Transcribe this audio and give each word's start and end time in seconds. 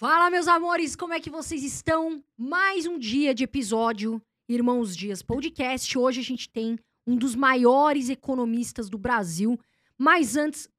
Fala, 0.00 0.30
meus 0.30 0.48
amores, 0.48 0.96
como 0.96 1.12
é 1.12 1.20
que 1.20 1.28
vocês 1.28 1.62
estão? 1.62 2.24
Mais 2.34 2.86
um 2.86 2.98
dia 2.98 3.34
de 3.34 3.44
episódio 3.44 4.18
Irmãos 4.48 4.96
Dias 4.96 5.20
Podcast. 5.20 5.98
Hoje 5.98 6.20
a 6.20 6.24
gente 6.24 6.48
tem 6.48 6.78
um 7.06 7.14
dos 7.14 7.34
maiores 7.34 8.08
economistas 8.08 8.88
do 8.88 8.96
Brasil. 8.96 9.60
Mas 9.98 10.38
antes. 10.38 10.70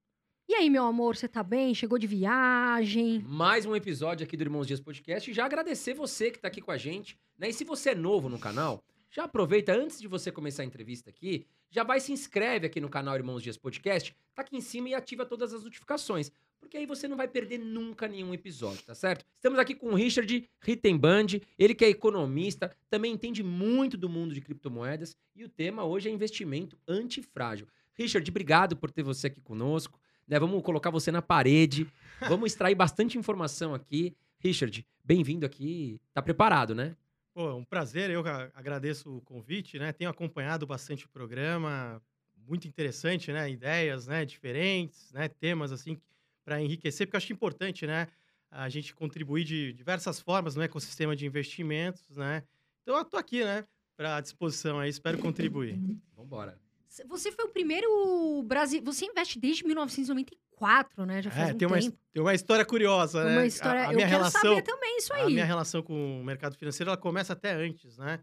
E 0.49 0.55
aí, 0.55 0.71
meu 0.71 0.85
amor, 0.85 1.15
você 1.15 1.27
tá 1.27 1.43
bem? 1.43 1.75
Chegou 1.75 1.99
de 1.99 2.07
viagem? 2.07 3.23
Mais 3.27 3.63
um 3.63 3.75
episódio 3.75 4.25
aqui 4.25 4.35
do 4.35 4.41
Irmãos 4.41 4.65
Dias 4.65 4.79
Podcast. 4.79 5.31
Já 5.31 5.45
agradecer 5.45 5.93
você 5.93 6.31
que 6.31 6.39
tá 6.39 6.47
aqui 6.47 6.59
com 6.59 6.71
a 6.71 6.77
gente. 6.77 7.15
Né? 7.37 7.49
E 7.49 7.53
se 7.53 7.63
você 7.63 7.91
é 7.91 7.95
novo 7.95 8.27
no 8.27 8.39
canal, 8.39 8.83
já 9.11 9.25
aproveita 9.25 9.71
antes 9.71 10.01
de 10.01 10.07
você 10.07 10.31
começar 10.31 10.63
a 10.63 10.65
entrevista 10.65 11.11
aqui, 11.11 11.45
já 11.69 11.83
vai 11.83 11.99
se 11.99 12.11
inscreve 12.11 12.65
aqui 12.65 12.81
no 12.81 12.89
canal 12.89 13.13
Irmãos 13.13 13.43
Dias 13.43 13.55
Podcast, 13.55 14.15
tá 14.33 14.41
aqui 14.41 14.57
em 14.57 14.61
cima 14.61 14.89
e 14.89 14.95
ativa 14.95 15.27
todas 15.27 15.53
as 15.53 15.63
notificações, 15.63 16.31
porque 16.61 16.77
aí 16.77 16.85
você 16.85 17.07
não 17.07 17.17
vai 17.17 17.27
perder 17.27 17.57
nunca 17.57 18.07
nenhum 18.07 18.33
episódio, 18.33 18.83
tá 18.83 18.93
certo? 18.95 19.25
Estamos 19.35 19.59
aqui 19.59 19.73
com 19.73 19.87
o 19.87 19.95
Richard 19.95 20.49
Rittenband, 20.61 21.41
ele 21.57 21.73
que 21.73 21.83
é 21.83 21.89
economista, 21.89 22.73
também 22.89 23.11
entende 23.11 23.43
muito 23.43 23.97
do 23.97 24.07
mundo 24.07 24.33
de 24.33 24.39
criptomoedas 24.39 25.17
e 25.35 25.43
o 25.43 25.49
tema 25.49 25.83
hoje 25.83 26.07
é 26.07 26.11
investimento 26.11 26.77
antifrágil. 26.87 27.67
Richard, 27.95 28.29
obrigado 28.29 28.77
por 28.77 28.91
ter 28.91 29.03
você 29.03 29.27
aqui 29.27 29.41
conosco. 29.41 29.99
Né, 30.27 30.39
vamos 30.39 30.61
colocar 30.63 30.91
você 30.91 31.11
na 31.11 31.21
parede, 31.21 31.85
vamos 32.29 32.51
extrair 32.51 32.75
bastante 32.75 33.17
informação 33.17 33.73
aqui. 33.73 34.15
Richard, 34.39 34.85
bem-vindo 35.03 35.45
aqui. 35.45 35.99
Tá 36.13 36.21
preparado, 36.21 36.73
né? 36.73 36.95
Pô, 37.33 37.49
é 37.49 37.53
um 37.53 37.65
prazer, 37.65 38.09
eu 38.09 38.23
agradeço 38.53 39.17
o 39.17 39.21
convite, 39.21 39.77
né? 39.79 39.91
Tenho 39.91 40.09
acompanhado 40.09 40.65
bastante 40.65 41.05
o 41.05 41.09
programa, 41.09 42.01
muito 42.47 42.67
interessante, 42.67 43.31
né? 43.31 43.49
Ideias, 43.49 44.07
né? 44.07 44.23
Diferentes, 44.25 45.11
né? 45.11 45.27
Temas 45.27 45.71
assim 45.71 45.99
para 46.43 46.61
enriquecer, 46.61 47.07
porque 47.07 47.15
eu 47.15 47.19
acho 47.19 47.33
importante, 47.33 47.85
né? 47.85 48.07
A 48.49 48.67
gente 48.69 48.93
contribuir 48.93 49.43
de 49.43 49.73
diversas 49.73 50.19
formas 50.19 50.55
no 50.55 50.61
ecossistema 50.61 51.15
de 51.15 51.25
investimentos, 51.25 52.17
né? 52.17 52.43
Então 52.81 52.97
eu 52.97 53.05
tô 53.05 53.17
aqui, 53.17 53.43
né? 53.43 53.65
Para 53.95 54.19
disposição 54.19 54.79
aí, 54.79 54.89
espero 54.89 55.17
contribuir. 55.17 55.73
Vamos 56.15 56.25
embora. 56.25 56.59
Você 57.07 57.31
foi 57.31 57.45
o 57.45 57.49
primeiro 57.49 58.43
Brasil. 58.43 58.81
Você 58.83 59.05
investe 59.05 59.39
desde 59.39 59.63
1994, 59.65 61.05
né? 61.05 61.21
Já 61.21 61.31
faz 61.31 61.41
é, 61.49 61.53
um 61.53 61.57
tem 61.57 61.67
tempo. 61.67 61.73
Uma, 61.73 61.93
tem 62.11 62.21
uma 62.21 62.33
história 62.33 62.65
curiosa, 62.65 63.23
né? 63.23 63.37
Uma 63.37 63.45
história. 63.45 63.81
A, 63.81 63.87
a 63.87 63.91
eu 63.91 63.95
minha 63.95 64.07
quero 64.07 64.17
relação, 64.17 64.41
saber 64.41 64.61
também 64.63 64.97
isso 64.97 65.13
aí. 65.13 65.23
A 65.23 65.29
minha 65.29 65.45
relação 65.45 65.81
com 65.81 66.19
o 66.19 66.23
mercado 66.23 66.57
financeiro 66.57 66.89
ela 66.89 66.97
começa 66.97 67.31
até 67.31 67.53
antes, 67.53 67.97
né? 67.97 68.19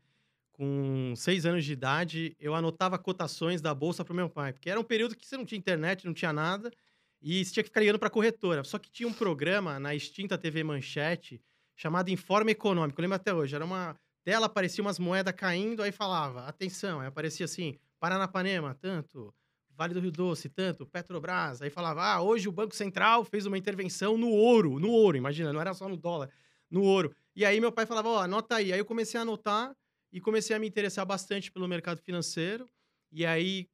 Com 0.53 1.15
seis 1.17 1.47
anos 1.47 1.65
de 1.65 1.73
idade, 1.73 2.37
eu 2.39 2.55
anotava 2.55 2.99
cotações 2.99 3.63
da 3.63 3.73
bolsa 3.73 4.05
para 4.05 4.13
o 4.13 4.17
meu 4.17 4.29
pai, 4.29 4.53
porque 4.53 4.69
era 4.69 4.79
um 4.79 4.85
período 4.85 5.17
que 5.17 5.27
você 5.27 5.37
não 5.37 5.47
tinha 5.47 5.59
internet, 5.59 6.05
não 6.05 6.13
tinha 6.13 6.33
nada, 6.33 6.71
e 7.21 7.45
você 7.45 7.53
tinha 7.53 7.63
que 7.63 7.69
ficar 7.69 7.81
ligando 7.81 7.99
para 7.99 8.11
corretora. 8.11 8.65
Só 8.65 8.79
que 8.79 8.91
tinha 8.91 9.09
um 9.09 9.13
programa 9.13 9.79
na 9.79 9.95
extinta 9.95 10.39
TV 10.39 10.63
Manchete 10.63 11.41
chamado 11.77 12.11
Informe 12.11 12.53
Econômico. 12.53 13.01
Eu 13.01 13.03
lembro 13.03 13.17
até 13.17 13.33
hoje. 13.35 13.55
Era 13.55 13.65
uma 13.65 13.99
tela, 14.25 14.47
aparecia 14.47 14.83
umas 14.83 14.99
moedas 14.99 15.35
caindo, 15.35 15.83
aí 15.83 15.91
falava, 15.91 16.47
atenção, 16.47 17.01
aí 17.01 17.07
aparecia 17.07 17.45
assim, 17.45 17.79
Paranapanema, 17.99 18.75
tanto, 18.75 19.35
Vale 19.79 19.95
do 19.95 20.01
Rio 20.01 20.11
Doce, 20.11 20.49
tanto, 20.49 20.85
Petrobras. 20.85 21.63
Aí 21.63 21.71
falava, 21.71 22.03
ah, 22.03 22.21
hoje 22.21 22.49
o 22.49 22.53
Banco 22.53 22.75
Central 22.75 23.25
fez 23.25 23.47
uma 23.47 23.57
intervenção 23.57 24.19
no 24.19 24.29
ouro, 24.29 24.81
no 24.81 24.91
ouro, 24.91 25.17
imagina, 25.17 25.53
não 25.53 25.61
era 25.61 25.73
só 25.73 25.89
no 25.89 25.97
dólar, 25.97 26.29
no 26.69 26.83
ouro. 26.83 27.15
E 27.35 27.45
aí 27.45 27.61
meu 27.61 27.71
pai 27.71 27.87
falava, 27.87 28.09
ó, 28.09 28.17
oh, 28.17 28.19
anota 28.19 28.57
aí. 28.57 28.73
Aí 28.73 28.79
eu 28.81 28.85
comecei 28.85 29.19
a 29.19 29.23
anotar 29.23 29.73
e 30.13 30.21
comecei 30.21 30.57
a 30.57 30.59
me 30.59 30.67
interessar 30.67 31.07
bastante 31.07 31.53
pelo 31.53 31.69
mercado 31.69 32.01
financeiro. 32.03 32.69
E 33.13 33.25
aí, 33.25 33.69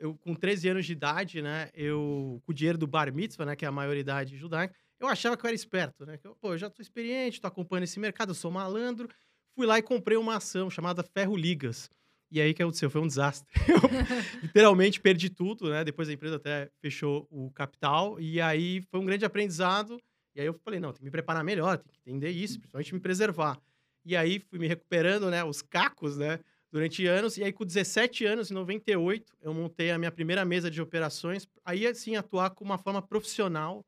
eu 0.00 0.14
com 0.14 0.34
13 0.34 0.70
anos 0.70 0.86
de 0.86 0.92
idade, 0.92 1.40
né, 1.42 1.70
eu, 1.74 2.42
com 2.44 2.50
o 2.50 2.54
dinheiro 2.54 2.78
do 2.78 2.86
bar 2.86 3.12
mitzvah, 3.12 3.44
né, 3.44 3.54
que 3.54 3.64
é 3.64 3.68
a 3.68 3.72
maioridade 3.72 4.36
judaica, 4.36 4.74
eu 4.98 5.06
achava 5.06 5.36
que 5.36 5.44
eu 5.44 5.48
era 5.48 5.54
esperto, 5.54 6.04
né? 6.04 6.18
Que 6.18 6.26
eu, 6.26 6.36
pô, 6.36 6.52
eu 6.52 6.58
já 6.58 6.68
tô 6.68 6.82
experiente, 6.82 7.40
tô 7.40 7.46
acompanhando 7.46 7.84
esse 7.84 7.98
mercado, 7.98 8.30
eu 8.30 8.34
sou 8.34 8.50
malandro. 8.50 9.08
Fui 9.54 9.66
lá 9.66 9.78
e 9.78 9.82
comprei 9.82 10.16
uma 10.16 10.36
ação 10.36 10.68
chamada 10.68 11.02
Ferro 11.02 11.34
Ligas. 11.34 11.88
E 12.30 12.40
aí 12.40 12.52
que 12.52 12.62
aconteceu? 12.62 12.90
Foi 12.90 13.00
um 13.00 13.06
desastre. 13.06 13.48
Eu 13.66 14.42
literalmente 14.42 15.00
perdi 15.00 15.28
tudo, 15.28 15.68
né? 15.68 15.82
Depois 15.82 16.08
a 16.08 16.12
empresa 16.12 16.36
até 16.36 16.70
fechou 16.80 17.26
o 17.28 17.50
capital. 17.50 18.20
E 18.20 18.40
aí 18.40 18.82
foi 18.82 19.00
um 19.00 19.04
grande 19.04 19.24
aprendizado. 19.24 19.98
E 20.36 20.40
aí 20.40 20.46
eu 20.46 20.54
falei, 20.54 20.78
não, 20.78 20.92
tem 20.92 20.98
que 20.98 21.04
me 21.04 21.10
preparar 21.10 21.42
melhor, 21.42 21.78
tem 21.78 21.92
que 21.92 21.98
entender 21.98 22.30
isso, 22.30 22.60
principalmente 22.60 22.94
me 22.94 23.00
preservar. 23.00 23.60
E 24.04 24.16
aí 24.16 24.38
fui 24.38 24.60
me 24.60 24.68
recuperando, 24.68 25.28
né? 25.28 25.42
Os 25.42 25.60
cacos, 25.60 26.16
né? 26.16 26.38
Durante 26.70 27.06
anos. 27.06 27.36
E 27.36 27.44
aí 27.44 27.52
com 27.52 27.64
17 27.64 28.24
anos, 28.24 28.50
em 28.50 28.54
98, 28.54 29.32
eu 29.42 29.52
montei 29.52 29.90
a 29.90 29.98
minha 29.98 30.10
primeira 30.10 30.44
mesa 30.44 30.70
de 30.70 30.80
operações. 30.80 31.48
Aí, 31.64 31.86
assim, 31.86 32.16
atuar 32.16 32.50
com 32.50 32.64
uma 32.64 32.78
forma 32.78 33.02
profissional 33.02 33.84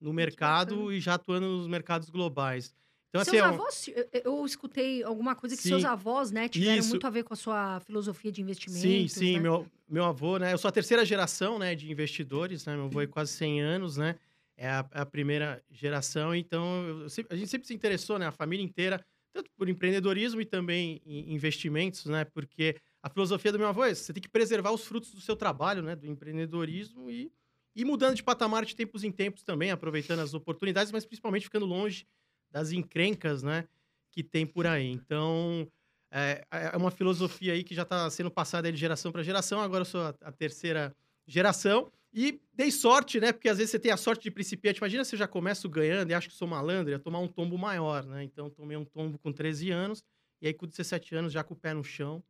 no 0.00 0.12
mercado 0.12 0.92
e 0.92 1.00
já 1.00 1.14
atuando 1.14 1.46
nos 1.46 1.66
mercados 1.66 2.08
globais. 2.08 2.74
Então, 3.10 3.24
seus 3.24 3.42
assim, 3.42 3.54
avós, 3.54 3.88
eu, 3.88 4.22
eu, 4.24 4.46
escutei 4.46 5.02
alguma 5.02 5.34
coisa 5.34 5.56
que 5.56 5.62
sim, 5.62 5.70
seus 5.70 5.84
avós, 5.84 6.30
né, 6.30 6.48
tiveram 6.48 6.78
isso. 6.78 6.90
muito 6.90 7.06
a 7.06 7.10
ver 7.10 7.24
com 7.24 7.34
a 7.34 7.36
sua 7.36 7.80
filosofia 7.80 8.30
de 8.30 8.40
investimento. 8.40 8.80
Sim, 8.80 9.08
sim, 9.08 9.34
né? 9.34 9.40
meu, 9.40 9.66
meu 9.88 10.04
avô, 10.04 10.38
né, 10.38 10.52
eu 10.52 10.58
sou 10.58 10.68
a 10.68 10.72
terceira 10.72 11.04
geração, 11.04 11.58
né, 11.58 11.74
de 11.74 11.90
investidores, 11.90 12.64
né, 12.64 12.76
meu 12.76 12.84
avô 12.84 13.00
é 13.00 13.08
quase 13.08 13.32
100 13.32 13.60
anos, 13.62 13.96
né, 13.96 14.14
é 14.56 14.68
a, 14.68 14.86
a 14.92 15.04
primeira 15.04 15.60
geração, 15.72 16.32
então 16.32 16.86
eu, 16.86 17.06
a 17.30 17.34
gente 17.34 17.48
sempre 17.48 17.66
se 17.66 17.74
interessou, 17.74 18.16
né, 18.16 18.28
a 18.28 18.32
família 18.32 18.64
inteira, 18.64 19.04
tanto 19.32 19.50
por 19.56 19.68
empreendedorismo 19.68 20.40
e 20.40 20.44
também 20.44 21.00
em 21.04 21.32
investimentos, 21.34 22.06
né, 22.06 22.24
porque 22.24 22.76
a 23.02 23.08
filosofia 23.08 23.52
do 23.52 23.58
meu 23.58 23.68
avô 23.68 23.84
é 23.84 23.94
você 23.94 24.12
tem 24.12 24.22
que 24.22 24.28
preservar 24.28 24.72
os 24.72 24.84
frutos 24.84 25.12
do 25.12 25.20
seu 25.20 25.36
trabalho, 25.36 25.82
né, 25.82 25.96
do 25.96 26.06
empreendedorismo 26.06 27.10
e, 27.10 27.32
e 27.74 27.84
mudando 27.84 28.14
de 28.14 28.22
patamar 28.22 28.64
de 28.64 28.74
tempos 28.74 29.04
em 29.04 29.12
tempos 29.12 29.42
também, 29.42 29.70
aproveitando 29.70 30.20
as 30.20 30.34
oportunidades, 30.34 30.92
mas 30.92 31.06
principalmente 31.06 31.44
ficando 31.44 31.66
longe 31.66 32.06
das 32.50 32.72
encrencas, 32.72 33.42
né, 33.42 33.66
que 34.10 34.22
tem 34.22 34.46
por 34.46 34.66
aí. 34.66 34.90
Então, 34.90 35.70
é, 36.10 36.44
é 36.50 36.76
uma 36.76 36.90
filosofia 36.90 37.52
aí 37.52 37.62
que 37.62 37.74
já 37.74 37.82
está 37.82 38.10
sendo 38.10 38.30
passada 38.30 38.70
de 38.70 38.76
geração 38.76 39.12
para 39.12 39.22
geração. 39.22 39.60
Agora 39.60 39.82
eu 39.82 39.86
sou 39.86 40.02
a, 40.02 40.14
a, 40.22 40.32
terceira 40.32 40.94
geração. 41.26 41.90
E 42.12 42.40
dei 42.52 42.70
sorte, 42.70 43.20
né? 43.20 43.32
Porque 43.32 43.48
às 43.48 43.58
vezes 43.58 43.70
você 43.70 43.78
tem 43.78 43.92
a 43.92 43.96
sorte 43.96 44.24
de 44.24 44.30
principiante. 44.30 44.78
Imagina 44.78 45.04
se 45.04 45.14
eu 45.14 45.18
já 45.18 45.28
começo 45.28 45.68
ganhando 45.68 46.10
e 46.10 46.14
acho 46.14 46.28
que 46.28 46.34
sou 46.34 46.48
malandro, 46.48 46.90
ia 46.90 46.98
tomar 46.98 47.20
um 47.20 47.28
tombo 47.28 47.56
maior, 47.56 48.04
né? 48.04 48.24
Então, 48.24 48.50
tomei 48.50 48.76
um 48.76 48.84
tombo 48.84 49.18
com 49.18 49.32
13 49.32 49.70
anos. 49.70 50.04
E 50.42 50.46
aí, 50.46 50.54
com 50.54 50.66
17 50.66 51.14
anos, 51.14 51.32
já 51.32 51.44
com 51.44 51.54
o 51.54 51.56
pé 51.56 51.72
no 51.72 51.84
chão, 51.84 52.22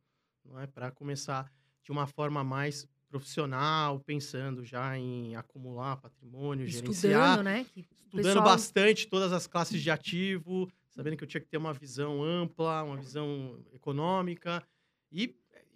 não 0.45 0.59
é? 0.59 0.67
Para 0.67 0.91
começar 0.91 1.51
de 1.83 1.91
uma 1.91 2.05
forma 2.05 2.43
mais 2.43 2.87
profissional, 3.09 3.99
pensando 3.99 4.63
já 4.63 4.97
em 4.97 5.35
acumular 5.35 5.97
patrimônio, 5.97 6.65
Estudando, 6.65 6.93
gerenciar. 6.93 7.43
né? 7.43 7.65
Que 7.73 7.81
Estudando 8.05 8.23
pessoal... 8.23 8.45
bastante 8.45 9.07
todas 9.07 9.33
as 9.33 9.47
classes 9.47 9.81
de 9.81 9.89
ativo, 9.89 10.71
sabendo 10.89 11.17
que 11.17 11.23
eu 11.23 11.27
tinha 11.27 11.41
que 11.41 11.47
ter 11.47 11.57
uma 11.57 11.73
visão 11.73 12.23
ampla, 12.23 12.83
uma 12.83 12.97
visão 12.97 13.59
econômica. 13.73 14.63
E 15.11 15.35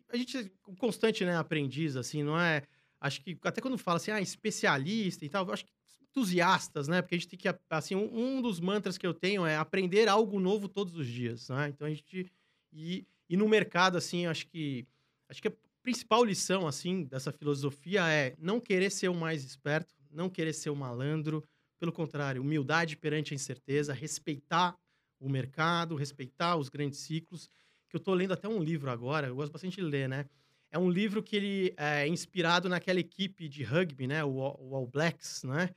a 0.09 0.17
gente, 0.17 0.51
constante, 0.77 1.25
né, 1.25 1.35
aprendiz, 1.35 1.95
assim, 1.95 2.23
não 2.23 2.39
é... 2.39 2.63
Acho 3.05 3.21
que 3.21 3.37
até 3.43 3.61
quando 3.61 3.77
fala 3.77 3.97
assim, 3.97 4.09
ah, 4.09 4.19
especialista 4.19 5.23
e 5.23 5.29
tal, 5.29 5.49
acho 5.51 5.63
que 5.63 5.71
entusiastas, 6.01 6.87
né? 6.87 7.03
Porque 7.03 7.13
a 7.13 7.17
gente 7.19 7.27
tem 7.27 7.37
que, 7.37 7.47
assim, 7.69 7.93
um, 7.93 8.37
um 8.37 8.41
dos 8.41 8.59
mantras 8.59 8.97
que 8.97 9.05
eu 9.05 9.13
tenho 9.13 9.45
é 9.45 9.55
aprender 9.55 10.07
algo 10.07 10.39
novo 10.39 10.67
todos 10.67 10.95
os 10.95 11.05
dias, 11.05 11.49
né? 11.49 11.69
Então 11.69 11.85
a 11.85 11.89
gente... 11.91 12.31
E, 12.73 13.05
e 13.29 13.37
no 13.37 13.47
mercado, 13.47 13.95
assim, 13.95 14.25
acho 14.25 14.47
que... 14.47 14.87
Acho 15.29 15.39
que 15.39 15.49
é 15.49 15.53
principal 15.83 16.23
lição, 16.23 16.67
assim, 16.67 17.03
dessa 17.03 17.31
filosofia 17.31 18.07
é 18.07 18.35
não 18.39 18.59
querer 18.59 18.89
ser 18.89 19.07
o 19.09 19.13
mais 19.13 19.43
esperto, 19.43 19.93
não 20.09 20.27
querer 20.27 20.53
ser 20.53 20.71
o 20.71 20.75
malandro. 20.75 21.47
Pelo 21.77 21.91
contrário, 21.91 22.41
humildade 22.41 22.97
perante 22.97 23.33
a 23.33 23.35
incerteza, 23.35 23.93
respeitar 23.93 24.75
o 25.19 25.29
mercado, 25.29 25.95
respeitar 25.95 26.55
os 26.55 26.69
grandes 26.69 26.99
ciclos. 26.99 27.51
Que 27.87 27.97
eu 27.97 27.99
estou 27.99 28.15
lendo 28.15 28.33
até 28.33 28.47
um 28.47 28.63
livro 28.63 28.89
agora, 28.89 29.27
eu 29.27 29.35
gosto 29.35 29.51
bastante 29.51 29.75
de 29.75 29.83
ler, 29.83 30.09
né? 30.09 30.25
É 30.71 30.77
um 30.77 30.89
livro 30.89 31.23
que 31.23 31.35
ele 31.35 31.73
é 31.77 32.07
inspirado 32.07 32.67
naquela 32.67 32.99
equipe 32.99 33.47
de 33.47 33.63
rugby, 33.63 34.07
né? 34.07 34.23
O, 34.23 34.35
o 34.37 34.75
All 34.75 34.87
Blacks, 34.87 35.43
né? 35.43 35.69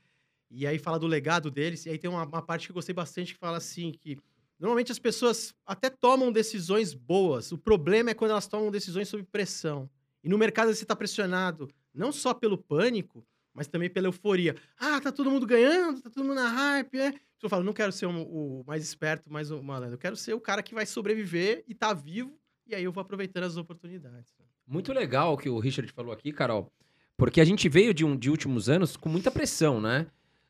E 0.50 0.66
aí 0.66 0.78
fala 0.78 0.98
do 0.98 1.06
legado 1.06 1.50
deles. 1.50 1.86
E 1.86 1.90
aí 1.90 1.98
tem 1.98 2.10
uma, 2.10 2.24
uma 2.24 2.42
parte 2.42 2.66
que 2.66 2.72
eu 2.72 2.74
gostei 2.74 2.94
bastante 2.94 3.34
que 3.34 3.38
fala 3.38 3.58
assim 3.58 3.92
que 3.92 4.18
normalmente 4.58 4.90
as 4.90 4.98
pessoas 4.98 5.54
até 5.64 5.90
tomam 5.90 6.32
decisões 6.32 6.94
boas. 6.94 7.52
O 7.52 7.58
problema 7.58 8.10
é 8.10 8.14
quando 8.14 8.32
elas 8.32 8.46
tomam 8.46 8.70
decisões 8.70 9.08
sob 9.08 9.22
pressão. 9.24 9.88
E 10.22 10.28
no 10.28 10.38
mercado 10.38 10.72
você 10.72 10.82
está 10.84 10.96
pressionado 10.96 11.68
não 11.94 12.12
só 12.12 12.32
pelo 12.34 12.56
pânico, 12.58 13.26
mas 13.52 13.66
também 13.66 13.90
pela 13.90 14.06
euforia. 14.06 14.56
Ah, 14.78 15.00
tá 15.00 15.10
todo 15.10 15.30
mundo 15.30 15.46
ganhando, 15.46 16.00
tá 16.00 16.10
todo 16.10 16.24
mundo 16.24 16.36
na 16.36 16.48
hype, 16.48 16.96
né? 16.96 17.14
Eu 17.42 17.48
falo, 17.48 17.64
não 17.64 17.72
quero 17.72 17.92
ser 17.92 18.06
o, 18.06 18.64
mais 18.66 18.82
esperto, 18.82 19.32
mais 19.32 19.50
o 19.50 19.62
malandro. 19.62 19.94
Eu 19.94 19.98
quero 19.98 20.16
ser 20.16 20.34
o 20.34 20.40
cara 20.40 20.62
que 20.62 20.74
vai 20.74 20.86
sobreviver 20.86 21.64
e 21.66 21.74
tá 21.74 21.92
vivo, 21.92 22.38
e 22.66 22.74
aí 22.74 22.84
eu 22.84 22.92
vou 22.92 23.00
aproveitando 23.00 23.44
as 23.44 23.56
oportunidades. 23.56 24.32
Muito 24.68 24.92
legal 24.92 25.32
o 25.32 25.38
que 25.38 25.48
o 25.48 25.58
Richard 25.58 25.90
falou 25.92 26.12
aqui, 26.12 26.30
Carol, 26.30 26.70
porque 27.16 27.40
a 27.40 27.44
gente 27.44 27.70
veio 27.70 27.94
de, 27.94 28.04
um, 28.04 28.14
de 28.14 28.28
últimos 28.28 28.68
anos 28.68 28.98
com 28.98 29.08
muita 29.08 29.30
pressão, 29.30 29.80
né? 29.80 30.06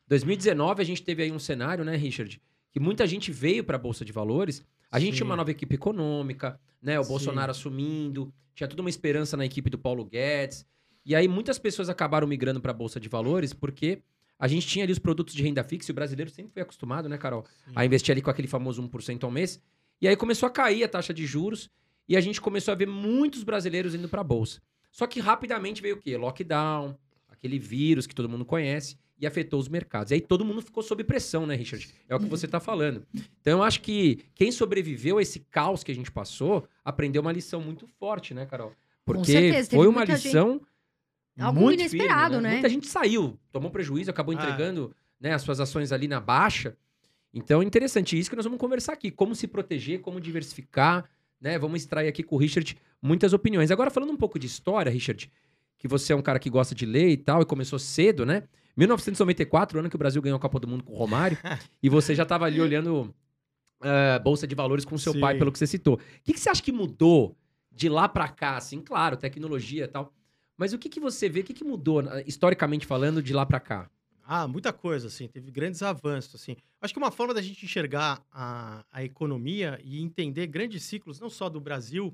2019 0.09 0.81
a 0.81 0.85
gente 0.85 1.01
teve 1.01 1.23
aí 1.23 1.31
um 1.31 1.39
cenário, 1.39 1.85
né, 1.85 1.95
Richard, 1.95 2.41
que 2.69 2.81
muita 2.81 3.07
gente 3.07 3.31
veio 3.31 3.63
para 3.63 3.77
a 3.77 3.79
Bolsa 3.79 4.03
de 4.03 4.11
Valores. 4.11 4.61
A 4.91 4.99
gente 4.99 5.15
tinha 5.15 5.25
uma 5.25 5.37
nova 5.37 5.51
equipe 5.51 5.75
econômica, 5.75 6.59
né? 6.81 6.99
O 6.99 7.03
Sim. 7.03 7.09
Bolsonaro 7.09 7.51
assumindo, 7.51 8.33
tinha 8.53 8.67
toda 8.67 8.81
uma 8.81 8.89
esperança 8.89 9.37
na 9.37 9.45
equipe 9.45 9.69
do 9.69 9.79
Paulo 9.79 10.03
Guedes. 10.03 10.65
E 11.05 11.15
aí 11.15 11.27
muitas 11.27 11.57
pessoas 11.57 11.89
acabaram 11.89 12.27
migrando 12.27 12.59
para 12.59 12.71
a 12.71 12.73
bolsa 12.73 12.99
de 12.99 13.07
valores 13.07 13.53
porque 13.53 14.01
a 14.37 14.49
gente 14.49 14.67
tinha 14.67 14.83
ali 14.83 14.91
os 14.91 14.99
produtos 14.99 15.33
de 15.33 15.41
renda 15.41 15.63
fixa 15.63 15.91
e 15.91 15.93
o 15.93 15.95
brasileiro 15.95 16.29
sempre 16.29 16.51
foi 16.51 16.61
acostumado, 16.61 17.07
né, 17.07 17.17
Carol? 17.17 17.45
Sim. 17.65 17.71
A 17.73 17.85
investir 17.85 18.11
ali 18.11 18.21
com 18.21 18.29
aquele 18.29 18.49
famoso 18.49 18.83
1% 18.83 19.23
ao 19.23 19.31
mês. 19.31 19.61
E 20.01 20.07
aí 20.07 20.15
começou 20.17 20.47
a 20.47 20.49
cair 20.49 20.83
a 20.83 20.89
taxa 20.89 21.13
de 21.13 21.25
juros 21.25 21.69
e 22.09 22.17
a 22.17 22.21
gente 22.21 22.41
começou 22.41 22.71
a 22.71 22.75
ver 22.75 22.87
muitos 22.87 23.43
brasileiros 23.43 23.93
indo 23.95 24.09
para 24.09 24.21
a 24.21 24.23
bolsa. 24.23 24.59
Só 24.91 25.05
que 25.07 25.19
rapidamente 25.19 25.81
veio 25.81 25.95
o 25.95 25.99
quê? 26.01 26.17
Lockdown, 26.17 26.97
aquele 27.29 27.59
vírus 27.59 28.07
que 28.07 28.15
todo 28.15 28.27
mundo 28.27 28.43
conhece 28.43 28.97
e 29.19 29.27
afetou 29.27 29.59
os 29.59 29.67
mercados. 29.69 30.11
E 30.11 30.15
aí 30.15 30.21
todo 30.21 30.43
mundo 30.43 30.61
ficou 30.61 30.81
sob 30.81 31.03
pressão, 31.03 31.45
né, 31.45 31.53
Richard? 31.55 31.87
É 32.07 32.15
o 32.15 32.19
que 32.19 32.25
você 32.25 32.45
está 32.47 32.59
falando. 32.59 33.05
Então 33.39 33.59
eu 33.59 33.63
acho 33.63 33.81
que 33.81 34.25
quem 34.33 34.51
sobreviveu 34.51 35.19
a 35.19 35.21
esse 35.21 35.39
caos 35.51 35.83
que 35.83 35.91
a 35.91 35.95
gente 35.95 36.09
passou 36.11 36.67
aprendeu 36.83 37.21
uma 37.21 37.31
lição 37.31 37.61
muito 37.61 37.85
forte, 37.85 38.33
né, 38.33 38.45
Carol? 38.45 38.73
Porque 39.05 39.31
certeza, 39.31 39.69
foi 39.71 39.87
uma 39.87 39.99
muita 39.99 40.15
gente- 40.15 40.25
lição 40.25 40.61
Algo 41.39 41.59
muito 41.61 41.79
inesperado, 41.79 42.33
firme, 42.35 42.43
né? 42.47 42.53
Muita 42.53 42.69
gente 42.69 42.87
saiu, 42.87 43.39
tomou 43.51 43.69
prejuízo, 43.71 44.09
acabou 44.09 44.35
Ah. 44.35 44.41
entregando 44.41 44.93
né, 45.19 45.33
as 45.33 45.41
suas 45.41 45.59
ações 45.59 45.91
ali 45.91 46.07
na 46.07 46.19
baixa. 46.19 46.75
Então, 47.33 47.61
interessante 47.61 48.17
isso 48.17 48.29
que 48.29 48.35
nós 48.35 48.45
vamos 48.45 48.59
conversar 48.59 48.93
aqui. 48.93 49.11
Como 49.11 49.35
se 49.35 49.47
proteger, 49.47 49.99
como 50.01 50.19
diversificar, 50.19 51.07
né? 51.39 51.57
Vamos 51.57 51.81
extrair 51.81 52.07
aqui 52.07 52.23
com 52.23 52.35
o 52.35 52.39
Richard 52.39 52.77
muitas 53.01 53.33
opiniões. 53.33 53.71
Agora, 53.71 53.89
falando 53.89 54.11
um 54.11 54.17
pouco 54.17 54.37
de 54.37 54.47
história, 54.47 54.91
Richard, 54.91 55.31
que 55.77 55.87
você 55.87 56.13
é 56.13 56.15
um 56.15 56.21
cara 56.21 56.39
que 56.39 56.49
gosta 56.49 56.75
de 56.75 56.85
ler 56.85 57.09
e 57.09 57.17
tal, 57.17 57.41
e 57.41 57.45
começou 57.45 57.79
cedo, 57.79 58.25
né? 58.25 58.43
1994, 58.75 59.77
o 59.77 59.79
ano 59.79 59.89
que 59.89 59.95
o 59.95 59.99
Brasil 59.99 60.21
ganhou 60.21 60.37
a 60.37 60.39
Copa 60.39 60.59
do 60.59 60.67
Mundo 60.67 60.83
com 60.83 60.93
o 60.93 60.97
Romário, 60.97 61.37
e 61.81 61.89
você 61.89 62.15
já 62.15 62.23
estava 62.23 62.45
ali 62.45 62.61
olhando 62.61 63.13
ah, 63.81 64.19
Bolsa 64.19 64.45
de 64.45 64.55
Valores 64.55 64.85
com 64.85 64.97
seu 64.97 65.13
Sim. 65.13 65.19
pai, 65.19 65.37
pelo 65.37 65.51
que 65.51 65.59
você 65.59 65.67
citou. 65.67 65.95
O 65.95 65.99
que, 66.23 66.33
que 66.33 66.39
você 66.39 66.49
acha 66.49 66.61
que 66.61 66.71
mudou 66.71 67.37
de 67.71 67.87
lá 67.89 68.07
para 68.09 68.27
cá? 68.27 68.57
Assim, 68.57 68.81
claro, 68.81 69.17
tecnologia 69.17 69.85
e 69.85 69.87
tal. 69.87 70.13
Mas 70.57 70.73
o 70.73 70.77
que, 70.77 70.89
que 70.89 70.99
você 70.99 71.29
vê, 71.29 71.39
o 71.39 71.43
que, 71.43 71.53
que 71.53 71.63
mudou, 71.63 72.03
historicamente 72.25 72.85
falando, 72.85 73.23
de 73.23 73.33
lá 73.33 73.45
para 73.45 73.59
cá? 73.59 73.89
Ah, 74.31 74.47
muita 74.47 74.71
coisa, 74.71 75.07
assim, 75.07 75.27
teve 75.27 75.49
grandes 75.49 75.81
avanços, 75.81 76.35
assim. 76.35 76.55
Acho 76.79 76.93
que 76.93 76.99
uma 76.99 77.09
forma 77.09 77.33
da 77.33 77.41
gente 77.41 77.65
enxergar 77.65 78.23
a, 78.31 78.85
a 78.91 79.03
economia 79.03 79.81
e 79.83 79.99
entender 79.99 80.45
grandes 80.45 80.83
ciclos, 80.83 81.19
não 81.19 81.31
só 81.31 81.49
do 81.49 81.59
Brasil, 81.59 82.11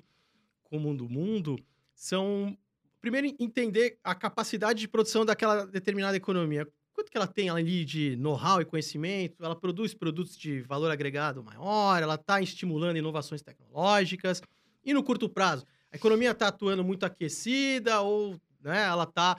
como 0.63 0.95
do 0.95 1.09
mundo, 1.09 1.59
são, 1.93 2.57
primeiro, 3.01 3.35
entender 3.37 3.99
a 4.01 4.15
capacidade 4.15 4.79
de 4.79 4.87
produção 4.87 5.25
daquela 5.25 5.65
determinada 5.65 6.15
economia. 6.15 6.65
Quanto 6.93 7.11
que 7.11 7.17
ela 7.17 7.27
tem 7.27 7.49
ali 7.49 7.83
de 7.83 8.15
know-how 8.15 8.61
e 8.61 8.65
conhecimento? 8.65 9.43
Ela 9.43 9.53
produz 9.53 9.93
produtos 9.93 10.37
de 10.37 10.61
valor 10.61 10.89
agregado 10.91 11.43
maior, 11.43 12.01
ela 12.01 12.15
está 12.15 12.41
estimulando 12.41 12.95
inovações 12.95 13.41
tecnológicas. 13.41 14.41
E 14.85 14.93
no 14.93 15.03
curto 15.03 15.27
prazo, 15.27 15.65
a 15.91 15.97
economia 15.97 16.31
está 16.31 16.47
atuando 16.47 16.81
muito 16.81 17.05
aquecida 17.05 17.99
ou 17.99 18.39
né, 18.61 18.83
ela 18.83 19.03
está 19.03 19.35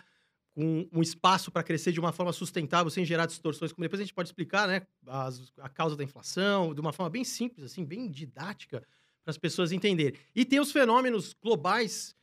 com 0.56 0.88
um 0.91 1.03
espaço 1.03 1.50
para 1.50 1.62
crescer 1.62 1.93
de 1.93 2.00
uma 2.00 2.12
forma 2.12 2.32
sustentável, 2.32 2.88
sem 2.91 3.05
gerar 3.05 3.26
distorções, 3.26 3.73
como 3.73 3.82
depois 3.85 4.00
a 4.00 4.05
gente 4.05 4.14
pode 4.14 4.31
explicar, 4.31 4.67
né? 4.67 4.87
as- 5.06 5.53
a 5.61 5.69
causa 5.69 5.94
da 5.94 6.03
inflação, 6.03 6.75
de 6.75 6.81
uma 6.81 6.94
forma 6.94 7.11
bem 7.11 7.25
simples, 7.25 7.67
assim, 7.67 7.85
bem 7.85 8.11
didática, 8.11 8.81
para 9.23 9.31
as 9.31 9.37
pessoas 9.37 9.70
entenderem. 9.70 10.19
E 10.35 10.47
tem 10.47 10.58
os 10.58 10.73
fenômenos 10.73 11.35
globais 11.35 12.17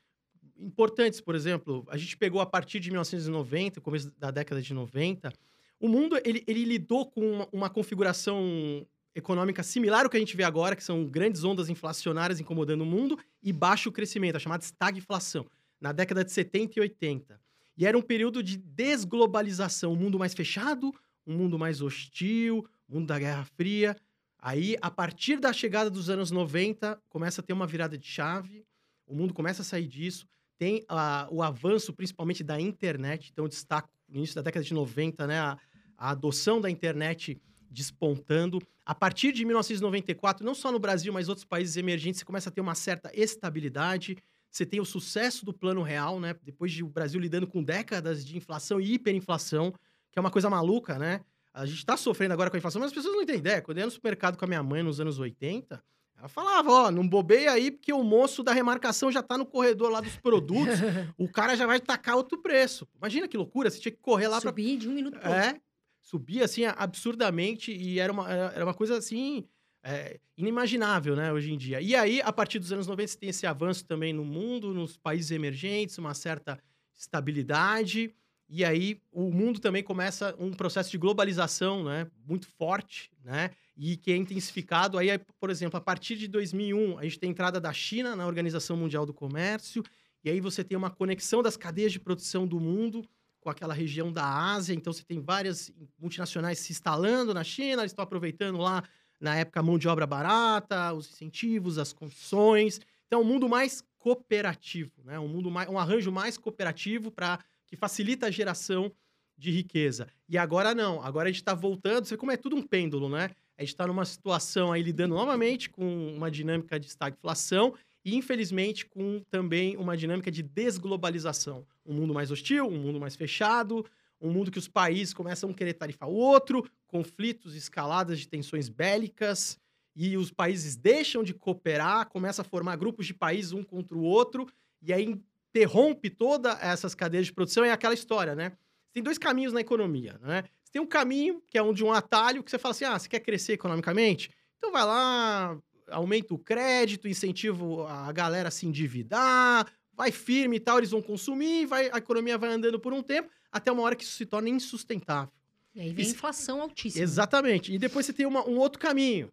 importantes, 0.58 1.22
por 1.22 1.36
exemplo, 1.36 1.86
a 1.90 1.98
gente 1.98 2.18
pegou 2.18 2.42
a 2.42 2.46
partir 2.46 2.80
de 2.80 2.90
1990, 2.90 3.80
começo 3.82 4.12
da 4.18 4.32
década 4.32 4.64
de 4.64 4.74
90, 4.74 5.32
o 5.80 5.88
mundo 5.88 6.20
ele, 6.26 6.44
ele 6.48 6.66
lidou 6.66 7.06
com 7.12 7.22
uma, 7.22 7.50
uma 7.52 7.70
configuração 7.70 8.88
econômica 9.14 9.62
similar 9.62 10.06
ao 10.06 10.10
que 10.10 10.18
a 10.18 10.20
gente 10.20 10.36
vê 10.36 10.44
agora, 10.44 10.76
que 10.76 10.84
são 10.84 11.06
grandes 11.06 11.44
ondas 11.44 11.70
inflacionárias 11.70 12.40
incomodando 12.40 12.82
o 12.82 12.86
mundo 12.86 13.16
e 13.44 13.54
baixo 13.54 13.92
crescimento, 13.92 14.38
a 14.38 14.40
chamada 14.40 14.64
estagflação, 14.64 15.46
na 15.80 15.92
década 15.92 16.24
de 16.26 16.32
70 16.32 16.80
e 16.80 16.82
80. 16.82 17.40
E 17.78 17.86
era 17.86 17.98
um 17.98 18.02
período 18.02 18.44
de 18.44 18.58
desglobalização, 18.58 19.94
um 19.94 19.96
mundo 19.96 20.20
mais 20.20 20.34
fechado, 20.34 20.94
um 21.26 21.36
mundo 21.36 21.58
mais 21.58 21.82
hostil, 21.82 22.68
mundo 22.88 23.08
da 23.08 23.18
Guerra 23.18 23.46
Fria. 23.46 23.96
Aí, 24.38 24.76
a 24.82 24.92
partir 24.92 25.40
da 25.40 25.54
chegada 25.54 25.90
dos 25.90 26.10
anos 26.10 26.30
90, 26.30 27.02
começa 27.10 27.42
a 27.42 27.44
ter 27.44 27.54
uma 27.54 27.66
virada 27.66 27.98
de 27.98 28.06
chave, 28.06 28.66
o 29.08 29.16
mundo 29.16 29.34
começa 29.34 29.62
a 29.62 29.66
sair 29.66 29.88
disso, 29.88 30.28
tem 30.58 30.86
o 31.32 31.42
avanço 31.42 31.94
principalmente 31.94 32.44
da 32.44 32.60
internet, 32.60 33.30
então 33.32 33.46
eu 33.46 33.50
destaco 33.50 33.90
no 34.08 34.18
início 34.18 34.36
da 34.36 34.42
década 34.42 34.64
de 34.64 34.74
90, 34.74 35.26
né, 35.28 35.40
a, 35.40 35.58
a 35.98 36.10
adoção 36.12 36.62
da 36.62 36.70
internet 36.70 37.42
despontando. 37.70 38.62
A 38.86 38.94
partir 38.94 39.32
de 39.32 39.44
1994, 39.46 40.46
não 40.46 40.54
só 40.54 40.72
no 40.72 40.80
Brasil, 40.80 41.12
mas 41.12 41.28
outros 41.28 41.46
países 41.46 41.76
emergentes, 41.76 42.20
você 42.20 42.26
começa 42.26 42.50
a 42.50 42.52
ter 42.52 42.62
uma 42.62 42.76
certa 42.76 43.12
estabilidade. 43.14 44.18
Você 44.54 44.68
tem 44.68 44.80
o 44.80 44.86
sucesso 44.86 45.44
do 45.44 45.52
plano 45.52 45.82
real, 45.82 46.20
né? 46.20 46.36
Depois 46.44 46.72
de 46.72 46.84
o 46.84 46.88
Brasil 46.88 47.20
lidando 47.20 47.48
com 47.48 47.64
décadas 47.64 48.24
de 48.24 48.38
inflação 48.38 48.80
e 48.80 48.94
hiperinflação, 48.94 49.74
que 50.12 50.20
é 50.20 50.22
uma 50.22 50.30
coisa 50.30 50.48
maluca, 50.48 51.00
né? 51.00 51.22
A 51.52 51.66
gente 51.66 51.84
tá 51.84 51.98
sofrendo 51.98 52.36
agora 52.36 52.52
com 52.52 52.56
a 52.56 52.60
inflação, 52.60 52.80
mas 52.80 52.92
as 52.92 52.96
pessoas 52.96 53.16
não 53.16 53.26
têm 53.26 53.38
ideia. 53.38 53.64
Quando 53.64 53.80
eu 53.80 53.82
ia 53.82 53.86
no 53.88 53.92
supermercado 53.92 54.38
com 54.38 54.46
a 54.46 54.48
minha 54.48 54.62
mãe 54.62 54.84
nos 54.84 55.00
anos 55.00 55.18
80, 55.18 55.84
ela 56.16 56.28
falava, 56.28 56.72
ó, 56.72 56.92
não 56.92 57.08
bobeia 57.08 57.52
aí, 57.52 57.72
porque 57.72 57.92
o 57.92 58.04
moço 58.04 58.44
da 58.44 58.54
remarcação 58.54 59.12
já 59.12 59.24
tá 59.24 59.40
no 59.40 59.46
corredor 59.46 59.90
lá 59.90 60.00
dos 60.00 60.18
produtos, 60.18 60.76
o 61.18 61.28
cara 61.28 61.56
já 61.56 61.66
vai 61.66 61.80
tacar 61.80 62.16
outro 62.16 62.40
preço. 62.40 62.88
Imagina 62.96 63.28
que 63.28 63.36
loucura, 63.36 63.72
você 63.72 63.80
tinha 63.80 63.92
que 63.92 64.02
correr 64.02 64.28
lá 64.28 64.40
pra 64.40 64.52
Subir 64.52 64.78
de 64.78 64.88
um 64.88 64.94
minuto 64.94 65.20
pro 65.20 65.32
é, 65.32 65.60
subia 66.00 66.46
assim 66.46 66.66
absurdamente 66.66 67.72
e 67.72 68.00
era 68.00 68.14
uma, 68.14 68.32
era 68.32 68.64
uma 68.64 68.74
coisa 68.74 69.00
assim 69.00 69.48
é, 69.84 70.20
inimaginável, 70.38 71.16
né, 71.16 71.32
hoje 71.32 71.52
em 71.52 71.58
dia. 71.58 71.82
E 71.82 71.94
aí, 71.96 72.22
a 72.22 72.32
partir 72.32 72.58
dos 72.58 72.72
anos 72.72 72.88
90, 72.88 73.08
você 73.12 73.18
tem 73.18 73.30
esse 73.30 73.46
avanço 73.46 73.86
também 73.86 74.14
no 74.14 74.24
mundo, 74.24 74.74
nos 74.74 74.98
países 74.98 75.30
emergentes, 75.32 75.98
uma 75.98 76.14
certa 76.14 76.58
estabilidade. 76.96 78.14
E 78.50 78.64
aí, 78.64 79.02
o 79.12 79.30
mundo 79.30 79.60
também 79.60 79.84
começa 79.84 80.36
um 80.40 80.52
processo 80.52 80.90
de 80.90 80.98
globalização, 80.98 81.84
né, 81.84 82.08
muito 82.26 82.48
forte, 82.48 83.12
né, 83.24 83.52
e 83.76 83.98
que 83.98 84.12
é 84.12 84.16
intensificado. 84.16 84.98
Aí, 84.98 85.10
por 85.40 85.50
exemplo, 85.50 85.78
a 85.78 85.82
partir 85.82 86.16
de 86.16 86.28
2001, 86.28 86.98
a 86.98 87.04
gente 87.04 87.20
tem 87.20 87.30
a 87.30 87.32
entrada 87.32 87.60
da 87.60 87.74
China 87.74 88.16
na 88.16 88.26
Organização 88.26 88.78
Mundial 88.78 89.06
do 89.06 89.14
Comércio, 89.14 89.84
e 90.24 90.30
aí 90.30 90.40
você 90.40 90.64
tem 90.64 90.78
uma 90.78 90.90
conexão 90.90 91.44
das 91.44 91.58
cadeias 91.58 91.92
de 91.92 92.00
produção 92.00 92.48
do 92.48 92.58
mundo 92.60 93.04
com 93.42 93.50
aquela 93.50 93.74
região 93.74 94.10
da 94.10 94.26
Ásia. 94.26 94.74
Então, 94.74 94.94
você 94.94 95.04
tem 95.04 95.20
várias 95.20 95.70
multinacionais 96.00 96.60
se 96.60 96.72
instalando 96.72 97.34
na 97.34 97.44
China, 97.44 97.82
eles 97.82 97.92
estão 97.92 98.04
aproveitando 98.04 98.58
lá, 98.58 98.82
na 99.24 99.38
época, 99.38 99.64
mão 99.64 99.78
de 99.78 99.88
obra 99.88 100.06
barata, 100.06 100.94
os 100.94 101.10
incentivos, 101.10 101.78
as 101.78 101.94
condições. 101.94 102.82
Então, 103.08 103.22
um 103.22 103.24
mundo 103.24 103.48
mais 103.48 103.82
cooperativo, 103.98 104.92
né? 105.06 105.18
um, 105.18 105.30
mundo 105.30 105.50
mais, 105.50 105.70
um 105.70 105.80
arranjo 105.80 106.12
mais 106.12 106.38
cooperativo 106.38 107.10
para 107.10 107.40
que 107.66 107.78
facilita 107.78 108.28
a 108.28 108.32
geração 108.32 108.92
de 109.38 109.50
riqueza. 109.50 110.10
E 110.28 110.38
agora 110.38 110.76
não, 110.76 111.02
agora 111.02 111.30
a 111.30 111.32
gente 111.32 111.42
está 111.42 111.54
voltando, 111.54 112.06
você 112.06 112.18
como 112.18 112.34
é 112.34 112.38
tudo 112.38 112.58
um 112.58 112.62
pêndulo, 112.62 113.08
né? 113.08 113.30
A 113.58 113.62
gente 113.62 113.70
está 113.70 113.88
numa 113.88 114.04
situação 114.04 114.74
aí 114.74 114.84
lidando 114.84 115.16
novamente 115.16 115.70
com 115.70 116.14
uma 116.14 116.30
dinâmica 116.30 116.78
de 116.78 116.88
estagflação 116.88 117.74
e, 118.04 118.16
infelizmente, 118.16 118.86
com 118.86 119.22
também 119.32 119.78
uma 119.78 119.96
dinâmica 119.96 120.30
de 120.30 120.44
desglobalização. 120.44 121.66
Um 121.86 121.94
mundo 121.94 122.14
mais 122.14 122.30
hostil, 122.30 122.68
um 122.68 122.78
mundo 122.78 123.00
mais 123.00 123.16
fechado, 123.16 123.86
um 124.24 124.32
mundo 124.32 124.50
que 124.50 124.58
os 124.58 124.70
países 124.70 125.14
começam 125.14 125.50
a 125.50 125.54
querer 125.54 125.74
tarifar 125.74 126.10
o 126.10 126.14
outro, 126.14 126.66
conflitos, 126.88 127.56
escaladas 127.56 128.20
de 128.20 128.28
tensões 128.28 128.70
bélicas, 128.70 129.60
e 129.96 130.18
os 130.18 130.32
países 130.32 130.76
deixam 130.76 131.24
de 131.24 131.34
cooperar, 131.34 132.10
começa 132.10 132.42
a 132.42 132.46
formar 132.46 132.78
grupos 132.78 133.06
de 133.06 133.14
países 133.14 133.52
um 133.52 133.64
contra 133.64 133.96
o 133.96 134.02
outro, 134.02 134.48
e 134.82 134.94
aí 134.94 135.22
interrompe 135.50 136.10
todas 136.10 136.58
essas 136.64 136.96
cadeias 136.96 137.28
de 137.28 137.34
produção, 137.34 137.64
é 137.64 137.72
aquela 137.72 137.94
história, 137.94 138.34
né? 138.34 138.54
Tem 138.94 139.04
dois 139.04 139.18
caminhos 139.18 139.54
na 139.54 139.62
economia, 139.62 140.18
né? 140.22 140.44
Você 140.64 140.72
tem 140.72 140.82
um 140.82 140.88
caminho, 140.88 141.44
que 141.48 141.58
é 141.58 141.62
um 141.62 141.74
de 141.74 141.84
um 141.84 141.92
atalho, 141.92 142.44
que 142.44 142.50
você 142.50 142.58
fala 142.58 142.72
assim, 142.72 142.86
ah, 142.86 142.98
você 142.98 143.10
quer 143.10 143.20
crescer 143.20 143.54
economicamente? 143.54 144.32
Então 144.58 144.72
vai 144.72 144.86
lá, 144.86 145.60
aumenta 145.90 146.34
o 146.34 146.40
crédito, 146.40 147.08
incentivo 147.08 147.86
a 147.86 148.12
galera 148.12 148.48
a 148.48 148.52
se 148.52 148.66
endividar, 148.66 149.68
vai 149.96 150.12
firme 150.12 150.58
e 150.58 150.60
tal, 150.60 150.78
eles 150.80 150.92
vão 150.92 151.02
consumir, 151.02 151.66
vai, 151.66 151.90
a 151.92 151.98
economia 151.98 152.38
vai 152.38 152.52
andando 152.52 152.80
por 152.80 152.94
um 152.94 153.04
tempo, 153.04 153.30
até 153.52 153.72
uma 153.72 153.84
hora 153.84 153.96
que 153.96 154.04
isso 154.04 154.16
se 154.16 154.26
torna 154.26 154.50
insustentável. 154.50 155.32
E 155.76 155.82
aí 155.82 155.94
vem 155.94 156.04
Isso- 156.06 156.16
inflação 156.16 156.62
altíssima. 156.62 157.04
Exatamente. 157.04 157.74
E 157.74 157.78
depois 157.80 158.06
você 158.06 158.14
tem 158.14 158.26
uma- 158.26 158.48
um 158.48 158.58
outro 158.58 158.80
caminho, 158.80 159.32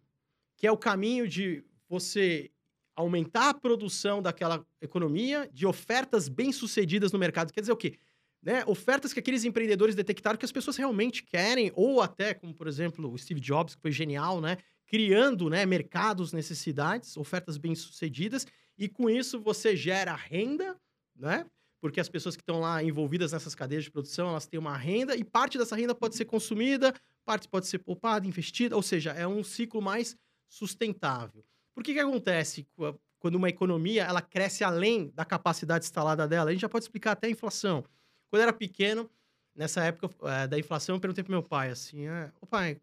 que 0.57 0.65
é 0.67 0.71
o 0.71 0.77
caminho 0.77 1.27
de 1.27 1.63
você 1.87 2.49
aumentar 2.95 3.49
a 3.49 3.53
produção 3.53 4.21
daquela 4.21 4.65
economia, 4.81 5.49
de 5.53 5.65
ofertas 5.65 6.27
bem-sucedidas 6.29 7.11
no 7.11 7.19
mercado. 7.19 7.51
Quer 7.51 7.61
dizer 7.61 7.71
o 7.71 7.77
quê? 7.77 7.97
Né? 8.43 8.63
Ofertas 8.65 9.13
que 9.13 9.19
aqueles 9.19 9.43
empreendedores 9.45 9.95
detectaram 9.95 10.37
que 10.37 10.45
as 10.45 10.51
pessoas 10.51 10.75
realmente 10.77 11.23
querem, 11.23 11.71
ou 11.75 12.01
até, 12.01 12.33
como 12.33 12.53
por 12.53 12.67
exemplo 12.67 13.11
o 13.11 13.17
Steve 13.17 13.39
Jobs, 13.39 13.75
que 13.75 13.81
foi 13.81 13.91
genial, 13.91 14.41
né? 14.41 14.57
criando 14.87 15.49
né, 15.49 15.65
mercados, 15.65 16.33
necessidades, 16.33 17.15
ofertas 17.15 17.57
bem-sucedidas, 17.57 18.45
e 18.81 18.89
com 18.89 19.09
isso 19.09 19.39
você 19.39 19.75
gera 19.75 20.15
renda, 20.15 20.75
né? 21.15 21.45
porque 21.79 21.99
as 21.99 22.07
pessoas 22.09 22.35
que 22.35 22.41
estão 22.43 22.59
lá 22.59 22.83
envolvidas 22.83 23.31
nessas 23.31 23.55
cadeias 23.55 23.83
de 23.83 23.89
produção, 23.91 24.29
elas 24.29 24.45
têm 24.45 24.59
uma 24.59 24.77
renda, 24.77 25.15
e 25.15 25.23
parte 25.23 25.57
dessa 25.57 25.75
renda 25.75 25.95
pode 25.95 26.15
ser 26.15 26.25
consumida, 26.25 26.93
parte 27.25 27.47
pode 27.47 27.65
ser 27.67 27.79
poupada, 27.79 28.27
investida, 28.27 28.75
ou 28.75 28.83
seja, 28.83 29.11
é 29.11 29.27
um 29.27 29.43
ciclo 29.43 29.81
mais 29.81 30.15
sustentável. 30.47 31.43
Por 31.73 31.83
que 31.83 31.93
que 31.93 31.99
acontece 31.99 32.67
qu- 32.75 32.99
quando 33.19 33.35
uma 33.35 33.49
economia 33.49 34.03
ela 34.03 34.21
cresce 34.21 34.63
além 34.63 35.09
da 35.15 35.25
capacidade 35.25 35.85
instalada 35.85 36.27
dela? 36.27 36.49
A 36.49 36.53
gente 36.53 36.61
já 36.61 36.69
pode 36.69 36.85
explicar 36.85 37.13
até 37.13 37.27
a 37.27 37.31
inflação. 37.31 37.83
Quando 38.29 38.41
eu 38.41 38.43
era 38.43 38.53
pequeno, 38.53 39.09
nessa 39.55 39.83
época 39.83 40.09
é, 40.27 40.47
da 40.47 40.59
inflação, 40.59 40.95
eu 40.95 40.99
perguntei 40.99 41.23
pro 41.23 41.31
meu 41.31 41.43
pai 41.43 41.71
assim: 41.71 42.07
é, 42.07 42.31
pai, 42.49 42.79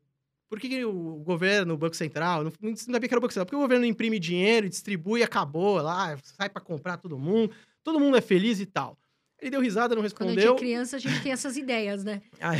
por 0.49 0.59
que, 0.59 0.69
que 0.69 0.85
o 0.85 1.17
governo, 1.17 1.75
o 1.75 1.77
Banco 1.77 1.95
Central, 1.95 2.45
não, 2.45 2.53
não 2.61 2.75
sabia 2.75 3.09
que 3.09 3.15
era 3.15 3.19
o 3.19 3.21
Banco 3.21 3.33
Central, 3.33 3.47
porque 3.47 3.57
o 3.57 3.61
governo 3.61 3.85
imprime 3.85 4.19
dinheiro, 4.19 4.69
distribui 4.69 5.21
e 5.21 5.23
acabou 5.23 5.81
lá, 5.83 6.17
sai 6.23 6.49
para 6.49 6.63
comprar 6.63 6.97
todo 6.97 7.19
mundo, 7.19 7.55
todo 7.83 8.01
mundo 8.01 8.17
é 8.17 8.21
feliz 8.21 8.59
e 8.61 8.67
tal. 8.67 8.99
Ele 9.41 9.51
deu 9.51 9.61
risada, 9.61 9.95
não 9.95 10.03
respondeu. 10.03 10.35
Quando 10.35 10.39
a 10.39 10.43
gente 10.43 10.57
é 10.57 10.59
criança, 10.59 10.97
a 10.97 10.99
gente 10.99 11.23
tem 11.23 11.33
essas 11.33 11.57
ideias, 11.57 12.03
né? 12.03 12.23
aí, 12.41 12.59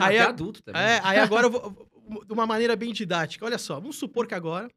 aí, 0.00 0.16
é 0.16 0.22
adulto 0.22 0.62
também. 0.62 0.82
É, 0.82 1.00
aí 1.02 1.18
agora 1.18 1.46
eu 1.46 1.50
vou, 1.50 1.88
de 2.24 2.32
uma 2.32 2.46
maneira 2.46 2.76
bem 2.76 2.92
didática. 2.92 3.44
Olha 3.44 3.58
só, 3.58 3.80
vamos 3.80 3.96
supor 3.96 4.26
que 4.26 4.34
agora 4.34 4.70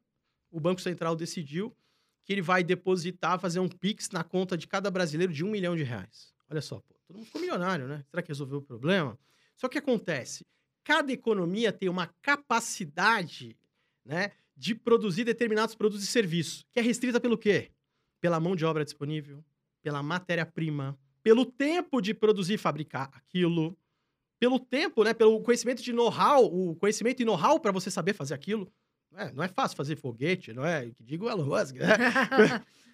o 0.50 0.60
Banco 0.60 0.80
Central 0.80 1.16
decidiu 1.16 1.76
que 2.24 2.32
ele 2.32 2.40
vai 2.40 2.64
depositar, 2.64 3.38
fazer 3.38 3.60
um 3.60 3.68
Pix 3.68 4.08
na 4.10 4.24
conta 4.24 4.56
de 4.56 4.66
cada 4.66 4.90
brasileiro 4.90 5.32
de 5.32 5.44
um 5.44 5.50
milhão 5.50 5.76
de 5.76 5.82
reais. 5.82 6.32
Olha 6.48 6.62
só, 6.62 6.80
pô, 6.80 6.94
todo 7.06 7.16
mundo 7.16 7.26
ficou 7.26 7.40
milionário, 7.40 7.86
né? 7.86 8.02
Será 8.08 8.22
que 8.22 8.28
resolveu 8.28 8.58
o 8.58 8.62
problema? 8.62 9.18
Só 9.56 9.68
que 9.68 9.76
acontece, 9.76 10.46
cada 10.84 11.10
economia 11.12 11.72
tem 11.72 11.88
uma 11.88 12.06
capacidade, 12.20 13.56
né, 14.04 14.30
de 14.56 14.74
produzir 14.74 15.24
determinados 15.24 15.74
produtos 15.74 16.04
e 16.04 16.06
serviços, 16.06 16.64
que 16.70 16.78
é 16.78 16.82
restrita 16.82 17.18
pelo 17.18 17.36
quê? 17.36 17.70
Pela 18.20 18.38
mão 18.38 18.54
de 18.54 18.64
obra 18.64 18.84
disponível, 18.84 19.42
pela 19.82 20.02
matéria-prima, 20.02 20.96
pelo 21.22 21.44
tempo 21.46 22.00
de 22.00 22.12
produzir 22.12 22.54
e 22.54 22.58
fabricar 22.58 23.10
aquilo, 23.14 23.76
pelo 24.38 24.60
tempo, 24.60 25.02
né, 25.02 25.14
pelo 25.14 25.40
conhecimento 25.40 25.82
de 25.82 25.92
know-how, 25.92 26.44
o 26.44 26.76
conhecimento 26.76 27.20
e 27.20 27.24
know-how 27.24 27.58
para 27.58 27.72
você 27.72 27.90
saber 27.90 28.12
fazer 28.12 28.34
aquilo. 28.34 28.70
É, 29.16 29.32
não 29.32 29.42
é 29.42 29.48
fácil 29.48 29.76
fazer 29.76 29.96
foguete, 29.96 30.52
não 30.52 30.64
é? 30.64 30.90
Que 30.90 31.02
digo 31.02 31.28
Elon 31.28 31.44
Musk, 31.44 31.76
né? 31.76 31.96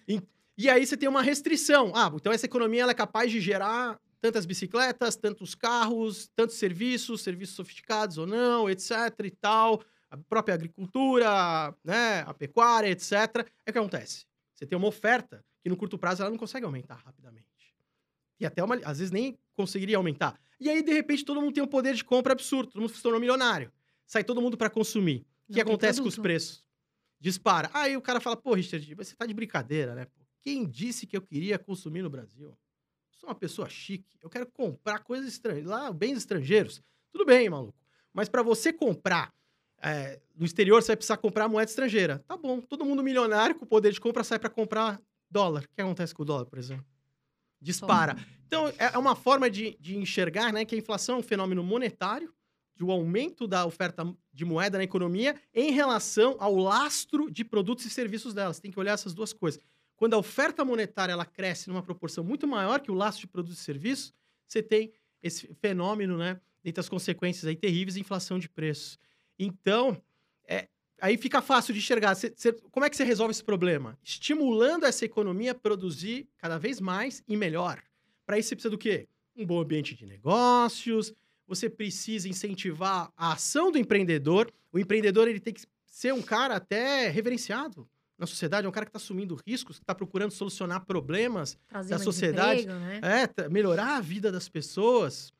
e, 0.07 0.21
e, 0.57 0.69
aí 0.69 0.85
você 0.85 0.95
tem 0.95 1.09
uma 1.09 1.21
restrição. 1.21 1.91
Ah, 1.95 2.11
então 2.13 2.31
essa 2.31 2.45
economia 2.45 2.83
ela 2.83 2.91
é 2.91 2.95
capaz 2.95 3.31
de 3.31 3.41
gerar 3.41 3.99
tantas 4.21 4.45
bicicletas, 4.45 5.15
tantos 5.15 5.55
carros, 5.55 6.29
tantos 6.35 6.55
serviços, 6.55 7.21
serviços 7.21 7.55
sofisticados 7.55 8.17
ou 8.17 8.27
não, 8.27 8.69
etc 8.69 8.95
e 9.25 9.31
tal. 9.31 9.83
A 10.09 10.17
própria 10.17 10.53
agricultura, 10.53 11.75
né, 11.83 12.21
a 12.21 12.33
pecuária, 12.33 12.89
etc. 12.89 13.13
É 13.65 13.69
o 13.69 13.73
que 13.73 13.79
acontece. 13.79 14.25
Você 14.53 14.65
tem 14.65 14.77
uma 14.77 14.87
oferta 14.87 15.43
que 15.63 15.69
no 15.69 15.75
curto 15.75 15.97
prazo 15.97 16.21
ela 16.21 16.29
não 16.29 16.37
consegue 16.37 16.65
aumentar 16.65 16.95
rapidamente. 16.95 17.47
E 18.39 18.45
até 18.45 18.63
uma, 18.63 18.75
às 18.83 18.99
vezes 18.99 19.11
nem 19.11 19.37
conseguiria 19.53 19.97
aumentar. 19.97 20.39
E 20.59 20.69
aí, 20.69 20.83
de 20.83 20.91
repente, 20.91 21.25
todo 21.25 21.41
mundo 21.41 21.53
tem 21.53 21.63
um 21.63 21.67
poder 21.67 21.95
de 21.95 22.03
compra 22.03 22.33
absurdo, 22.33 22.71
todo 22.71 22.81
mundo 22.81 22.93
se 22.93 23.01
tornou 23.01 23.19
milionário. 23.19 23.71
Sai 24.05 24.23
todo 24.23 24.41
mundo 24.41 24.57
para 24.57 24.69
consumir. 24.69 25.25
O 25.47 25.53
que 25.53 25.61
acontece 25.61 26.01
com 26.01 26.07
os 26.07 26.17
preços? 26.17 26.63
Dispara. 27.19 27.69
Aí 27.73 27.95
o 27.95 28.01
cara 28.01 28.19
fala, 28.19 28.35
pô, 28.35 28.53
Richard, 28.53 28.93
você 28.95 29.15
tá 29.15 29.25
de 29.25 29.33
brincadeira, 29.33 29.95
né? 29.95 30.07
Quem 30.41 30.67
disse 30.67 31.05
que 31.05 31.15
eu 31.15 31.21
queria 31.21 31.57
consumir 31.59 32.01
no 32.01 32.09
Brasil? 32.09 32.57
Sou 33.21 33.29
uma 33.29 33.35
pessoa 33.35 33.69
chique, 33.69 34.17
eu 34.19 34.29
quero 34.29 34.47
comprar 34.47 34.99
coisas 34.99 35.27
estrangeiras, 35.27 35.69
lá, 35.69 35.93
bens 35.93 36.17
estrangeiros. 36.17 36.81
Tudo 37.11 37.23
bem, 37.23 37.49
maluco. 37.49 37.77
Mas 38.11 38.27
para 38.27 38.41
você 38.41 38.73
comprar 38.73 39.31
é, 39.81 40.19
no 40.35 40.43
exterior, 40.43 40.81
você 40.81 40.87
vai 40.87 40.97
precisar 40.97 41.17
comprar 41.17 41.47
moeda 41.47 41.69
estrangeira. 41.69 42.19
Tá 42.27 42.35
bom, 42.35 42.59
todo 42.59 42.83
mundo 42.83 43.03
milionário 43.03 43.55
com 43.55 43.65
poder 43.65 43.91
de 43.91 44.01
compra 44.01 44.23
sai 44.23 44.39
para 44.39 44.49
comprar 44.49 44.99
dólar. 45.29 45.63
O 45.63 45.75
que 45.75 45.81
acontece 45.81 46.15
com 46.15 46.23
o 46.23 46.25
dólar, 46.25 46.45
por 46.45 46.57
exemplo? 46.57 46.85
Dispara. 47.61 48.15
Então, 48.47 48.67
é, 48.69 48.91
é 48.93 48.97
uma 48.97 49.15
forma 49.15 49.49
de, 49.49 49.77
de 49.79 49.95
enxergar 49.95 50.51
né, 50.51 50.65
que 50.65 50.73
a 50.73 50.77
inflação 50.77 51.15
é 51.15 51.19
um 51.19 51.23
fenômeno 51.23 51.63
monetário, 51.63 52.33
de 52.75 52.83
um 52.83 52.89
aumento 52.89 53.47
da 53.47 53.65
oferta 53.67 54.03
de 54.33 54.43
moeda 54.43 54.79
na 54.79 54.83
economia 54.83 55.39
em 55.53 55.71
relação 55.71 56.35
ao 56.39 56.55
lastro 56.55 57.29
de 57.29 57.45
produtos 57.45 57.85
e 57.85 57.89
serviços 57.91 58.33
dela. 58.33 58.51
Você 58.51 58.61
tem 58.61 58.71
que 58.71 58.79
olhar 58.79 58.93
essas 58.93 59.13
duas 59.13 59.31
coisas. 59.31 59.61
Quando 60.01 60.15
a 60.15 60.17
oferta 60.17 60.65
monetária 60.65 61.13
ela 61.13 61.27
cresce 61.27 61.69
numa 61.69 61.83
proporção 61.83 62.23
muito 62.23 62.47
maior 62.47 62.79
que 62.79 62.89
o 62.89 62.93
lastro 62.95 63.21
de 63.21 63.27
produtos 63.27 63.59
e 63.59 63.63
serviços, 63.63 64.11
você 64.47 64.63
tem 64.63 64.91
esse 65.21 65.53
fenômeno, 65.61 66.17
né, 66.17 66.41
dentre 66.63 66.79
as 66.79 66.89
consequências 66.89 67.45
aí 67.45 67.55
terríveis, 67.55 67.97
inflação 67.97 68.39
de 68.39 68.49
preços. 68.49 68.97
Então, 69.37 70.01
é, 70.47 70.67
aí 70.99 71.17
fica 71.17 71.39
fácil 71.39 71.71
de 71.71 71.79
enxergar. 71.81 72.15
Cê, 72.15 72.33
cê, 72.35 72.51
como 72.71 72.83
é 72.83 72.89
que 72.89 72.97
você 72.97 73.03
resolve 73.03 73.29
esse 73.29 73.43
problema? 73.43 73.95
Estimulando 74.01 74.87
essa 74.87 75.05
economia 75.05 75.51
a 75.51 75.53
produzir 75.53 76.27
cada 76.39 76.57
vez 76.57 76.81
mais 76.81 77.23
e 77.27 77.37
melhor. 77.37 77.79
Para 78.25 78.39
isso 78.39 78.49
você 78.49 78.55
precisa 78.55 78.71
do 78.71 78.79
quê? 78.79 79.07
Um 79.35 79.45
bom 79.45 79.61
ambiente 79.61 79.93
de 79.93 80.07
negócios, 80.07 81.13
você 81.45 81.69
precisa 81.69 82.27
incentivar 82.27 83.13
a 83.15 83.33
ação 83.33 83.71
do 83.71 83.77
empreendedor. 83.77 84.51
O 84.73 84.79
empreendedor 84.79 85.27
ele 85.27 85.39
tem 85.39 85.53
que 85.53 85.61
ser 85.85 86.11
um 86.11 86.23
cara 86.23 86.55
até 86.55 87.07
reverenciado 87.07 87.87
na 88.21 88.27
sociedade, 88.27 88.67
é 88.67 88.69
um 88.69 88.71
cara 88.71 88.85
que 88.85 88.91
está 88.91 88.97
assumindo 88.97 89.35
riscos, 89.47 89.77
que 89.77 89.83
está 89.83 89.95
procurando 89.95 90.29
solucionar 90.29 90.85
problemas 90.85 91.57
Trazer 91.67 91.89
da 91.89 91.97
sociedade, 91.97 92.67
né? 92.67 93.01
é, 93.01 93.49
melhorar 93.49 93.97
a 93.97 93.99
vida 93.99 94.31
das 94.31 94.47
pessoas. 94.47 95.33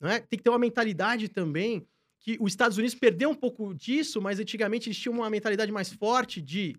Né? 0.00 0.20
Tem 0.20 0.38
que 0.38 0.42
ter 0.42 0.48
uma 0.48 0.58
mentalidade 0.58 1.28
também 1.28 1.86
que 2.18 2.38
os 2.40 2.50
Estados 2.50 2.78
Unidos 2.78 2.94
perdeu 2.94 3.28
um 3.28 3.34
pouco 3.34 3.74
disso, 3.74 4.18
mas 4.18 4.40
antigamente 4.40 4.88
eles 4.88 4.96
tinham 4.96 5.14
uma 5.14 5.28
mentalidade 5.28 5.70
mais 5.70 5.92
forte 5.92 6.40
de 6.40 6.74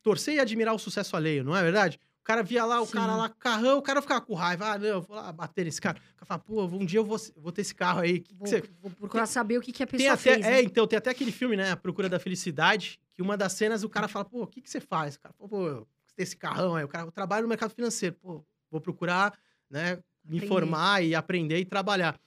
torcer 0.00 0.34
e 0.34 0.38
admirar 0.38 0.72
o 0.74 0.78
sucesso 0.78 1.16
alheio, 1.16 1.42
não 1.42 1.56
é 1.56 1.62
verdade? 1.62 1.98
O 2.20 2.24
cara 2.24 2.42
via 2.42 2.64
lá, 2.64 2.80
o 2.80 2.86
Sim. 2.86 2.92
cara 2.92 3.16
lá, 3.16 3.28
carrão, 3.28 3.78
o 3.78 3.82
cara 3.82 4.00
ficava 4.00 4.20
com 4.20 4.32
raiva. 4.32 4.72
Ah, 4.72 4.78
não, 4.78 4.86
eu 4.86 5.02
vou 5.02 5.16
lá 5.16 5.32
bater 5.32 5.64
nesse 5.64 5.80
cara. 5.80 5.98
O 5.98 6.18
cara 6.18 6.26
fala, 6.26 6.40
pô, 6.40 6.64
um 6.64 6.86
dia 6.86 7.00
eu 7.00 7.04
vou, 7.04 7.18
vou 7.36 7.50
ter 7.50 7.62
esse 7.62 7.74
carro 7.74 8.00
aí. 8.00 8.22
vou, 8.38 8.46
você... 8.46 8.62
vou 8.80 8.90
procurar 8.92 9.24
tem, 9.24 9.32
saber 9.32 9.58
o 9.58 9.60
que, 9.60 9.72
que 9.72 9.82
a 9.82 9.86
pessoa 9.86 9.98
tem 9.98 10.08
até, 10.08 10.34
fez. 10.34 10.46
É, 10.46 10.50
né? 10.50 10.62
então, 10.62 10.86
tem 10.86 10.96
até 10.96 11.10
aquele 11.10 11.32
filme, 11.32 11.56
né? 11.56 11.72
A 11.72 11.76
Procura 11.76 12.08
da 12.08 12.18
Felicidade, 12.18 12.98
que 13.14 13.22
uma 13.22 13.36
das 13.36 13.52
cenas 13.52 13.84
o 13.84 13.88
cara 13.88 14.08
fala, 14.08 14.24
pô, 14.24 14.42
o 14.42 14.46
que, 14.46 14.60
que 14.60 14.68
você 14.68 14.80
faz? 14.80 15.14
O 15.14 15.20
cara 15.20 15.34
fala, 15.34 15.48
pô, 15.48 15.86
você 16.04 16.14
tem 16.16 16.22
esse 16.24 16.36
carrão 16.36 16.74
aí. 16.74 16.84
O 16.84 16.88
cara, 16.88 17.06
eu 17.06 17.12
trabalho 17.12 17.42
no 17.42 17.48
mercado 17.48 17.74
financeiro. 17.74 18.16
Pô, 18.16 18.44
vou 18.70 18.80
procurar, 18.80 19.38
né? 19.70 19.96
Me 20.24 20.38
aprender. 20.38 20.44
informar 20.44 21.04
e 21.04 21.14
aprender 21.14 21.58
e 21.58 21.64
trabalhar. 21.64 22.18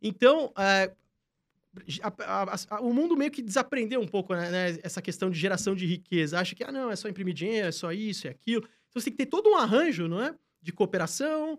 Então, 0.00 0.52
é, 0.58 0.92
a, 2.02 2.12
a, 2.24 2.76
a, 2.76 2.80
o 2.80 2.92
mundo 2.92 3.16
meio 3.16 3.30
que 3.30 3.42
desaprendeu 3.42 4.00
um 4.00 4.06
pouco 4.06 4.34
né, 4.34 4.50
né, 4.50 4.78
essa 4.82 5.00
questão 5.00 5.30
de 5.30 5.38
geração 5.38 5.74
de 5.74 5.86
riqueza. 5.86 6.38
Acha 6.38 6.54
que, 6.54 6.64
ah, 6.64 6.72
não, 6.72 6.90
é 6.90 6.96
só 6.96 7.08
imprimir 7.08 7.34
dinheiro, 7.34 7.68
é 7.68 7.72
só 7.72 7.92
isso, 7.92 8.26
é 8.26 8.30
aquilo. 8.30 8.62
Então 8.88 9.00
você 9.00 9.04
tem 9.04 9.12
que 9.12 9.24
ter 9.24 9.30
todo 9.30 9.48
um 9.48 9.56
arranjo, 9.56 10.08
não 10.08 10.20
é? 10.20 10.34
De 10.60 10.72
cooperação, 10.72 11.58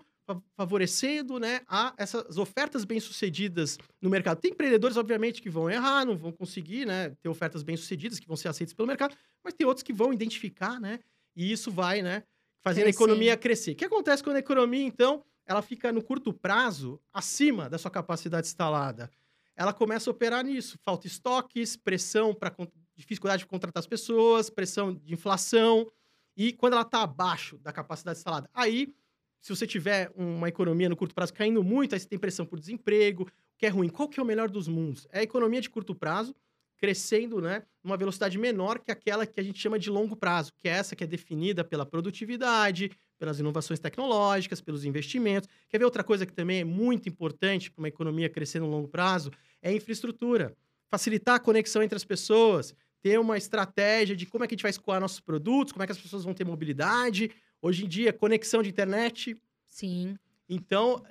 favorecendo 0.55 1.39
né, 1.39 1.61
a 1.67 1.93
essas 1.97 2.37
ofertas 2.37 2.85
bem-sucedidas 2.85 3.77
no 4.01 4.09
mercado. 4.09 4.39
Tem 4.39 4.51
empreendedores, 4.51 4.97
obviamente, 4.97 5.41
que 5.41 5.49
vão 5.49 5.69
errar, 5.69 6.05
não 6.05 6.17
vão 6.17 6.31
conseguir 6.31 6.85
né, 6.85 7.09
ter 7.21 7.29
ofertas 7.29 7.63
bem-sucedidas, 7.63 8.19
que 8.19 8.27
vão 8.27 8.37
ser 8.37 8.47
aceitas 8.47 8.73
pelo 8.73 8.87
mercado, 8.87 9.15
mas 9.43 9.53
tem 9.53 9.67
outros 9.67 9.83
que 9.83 9.93
vão 9.93 10.13
identificar, 10.13 10.79
né? 10.79 10.99
E 11.35 11.51
isso 11.51 11.71
vai, 11.71 12.01
né, 12.01 12.23
fazendo 12.63 12.83
Crescer. 12.83 13.03
a 13.03 13.03
economia 13.03 13.37
crescer. 13.37 13.71
O 13.71 13.75
que 13.75 13.85
acontece 13.85 14.23
quando 14.23 14.37
a 14.37 14.39
economia, 14.39 14.85
então, 14.85 15.23
ela 15.45 15.61
fica 15.61 15.91
no 15.91 16.03
curto 16.03 16.33
prazo 16.33 17.01
acima 17.11 17.69
da 17.69 17.77
sua 17.77 17.91
capacidade 17.91 18.47
instalada? 18.47 19.09
Ela 19.55 19.73
começa 19.73 20.09
a 20.09 20.11
operar 20.11 20.43
nisso. 20.43 20.77
Falta 20.81 21.05
estoques, 21.05 21.75
pressão 21.75 22.33
para 22.33 22.55
dificuldade 22.95 23.41
de 23.41 23.47
contratar 23.47 23.81
as 23.81 23.87
pessoas, 23.87 24.49
pressão 24.49 24.93
de 24.93 25.13
inflação, 25.13 25.87
e 26.35 26.51
quando 26.51 26.73
ela 26.73 26.81
está 26.81 27.03
abaixo 27.03 27.57
da 27.59 27.71
capacidade 27.71 28.17
instalada, 28.17 28.49
aí, 28.53 28.93
se 29.43 29.53
você 29.53 29.67
tiver 29.67 30.09
uma 30.15 30.47
economia 30.47 30.87
no 30.87 30.95
curto 30.95 31.13
prazo 31.13 31.33
caindo 31.33 31.61
muito, 31.61 31.93
aí 31.93 31.99
você 31.99 32.07
tem 32.07 32.17
pressão 32.17 32.45
por 32.45 32.57
desemprego, 32.57 33.29
que 33.57 33.65
é 33.65 33.69
ruim. 33.69 33.89
Qual 33.89 34.07
que 34.07 34.17
é 34.17 34.23
o 34.23 34.25
melhor 34.25 34.49
dos 34.49 34.69
mundos? 34.69 35.05
É 35.11 35.19
a 35.19 35.23
economia 35.23 35.59
de 35.59 35.69
curto 35.69 35.93
prazo 35.93 36.33
crescendo, 36.77 37.41
né, 37.41 37.63
numa 37.83 37.97
velocidade 37.97 38.37
menor 38.37 38.79
que 38.79 38.89
aquela 38.89 39.25
que 39.25 39.39
a 39.39 39.43
gente 39.43 39.59
chama 39.59 39.77
de 39.77 39.89
longo 39.89 40.15
prazo, 40.15 40.53
que 40.57 40.69
é 40.69 40.71
essa 40.71 40.95
que 40.95 41.03
é 41.03 41.07
definida 41.07 41.61
pela 41.61 41.85
produtividade, 41.85 42.89
pelas 43.19 43.37
inovações 43.37 43.79
tecnológicas, 43.79 44.61
pelos 44.61 44.85
investimentos. 44.85 45.49
Quer 45.67 45.77
ver 45.77 45.85
outra 45.85 46.05
coisa 46.05 46.25
que 46.25 46.33
também 46.33 46.61
é 46.61 46.63
muito 46.63 47.09
importante 47.09 47.69
para 47.69 47.81
uma 47.81 47.87
economia 47.89 48.29
crescer 48.29 48.61
no 48.61 48.69
longo 48.69 48.87
prazo? 48.87 49.29
É 49.61 49.69
a 49.69 49.73
infraestrutura. 49.73 50.55
Facilitar 50.89 51.35
a 51.35 51.39
conexão 51.39 51.83
entre 51.83 51.97
as 51.97 52.05
pessoas, 52.05 52.73
ter 53.01 53.19
uma 53.19 53.37
estratégia 53.37 54.15
de 54.15 54.25
como 54.25 54.45
é 54.45 54.47
que 54.47 54.53
a 54.53 54.55
gente 54.55 54.63
vai 54.63 54.71
escoar 54.71 55.01
nossos 55.01 55.19
produtos, 55.19 55.73
como 55.73 55.83
é 55.83 55.85
que 55.85 55.91
as 55.91 55.99
pessoas 55.99 56.23
vão 56.23 56.33
ter 56.33 56.45
mobilidade. 56.45 57.29
Hoje 57.63 57.85
em 57.85 57.87
dia, 57.87 58.11
conexão 58.11 58.61
de 58.61 58.69
internet. 58.69 59.37
Sim. 59.65 60.19
Então. 60.49 61.01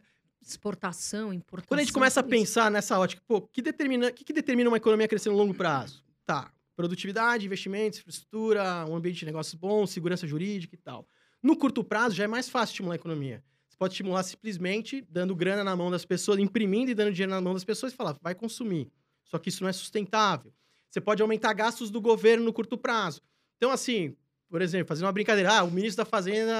Exportação, 0.44 1.32
importação. 1.32 1.68
Quando 1.68 1.80
a 1.80 1.82
gente 1.82 1.92
começa 1.92 2.20
a 2.20 2.22
pensar 2.22 2.70
nessa 2.70 2.98
ótica, 2.98 3.22
pô, 3.26 3.40
que 3.40 3.62
determina, 3.62 4.10
que, 4.10 4.24
que 4.24 4.32
determina 4.32 4.68
uma 4.68 4.76
economia 4.76 5.08
crescer 5.08 5.30
no 5.30 5.36
longo 5.36 5.54
prazo? 5.54 6.04
Tá. 6.26 6.52
Produtividade, 6.76 7.46
investimentos, 7.46 8.00
infraestrutura, 8.00 8.84
um 8.86 8.96
ambiente 8.96 9.20
de 9.20 9.26
negócios 9.26 9.54
bom, 9.54 9.86
segurança 9.86 10.26
jurídica 10.26 10.74
e 10.74 10.78
tal. 10.78 11.06
No 11.40 11.56
curto 11.56 11.82
prazo, 11.82 12.16
já 12.16 12.24
é 12.24 12.26
mais 12.26 12.50
fácil 12.50 12.72
estimular 12.72 12.94
a 12.94 12.96
economia. 12.96 13.42
Você 13.68 13.76
pode 13.78 13.94
estimular 13.94 14.22
simplesmente 14.24 15.00
dando 15.08 15.34
grana 15.34 15.64
na 15.64 15.76
mão 15.76 15.90
das 15.90 16.04
pessoas, 16.04 16.38
imprimindo 16.38 16.90
e 16.90 16.94
dando 16.94 17.12
dinheiro 17.12 17.32
na 17.32 17.40
mão 17.40 17.54
das 17.54 17.64
pessoas 17.64 17.92
e 17.92 17.96
falar, 17.96 18.18
vai 18.20 18.34
consumir. 18.34 18.90
Só 19.24 19.38
que 19.38 19.48
isso 19.48 19.62
não 19.62 19.70
é 19.70 19.72
sustentável. 19.72 20.52
Você 20.90 21.00
pode 21.00 21.22
aumentar 21.22 21.54
gastos 21.54 21.88
do 21.88 22.00
governo 22.00 22.44
no 22.44 22.52
curto 22.52 22.76
prazo. 22.76 23.22
Então, 23.56 23.70
assim, 23.70 24.16
por 24.52 24.60
exemplo, 24.60 24.86
fazendo 24.86 25.06
uma 25.06 25.12
brincadeira, 25.12 25.50
ah, 25.50 25.64
o 25.64 25.70
ministro 25.70 26.04
da 26.04 26.10
Fazenda 26.10 26.52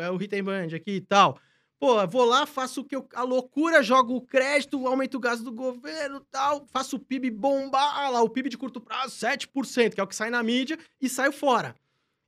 é 0.00 0.10
o 0.10 0.16
Rittenband 0.16 0.74
aqui 0.74 0.92
e 0.92 1.00
tal. 1.02 1.38
Pô, 1.78 2.06
vou 2.06 2.24
lá, 2.24 2.46
faço 2.46 2.80
o 2.80 2.84
que 2.84 2.96
eu, 2.96 3.06
a 3.12 3.22
loucura, 3.24 3.82
jogo 3.82 4.16
o 4.16 4.22
crédito, 4.22 4.86
aumento 4.86 5.18
o 5.18 5.20
gasto 5.20 5.44
do 5.44 5.52
governo 5.52 6.20
tal, 6.30 6.66
faço 6.72 6.96
o 6.96 6.98
PIB 6.98 7.30
bombar 7.30 8.10
lá, 8.10 8.22
o 8.22 8.30
PIB 8.30 8.48
de 8.48 8.56
curto 8.56 8.80
prazo, 8.80 9.14
7%, 9.14 9.92
que 9.92 10.00
é 10.00 10.02
o 10.02 10.06
que 10.06 10.16
sai 10.16 10.30
na 10.30 10.42
mídia, 10.42 10.78
e 10.98 11.10
saio 11.10 11.30
fora. 11.30 11.76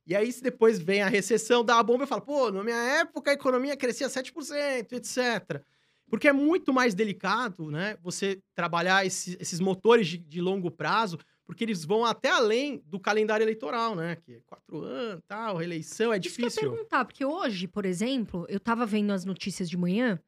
E 0.05 0.15
aí, 0.15 0.31
se 0.31 0.43
depois 0.43 0.77
vem 0.77 1.01
a 1.01 1.07
recessão, 1.07 1.65
dá 1.65 1.79
a 1.79 1.83
bomba 1.83 2.03
e 2.03 2.07
fala, 2.07 2.21
pô, 2.21 2.51
na 2.51 2.63
minha 2.63 2.77
época 2.99 3.31
a 3.31 3.33
economia 3.33 3.75
crescia 3.75 4.09
7%, 4.09 4.91
etc. 4.91 5.63
Porque 6.07 6.27
é 6.27 6.33
muito 6.33 6.71
mais 6.71 6.93
delicado, 6.93 7.71
né? 7.71 7.97
Você 8.03 8.43
trabalhar 8.53 9.03
esse, 9.07 9.35
esses 9.41 9.59
motores 9.59 10.07
de, 10.07 10.19
de, 10.19 10.39
longo 10.39 10.69
prazo, 10.69 11.17
porque 11.49 11.63
eles 11.63 11.83
vão 11.83 12.05
até 12.05 12.29
além 12.29 12.83
do 12.85 12.99
calendário 12.99 13.43
eleitoral, 13.43 13.95
né? 13.95 14.15
Que 14.17 14.35
é 14.35 14.39
quatro 14.45 14.83
anos, 14.83 15.23
tal, 15.27 15.57
reeleição, 15.57 16.13
é 16.13 16.17
Isso 16.17 16.21
difícil. 16.29 16.59
Que 16.61 16.65
eu 16.67 16.71
perguntar, 16.73 17.05
porque 17.05 17.25
hoje, 17.25 17.67
por 17.67 17.85
exemplo, 17.87 18.45
eu 18.47 18.59
tava 18.59 18.85
vendo 18.85 19.11
as 19.11 19.25
notícias 19.25 19.67
de 19.67 19.75
manhã 19.75 20.19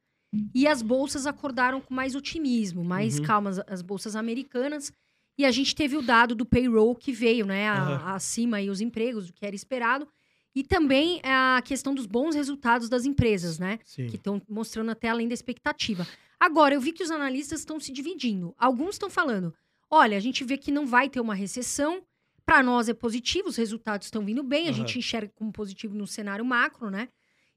e 0.52 0.66
as 0.66 0.82
bolsas 0.82 1.24
acordaram 1.24 1.80
com 1.80 1.94
mais 1.94 2.16
otimismo, 2.16 2.82
mais 2.82 3.20
Uhum. 3.20 3.24
calmas, 3.24 3.60
as 3.68 3.82
bolsas 3.82 4.16
americanas. 4.16 4.92
E 5.38 5.44
a 5.44 5.52
gente 5.52 5.76
teve 5.76 5.96
o 5.96 6.02
dado 6.02 6.34
do 6.34 6.44
payroll 6.44 6.96
que 6.96 7.12
veio, 7.12 7.46
né, 7.46 7.68
a- 7.68 7.74
Aham. 7.82 8.14
acima 8.16 8.56
aí 8.56 8.68
os 8.68 8.80
empregos, 8.80 9.28
do 9.28 9.32
que 9.32 9.46
era 9.46 9.54
esperado. 9.54 10.08
E 10.56 10.64
também 10.64 11.20
a 11.22 11.62
questão 11.64 11.94
dos 11.94 12.04
bons 12.04 12.34
resultados 12.34 12.88
das 12.88 13.04
empresas, 13.04 13.60
né? 13.60 13.78
Sim. 13.84 14.08
que 14.08 14.16
estão 14.16 14.42
mostrando 14.48 14.90
até 14.90 15.08
além 15.08 15.28
da 15.28 15.34
expectativa. 15.34 16.04
Agora, 16.40 16.74
eu 16.74 16.80
vi 16.80 16.92
que 16.92 17.04
os 17.04 17.10
analistas 17.12 17.60
estão 17.60 17.78
se 17.78 17.92
dividindo. 17.92 18.52
Alguns 18.58 18.96
estão 18.96 19.08
falando: 19.08 19.54
olha, 19.92 20.16
a 20.16 20.20
gente 20.20 20.42
vê 20.42 20.56
que 20.56 20.72
não 20.72 20.86
vai 20.86 21.10
ter 21.10 21.20
uma 21.20 21.34
recessão. 21.34 22.02
Para 22.46 22.62
nós 22.62 22.88
é 22.88 22.94
positivo, 22.94 23.48
os 23.48 23.56
resultados 23.56 24.06
estão 24.06 24.24
vindo 24.24 24.42
bem, 24.42 24.64
a 24.66 24.70
Aham. 24.70 24.78
gente 24.78 24.98
enxerga 24.98 25.30
como 25.36 25.52
positivo 25.52 25.94
no 25.94 26.06
cenário 26.06 26.44
macro, 26.44 26.90
né? 26.90 27.10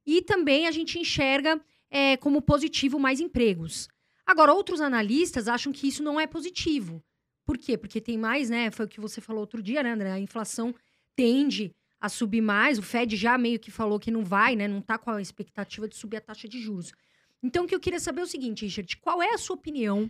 E 0.06 0.22
também 0.22 0.68
a 0.68 0.72
gente 0.72 1.00
enxerga 1.00 1.60
é, 1.90 2.18
como 2.18 2.42
positivo 2.42 3.00
mais 3.00 3.22
empregos. 3.22 3.88
Agora, 4.26 4.54
outros 4.54 4.82
analistas 4.82 5.48
acham 5.48 5.72
que 5.72 5.88
isso 5.88 6.04
não 6.04 6.20
é 6.20 6.28
positivo. 6.28 7.02
Por 7.46 7.58
quê? 7.58 7.78
Porque 7.78 8.02
tem 8.02 8.18
mais, 8.18 8.50
né? 8.50 8.70
Foi 8.70 8.86
o 8.86 8.90
que 8.90 9.00
você 9.00 9.22
falou 9.22 9.42
outro 9.42 9.64
dia, 9.64 9.82
né, 9.82 9.94
André? 9.94 10.12
A 10.12 10.20
inflação 10.20 10.76
tende 11.16 11.74
a 12.02 12.10
subir 12.10 12.42
mais. 12.42 12.78
O 12.78 12.84
Fed 12.84 13.16
já 13.16 13.38
meio 13.38 13.60
que 13.60 13.72
falou 13.72 14.00
que 14.00 14.12
não 14.12 14.24
vai, 14.24 14.56
né? 14.56 14.68
Não 14.68 14.82
tá 14.82 14.98
com 14.98 15.10
a 15.10 15.22
expectativa 15.22 15.88
de 15.88 15.96
subir 15.96 16.18
a 16.18 16.22
taxa 16.22 16.48
de 16.48 16.60
juros. 16.60 16.92
Então, 17.42 17.64
o 17.64 17.68
que 17.68 17.74
eu 17.74 17.80
queria 17.80 18.00
saber 18.00 18.22
é 18.22 18.24
o 18.24 18.28
seguinte, 18.28 18.66
Richard, 18.66 18.98
qual 18.98 19.24
é 19.24 19.34
a 19.34 19.38
sua 19.38 19.56
opinião 19.56 20.10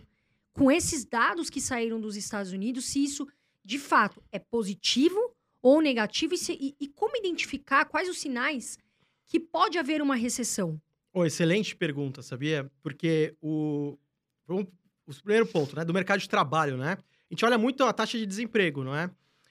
com 0.56 0.70
esses 0.70 1.04
dados 1.04 1.50
que 1.50 1.60
saíram 1.60 2.00
dos 2.00 2.16
Estados 2.16 2.52
Unidos, 2.52 2.86
se 2.86 3.02
isso 3.04 3.26
de 3.64 3.78
fato 3.78 4.22
é 4.32 4.38
positivo 4.38 5.18
ou 5.62 5.80
negativo 5.80 6.34
e, 6.34 6.38
se- 6.38 6.52
e- 6.60 6.74
e 6.80 6.88
como 6.88 7.16
identificar 7.16 7.84
quais 7.84 8.08
os 8.08 8.18
sinais 8.18 8.78
que 9.26 9.38
pode 9.40 9.78
haver 9.78 10.00
uma 10.00 10.14
recessão? 10.16 10.80
Ô, 11.12 11.24
excelente 11.24 11.74
pergunta, 11.74 12.22
sabia? 12.22 12.70
Porque 12.82 13.34
o. 13.40 13.98
Vamos, 14.46 14.66
o 15.06 15.14
primeiro 15.22 15.46
ponto, 15.46 15.74
né? 15.74 15.84
Do 15.84 15.92
mercado 15.94 16.20
de 16.20 16.28
trabalho, 16.28 16.76
né? 16.76 16.92
A 16.92 17.34
gente 17.34 17.44
olha 17.44 17.58
muito 17.58 17.82
a 17.84 17.92
taxa 17.92 18.16
de 18.18 18.24
desemprego, 18.26 18.84
não 18.84 18.94
é? 18.94 19.10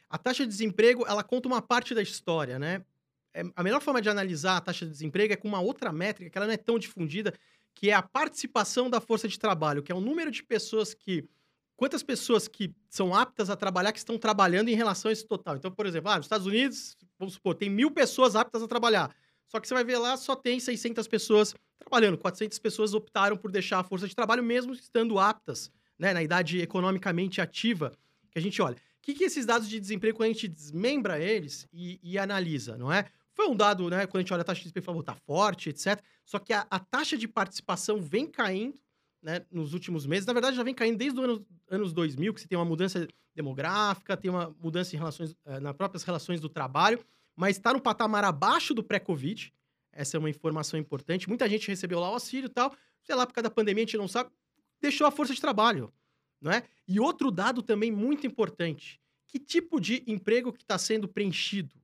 A 0.10 0.18
taxa 0.18 0.44
de 0.44 0.50
desemprego, 0.50 1.06
ela 1.08 1.24
conta 1.24 1.48
uma 1.48 1.62
parte 1.62 1.94
da 1.94 2.02
história, 2.02 2.58
né? 2.60 2.84
É, 3.34 3.44
a 3.56 3.64
melhor 3.64 3.82
forma 3.82 4.02
de 4.02 4.08
analisar 4.08 4.56
a 4.58 4.62
taxa 4.62 4.86
de 4.86 4.92
desemprego 4.92 5.34
é 5.34 5.36
com 5.36 5.48
uma 5.48 5.60
outra 5.60 5.92
métrica 5.92 6.30
que 6.32 6.38
ela 6.38 6.48
não 6.48 6.54
é 6.54 6.58
tão 6.58 6.80
difundida, 6.80 7.34
que 7.76 7.90
é 7.90 7.94
a 7.94 8.02
participação 8.02 8.90
da 8.90 9.02
força 9.02 9.28
de 9.28 9.38
trabalho, 9.38 9.84
que 9.84 9.92
é 9.92 9.96
o 9.96 10.02
número 10.02 10.32
de 10.32 10.42
pessoas 10.42 10.94
que. 10.94 11.28
Quantas 11.76 12.02
pessoas 12.02 12.48
que 12.48 12.74
são 12.90 13.14
aptas 13.14 13.50
a 13.50 13.56
trabalhar 13.58 13.92
que 13.92 14.00
estão 14.00 14.18
trabalhando 14.18 14.70
em 14.70 14.76
relação 14.76 15.10
a 15.10 15.12
esse 15.12 15.28
total. 15.28 15.58
Então, 15.58 15.70
por 15.70 15.86
exemplo, 15.86 16.10
ah, 16.10 16.16
nos 16.16 16.26
Estados 16.26 16.48
Unidos, 16.48 16.96
vamos 17.20 17.34
supor, 17.34 17.54
tem 17.54 17.70
mil 17.70 17.92
pessoas 17.92 18.34
aptas 18.34 18.64
a 18.64 18.68
trabalhar. 18.68 19.14
Só 19.50 19.60
que 19.60 19.68
você 19.68 19.74
vai 19.74 19.84
ver 19.84 19.98
lá, 19.98 20.16
só 20.16 20.38
tem 20.38 20.58
600 20.58 21.06
pessoas 21.10 21.54
trabalhando. 21.78 22.18
400 22.18 22.58
pessoas 22.60 22.94
optaram 22.94 23.36
por 23.36 23.52
deixar 23.52 23.80
a 23.80 23.84
força 23.84 24.08
de 24.08 24.16
trabalho, 24.16 24.42
mesmo 24.42 24.72
estando 24.72 25.20
aptas, 25.20 25.70
né, 26.00 26.14
na 26.14 26.24
idade 26.24 26.62
economicamente 26.62 27.42
ativa, 27.42 27.92
que 28.32 28.40
a 28.40 28.42
gente 28.42 28.62
olha. 28.62 28.76
O 28.76 28.80
que, 29.02 29.14
que 29.14 29.26
esses 29.26 29.46
dados 29.46 29.68
de 29.68 29.78
desemprego, 29.78 30.16
quando 30.16 30.30
a 30.30 30.34
gente 30.34 30.48
desmembra 30.48 31.20
eles 31.20 31.68
e, 31.74 32.00
e 32.02 32.18
analisa, 32.18 32.78
não 32.78 32.92
é? 32.92 33.06
Foi 33.36 33.50
um 33.50 33.56
dado, 33.56 33.90
né, 33.90 34.08
quando 34.08 34.18
a 34.18 34.22
gente 34.22 34.34
olha 34.34 34.42
a 34.42 34.46
taxa 34.46 34.60
de 34.60 34.64
desemprego, 34.64 34.86
falou, 34.86 35.04
tá 35.04 35.14
forte, 35.14 35.70
etc. 35.70 36.02
Só 36.24 36.40
que 36.40 36.54
a, 36.54 36.66
a 36.70 36.80
taxa 36.80 37.18
de 37.18 37.28
participação 37.28 38.02
vem 38.02 38.26
caindo, 38.26 38.80
né, 39.22 39.46
nos 39.52 39.74
últimos 39.74 40.06
meses. 40.06 40.26
Na 40.26 40.32
verdade, 40.32 40.56
já 40.56 40.64
vem 40.64 40.74
caindo 40.74 40.98
desde 40.98 41.20
os 41.20 41.24
anos, 41.24 41.42
anos 41.70 41.94
2000, 41.94 42.34
que 42.34 42.42
você 42.42 42.48
tem 42.48 42.58
uma 42.58 42.64
mudança 42.64 43.06
demográfica, 43.36 44.16
tem 44.16 44.32
uma 44.32 44.56
mudança 44.58 44.96
em 44.96 44.98
relações, 44.98 45.36
eh, 45.46 45.60
nas 45.60 45.76
próprias 45.76 46.04
relações 46.04 46.40
do 46.40 46.48
trabalho, 46.48 47.04
mas 47.36 47.58
está 47.58 47.74
no 47.74 47.82
patamar 47.82 48.24
abaixo 48.24 48.74
do 48.74 48.82
pré-Covid. 48.82 49.54
Essa 49.92 50.16
é 50.16 50.20
uma 50.20 50.30
informação 50.30 50.80
importante. 50.80 51.28
Muita 51.28 51.50
gente 51.50 51.68
recebeu 51.68 52.00
lá 52.00 52.10
o 52.10 52.14
auxílio 52.14 52.48
e 52.48 52.50
tal. 52.50 52.74
Sei 53.04 53.14
lá, 53.14 53.28
por 53.28 53.34
causa 53.34 53.50
da 53.50 53.54
pandemia, 53.54 53.84
a 53.84 53.86
gente 53.86 53.98
não 53.98 54.08
sabe. 54.08 54.30
Deixou 54.80 55.06
a 55.06 55.12
força 55.12 55.34
de 55.34 55.42
trabalho, 55.42 55.92
não 56.40 56.52
é? 56.52 56.64
E 56.88 57.00
outro 57.00 57.32
dado 57.32 57.62
também 57.62 57.92
muito 57.92 58.26
importante. 58.26 59.02
Que 59.28 59.40
tipo 59.40 59.82
de 59.82 60.04
emprego 60.08 60.54
que 60.54 60.64
está 60.64 60.78
sendo 60.78 61.08
preenchido? 61.08 61.76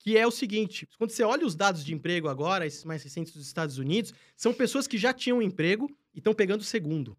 Que 0.00 0.16
é 0.16 0.26
o 0.26 0.30
seguinte, 0.30 0.88
quando 0.98 1.10
você 1.10 1.22
olha 1.22 1.46
os 1.46 1.54
dados 1.54 1.84
de 1.84 1.94
emprego 1.94 2.26
agora, 2.26 2.66
esses 2.66 2.84
mais 2.84 3.02
recentes 3.02 3.32
dos 3.32 3.46
Estados 3.46 3.78
Unidos, 3.78 4.12
são 4.34 4.52
pessoas 4.52 4.86
que 4.86 4.96
já 4.96 5.12
tinham 5.12 5.42
emprego 5.42 5.88
e 6.14 6.18
estão 6.18 6.34
pegando 6.34 6.62
o 6.62 6.64
segundo. 6.64 7.16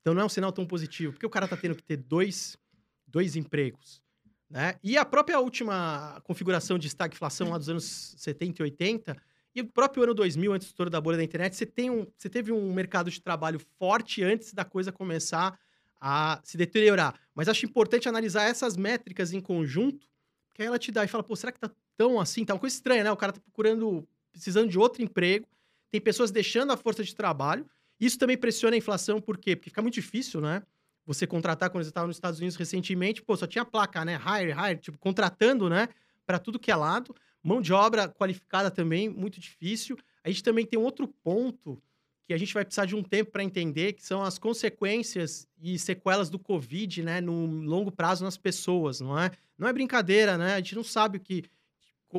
Então 0.00 0.12
não 0.12 0.22
é 0.22 0.24
um 0.24 0.28
sinal 0.28 0.52
tão 0.52 0.66
positivo, 0.66 1.12
porque 1.12 1.24
o 1.24 1.30
cara 1.30 1.46
está 1.46 1.56
tendo 1.56 1.76
que 1.76 1.82
ter 1.82 1.96
dois, 1.96 2.58
dois 3.06 3.36
empregos. 3.36 4.02
Né? 4.50 4.74
E 4.82 4.98
a 4.98 5.04
própria 5.04 5.38
última 5.38 6.20
configuração 6.24 6.76
de 6.76 6.88
estagflação 6.88 7.50
lá 7.50 7.56
dos 7.56 7.68
anos 7.68 8.14
70 8.18 8.60
e 8.60 8.64
80, 8.64 9.16
e 9.54 9.60
o 9.60 9.66
próprio 9.66 10.02
ano 10.02 10.12
2000, 10.12 10.52
antes 10.52 10.66
do 10.66 10.70
estouro 10.70 10.90
da 10.90 11.00
bolha 11.00 11.18
da 11.18 11.24
internet, 11.24 11.54
você, 11.54 11.64
tem 11.64 11.88
um, 11.88 12.06
você 12.18 12.28
teve 12.28 12.50
um 12.50 12.72
mercado 12.72 13.10
de 13.10 13.20
trabalho 13.20 13.60
forte 13.78 14.24
antes 14.24 14.52
da 14.52 14.64
coisa 14.64 14.90
começar 14.90 15.58
a 16.00 16.40
se 16.42 16.56
deteriorar. 16.56 17.14
Mas 17.34 17.48
acho 17.48 17.64
importante 17.64 18.08
analisar 18.08 18.42
essas 18.44 18.76
métricas 18.76 19.32
em 19.32 19.40
conjunto, 19.40 20.08
que 20.52 20.62
aí 20.62 20.68
ela 20.68 20.78
te 20.78 20.90
dá 20.90 21.04
e 21.04 21.08
fala, 21.08 21.22
pô, 21.22 21.36
será 21.36 21.52
que 21.52 21.60
tá 21.60 21.70
tão 21.96 22.20
assim? 22.20 22.44
Tá 22.44 22.54
uma 22.54 22.60
coisa 22.60 22.74
estranha, 22.74 23.04
né? 23.04 23.12
O 23.12 23.16
cara 23.16 23.32
tá 23.32 23.40
procurando, 23.40 24.06
precisando 24.30 24.68
de 24.68 24.78
outro 24.78 25.02
emprego, 25.02 25.46
tem 25.90 26.00
pessoas 26.00 26.30
deixando 26.30 26.72
a 26.72 26.76
força 26.76 27.04
de 27.04 27.14
trabalho. 27.14 27.66
Isso 28.00 28.18
também 28.18 28.36
pressiona 28.36 28.74
a 28.74 28.78
inflação, 28.78 29.20
por 29.20 29.38
quê? 29.38 29.54
Porque 29.54 29.70
fica 29.70 29.82
muito 29.82 29.94
difícil, 29.94 30.40
né? 30.40 30.62
Você 31.04 31.26
contratar, 31.26 31.70
quando 31.70 31.84
você 31.84 31.90
estava 31.90 32.06
nos 32.06 32.16
Estados 32.16 32.38
Unidos 32.38 32.56
recentemente, 32.56 33.22
pô, 33.22 33.36
só 33.36 33.46
tinha 33.46 33.64
placa, 33.64 34.04
né? 34.04 34.16
Hire, 34.16 34.52
hire, 34.52 34.80
tipo, 34.80 34.98
contratando, 34.98 35.68
né? 35.68 35.88
Para 36.24 36.38
tudo 36.38 36.58
que 36.58 36.70
é 36.70 36.76
lado. 36.76 37.14
Mão 37.42 37.60
de 37.60 37.72
obra 37.72 38.08
qualificada 38.08 38.70
também, 38.70 39.08
muito 39.08 39.40
difícil. 39.40 39.96
A 40.24 40.28
gente 40.28 40.42
também 40.42 40.64
tem 40.64 40.78
um 40.78 40.84
outro 40.84 41.08
ponto 41.08 41.82
que 42.26 42.32
a 42.32 42.38
gente 42.38 42.54
vai 42.54 42.64
precisar 42.64 42.86
de 42.86 42.94
um 42.94 43.02
tempo 43.02 43.32
para 43.32 43.42
entender, 43.42 43.94
que 43.94 44.04
são 44.04 44.22
as 44.22 44.38
consequências 44.38 45.48
e 45.60 45.78
sequelas 45.78 46.30
do 46.30 46.38
Covid, 46.38 47.02
né, 47.02 47.20
no 47.20 47.46
longo 47.46 47.90
prazo 47.90 48.24
nas 48.24 48.36
pessoas, 48.36 49.00
não 49.00 49.18
é? 49.18 49.32
Não 49.58 49.68
é 49.68 49.72
brincadeira, 49.72 50.38
né? 50.38 50.54
A 50.54 50.58
gente 50.58 50.76
não 50.76 50.84
sabe 50.84 51.18
o 51.18 51.20
que, 51.20 51.44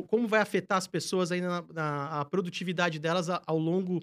como 0.02 0.26
vai 0.28 0.40
afetar 0.40 0.78
as 0.78 0.86
pessoas 0.86 1.30
aí 1.32 1.40
na, 1.40 1.62
na 1.72 2.20
a 2.20 2.24
produtividade 2.24 2.98
delas 2.98 3.28
ao 3.28 3.58
longo, 3.58 4.00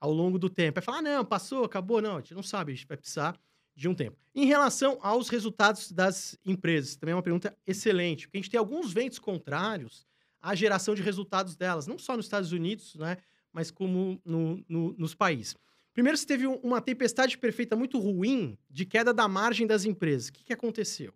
ao 0.00 0.12
longo 0.12 0.38
do 0.38 0.48
tempo. 0.48 0.78
É 0.78 0.82
falar, 0.82 0.98
ah, 0.98 1.02
não, 1.02 1.24
passou, 1.24 1.64
acabou. 1.64 2.00
Não, 2.00 2.16
a 2.16 2.20
gente 2.20 2.34
não 2.34 2.42
sabe, 2.42 2.72
a 2.72 2.74
gente 2.74 2.86
vai 2.86 2.96
precisar 2.96 3.38
de 3.76 3.88
um 3.88 3.94
tempo. 3.94 4.16
Em 4.34 4.46
relação 4.46 4.98
aos 5.02 5.28
resultados 5.28 5.90
das 5.90 6.38
empresas, 6.44 6.96
também 6.96 7.12
é 7.12 7.16
uma 7.16 7.22
pergunta 7.22 7.56
excelente, 7.66 8.26
porque 8.26 8.38
a 8.38 8.40
gente 8.40 8.50
tem 8.50 8.58
alguns 8.58 8.92
ventos 8.92 9.18
contrários 9.18 10.06
à 10.40 10.54
geração 10.54 10.94
de 10.94 11.02
resultados 11.02 11.56
delas, 11.56 11.86
não 11.86 11.98
só 11.98 12.16
nos 12.16 12.26
Estados 12.26 12.52
Unidos, 12.52 12.94
né, 12.96 13.16
mas 13.52 13.70
como 13.70 14.20
no- 14.24 14.64
no- 14.68 14.94
nos 14.96 15.14
países. 15.14 15.56
Primeiro, 15.92 16.16
você 16.18 16.26
teve 16.26 16.46
um- 16.46 16.56
uma 16.56 16.80
tempestade 16.80 17.38
perfeita 17.38 17.74
muito 17.76 17.98
ruim 17.98 18.58
de 18.70 18.84
queda 18.84 19.12
da 19.14 19.26
margem 19.28 19.66
das 19.66 19.84
empresas. 19.84 20.28
O 20.28 20.32
que, 20.32 20.44
que 20.44 20.52
aconteceu? 20.52 21.12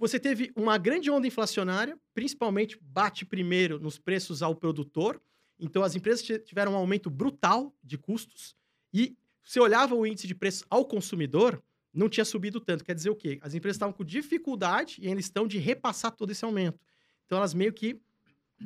Você 0.00 0.18
teve 0.18 0.50
uma 0.56 0.78
grande 0.78 1.10
onda 1.10 1.26
inflacionária, 1.26 1.96
principalmente 2.14 2.78
bate 2.80 3.26
primeiro 3.26 3.78
nos 3.78 3.98
preços 3.98 4.42
ao 4.42 4.54
produtor. 4.54 5.20
Então, 5.58 5.82
as 5.82 5.94
empresas 5.94 6.22
ti- 6.22 6.38
tiveram 6.38 6.72
um 6.72 6.76
aumento 6.76 7.10
brutal 7.10 7.70
de 7.84 7.98
custos. 7.98 8.56
E 8.94 9.14
você 9.44 9.60
olhava 9.60 9.94
o 9.94 10.06
índice 10.06 10.26
de 10.26 10.34
preço 10.34 10.64
ao 10.70 10.86
consumidor, 10.86 11.62
não 11.92 12.08
tinha 12.08 12.24
subido 12.24 12.58
tanto. 12.60 12.82
Quer 12.82 12.94
dizer 12.94 13.10
o 13.10 13.14
quê? 13.14 13.38
As 13.42 13.52
empresas 13.52 13.76
estavam 13.76 13.92
com 13.92 14.02
dificuldade 14.02 14.96
e 15.02 15.06
ainda 15.06 15.20
estão 15.20 15.46
de 15.46 15.58
repassar 15.58 16.12
todo 16.12 16.30
esse 16.32 16.46
aumento. 16.46 16.80
Então, 17.26 17.36
elas 17.36 17.52
meio 17.52 17.72
que 17.74 18.00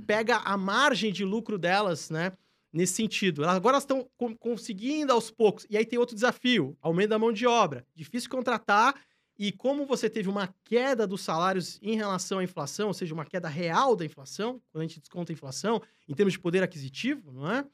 pega 0.06 0.36
a 0.36 0.56
margem 0.56 1.12
de 1.12 1.24
lucro 1.24 1.58
delas, 1.58 2.10
né? 2.10 2.32
Nesse 2.72 2.94
sentido. 2.94 3.42
Elas 3.42 3.56
agora 3.56 3.78
estão 3.78 4.08
co- 4.16 4.36
conseguindo 4.36 5.12
aos 5.12 5.32
poucos. 5.32 5.66
E 5.68 5.76
aí 5.76 5.84
tem 5.84 5.98
outro 5.98 6.14
desafio: 6.14 6.76
aumento 6.80 7.10
da 7.10 7.18
mão 7.18 7.32
de 7.32 7.44
obra. 7.44 7.84
Difícil 7.92 8.30
contratar. 8.30 8.94
E 9.36 9.50
como 9.50 9.84
você 9.84 10.08
teve 10.08 10.28
uma 10.28 10.54
queda 10.64 11.06
dos 11.06 11.22
salários 11.22 11.78
em 11.82 11.96
relação 11.96 12.38
à 12.38 12.44
inflação, 12.44 12.88
ou 12.88 12.94
seja, 12.94 13.12
uma 13.12 13.24
queda 13.24 13.48
real 13.48 13.96
da 13.96 14.04
inflação, 14.04 14.62
quando 14.70 14.82
a 14.84 14.86
gente 14.86 15.00
desconta 15.00 15.32
a 15.32 15.34
inflação, 15.34 15.82
em 16.08 16.14
termos 16.14 16.34
de 16.34 16.38
poder 16.38 16.62
aquisitivo, 16.62 17.32
não 17.32 17.50
é? 17.50 17.64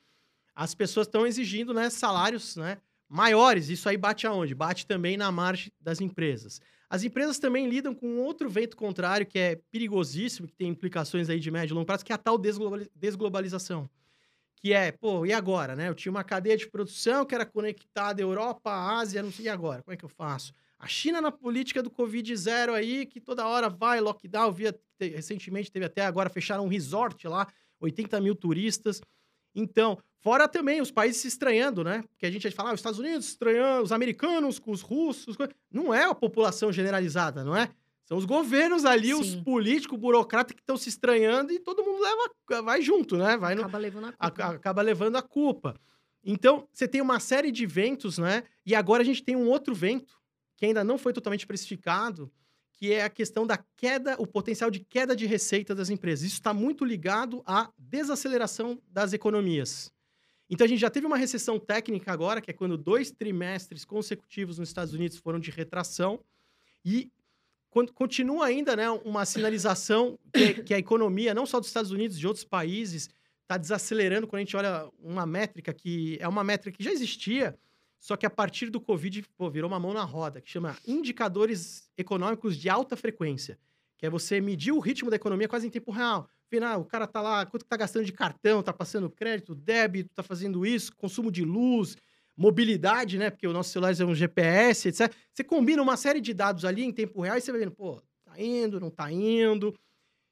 As 0.55 0.75
pessoas 0.75 1.07
estão 1.07 1.27
exigindo 1.27 1.75
né, 1.75 1.91
salários 1.91 2.57
né, 2.57 2.79
maiores. 3.09 3.69
Isso 3.69 3.89
aí 3.89 3.97
bate 3.97 4.27
aonde? 4.27 4.55
Bate 4.55 4.87
também 4.87 5.17
na 5.17 5.31
margem 5.31 5.71
das 5.81 6.01
empresas. 6.01 6.61
As 6.89 7.05
empresas 7.05 7.39
também 7.39 7.69
lidam 7.69 7.95
com 7.95 8.19
outro 8.19 8.49
vento 8.49 8.77
contrário 8.77 9.27
que 9.27 9.39
é 9.39 9.57
perigosíssimo, 9.71 10.49
que 10.49 10.55
tem 10.55 10.69
implicações 10.69 11.29
aí 11.29 11.39
de 11.39 11.51
médio 11.51 11.73
e 11.73 11.77
longo 11.77 11.87
prazo, 11.87 12.05
que 12.05 12.11
é 12.13 12.15
a 12.15 12.19
tal 12.19 12.37
desglobali- 12.37 12.91
desglobalização. 12.97 13.89
Que 14.57 14.73
é, 14.73 14.93
pô, 14.93 15.25
e 15.25 15.33
agora, 15.33 15.77
né? 15.77 15.89
Eu 15.89 15.95
tinha 15.95 16.11
uma 16.11 16.25
cadeia 16.25 16.57
de 16.57 16.69
produção 16.69 17.25
que 17.25 17.35
era 17.35 17.47
conectada 17.47 18.21
Europa, 18.21 18.71
Ásia, 18.73 19.23
não 19.23 19.31
sei, 19.31 19.47
e 19.47 19.49
agora? 19.49 19.83
Como 19.83 19.95
é 19.95 19.97
que 19.97 20.05
eu 20.05 20.09
faço? 20.09 20.53
A 20.81 20.87
China 20.89 21.21
na 21.21 21.31
política 21.31 21.83
do 21.83 21.91
Covid 21.91 22.35
zero 22.37 22.73
aí, 22.73 23.05
que 23.07 23.21
toda 23.21 23.47
hora 23.47 23.69
vai 23.69 24.01
lockdown, 24.01 24.51
via, 24.51 24.73
te- 24.73 25.09
recentemente 25.09 25.71
teve 25.71 25.85
até 25.85 26.05
agora, 26.07 26.31
fecharam 26.31 26.65
um 26.65 26.69
resort 26.69 27.29
lá, 27.29 27.47
80 27.79 28.19
mil 28.21 28.35
turistas. 28.35 29.01
Então, 29.55 29.99
fora 30.21 30.49
também 30.49 30.81
os 30.81 30.91
países 30.91 31.21
se 31.21 31.29
estranhando, 31.29 31.85
né? 31.85 32.03
Porque 32.09 32.25
a 32.25 32.31
gente 32.31 32.45
vai 32.45 32.53
falar, 32.53 32.71
ah, 32.71 32.75
os 32.75 32.81
Estados 32.81 32.99
Unidos 32.99 33.27
estranhando, 33.29 33.83
os 33.83 33.93
americanos 33.93 34.59
com 34.59 34.71
os 34.71 34.81
russos. 34.81 35.37
Não 35.71 35.93
é 35.93 36.05
a 36.05 36.15
população 36.15 36.73
generalizada, 36.73 37.45
não 37.45 37.55
é? 37.55 37.69
São 38.07 38.17
os 38.17 38.25
governos 38.25 38.85
ali, 38.85 39.13
os 39.15 39.33
Sim. 39.33 39.45
políticos, 39.45 39.99
burocratas 39.99 40.55
que 40.55 40.63
estão 40.63 40.77
se 40.77 40.89
estranhando 40.89 41.53
e 41.53 41.61
todo 41.61 41.85
mundo 41.85 42.03
leva, 42.03 42.63
vai 42.63 42.81
junto, 42.83 43.17
né? 43.17 43.37
Vai 43.37 43.55
no, 43.55 43.61
Acaba 43.63 43.79
levando 43.79 44.05
a 44.07 44.09
a- 44.19 44.31
culpa. 44.31 44.45
a- 44.45 44.51
acaba 44.57 44.83
levando 44.83 45.17
a 45.17 45.23
culpa. 45.23 45.75
Então, 46.25 46.69
você 46.73 46.87
tem 46.89 47.01
uma 47.01 47.19
série 47.21 47.51
de 47.53 47.65
ventos, 47.67 48.19
né? 48.19 48.43
E 48.67 48.75
agora 48.75 49.03
a 49.03 49.07
gente 49.07 49.23
tem 49.23 49.37
um 49.37 49.49
outro 49.49 49.75
vento 49.75 50.20
que 50.61 50.67
ainda 50.67 50.85
não 50.85 50.99
foi 50.99 51.15
totalmente 51.15 51.47
precificado, 51.47 52.31
que 52.75 52.93
é 52.93 53.03
a 53.03 53.09
questão 53.09 53.47
da 53.47 53.57
queda, 53.79 54.15
o 54.19 54.27
potencial 54.27 54.71
de 54.71 54.81
queda 54.81 55.17
de 55.17 55.25
receita 55.25 55.75
das 55.75 55.89
empresas. 55.89 56.27
Isso 56.27 56.35
está 56.35 56.53
muito 56.53 56.85
ligado 56.85 57.43
à 57.47 57.73
desaceleração 57.79 58.79
das 58.87 59.15
economias. 59.15 59.91
Então, 60.51 60.67
a 60.67 60.69
gente 60.69 60.81
já 60.81 60.91
teve 60.91 61.07
uma 61.07 61.17
recessão 61.17 61.59
técnica 61.59 62.13
agora, 62.13 62.43
que 62.43 62.51
é 62.51 62.53
quando 62.53 62.77
dois 62.77 63.11
trimestres 63.11 63.87
consecutivos 63.87 64.59
nos 64.59 64.69
Estados 64.69 64.93
Unidos 64.93 65.17
foram 65.17 65.41
de 65.41 65.51
retração, 65.51 66.21
e 66.85 67.11
continua 67.95 68.45
ainda 68.45 68.77
né, 68.77 68.91
uma 68.91 69.25
sinalização 69.25 70.19
que, 70.31 70.63
que 70.63 70.75
a 70.75 70.79
economia, 70.79 71.33
não 71.33 71.47
só 71.47 71.59
dos 71.59 71.71
Estados 71.71 71.91
Unidos, 71.91 72.19
de 72.19 72.27
outros 72.27 72.45
países, 72.45 73.09
está 73.41 73.57
desacelerando 73.57 74.27
quando 74.27 74.41
a 74.41 74.45
gente 74.45 74.57
olha 74.59 74.91
uma 74.99 75.25
métrica 75.25 75.73
que 75.73 76.19
é 76.21 76.29
uma 76.29 76.45
métrica 76.45 76.77
que 76.77 76.85
já 76.85 76.93
existia, 76.93 77.59
só 78.01 78.17
que 78.17 78.25
a 78.25 78.31
partir 78.31 78.71
do 78.71 78.81
Covid 78.81 79.23
pô, 79.37 79.51
virou 79.51 79.69
uma 79.71 79.79
mão 79.79 79.93
na 79.93 80.03
roda, 80.03 80.41
que 80.41 80.51
chama 80.51 80.77
indicadores 80.87 81.91
econômicos 81.99 82.57
de 82.57 82.69
alta 82.71 82.97
frequência, 82.97 83.59
que 83.99 84.07
é 84.07 84.11
você 84.11 84.41
medir 84.41 84.73
o 84.73 84.81
ritmo 84.81 85.11
da 85.11 85.17
economia 85.17 85.47
quase 85.47 85.67
em 85.67 85.71
tempo 85.71 85.91
real. 85.91 86.27
Vendo, 86.51 86.65
ah, 86.65 86.79
o 86.79 86.85
cara 86.85 87.07
tá 87.07 87.21
lá, 87.21 87.45
quanto 87.45 87.63
que 87.63 87.69
tá 87.69 87.77
gastando 87.77 88.07
de 88.07 88.13
cartão, 88.13 88.63
tá 88.63 88.73
passando 88.73 89.11
crédito, 89.11 89.55
débito, 89.55 90.11
tá 90.15 90.23
fazendo 90.23 90.65
isso, 90.65 90.97
consumo 90.97 91.31
de 91.31 91.45
luz, 91.45 91.97
mobilidade, 92.35 93.19
né? 93.19 93.29
Porque 93.29 93.47
o 93.47 93.53
nosso 93.53 93.71
celular 93.71 93.93
é 93.93 94.05
um 94.05 94.15
GPS, 94.15 94.89
etc. 94.89 95.15
Você 95.31 95.45
combina 95.45 95.83
uma 95.83 95.97
série 95.99 96.23
de 96.23 96.33
dados 96.33 96.65
ali 96.65 96.83
em 96.83 96.91
tempo 96.91 97.21
real 97.21 97.37
e 97.37 97.41
você 97.43 97.53
vai 97.53 97.61
vendo, 97.61 97.73
pô, 97.73 98.03
tá 98.25 98.41
indo, 98.41 98.81
não 98.81 98.91
tá 98.91 99.13
indo. 99.13 99.75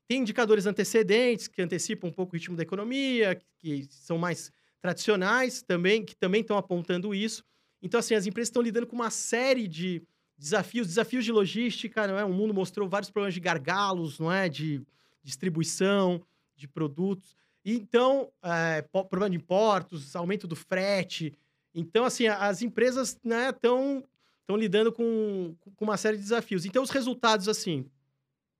Tem 0.08 0.22
indicadores 0.22 0.64
antecedentes 0.64 1.46
que 1.46 1.60
antecipam 1.60 2.08
um 2.08 2.12
pouco 2.12 2.32
o 2.32 2.36
ritmo 2.38 2.56
da 2.56 2.62
economia, 2.62 3.38
que 3.58 3.86
são 3.90 4.16
mais 4.16 4.50
tradicionais 4.80 5.60
também, 5.60 6.02
que 6.02 6.16
também 6.16 6.40
estão 6.40 6.56
apontando 6.56 7.14
isso. 7.14 7.44
Então, 7.82 8.00
assim, 8.00 8.14
as 8.14 8.26
empresas 8.26 8.48
estão 8.48 8.62
lidando 8.62 8.86
com 8.86 8.96
uma 8.96 9.10
série 9.10 9.68
de 9.68 10.02
desafios, 10.36 10.86
desafios 10.86 11.24
de 11.24 11.32
logística, 11.32 12.06
não 12.06 12.18
é? 12.18 12.24
O 12.24 12.32
mundo 12.32 12.54
mostrou 12.54 12.88
vários 12.88 13.10
problemas 13.10 13.34
de 13.34 13.40
gargalos, 13.40 14.18
não 14.18 14.30
é? 14.32 14.48
De 14.48 14.82
distribuição 15.22 16.22
de 16.56 16.66
produtos. 16.66 17.36
Então, 17.64 18.30
é, 18.42 18.82
problema 18.82 19.30
de 19.30 19.36
importos, 19.36 20.14
aumento 20.16 20.46
do 20.46 20.56
frete. 20.56 21.32
Então, 21.74 22.04
assim, 22.04 22.26
as 22.26 22.62
empresas 22.62 23.16
estão 23.24 24.04
estão 24.48 24.56
lidando 24.56 24.90
com, 24.90 25.54
com 25.76 25.84
uma 25.84 25.98
série 25.98 26.16
de 26.16 26.22
desafios. 26.22 26.64
Então, 26.64 26.82
os 26.82 26.88
resultados, 26.88 27.48
assim, 27.48 27.84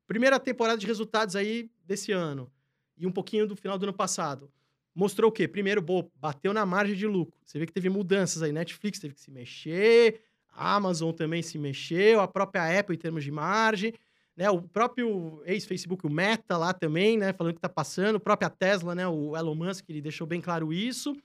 primeira 0.06 0.38
temporada 0.38 0.78
de 0.78 0.86
resultados 0.86 1.34
aí 1.34 1.70
desse 1.86 2.12
ano 2.12 2.52
e 2.94 3.06
um 3.06 3.10
pouquinho 3.10 3.46
do 3.46 3.56
final 3.56 3.78
do 3.78 3.84
ano 3.84 3.94
passado. 3.94 4.52
Mostrou 4.98 5.28
o 5.30 5.32
quê? 5.32 5.46
Primeiro, 5.46 5.80
bo- 5.80 6.10
bateu 6.16 6.52
na 6.52 6.66
margem 6.66 6.96
de 6.96 7.06
lucro. 7.06 7.38
Você 7.46 7.56
vê 7.56 7.66
que 7.66 7.72
teve 7.72 7.88
mudanças 7.88 8.42
aí. 8.42 8.50
Netflix 8.50 8.98
teve 8.98 9.14
que 9.14 9.20
se 9.20 9.30
mexer, 9.30 10.20
Amazon 10.52 11.12
também 11.12 11.40
se 11.40 11.56
mexeu, 11.56 12.18
a 12.20 12.26
própria 12.26 12.80
Apple 12.80 12.96
em 12.96 12.98
termos 12.98 13.22
de 13.22 13.30
margem, 13.30 13.94
né? 14.36 14.50
O 14.50 14.60
próprio 14.60 15.40
ex-Facebook, 15.46 16.04
o 16.04 16.10
Meta 16.10 16.56
lá 16.56 16.72
também, 16.72 17.16
né? 17.16 17.32
Falando 17.32 17.54
que 17.54 17.60
tá 17.60 17.68
passando, 17.68 18.16
a 18.16 18.20
própria 18.20 18.50
Tesla, 18.50 18.92
né? 18.92 19.06
O 19.06 19.36
Elon 19.36 19.54
Musk, 19.54 19.84
ele 19.88 20.00
deixou 20.02 20.26
bem 20.26 20.40
claro 20.40 20.72
isso. 20.72 21.16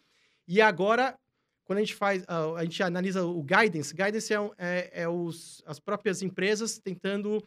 E 0.48 0.62
agora, 0.62 1.16
quando 1.66 1.78
a 1.80 1.82
gente 1.82 1.96
faz, 1.96 2.24
a 2.28 2.64
gente 2.64 2.84
analisa 2.84 3.26
o 3.26 3.42
guidance, 3.42 3.92
guidance 3.96 4.32
é, 4.32 4.38
é- 4.60 4.92
é 5.02 5.10
os, 5.10 5.64
as 5.66 5.80
próprias 5.80 6.22
empresas 6.22 6.78
tentando 6.78 7.42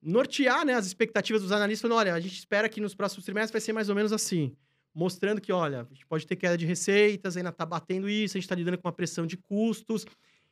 nortear 0.00 0.64
né, 0.64 0.74
as 0.74 0.86
expectativas 0.86 1.42
dos 1.42 1.50
analistas, 1.50 1.82
falando, 1.88 1.98
olha, 1.98 2.14
a 2.14 2.20
gente 2.20 2.38
espera 2.38 2.68
que 2.68 2.80
nos 2.80 2.94
próximos 2.94 3.24
trimestres 3.24 3.50
vai 3.52 3.60
ser 3.60 3.72
mais 3.72 3.88
ou 3.88 3.96
menos 3.96 4.12
assim. 4.12 4.54
Mostrando 4.96 5.42
que, 5.42 5.52
olha, 5.52 5.82
a 5.82 5.92
gente 5.92 6.06
pode 6.06 6.26
ter 6.26 6.36
queda 6.36 6.56
de 6.56 6.64
receitas, 6.64 7.36
ainda 7.36 7.50
está 7.50 7.66
batendo 7.66 8.08
isso, 8.08 8.34
a 8.34 8.38
gente 8.38 8.46
está 8.46 8.54
lidando 8.54 8.78
com 8.78 8.88
uma 8.88 8.94
pressão 8.94 9.26
de 9.26 9.36
custos. 9.36 10.06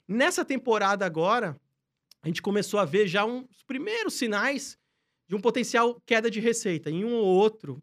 Nessa 0.07 0.44
temporada 0.44 1.07
agora, 1.07 1.59
a 2.20 2.26
gente 2.26 2.42
começou 2.42 2.78
a 2.78 2.85
ver 2.85 3.09
já 3.09 3.24
uns 3.24 3.62
primeiros 3.66 4.12
sinais 4.12 4.78
de 5.26 5.35
um 5.35 5.40
potencial 5.40 5.98
queda 6.04 6.30
de 6.30 6.40
receita 6.40 6.90
em 6.90 7.07
um 7.07 7.14
ou 7.14 7.24
outro 7.24 7.83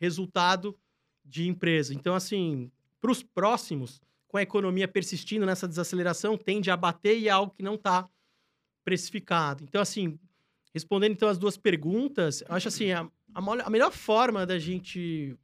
resultado 0.00 0.76
de 1.24 1.46
empresa. 1.46 1.94
Então, 1.94 2.16
assim, 2.16 2.72
para 3.00 3.12
os 3.12 3.22
próximos, 3.22 4.00
com 4.26 4.36
a 4.36 4.42
economia 4.42 4.88
persistindo 4.88 5.46
nessa 5.46 5.68
desaceleração, 5.68 6.36
tende 6.36 6.72
a 6.72 6.76
bater 6.76 7.20
e 7.20 7.28
é 7.28 7.30
algo 7.30 7.54
que 7.54 7.62
não 7.62 7.76
está 7.76 8.08
precificado. 8.84 9.62
Então, 9.62 9.80
assim, 9.80 10.18
respondendo 10.74 11.12
então 11.12 11.28
as 11.28 11.38
duas 11.38 11.56
perguntas, 11.56 12.42
eu 12.48 12.52
acho 12.52 12.66
assim, 12.66 12.90
a, 12.90 13.08
a, 13.32 13.40
a 13.64 13.70
melhor 13.70 13.92
forma 13.92 14.44
da 14.44 14.58
gente 14.58 15.38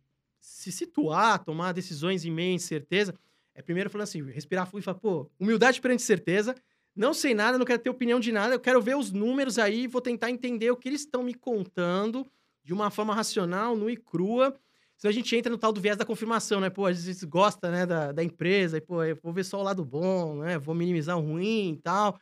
se 0.47 0.71
situar, 0.71 1.43
tomar 1.43 1.73
decisões 1.73 2.25
em 2.25 2.31
meio 2.31 2.53
à 2.53 2.55
incerteza, 2.55 3.13
é 3.53 3.61
primeiro 3.61 3.91
falando 3.91 4.05
assim, 4.05 4.23
respirar 4.23 4.65
fundo 4.65 4.81
e 4.81 4.85
falar, 4.85 4.99
pô, 4.99 5.29
humildade 5.41 5.81
perante 5.81 6.03
certeza, 6.03 6.55
não 6.95 7.13
sei 7.13 7.35
nada, 7.35 7.59
não 7.59 7.67
quero 7.67 7.83
ter 7.83 7.91
opinião 7.91 8.21
de 8.21 8.31
nada, 8.31 8.55
eu 8.55 8.61
quero 8.61 8.81
ver 8.81 8.97
os 8.97 9.11
números 9.11 9.59
aí, 9.59 9.89
vou 9.89 10.01
tentar 10.01 10.31
entender 10.31 10.71
o 10.71 10.77
que 10.77 10.89
eles 10.89 11.01
estão 11.01 11.25
me 11.25 11.35
contando 11.35 12.25
de 12.63 12.73
uma 12.73 12.91
forma 12.91 13.13
racional, 13.13 13.77
nua 13.77 13.91
e 13.91 13.97
crua. 13.97 14.55
Senão 14.97 15.11
a 15.11 15.13
gente 15.13 15.35
entra 15.37 15.51
no 15.51 15.59
tal 15.59 15.73
do 15.73 15.81
viés 15.81 15.97
da 15.97 16.05
confirmação, 16.05 16.61
né? 16.61 16.71
Pô, 16.71 16.87
às 16.87 17.05
vezes 17.05 17.25
gosta, 17.25 17.71
né, 17.71 17.85
da, 17.85 18.13
da 18.13 18.23
empresa, 18.23 18.79
e, 18.79 18.81
pô, 18.81 19.03
eu 19.03 19.19
vou 19.21 19.33
ver 19.33 19.45
só 19.45 19.61
o 19.61 19.65
lado 19.65 19.85
bom, 19.85 20.37
né? 20.37 20.59
Vou 20.59 20.75
minimizar 20.75 21.19
o 21.19 21.21
ruim 21.21 21.73
e 21.73 21.77
tal. 21.77 22.19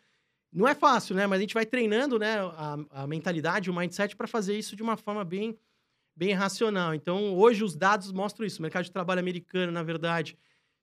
Não 0.52 0.66
é 0.66 0.74
fácil, 0.74 1.14
né? 1.14 1.26
Mas 1.26 1.38
a 1.38 1.40
gente 1.42 1.54
vai 1.54 1.66
treinando, 1.66 2.18
né, 2.18 2.38
a, 2.38 2.78
a 3.02 3.06
mentalidade, 3.06 3.70
o 3.70 3.74
mindset 3.74 4.16
para 4.16 4.26
fazer 4.26 4.58
isso 4.58 4.74
de 4.74 4.82
uma 4.82 4.96
forma 4.96 5.24
bem, 5.24 5.56
bem 6.16 6.32
racional. 6.32 6.94
Então, 6.94 7.34
hoje 7.36 7.64
os 7.64 7.74
dados 7.76 8.12
mostram 8.12 8.46
isso. 8.46 8.58
O 8.58 8.62
mercado 8.62 8.84
de 8.84 8.92
trabalho 8.92 9.20
americano, 9.20 9.72
na 9.72 9.82
verdade, 9.82 10.36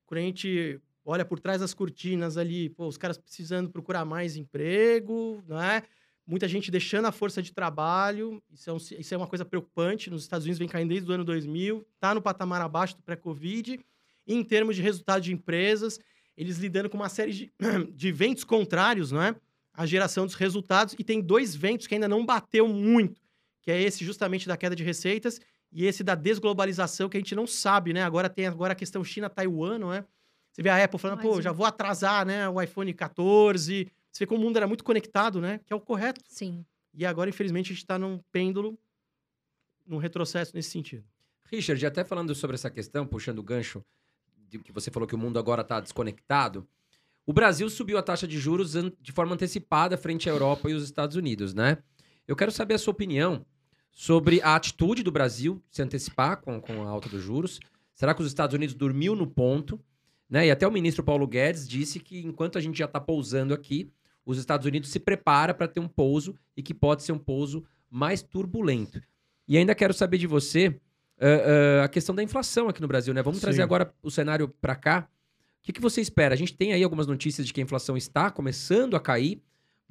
quando 0.05 0.19
a 0.19 0.23
gente 0.23 0.79
olha 1.05 1.25
por 1.25 1.39
trás 1.39 1.61
das 1.61 1.73
cortinas 1.73 2.37
ali, 2.37 2.69
pô, 2.69 2.87
os 2.87 2.97
caras 2.97 3.17
precisando 3.17 3.69
procurar 3.69 4.05
mais 4.05 4.35
emprego, 4.35 5.43
né? 5.47 5.83
Muita 6.27 6.47
gente 6.47 6.69
deixando 6.69 7.05
a 7.05 7.11
força 7.11 7.41
de 7.41 7.51
trabalho, 7.51 8.41
isso 8.51 8.69
é, 8.69 8.73
um- 8.73 8.77
isso 8.77 9.13
é 9.13 9.17
uma 9.17 9.27
coisa 9.27 9.43
preocupante. 9.43 10.09
Nos 10.09 10.21
Estados 10.21 10.45
Unidos 10.45 10.59
vem 10.59 10.67
caindo 10.67 10.89
desde 10.89 11.09
o 11.09 11.13
ano 11.13 11.23
2000, 11.25 11.85
tá 11.99 12.13
no 12.13 12.21
patamar 12.21 12.61
abaixo 12.61 12.95
do 12.95 13.01
pré-Covid. 13.03 13.79
Em 14.27 14.43
termos 14.43 14.75
de 14.75 14.81
resultado 14.81 15.23
de 15.23 15.33
empresas, 15.33 15.99
eles 16.37 16.57
lidando 16.57 16.89
com 16.89 16.95
uma 16.97 17.09
série 17.09 17.33
de, 17.33 17.53
de 17.93 18.11
ventos 18.11 18.43
contrários, 18.43 19.11
não 19.11 19.21
é? 19.21 19.35
A 19.73 19.85
geração 19.85 20.25
dos 20.25 20.35
resultados. 20.35 20.95
E 20.99 21.03
tem 21.03 21.19
dois 21.19 21.55
ventos 21.55 21.87
que 21.87 21.95
ainda 21.95 22.07
não 22.07 22.23
bateu 22.25 22.67
muito, 22.67 23.19
que 23.61 23.71
é 23.71 23.81
esse 23.81 24.03
justamente 24.03 24.47
da 24.47 24.57
queda 24.57 24.75
de 24.75 24.83
receitas 24.83 25.39
e 25.71 25.85
esse 25.85 26.03
da 26.03 26.15
desglobalização, 26.15 27.07
que 27.07 27.17
a 27.17 27.19
gente 27.19 27.35
não 27.35 27.47
sabe, 27.47 27.93
né? 27.93 28.03
Agora 28.03 28.29
tem 28.29 28.45
agora 28.45 28.73
a 28.73 28.75
questão 28.75 29.03
China-Taiwan, 29.03 29.77
não 29.79 29.93
é? 29.93 30.05
Você 30.51 30.61
vê 30.61 30.69
a 30.69 30.83
Apple 30.83 30.99
falando, 30.99 31.17
Mais 31.17 31.29
pô, 31.29 31.41
já 31.41 31.51
vou 31.51 31.65
atrasar, 31.65 32.25
né? 32.25 32.49
O 32.49 32.61
iPhone 32.61 32.93
14. 32.93 33.89
Você 34.11 34.19
vê 34.19 34.27
como 34.27 34.41
o 34.41 34.43
mundo 34.43 34.57
era 34.57 34.67
muito 34.67 34.83
conectado, 34.83 35.39
né? 35.39 35.61
Que 35.65 35.71
é 35.71 35.75
o 35.75 35.79
correto. 35.79 36.21
Sim. 36.27 36.65
E 36.93 37.05
agora, 37.05 37.29
infelizmente, 37.29 37.67
a 37.67 37.73
gente 37.73 37.83
está 37.83 37.97
num 37.97 38.19
pêndulo, 38.31 38.77
num 39.85 39.97
retrocesso 39.97 40.53
nesse 40.53 40.71
sentido. 40.71 41.05
Richard, 41.45 41.85
até 41.85 42.03
falando 42.03 42.35
sobre 42.35 42.55
essa 42.55 42.69
questão, 42.69 43.07
puxando 43.07 43.39
o 43.39 43.43
gancho 43.43 43.83
de 44.49 44.59
que 44.59 44.71
você 44.73 44.91
falou 44.91 45.07
que 45.07 45.15
o 45.15 45.17
mundo 45.17 45.39
agora 45.39 45.61
está 45.61 45.79
desconectado, 45.79 46.67
o 47.25 47.31
Brasil 47.31 47.69
subiu 47.69 47.97
a 47.97 48.03
taxa 48.03 48.27
de 48.27 48.37
juros 48.37 48.73
de 48.99 49.11
forma 49.13 49.33
antecipada 49.33 49.97
frente 49.97 50.29
à 50.29 50.33
Europa 50.33 50.69
e 50.69 50.73
os 50.73 50.83
Estados 50.83 51.15
Unidos, 51.15 51.53
né? 51.53 51.77
Eu 52.27 52.35
quero 52.35 52.51
saber 52.51 52.73
a 52.73 52.77
sua 52.77 52.91
opinião 52.91 53.45
sobre 53.91 54.41
a 54.41 54.55
atitude 54.55 55.03
do 55.03 55.11
Brasil 55.11 55.61
se 55.69 55.81
antecipar 55.81 56.37
com, 56.37 56.59
com 56.59 56.83
a 56.83 56.89
alta 56.89 57.09
dos 57.09 57.21
juros. 57.21 57.59
Será 57.93 58.13
que 58.13 58.21
os 58.21 58.27
Estados 58.27 58.55
Unidos 58.55 58.73
dormiu 58.73 59.15
no 59.15 59.27
ponto? 59.27 59.79
Né? 60.29 60.47
E 60.47 60.51
até 60.51 60.67
o 60.67 60.71
ministro 60.71 61.03
Paulo 61.03 61.27
Guedes 61.27 61.67
disse 61.67 61.99
que 61.99 62.25
enquanto 62.25 62.57
a 62.57 62.61
gente 62.61 62.79
já 62.79 62.85
está 62.85 62.99
pousando 62.99 63.53
aqui, 63.53 63.91
os 64.25 64.37
Estados 64.37 64.65
Unidos 64.65 64.89
se 64.89 64.99
prepara 64.99 65.53
para 65.53 65.67
ter 65.67 65.79
um 65.79 65.87
pouso 65.87 66.35
e 66.55 66.63
que 66.63 66.73
pode 66.73 67.03
ser 67.03 67.11
um 67.11 67.19
pouso 67.19 67.63
mais 67.89 68.21
turbulento. 68.21 69.01
E 69.47 69.57
ainda 69.57 69.75
quero 69.75 69.93
saber 69.93 70.17
de 70.17 70.27
você 70.27 70.79
ah, 71.19 71.81
ah, 71.81 71.83
a 71.83 71.87
questão 71.87 72.15
da 72.15 72.23
inflação 72.23 72.67
aqui 72.67 72.81
no 72.81 72.87
Brasil, 72.87 73.13
né? 73.13 73.21
Vamos 73.21 73.39
Sim. 73.39 73.45
trazer 73.45 73.61
agora 73.61 73.93
o 74.01 74.09
cenário 74.09 74.47
para 74.47 74.75
cá. 74.75 75.07
O 75.59 75.63
que, 75.63 75.71
que 75.71 75.81
você 75.81 76.01
espera? 76.01 76.33
A 76.33 76.37
gente 76.37 76.55
tem 76.55 76.73
aí 76.73 76.83
algumas 76.83 77.05
notícias 77.05 77.45
de 77.45 77.53
que 77.53 77.61
a 77.61 77.63
inflação 77.63 77.95
está 77.95 78.31
começando 78.31 78.95
a 78.95 78.99
cair, 78.99 79.39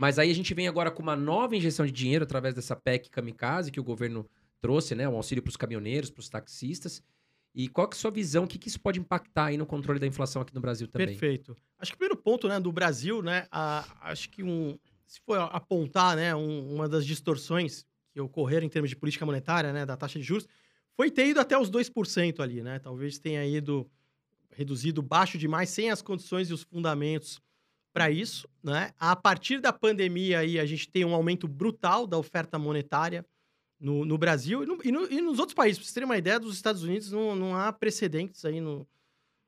mas 0.00 0.18
aí 0.18 0.30
a 0.30 0.34
gente 0.34 0.54
vem 0.54 0.66
agora 0.66 0.90
com 0.90 1.02
uma 1.02 1.14
nova 1.14 1.54
injeção 1.54 1.84
de 1.84 1.92
dinheiro 1.92 2.24
através 2.24 2.54
dessa 2.54 2.74
PEC 2.74 3.10
Kamikaze 3.10 3.70
que 3.70 3.78
o 3.78 3.84
governo 3.84 4.26
trouxe, 4.58 4.94
né? 4.94 5.06
Um 5.06 5.14
auxílio 5.16 5.42
para 5.42 5.50
os 5.50 5.58
caminhoneiros, 5.58 6.10
para 6.10 6.20
os 6.20 6.28
taxistas. 6.30 7.02
E 7.54 7.68
qual 7.68 7.86
que 7.86 7.94
é 7.94 7.98
a 7.98 8.00
sua 8.00 8.10
visão? 8.10 8.44
O 8.44 8.46
que, 8.48 8.58
que 8.58 8.68
isso 8.68 8.80
pode 8.80 8.98
impactar 8.98 9.46
aí 9.46 9.58
no 9.58 9.66
controle 9.66 10.00
da 10.00 10.06
inflação 10.06 10.40
aqui 10.40 10.54
no 10.54 10.60
Brasil 10.60 10.88
também? 10.88 11.08
Perfeito. 11.08 11.54
Acho 11.78 11.90
que 11.92 11.96
o 11.96 11.98
primeiro 11.98 12.16
ponto, 12.16 12.48
né, 12.48 12.58
do 12.58 12.72
Brasil, 12.72 13.20
né, 13.20 13.46
a- 13.50 13.84
acho 14.10 14.30
que 14.30 14.42
um, 14.42 14.78
se 15.06 15.20
for 15.20 15.36
apontar, 15.52 16.16
né, 16.16 16.34
um- 16.34 16.74
uma 16.76 16.88
das 16.88 17.04
distorções 17.04 17.84
que 18.10 18.20
ocorreram 18.22 18.64
em 18.64 18.70
termos 18.70 18.88
de 18.88 18.96
política 18.96 19.26
monetária, 19.26 19.70
né, 19.70 19.84
da 19.84 19.98
taxa 19.98 20.18
de 20.18 20.24
juros, 20.24 20.46
foi 20.96 21.10
ter 21.10 21.26
ido 21.26 21.40
até 21.40 21.58
os 21.58 21.68
2% 21.68 22.40
ali, 22.42 22.62
né? 22.62 22.78
Talvez 22.78 23.18
tenha 23.18 23.44
ido 23.46 23.86
reduzido 24.50 25.02
baixo 25.02 25.36
demais, 25.36 25.68
sem 25.68 25.90
as 25.90 26.00
condições 26.00 26.48
e 26.48 26.54
os 26.54 26.62
fundamentos 26.62 27.38
para 27.92 28.10
isso, 28.10 28.48
né? 28.62 28.92
A 28.98 29.14
partir 29.16 29.60
da 29.60 29.72
pandemia 29.72 30.40
aí, 30.40 30.58
a 30.58 30.66
gente 30.66 30.88
tem 30.88 31.04
um 31.04 31.14
aumento 31.14 31.48
brutal 31.48 32.06
da 32.06 32.16
oferta 32.16 32.58
monetária 32.58 33.24
no, 33.78 34.04
no 34.04 34.18
Brasil 34.18 34.62
e, 34.62 34.66
no, 34.66 34.78
e, 34.84 34.92
no, 34.92 35.12
e, 35.12 35.20
nos 35.20 35.38
outros 35.38 35.54
países. 35.54 35.78
Para 35.78 35.84
vocês 35.84 35.94
terem 35.94 36.04
uma 36.04 36.18
ideia, 36.18 36.38
dos 36.38 36.54
Estados 36.54 36.82
Unidos 36.82 37.10
não, 37.10 37.34
não 37.34 37.56
há 37.56 37.72
precedentes 37.72 38.44
aí 38.44 38.60
no, 38.60 38.86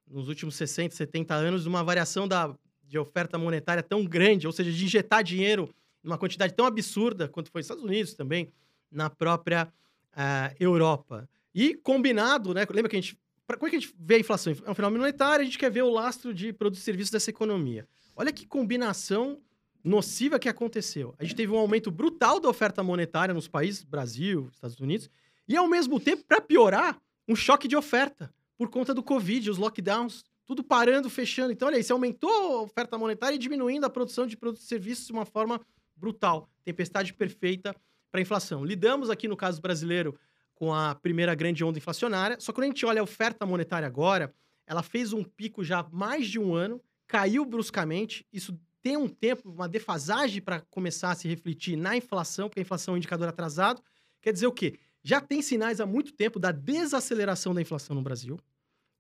nos 0.07 0.29
últimos 0.29 0.55
60, 0.57 0.95
70 0.95 1.35
anos 1.35 1.63
de 1.63 1.69
uma 1.69 1.85
variação 1.85 2.27
da, 2.27 2.55
de 2.83 2.99
oferta 2.99 3.39
monetária 3.39 3.83
tão 3.83 4.05
grande, 4.05 4.47
ou 4.47 4.53
seja, 4.53 4.73
de 4.73 4.85
injetar 4.85 5.23
dinheiro 5.23 5.69
numa 6.03 6.19
quantidade 6.19 6.55
tão 6.55 6.67
absurda 6.67 7.29
quanto 7.29 7.51
foi 7.51 7.61
nos 7.61 7.67
Estados 7.67 7.85
Unidos 7.85 8.15
também, 8.15 8.53
na 8.91 9.09
própria 9.09 9.73
uh, 10.13 10.57
Europa. 10.59 11.29
E 11.55 11.75
combinado, 11.75 12.53
né? 12.55 12.67
Lembra 12.69 12.89
que 12.89 12.97
a 12.97 13.01
gente. 13.01 13.17
Pra, 13.47 13.57
como 13.57 13.69
é 13.69 13.71
que 13.71 13.77
a 13.77 13.81
gente 13.81 13.95
vê 13.99 14.17
a 14.17 14.19
inflação? 14.19 14.53
É 14.65 14.71
um 14.71 14.75
fenômeno 14.75 15.01
monetário, 15.01 15.43
a 15.43 15.45
gente 15.45 15.59
quer 15.59 15.71
ver 15.71 15.83
o 15.83 15.91
lastro 15.91 16.33
de 16.33 16.53
produtos 16.53 16.81
e 16.81 16.85
serviços 16.85 17.11
dessa 17.11 17.31
economia. 17.31 17.87
Olha 18.15 18.33
que 18.33 18.47
combinação 18.47 19.41
nociva 19.83 20.39
que 20.39 20.49
aconteceu. 20.49 21.15
A 21.19 21.25
gente 21.25 21.35
teve 21.35 21.53
um 21.53 21.59
aumento 21.59 21.91
brutal 21.91 22.39
da 22.39 22.49
oferta 22.49 22.83
monetária 22.83 23.35
nos 23.35 23.49
países, 23.49 23.83
Brasil, 23.83 24.49
Estados 24.53 24.79
Unidos, 24.79 25.11
e 25.49 25.57
ao 25.57 25.69
mesmo 25.69 25.99
tempo, 25.99 26.25
para 26.25 26.41
piorar, 26.41 27.01
um 27.27 27.35
choque 27.35 27.67
de 27.67 27.77
oferta 27.77 28.33
por 28.57 28.69
conta 28.69 28.95
do 28.95 29.03
Covid, 29.03 29.51
os 29.51 29.59
lockdowns, 29.59 30.25
tudo 30.47 30.63
parando, 30.63 31.09
fechando. 31.11 31.53
Então, 31.53 31.67
olha 31.67 31.77
aí, 31.77 31.83
você 31.83 31.93
aumentou 31.93 32.59
a 32.59 32.63
oferta 32.63 32.97
monetária 32.99 33.35
e 33.35 33.39
diminuindo 33.39 33.85
a 33.85 33.91
produção 33.91 34.27
de 34.27 34.37
produtos 34.37 34.65
e 34.65 34.69
serviços 34.69 35.07
de 35.07 35.13
uma 35.13 35.25
forma 35.25 35.61
brutal. 35.97 36.49
Tempestade 36.65 37.13
perfeita 37.15 37.75
para 38.11 38.21
a 38.21 38.23
inflação. 38.23 38.65
Lidamos 38.65 39.11
aqui, 39.11 39.27
no 39.27 39.37
caso 39.37 39.61
brasileiro, 39.61 40.17
com 40.55 40.73
a 40.73 40.95
primeira 40.95 41.35
grande 41.35 41.65
onda 41.65 41.79
inflacionária, 41.79 42.37
só 42.39 42.53
que 42.53 42.57
quando 42.57 42.65
a 42.65 42.69
gente 42.69 42.87
olha 42.87 43.01
a 43.01 43.05
oferta 43.05 43.45
monetária 43.45 43.87
agora, 43.87 44.33
ela 44.67 44.83
fez 44.83 45.13
um 45.13 45.25
pico 45.25 45.65
já 45.65 45.81
há 45.81 45.89
mais 45.91 46.29
de 46.29 46.39
um 46.39 46.55
ano, 46.55 46.81
caiu 47.13 47.45
bruscamente, 47.45 48.27
isso 48.33 48.59
tem 48.81 48.97
um 48.97 49.07
tempo, 49.07 49.51
uma 49.51 49.69
defasagem 49.69 50.41
para 50.41 50.63
começar 50.63 51.11
a 51.11 51.15
se 51.15 51.29
refletir 51.29 51.77
na 51.77 51.95
inflação, 51.95 52.49
porque 52.49 52.61
a 52.61 52.63
inflação 52.63 52.93
é 52.93 52.95
um 52.95 52.97
indicador 52.97 53.29
atrasado. 53.29 53.83
Quer 54.23 54.33
dizer 54.33 54.47
o 54.47 54.53
quê? 54.53 54.79
Já 55.03 55.21
tem 55.21 55.43
sinais 55.43 55.79
há 55.79 55.85
muito 55.85 56.15
tempo 56.15 56.41
da 56.41 56.51
desaceleração 56.51 57.53
da 57.53 57.61
inflação 57.61 57.95
no 57.95 58.01
Brasil. 58.01 58.41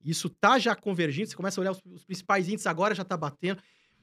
Isso 0.04 0.28
tá 0.28 0.58
já 0.58 0.76
convergindo, 0.76 1.30
você 1.30 1.34
começa 1.34 1.58
a 1.58 1.62
olhar 1.62 1.70
os, 1.70 1.80
os 1.86 2.04
principais 2.04 2.48
índices 2.48 2.66
agora 2.66 2.94
já 2.94 3.02
está 3.02 3.16
batendo. 3.16 3.62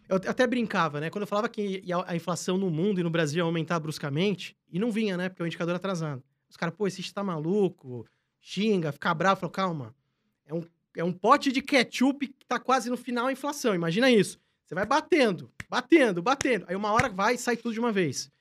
Eu 0.10 0.16
até 0.16 0.48
brincava, 0.48 1.00
né? 1.00 1.12
Quando 1.12 1.22
eu 1.22 1.28
falava 1.28 1.48
que 1.48 1.84
a, 2.08 2.16
inflação 2.16 2.58
no 2.58 2.72
mundo 2.72 3.00
e 3.00 3.04
no 3.04 3.12
Brasil 3.12 3.38
ia 3.38 3.44
aumentar 3.44 3.80
bruscamente, 3.80 4.58
e 4.72 4.80
não 4.80 4.92
vinha, 4.92 5.16
né? 5.16 5.30
Porque 5.30 5.44
é 5.44 5.46
um 5.46 5.48
indicador 5.48 5.76
atrasado. 5.76 6.24
Os 6.50 6.58
caras, 6.58 6.74
pô, 6.76 6.88
esse 6.88 7.14
tá 7.14 7.24
maluco, 7.24 8.08
xinga, 8.40 8.92
fica 8.92 9.14
bravo. 9.14 9.42
Falo, 9.42 9.52
calma, 9.52 9.96
é 10.96 11.04
um, 11.04 11.10
é 11.10 11.14
pote 11.14 11.52
de 11.52 11.62
ketchup 11.62 12.28
que 12.28 12.46
tá 12.46 12.60
quase 12.60 12.90
no 12.90 12.98
final 12.98 13.28
a 13.28 13.32
inflação. 13.32 13.76
Imagina 13.76 14.10
isso. 14.12 14.40
Você 14.66 14.76
vai 14.76 14.86
batendo, 14.86 15.52
batendo, 15.70 16.22
batendo. 16.22 16.66
Aí 16.68 16.76
uma 16.76 16.92
hora 16.92 17.10
vai 17.10 17.36
e 17.36 17.38
sai 17.38 17.58
tudo 17.58 17.74
de 17.74 17.80
uma 17.80 17.92
vez. 17.92 18.32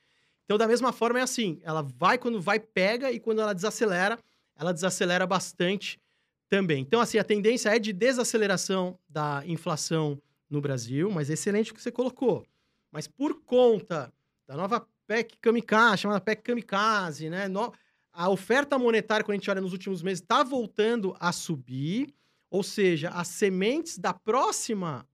Então, 0.44 0.56
da 0.56 0.66
mesma 0.66 0.92
forma, 0.92 1.18
é 1.18 1.22
assim. 1.22 1.60
Ela 1.62 1.82
vai 1.82 2.16
quando 2.18 2.40
vai, 2.40 2.58
pega, 2.58 3.12
e 3.12 3.20
quando 3.20 3.40
ela 3.40 3.54
desacelera, 3.54 4.18
ela 4.56 4.72
desacelera 4.72 5.26
bastante 5.26 6.00
também. 6.48 6.80
Então, 6.80 7.00
assim, 7.00 7.18
a 7.18 7.24
tendência 7.24 7.68
é 7.68 7.78
de 7.78 7.92
desaceleração 7.92 8.98
da 9.08 9.42
inflação 9.46 10.20
no 10.48 10.60
Brasil, 10.60 11.10
mas 11.10 11.28
excelente 11.28 11.70
o 11.70 11.74
que 11.74 11.82
você 11.82 11.90
colocou. 11.90 12.46
Mas 12.90 13.06
por 13.06 13.42
conta 13.42 14.12
da 14.46 14.56
nova 14.56 14.86
PEC 15.06 15.36
Kamikaze, 15.40 16.02
chamada 16.02 16.20
PEC 16.20 16.42
Kamikaze, 16.42 17.28
né? 17.28 17.48
No... 17.48 17.72
A 18.10 18.28
oferta 18.30 18.78
monetária, 18.78 19.22
quando 19.22 19.34
a 19.34 19.38
gente 19.38 19.50
olha 19.50 19.60
nos 19.60 19.72
últimos 19.72 20.02
meses, 20.02 20.20
está 20.20 20.42
voltando 20.42 21.14
a 21.20 21.30
subir. 21.30 22.12
Ou 22.50 22.62
seja, 22.62 23.10
as 23.10 23.28
sementes 23.28 23.98
da 23.98 24.14
próxima 24.14 25.06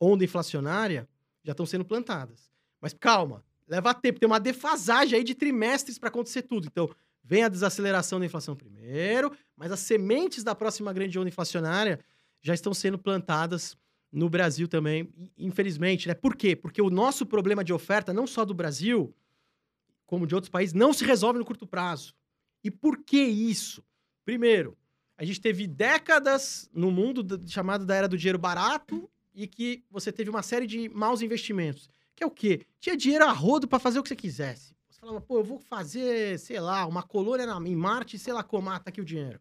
onda 0.00 0.24
inflacionária 0.24 1.08
já 1.42 1.52
estão 1.52 1.66
sendo 1.66 1.84
plantadas. 1.84 2.50
Mas 2.80 2.92
calma, 2.92 3.44
leva 3.66 3.94
tempo, 3.94 4.20
tem 4.20 4.26
uma 4.26 4.40
defasagem 4.40 5.18
aí 5.18 5.24
de 5.24 5.34
trimestres 5.34 5.98
para 5.98 6.08
acontecer 6.08 6.42
tudo. 6.42 6.66
Então, 6.66 6.88
vem 7.22 7.42
a 7.42 7.48
desaceleração 7.48 8.20
da 8.20 8.26
inflação 8.26 8.54
primeiro, 8.54 9.32
mas 9.56 9.72
as 9.72 9.80
sementes 9.80 10.44
da 10.44 10.54
próxima 10.54 10.92
grande 10.92 11.18
onda 11.18 11.28
inflacionária 11.28 11.98
já 12.40 12.54
estão 12.54 12.72
sendo 12.72 12.98
plantadas 12.98 13.76
no 14.12 14.30
Brasil 14.30 14.68
também, 14.68 15.12
infelizmente, 15.36 16.06
né? 16.06 16.14
Por 16.14 16.36
quê? 16.36 16.54
Porque 16.54 16.80
o 16.80 16.88
nosso 16.88 17.26
problema 17.26 17.64
de 17.64 17.72
oferta, 17.72 18.12
não 18.12 18.26
só 18.26 18.44
do 18.44 18.54
Brasil, 18.54 19.14
como 20.06 20.26
de 20.26 20.34
outros 20.34 20.48
países, 20.48 20.72
não 20.72 20.92
se 20.92 21.04
resolve 21.04 21.38
no 21.38 21.44
curto 21.44 21.66
prazo. 21.66 22.14
E 22.62 22.70
por 22.70 23.02
que 23.04 23.20
isso? 23.20 23.84
Primeiro, 24.24 24.76
a 25.18 25.24
gente 25.24 25.40
teve 25.40 25.66
décadas 25.66 26.68
no 26.74 26.90
mundo 26.90 27.24
chamado 27.48 27.86
da 27.86 27.94
era 27.94 28.08
do 28.08 28.18
dinheiro 28.18 28.38
barato 28.38 29.08
e 29.34 29.46
que 29.46 29.82
você 29.90 30.12
teve 30.12 30.28
uma 30.28 30.42
série 30.42 30.66
de 30.66 30.88
maus 30.90 31.22
investimentos. 31.22 31.88
Que 32.14 32.22
é 32.22 32.26
o 32.26 32.30
quê? 32.30 32.66
Tinha 32.80 32.96
dinheiro 32.96 33.24
a 33.24 33.32
rodo 33.32 33.66
para 33.66 33.78
fazer 33.78 33.98
o 33.98 34.02
que 34.02 34.08
você 34.08 34.16
quisesse. 34.16 34.74
Você 34.88 35.00
falava, 35.00 35.20
pô, 35.20 35.38
eu 35.38 35.44
vou 35.44 35.58
fazer, 35.58 36.38
sei 36.38 36.60
lá, 36.60 36.86
uma 36.86 37.02
colônia 37.02 37.46
na, 37.46 37.56
em 37.68 37.76
Marte, 37.76 38.18
sei 38.18 38.32
lá 38.32 38.42
como, 38.42 38.70
ah, 38.70 38.78
tá 38.78 38.90
aqui 38.90 39.00
o 39.00 39.04
dinheiro. 39.04 39.40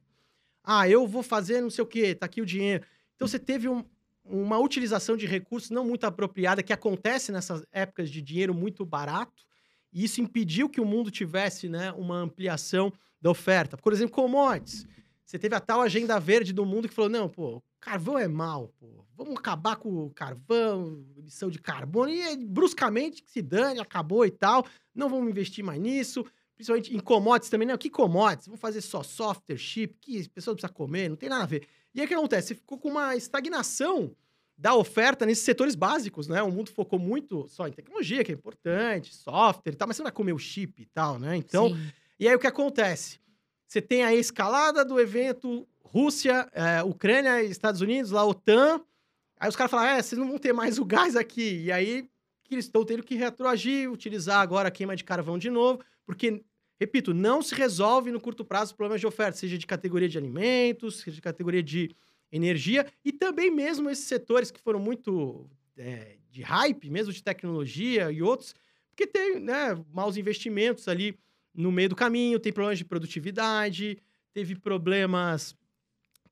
Ah, 0.63 0.89
eu 0.89 1.07
vou 1.07 1.23
fazer 1.23 1.61
não 1.61 1.69
sei 1.69 1.83
o 1.83 1.87
quê, 1.87 2.15
tá 2.15 2.25
aqui 2.25 2.41
o 2.41 2.45
dinheiro. 2.45 2.85
Então 3.15 3.27
você 3.27 3.39
teve 3.39 3.69
um, 3.69 3.83
uma 4.23 4.57
utilização 4.57 5.15
de 5.15 5.25
recursos 5.25 5.69
não 5.69 5.85
muito 5.85 6.05
apropriada 6.05 6.63
que 6.63 6.73
acontece 6.73 7.31
nessas 7.31 7.63
épocas 7.71 8.09
de 8.09 8.21
dinheiro 8.21 8.53
muito 8.53 8.85
barato, 8.85 9.45
e 9.93 10.03
isso 10.03 10.19
impediu 10.19 10.67
que 10.67 10.81
o 10.81 10.85
mundo 10.85 11.09
tivesse 11.09 11.69
né, 11.69 11.91
uma 11.93 12.17
ampliação 12.17 12.91
da 13.21 13.29
oferta. 13.29 13.77
Por 13.77 13.93
exemplo, 13.93 14.13
commodities. 14.13 14.85
Você 15.25 15.39
teve 15.39 15.55
a 15.55 15.59
tal 15.59 15.81
agenda 15.81 16.19
verde 16.19 16.53
do 16.53 16.65
mundo 16.65 16.87
que 16.87 16.93
falou: 16.93 17.09
não, 17.09 17.27
pô, 17.27 17.61
carvão 17.79 18.17
é 18.17 18.27
mal, 18.27 18.71
pô. 18.79 19.03
Vamos 19.15 19.37
acabar 19.37 19.75
com 19.77 20.05
o 20.05 20.09
carvão, 20.11 21.03
emissão 21.17 21.49
de 21.49 21.57
carbono, 21.57 22.11
e 22.11 22.37
bruscamente 22.37 23.23
se 23.25 23.41
dane, 23.41 23.79
acabou 23.79 24.25
e 24.25 24.31
tal. 24.31 24.65
Não 24.93 25.09
vamos 25.09 25.29
investir 25.29 25.63
mais 25.63 25.79
nisso. 25.79 26.25
Principalmente 26.55 26.95
em 26.95 26.99
commodities 26.99 27.49
também, 27.49 27.67
não. 27.67 27.77
Que 27.77 27.89
commodities? 27.89 28.47
Vamos 28.47 28.61
fazer 28.61 28.81
só 28.81 29.03
software, 29.03 29.57
chip, 29.57 29.97
que 29.99 30.19
as 30.19 30.27
pessoas 30.27 30.55
precisam 30.55 30.73
comer, 30.73 31.09
não 31.09 31.17
tem 31.17 31.27
nada 31.27 31.43
a 31.43 31.47
ver. 31.47 31.67
E 31.93 31.99
aí 31.99 32.05
o 32.05 32.07
que 32.07 32.13
acontece? 32.13 32.49
Você 32.49 32.55
ficou 32.55 32.77
com 32.77 32.89
uma 32.89 33.15
estagnação 33.15 34.15
da 34.57 34.73
oferta 34.73 35.25
nesses 35.25 35.43
setores 35.43 35.75
básicos, 35.75 36.27
né? 36.27 36.41
O 36.41 36.51
mundo 36.51 36.71
focou 36.71 36.97
muito 36.97 37.47
só 37.47 37.67
em 37.67 37.71
tecnologia, 37.71 38.23
que 38.23 38.31
é 38.31 38.35
importante, 38.35 39.13
software 39.13 39.73
e 39.73 39.75
tal, 39.75 39.87
mas 39.87 39.97
você 39.97 40.01
não 40.01 40.05
vai 40.05 40.13
comer 40.13 40.33
o 40.33 40.39
chip 40.39 40.81
e 40.81 40.85
tal, 40.85 41.19
né? 41.19 41.35
Então, 41.35 41.69
Sim. 41.69 41.91
e 42.19 42.27
aí 42.27 42.35
o 42.35 42.39
que 42.39 42.47
acontece? 42.47 43.19
Você 43.67 43.81
tem 43.81 44.03
a 44.03 44.13
escalada 44.13 44.85
do 44.85 44.99
evento 44.99 45.67
Rússia, 45.81 46.49
é, 46.51 46.83
Ucrânia, 46.83 47.43
Estados 47.43 47.81
Unidos, 47.81 48.11
lá, 48.11 48.25
OTAN. 48.25 48.81
Aí 49.39 49.49
os 49.49 49.55
caras 49.55 49.71
falam, 49.71 49.87
é, 49.87 50.01
vocês 50.01 50.19
não 50.19 50.27
vão 50.27 50.37
ter 50.37 50.53
mais 50.53 50.77
o 50.77 50.85
gás 50.85 51.15
aqui. 51.15 51.63
E 51.63 51.71
aí 51.71 52.09
eles 52.51 52.65
estão 52.65 52.83
tendo 52.85 53.03
que 53.03 53.15
retroagir, 53.15 53.91
utilizar 53.91 54.41
agora 54.41 54.67
a 54.69 54.71
queima 54.71 54.95
de 54.95 55.03
carvão 55.03 55.37
de 55.37 55.49
novo, 55.49 55.83
porque, 56.05 56.43
repito, 56.79 57.13
não 57.13 57.41
se 57.41 57.55
resolve 57.55 58.11
no 58.11 58.19
curto 58.19 58.45
prazo 58.45 58.73
o 58.73 58.77
problema 58.77 58.99
de 58.99 59.07
oferta, 59.07 59.37
seja 59.37 59.57
de 59.57 59.65
categoria 59.65 60.07
de 60.07 60.17
alimentos, 60.17 61.01
seja 61.01 61.15
de 61.15 61.21
categoria 61.21 61.63
de 61.63 61.95
energia, 62.31 62.85
e 63.03 63.11
também 63.11 63.49
mesmo 63.49 63.89
esses 63.89 64.05
setores 64.05 64.51
que 64.51 64.59
foram 64.59 64.79
muito 64.79 65.49
é, 65.77 66.17
de 66.29 66.41
hype, 66.41 66.89
mesmo 66.89 67.13
de 67.13 67.23
tecnologia 67.23 68.11
e 68.11 68.21
outros, 68.21 68.53
porque 68.89 69.07
tem 69.07 69.39
né, 69.39 69.81
maus 69.93 70.17
investimentos 70.17 70.87
ali 70.87 71.17
no 71.55 71.71
meio 71.71 71.89
do 71.89 71.95
caminho, 71.95 72.39
tem 72.39 72.51
problemas 72.51 72.77
de 72.77 72.85
produtividade, 72.85 73.97
teve 74.33 74.55
problemas 74.55 75.55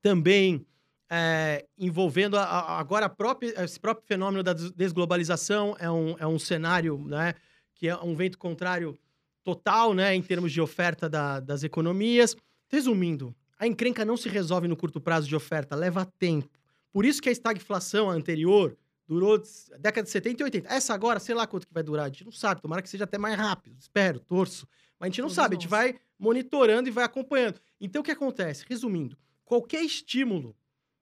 também 0.02 0.66
é, 1.10 1.66
envolvendo 1.78 2.38
a, 2.38 2.44
a, 2.44 2.80
agora 2.80 3.06
a 3.06 3.10
própria, 3.10 3.64
esse 3.64 3.80
próprio 3.80 4.06
fenômeno 4.08 4.44
da 4.44 4.54
desglobalização 4.54 5.76
é 5.80 5.90
um, 5.90 6.16
é 6.18 6.28
um 6.28 6.40
cenário 6.40 6.98
né, 7.08 7.36
que 7.76 7.88
é 7.88 7.96
um 7.96 8.16
vento 8.16 8.38
contrário 8.38 8.98
total 9.44 9.94
né, 9.94 10.16
em 10.16 10.22
termos 10.22 10.52
de 10.52 10.60
oferta 10.60 11.10
da, 11.10 11.40
das 11.40 11.64
economias. 11.64 12.36
Resumindo, 12.68 13.36
a 13.60 13.68
encrenca 13.68 14.04
não 14.04 14.18
se 14.18 14.28
resolve 14.28 14.68
no 14.68 14.76
curto 14.76 15.00
prazo 15.00 15.28
de 15.28 15.36
oferta, 15.36 15.76
leva 15.76 16.06
tempo. 16.18 16.50
Por 16.92 17.06
isso 17.06 17.22
que 17.22 17.30
a 17.30 17.32
estagflação 17.32 18.10
anterior 18.10 18.76
durou 19.08 19.42
década 19.80 20.04
de 20.04 20.10
70 20.10 20.42
e 20.42 20.46
80. 20.46 20.74
Essa 20.74 20.94
agora, 20.94 21.20
sei 21.20 21.36
lá 21.36 21.46
quanto 21.46 21.68
que 21.68 21.74
vai 21.74 21.84
durar, 21.84 22.06
a 22.06 22.10
gente 22.10 22.26
não 22.26 22.32
sabe. 22.32 22.62
Tomara 22.62 22.82
que 22.82 22.90
seja 22.90 23.04
até 23.04 23.18
mais 23.18 23.36
rápido, 23.36 23.76
espero, 23.78 24.20
torço. 24.20 24.68
Mas 25.04 25.08
a 25.08 25.12
gente 25.12 25.22
não 25.22 25.28
Todos 25.28 25.36
sabe, 25.36 25.56
nós. 25.56 25.60
a 25.60 25.62
gente 25.62 25.70
vai 25.70 26.00
monitorando 26.18 26.88
e 26.88 26.92
vai 26.92 27.04
acompanhando. 27.04 27.60
Então, 27.82 28.02
o 28.02 28.06
que 28.06 28.12
acontece? 28.12 28.64
Resumindo, 28.70 29.18
qualquer 29.44 29.84
estímulo 29.84 30.56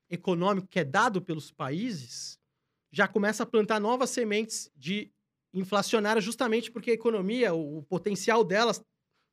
econômico 0.09 0.67
que 0.67 0.79
é 0.79 0.83
dado 0.83 1.21
pelos 1.21 1.51
países 1.51 2.39
já 2.91 3.07
começa 3.07 3.43
a 3.43 3.45
plantar 3.45 3.79
novas 3.79 4.09
sementes 4.09 4.71
de 4.75 5.11
inflacionária, 5.53 6.19
justamente 6.19 6.71
porque 6.71 6.89
a 6.89 6.95
economia, 6.95 7.53
o, 7.53 7.83
potencial 7.83 8.43
delas 8.43 8.83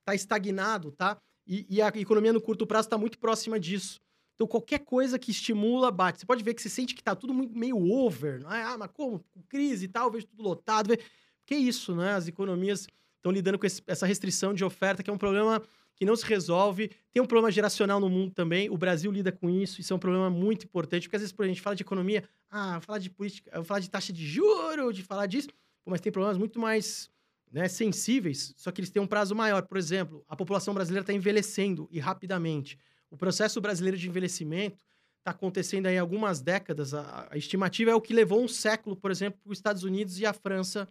está 0.01 0.15
estagnado, 0.15 0.93
tá? 0.93 1.17
E, 1.47 1.67
e, 1.71 1.81
a 1.81 1.89
economia 1.89 2.35
no 2.35 2.41
curto 2.41 2.67
prazo 2.67 2.89
está 2.89 2.99
muito 2.99 3.19
próxima 3.19 3.59
disso. 3.59 3.99
Então, 4.35 4.47
qualquer 4.47 4.81
coisa 4.81 5.19
que 5.19 5.31
estimula, 5.31 5.91
bate. 5.91 6.21
Você 6.21 6.27
pode 6.27 6.45
ver 6.45 6.53
que 6.53 6.61
você 6.61 6.69
sente 6.69 6.95
que 6.95 7.01
está 7.01 7.17
tudo 7.17 7.33
muito, 7.33 7.59
meio 7.59 7.91
over, 7.91 8.39
não 8.39 8.53
é? 8.53 8.63
Ah, 8.65 8.77
mas 8.77 8.91
como? 8.93 9.21
Com 9.33 9.43
crise 9.49 9.87
e 9.87 9.89
tal, 9.89 10.11
vejo 10.11 10.27
tudo 10.27 10.43
lotado. 10.43 10.95
Que 11.47 11.57
isso, 11.57 11.97
né? 11.97 12.13
As 12.13 12.29
economias 12.29 12.87
estão 13.19 13.31
lidando 13.31 13.59
com 13.59 13.67
esse, 13.67 13.83
essa 13.87 14.07
restrição 14.07 14.55
de 14.55 14.65
oferta, 14.65 15.03
que 15.03 15.11
é 15.11 15.13
um 15.13 15.19
problema 15.19 15.63
que 15.95 16.05
não 16.05 16.17
se 16.17 16.25
resolve. 16.25 16.91
Tem 17.13 17.23
um 17.23 17.27
problema 17.27 17.51
geracional 17.51 18.01
no 18.01 18.09
mundo 18.09 18.33
também. 18.33 18.71
O 18.71 18.79
Brasil 18.79 19.11
lida 19.11 19.33
com 19.33 19.51
isso. 19.51 19.81
Isso 19.81 19.93
é 19.93 19.97
um 19.97 19.99
problema 19.99 20.31
muito 20.31 20.65
importante, 20.65 21.03
porque 21.03 21.17
às 21.17 21.23
vezes 21.23 21.35
a 21.39 21.47
gente 21.47 21.61
fala 21.61 21.77
de 21.77 21.83
economia, 21.83 22.23
ah, 22.51 22.81
falar 22.81 22.99
de 22.99 23.11
política, 23.11 23.63
falar 23.65 23.81
de 23.81 23.91
taxa 23.91 24.13
de 24.13 24.25
juro, 24.27 24.93
de 24.93 25.03
falar 25.03 25.27
disso, 25.27 25.49
mas 25.85 26.01
tem 26.01 26.13
problemas 26.13 26.39
muito 26.39 26.59
mais 26.59 27.11
né, 27.51 27.67
sensíveis, 27.67 28.53
só 28.57 28.71
que 28.71 28.81
eles 28.81 28.91
têm 28.91 29.03
um 29.03 29.07
prazo 29.07 29.35
maior. 29.35 29.63
Por 29.63 29.77
exemplo, 29.77 30.25
a 30.29 30.37
população 30.37 30.75
brasileira 30.75 31.03
está 31.03 31.13
envelhecendo 31.13 31.89
e 31.91 31.99
rapidamente. 31.99 32.79
O 33.11 33.17
processo 33.17 33.61
brasileiro 33.61 33.97
de 33.97 34.09
envelhecimento 34.09 34.85
está 35.19 35.31
acontecendo 35.31 35.87
aí 35.87 35.99
há 35.99 36.01
algumas 36.01 36.41
décadas. 36.41 36.95
A, 36.95 37.27
a, 37.31 37.37
estimativa 37.37 37.91
é 37.91 37.95
o 37.95 38.01
que 38.01 38.13
levou 38.13 38.43
um 38.43 38.49
século, 38.49 38.95
por 38.97 39.11
exemplo, 39.11 39.41
para 39.43 39.53
os 39.53 39.59
Estados 39.59 39.83
Unidos 39.83 40.21
e 40.21 40.27
a 40.27 40.33
França 40.33 40.87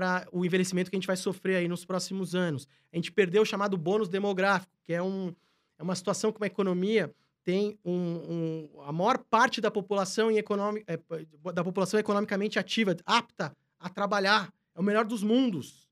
para 0.00 0.26
o 0.32 0.46
envelhecimento 0.46 0.90
que 0.90 0.96
a 0.96 0.98
gente 0.98 1.06
vai 1.06 1.16
sofrer 1.16 1.56
aí 1.56 1.68
nos 1.68 1.84
próximos 1.84 2.34
anos. 2.34 2.66
A 2.90 2.96
gente 2.96 3.12
perdeu 3.12 3.42
o 3.42 3.44
chamado 3.44 3.76
bônus 3.76 4.08
demográfico, 4.08 4.72
que 4.82 4.94
é, 4.94 5.02
um, 5.02 5.34
é 5.78 5.82
uma 5.82 5.94
situação 5.94 6.32
que 6.32 6.40
uma 6.40 6.46
economia 6.46 7.14
tem 7.44 7.78
um, 7.84 7.92
um, 7.92 8.80
a 8.80 8.92
maior 8.92 9.18
parte 9.18 9.60
da 9.60 9.70
população, 9.70 10.30
em 10.30 10.38
economi, 10.38 10.82
é, 10.86 10.98
da 11.52 11.62
população 11.62 12.00
economicamente 12.00 12.58
ativa, 12.58 12.96
apta 13.04 13.54
a 13.78 13.90
trabalhar. 13.90 14.50
É 14.74 14.80
o 14.80 14.82
melhor 14.82 15.04
dos 15.04 15.22
mundos. 15.22 15.86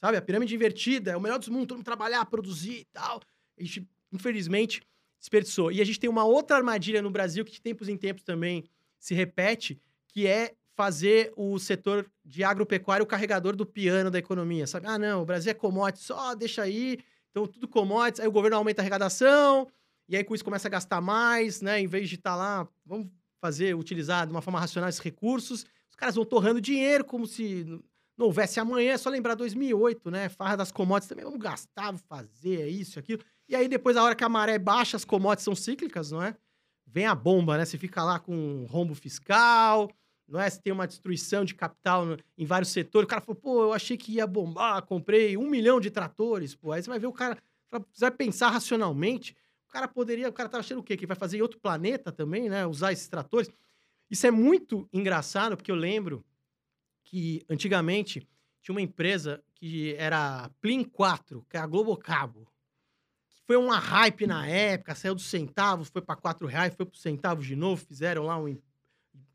Sabe? 0.00 0.16
A 0.16 0.22
pirâmide 0.22 0.54
invertida 0.54 1.10
é 1.10 1.16
o 1.16 1.20
melhor 1.20 1.40
dos 1.40 1.48
mundos, 1.48 1.66
todo 1.66 1.78
mundo 1.78 1.84
trabalhar, 1.84 2.24
produzir 2.26 2.82
e 2.82 2.84
tal. 2.92 3.20
A 3.58 3.64
gente, 3.64 3.84
infelizmente, 4.12 4.82
desperdiçou. 5.18 5.72
E 5.72 5.80
a 5.80 5.84
gente 5.84 5.98
tem 5.98 6.08
uma 6.08 6.22
outra 6.22 6.56
armadilha 6.56 7.02
no 7.02 7.10
Brasil 7.10 7.44
que 7.44 7.50
de 7.50 7.60
tempos 7.60 7.88
em 7.88 7.96
tempos 7.96 8.22
também 8.22 8.62
se 9.00 9.16
repete, 9.16 9.80
que 10.06 10.28
é 10.28 10.54
fazer 10.78 11.32
o 11.36 11.58
setor 11.58 12.08
de 12.24 12.44
agropecuário 12.44 13.02
o 13.02 13.06
carregador 13.06 13.56
do 13.56 13.66
piano 13.66 14.12
da 14.12 14.18
economia, 14.20 14.64
sabe? 14.64 14.86
Ah, 14.86 14.96
não, 14.96 15.22
o 15.22 15.24
Brasil 15.24 15.50
é 15.50 15.54
commodities, 15.54 16.06
só 16.06 16.36
deixa 16.36 16.62
aí, 16.62 17.00
então 17.32 17.48
tudo 17.48 17.66
commodities, 17.66 18.20
aí 18.20 18.28
o 18.28 18.30
governo 18.30 18.58
aumenta 18.58 18.80
a 18.80 18.82
arrecadação, 18.84 19.66
e 20.08 20.16
aí 20.16 20.22
com 20.22 20.36
isso 20.36 20.44
começa 20.44 20.68
a 20.68 20.70
gastar 20.70 21.00
mais, 21.00 21.60
né? 21.60 21.80
Em 21.80 21.88
vez 21.88 22.08
de 22.08 22.14
estar 22.14 22.30
tá 22.30 22.36
lá, 22.36 22.68
vamos 22.86 23.08
fazer, 23.40 23.74
utilizar 23.74 24.24
de 24.24 24.30
uma 24.30 24.40
forma 24.40 24.60
racional 24.60 24.88
esses 24.88 25.00
recursos, 25.00 25.66
os 25.90 25.96
caras 25.96 26.14
vão 26.14 26.24
torrando 26.24 26.60
dinheiro 26.60 27.04
como 27.04 27.26
se 27.26 27.64
não 28.16 28.26
houvesse 28.26 28.60
amanhã, 28.60 28.92
é 28.92 28.96
só 28.96 29.10
lembrar 29.10 29.34
2008, 29.34 30.12
né? 30.12 30.28
Farra 30.28 30.58
das 30.58 30.70
commodities 30.70 31.08
também, 31.08 31.24
vamos 31.24 31.40
gastar, 31.40 31.92
fazer, 32.08 32.60
é 32.60 32.68
isso, 32.68 33.00
aquilo. 33.00 33.20
E 33.48 33.56
aí 33.56 33.66
depois, 33.66 33.96
a 33.96 34.04
hora 34.04 34.14
que 34.14 34.22
a 34.22 34.28
maré 34.28 34.60
baixa, 34.60 34.96
as 34.96 35.04
commodities 35.04 35.44
são 35.44 35.56
cíclicas, 35.56 36.12
não 36.12 36.22
é? 36.22 36.36
Vem 36.86 37.04
a 37.04 37.16
bomba, 37.16 37.58
né? 37.58 37.64
Você 37.64 37.76
fica 37.76 38.04
lá 38.04 38.20
com 38.20 38.64
rombo 38.70 38.94
fiscal, 38.94 39.90
não 40.28 40.40
é? 40.40 40.48
Se 40.50 40.60
tem 40.60 40.72
uma 40.72 40.86
destruição 40.86 41.44
de 41.44 41.54
capital 41.54 42.04
em 42.36 42.44
vários 42.44 42.70
setores. 42.70 43.06
O 43.06 43.08
cara 43.08 43.22
falou, 43.22 43.40
pô, 43.40 43.62
eu 43.62 43.72
achei 43.72 43.96
que 43.96 44.12
ia 44.12 44.26
bombar, 44.26 44.82
comprei 44.82 45.36
um 45.36 45.48
milhão 45.48 45.80
de 45.80 45.90
tratores, 45.90 46.54
pô. 46.54 46.72
Aí 46.72 46.82
você 46.82 46.90
vai 46.90 46.98
ver 46.98 47.06
o 47.06 47.12
cara, 47.12 47.38
você 47.70 48.00
vai 48.00 48.10
pensar 48.10 48.50
racionalmente, 48.50 49.34
o 49.66 49.70
cara 49.70 49.88
poderia, 49.88 50.28
o 50.28 50.32
cara 50.32 50.48
tá 50.48 50.58
achando 50.58 50.80
o 50.80 50.82
quê? 50.82 50.96
Que 50.96 51.06
vai 51.06 51.16
fazer 51.16 51.38
em 51.38 51.42
outro 51.42 51.58
planeta 51.58 52.12
também, 52.12 52.48
né? 52.48 52.66
Usar 52.66 52.92
esses 52.92 53.08
tratores. 53.08 53.50
Isso 54.10 54.26
é 54.26 54.30
muito 54.30 54.88
engraçado, 54.92 55.56
porque 55.56 55.70
eu 55.70 55.76
lembro 55.76 56.24
que 57.04 57.42
antigamente 57.48 58.26
tinha 58.62 58.74
uma 58.74 58.82
empresa 58.82 59.42
que 59.54 59.94
era 59.94 60.50
Plin 60.60 60.84
4, 60.84 61.44
que 61.48 61.56
é 61.56 61.60
a 61.60 61.66
Globocabo. 61.66 62.46
Que 63.28 63.42
foi 63.46 63.56
uma 63.56 63.78
hype 63.78 64.26
na 64.26 64.46
época, 64.46 64.94
saiu 64.94 65.14
dos 65.14 65.26
centavos, 65.26 65.88
foi 65.88 66.02
para 66.02 66.16
4 66.16 66.46
reais, 66.46 66.74
foi 66.74 66.86
para 66.86 66.98
centavos 66.98 67.46
de 67.46 67.56
novo, 67.56 67.84
fizeram 67.84 68.24
lá 68.24 68.38
um 68.38 68.48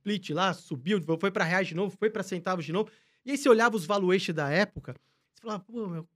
split 0.04 0.32
lá, 0.32 0.54
subiu, 0.54 1.02
foi 1.18 1.32
para 1.32 1.46
reais 1.46 1.68
de 1.68 1.76
novo, 1.76 1.96
foi 1.98 2.10
para 2.10 2.22
centavos 2.22 2.66
de 2.66 2.74
novo. 2.74 2.90
E 3.26 3.32
aí 3.32 3.38
você 3.38 3.48
olhava 3.48 3.76
os 3.76 3.86
valuations 3.86 4.36
da 4.36 4.50
época, 4.50 4.96
você 5.34 5.42
falava, 5.42 5.64
pô, 5.64 5.88
meu, 5.88 6.08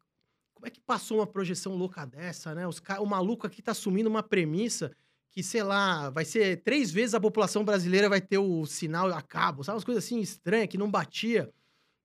como 0.54 0.68
é 0.68 0.70
que 0.70 0.82
passou 0.82 1.20
uma 1.20 1.28
projeção 1.28 1.76
louca 1.76 2.06
dessa, 2.06 2.54
né? 2.54 2.68
Os, 2.68 2.82
o 3.00 3.06
maluco 3.06 3.48
aqui 3.48 3.62
tá 3.62 3.72
assumindo 3.72 4.10
uma 4.10 4.22
premissa 4.22 4.92
que, 5.32 5.42
sei 5.42 5.64
lá, 5.64 6.10
vai 6.10 6.26
ser 6.26 6.64
três 6.64 6.92
vezes 6.92 7.14
a 7.14 7.20
população 7.20 7.64
brasileira 7.64 8.10
vai 8.10 8.20
ter 8.20 8.40
o 8.40 8.66
sinal 8.66 9.12
a 9.14 9.22
cabo, 9.22 9.64
sabe? 9.64 9.76
Umas 9.76 9.84
coisas 9.84 10.04
assim 10.04 10.20
estranhas 10.20 10.68
que 10.68 10.78
não 10.78 10.92
batia, 10.92 11.50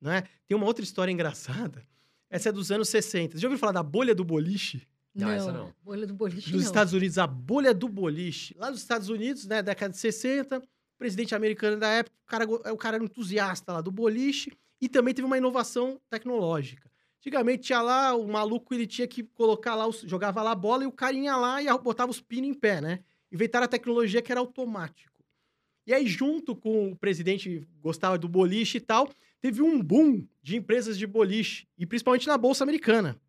né? 0.00 0.22
Tem 0.46 0.56
uma 0.56 0.66
outra 0.66 0.84
história 0.84 1.10
engraçada. 1.10 1.82
Essa 2.30 2.50
é 2.50 2.52
dos 2.52 2.70
anos 2.70 2.88
60. 2.88 3.32
Você 3.32 3.40
já 3.40 3.48
ouviu 3.48 3.58
falar 3.58 3.72
da 3.72 3.82
bolha 3.82 4.14
do 4.14 4.24
boliche? 4.24 4.86
Não, 5.14 5.28
não 5.28 5.34
essa 5.34 5.52
não. 5.52 5.74
Bolha 5.82 6.06
do 6.06 6.14
boliche 6.14 6.50
Dos 6.50 6.62
não. 6.62 6.66
Estados 6.66 6.92
Unidos, 6.92 7.18
a 7.18 7.26
bolha 7.26 7.74
do 7.74 7.88
boliche. 7.88 8.54
Lá 8.56 8.70
nos 8.70 8.80
Estados 8.80 9.08
Unidos, 9.08 9.46
né, 9.46 9.62
década 9.62 9.92
de 9.92 9.98
60, 9.98 10.62
presidente 11.02 11.34
americano 11.34 11.76
da 11.78 11.88
época, 11.88 12.16
o 12.16 12.30
cara, 12.30 12.72
o 12.74 12.76
cara 12.76 12.96
era 12.96 13.04
entusiasta 13.04 13.72
lá 13.72 13.80
do 13.80 13.90
boliche 13.90 14.52
e 14.80 14.88
também 14.88 15.12
teve 15.12 15.26
uma 15.26 15.36
inovação 15.36 16.00
tecnológica. 16.08 16.88
Antigamente 17.18 17.64
tinha 17.64 17.82
lá, 17.82 18.14
o 18.14 18.28
maluco 18.28 18.72
ele 18.72 18.86
tinha 18.86 19.08
que 19.08 19.24
colocar 19.24 19.74
lá, 19.74 19.84
jogava 20.04 20.40
lá 20.44 20.52
a 20.52 20.54
bola 20.54 20.84
e 20.84 20.86
o 20.86 20.92
carinha 20.92 21.36
lá 21.36 21.60
e 21.60 21.66
botava 21.78 22.12
os 22.12 22.20
pinos 22.20 22.50
em 22.50 22.54
pé, 22.54 22.80
né? 22.80 23.00
Inventaram 23.32 23.64
a 23.64 23.68
tecnologia 23.68 24.22
que 24.22 24.30
era 24.30 24.40
automático. 24.40 25.24
E 25.84 25.92
aí, 25.92 26.06
junto 26.06 26.54
com 26.54 26.92
o 26.92 26.96
presidente 26.96 27.66
gostava 27.80 28.16
do 28.16 28.28
boliche 28.28 28.78
e 28.78 28.80
tal, 28.80 29.10
teve 29.40 29.60
um 29.60 29.82
boom 29.82 30.24
de 30.40 30.56
empresas 30.56 30.96
de 30.96 31.04
boliche, 31.04 31.66
e 31.76 31.84
principalmente 31.84 32.28
na 32.28 32.38
Bolsa 32.38 32.62
Americana. 32.62 33.20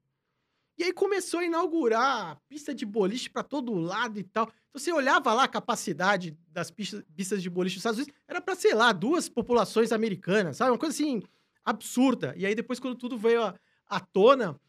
E 0.77 0.83
aí 0.83 0.93
começou 0.93 1.39
a 1.39 1.45
inaugurar 1.45 2.39
pista 2.49 2.73
de 2.73 2.85
boliche 2.85 3.29
para 3.29 3.43
todo 3.43 3.73
lado 3.75 4.19
e 4.19 4.23
tal. 4.23 4.45
Então 4.69 4.81
você 4.81 4.91
olhava 4.91 5.33
lá 5.33 5.43
a 5.43 5.47
capacidade 5.47 6.37
das 6.49 6.71
pistas, 6.71 7.03
pistas 7.15 7.43
de 7.43 7.49
boliche 7.49 7.75
dos 7.75 7.81
Estados 7.81 7.99
Unidos, 7.99 8.15
era 8.27 8.41
para, 8.41 8.55
sei 8.55 8.73
lá, 8.73 8.91
duas 8.91 9.29
populações 9.29 9.91
americanas, 9.91 10.57
sabe? 10.57 10.71
Uma 10.71 10.77
coisa 10.77 10.95
assim 10.95 11.21
absurda. 11.63 12.33
E 12.35 12.45
aí 12.45 12.55
depois, 12.55 12.79
quando 12.79 12.95
tudo 12.95 13.17
veio 13.17 13.43
à, 13.43 13.55
à 13.87 13.99
tona, 13.99 14.59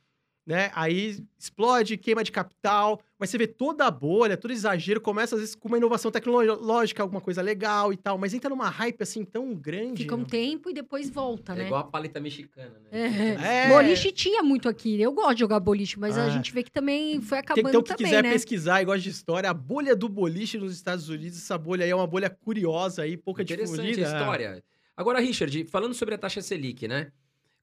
né? 0.46 0.70
Aí 0.74 1.18
explode, 1.38 1.96
queima 1.96 2.22
de 2.22 2.30
capital, 2.30 3.00
mas 3.18 3.30
você 3.30 3.38
vê 3.38 3.46
toda 3.46 3.87
a 3.87 3.90
bolha, 3.90 4.37
todo 4.37 4.52
exagero, 4.52 5.00
começa 5.00 5.35
às 5.35 5.40
vezes 5.40 5.54
com 5.54 5.68
uma 5.68 5.78
inovação 5.78 6.11
tecnológica, 6.11 7.02
alguma 7.02 7.20
coisa 7.20 7.40
legal 7.40 7.92
e 7.92 7.96
tal, 7.96 8.18
mas 8.18 8.35
entra 8.35 8.50
numa 8.50 8.68
hype 8.68 9.02
assim 9.02 9.24
tão 9.24 9.54
grande. 9.54 10.02
Fica 10.02 10.14
um 10.14 10.18
né? 10.18 10.26
tempo 10.28 10.68
e 10.68 10.74
depois 10.74 11.09
volta, 11.09 11.52
é 11.52 11.57
né? 11.57 11.62
É 11.64 11.66
igual 11.66 11.80
a 11.80 11.85
paleta 11.85 12.20
mexicana, 12.20 12.74
né? 12.80 12.88
É. 12.92 13.64
é. 13.64 13.68
Boliche 13.68 14.12
tinha 14.12 14.42
muito 14.42 14.68
aqui. 14.68 15.00
Eu 15.00 15.12
gosto 15.12 15.35
de 15.35 15.40
jogar 15.40 15.61
boliche, 15.61 15.98
mas 15.98 16.18
a 16.18 16.26
é. 16.26 16.30
gente 16.30 16.52
vê 16.52 16.62
que 16.62 16.70
também 16.70 17.20
foi 17.20 17.38
acabando 17.38 17.68
então, 17.68 17.83
quem 17.83 17.96
quiser 17.96 18.22
né? 18.22 18.30
pesquisar 18.33 18.83
e 18.83 18.85
gosta 18.85 19.00
de 19.00 19.11
história, 19.11 19.48
a 19.48 19.54
bolha 19.54 19.96
do 19.96 20.09
boliche 20.09 20.59
nos 20.59 20.74
Estados 20.74 21.09
Unidos, 21.09 21.38
essa 21.38 21.57
bolha 21.57 21.85
aí 21.85 21.90
é 21.90 21.96
uma 21.96 22.07
bolha 22.07 22.28
curiosa 22.28 23.02
aí, 23.02 23.16
pouca 23.16 23.42
Interessante 23.42 23.76
difundida. 23.76 24.09
a 24.09 24.18
história. 24.18 24.64
Agora, 24.96 25.18
Richard, 25.20 25.64
falando 25.64 25.94
sobre 25.94 26.14
a 26.14 26.18
taxa 26.18 26.40
Selic, 26.40 26.87
né? 26.87 27.11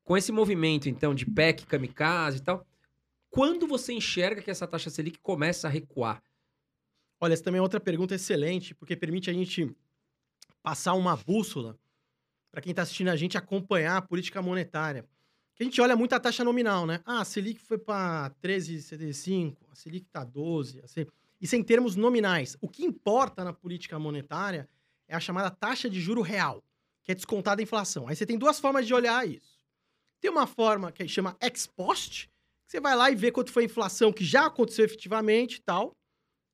Com 0.03 0.17
esse 0.17 0.31
movimento, 0.31 0.89
então, 0.89 1.13
de 1.13 1.25
PEC, 1.25 1.65
kamikaze 1.65 2.39
e 2.39 2.41
tal, 2.41 2.65
quando 3.31 3.65
você 3.65 3.93
enxerga 3.93 4.41
que 4.41 4.51
essa 4.51 4.67
taxa 4.67 4.89
Selic 4.89 5.17
começa 5.19 5.67
a 5.67 5.71
recuar? 5.71 6.21
Olha, 7.19 7.33
essa 7.33 7.43
também 7.43 7.59
é 7.59 7.61
outra 7.61 7.79
pergunta 7.79 8.13
excelente, 8.13 8.75
porque 8.75 8.95
permite 8.95 9.29
a 9.29 9.33
gente 9.33 9.73
passar 10.61 10.93
uma 10.93 11.15
bússola 11.15 11.79
para 12.51 12.61
quem 12.61 12.71
está 12.71 12.81
assistindo 12.81 13.07
a 13.07 13.15
gente 13.15 13.37
acompanhar 13.37 13.97
a 13.97 14.01
política 14.01 14.41
monetária. 14.41 15.07
Que 15.55 15.63
a 15.63 15.65
gente 15.65 15.79
olha 15.79 15.95
muito 15.95 16.13
a 16.13 16.19
taxa 16.19 16.43
nominal, 16.43 16.85
né? 16.85 17.01
Ah, 17.05 17.21
a 17.21 17.25
Selic 17.25 17.61
foi 17.61 17.77
para 17.77 18.31
13,75, 18.43 19.57
a 19.71 19.75
Selic 19.75 20.05
está 20.07 20.23
12, 20.23 20.81
assim. 20.81 21.05
Isso 21.39 21.55
em 21.55 21.63
termos 21.63 21.95
nominais. 21.95 22.57
O 22.59 22.67
que 22.67 22.83
importa 22.83 23.43
na 23.43 23.53
política 23.53 23.97
monetária 23.97 24.67
é 25.07 25.15
a 25.15 25.19
chamada 25.19 25.49
taxa 25.49 25.89
de 25.89 25.99
juro 25.99 26.21
real, 26.21 26.63
que 27.03 27.11
é 27.11 27.15
descontada 27.15 27.57
da 27.57 27.63
inflação. 27.63 28.07
Aí 28.07 28.15
você 28.15 28.25
tem 28.25 28.37
duas 28.37 28.59
formas 28.59 28.85
de 28.85 28.93
olhar 28.93 29.27
isso. 29.27 29.59
Tem 30.19 30.29
uma 30.29 30.45
forma 30.45 30.91
que 30.91 31.07
chama 31.07 31.35
ex 31.41 31.65
post, 31.65 32.30
você 32.71 32.79
vai 32.79 32.95
lá 32.95 33.11
e 33.11 33.15
vê 33.15 33.31
quanto 33.33 33.51
foi 33.51 33.63
a 33.63 33.65
inflação 33.65 34.13
que 34.13 34.23
já 34.23 34.45
aconteceu 34.45 34.85
efetivamente 34.85 35.55
e 35.55 35.61
tal, 35.61 35.93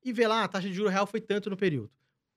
e 0.04 0.12
vê 0.12 0.26
lá, 0.26 0.42
a 0.42 0.48
taxa 0.48 0.68
de 0.68 0.74
juro 0.74 0.88
real 0.88 1.06
foi 1.06 1.20
tanto 1.20 1.48
no 1.48 1.56
período. 1.56 1.92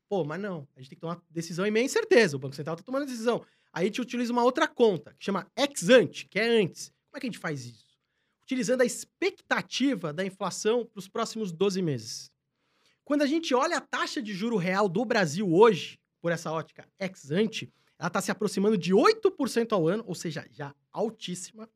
Pô, 0.07 0.23
mas 0.23 0.39
não, 0.39 0.67
a 0.75 0.79
gente 0.79 0.89
tem 0.89 0.97
que 0.97 1.01
tomar 1.01 1.19
decisão 1.29 1.65
em 1.65 1.71
meia 1.71 1.85
incerteza, 1.85 2.35
o 2.35 2.39
Banco 2.39 2.55
Central 2.55 2.75
está 2.75 2.85
tomando 2.85 3.07
decisão. 3.07 3.43
Aí 3.73 3.83
a 3.83 3.85
gente 3.87 3.99
utiliza 3.99 4.31
uma 4.31 4.43
outra 4.43 4.67
conta, 4.67 5.15
que 5.17 5.25
chama 5.25 5.49
ex 5.57 5.89
ante, 5.89 6.27
que 6.27 6.37
é 6.37 6.47
antes. 6.47 6.93
Como 7.09 7.17
é 7.17 7.19
que 7.19 7.25
a 7.25 7.29
gente 7.29 7.39
faz 7.39 7.65
isso? 7.65 7.97
Utilizando 8.43 8.81
a 8.81 8.85
expectativa 8.85 10.13
da 10.13 10.23
inflação 10.23 10.85
para 10.85 10.99
os 10.99 11.07
próximos 11.07 11.51
12 11.51 11.81
meses. 11.81 12.31
Quando 13.03 13.23
a 13.23 13.25
gente 13.25 13.55
olha 13.55 13.77
a 13.77 13.81
taxa 13.81 14.21
de 14.21 14.31
juro 14.31 14.57
real 14.57 14.87
do 14.87 15.03
Brasil 15.03 15.51
hoje, 15.51 15.99
por 16.21 16.31
essa 16.31 16.51
ótica 16.51 16.87
ex 16.99 17.31
ante, 17.31 17.73
ela 17.97 18.09
está 18.09 18.21
se 18.21 18.29
aproximando 18.29 18.77
de 18.77 18.93
8% 18.93 19.71
ao 19.71 19.87
ano, 19.87 20.03
ou 20.05 20.13
seja, 20.13 20.45
já 20.51 20.75
altíssima 20.91 21.67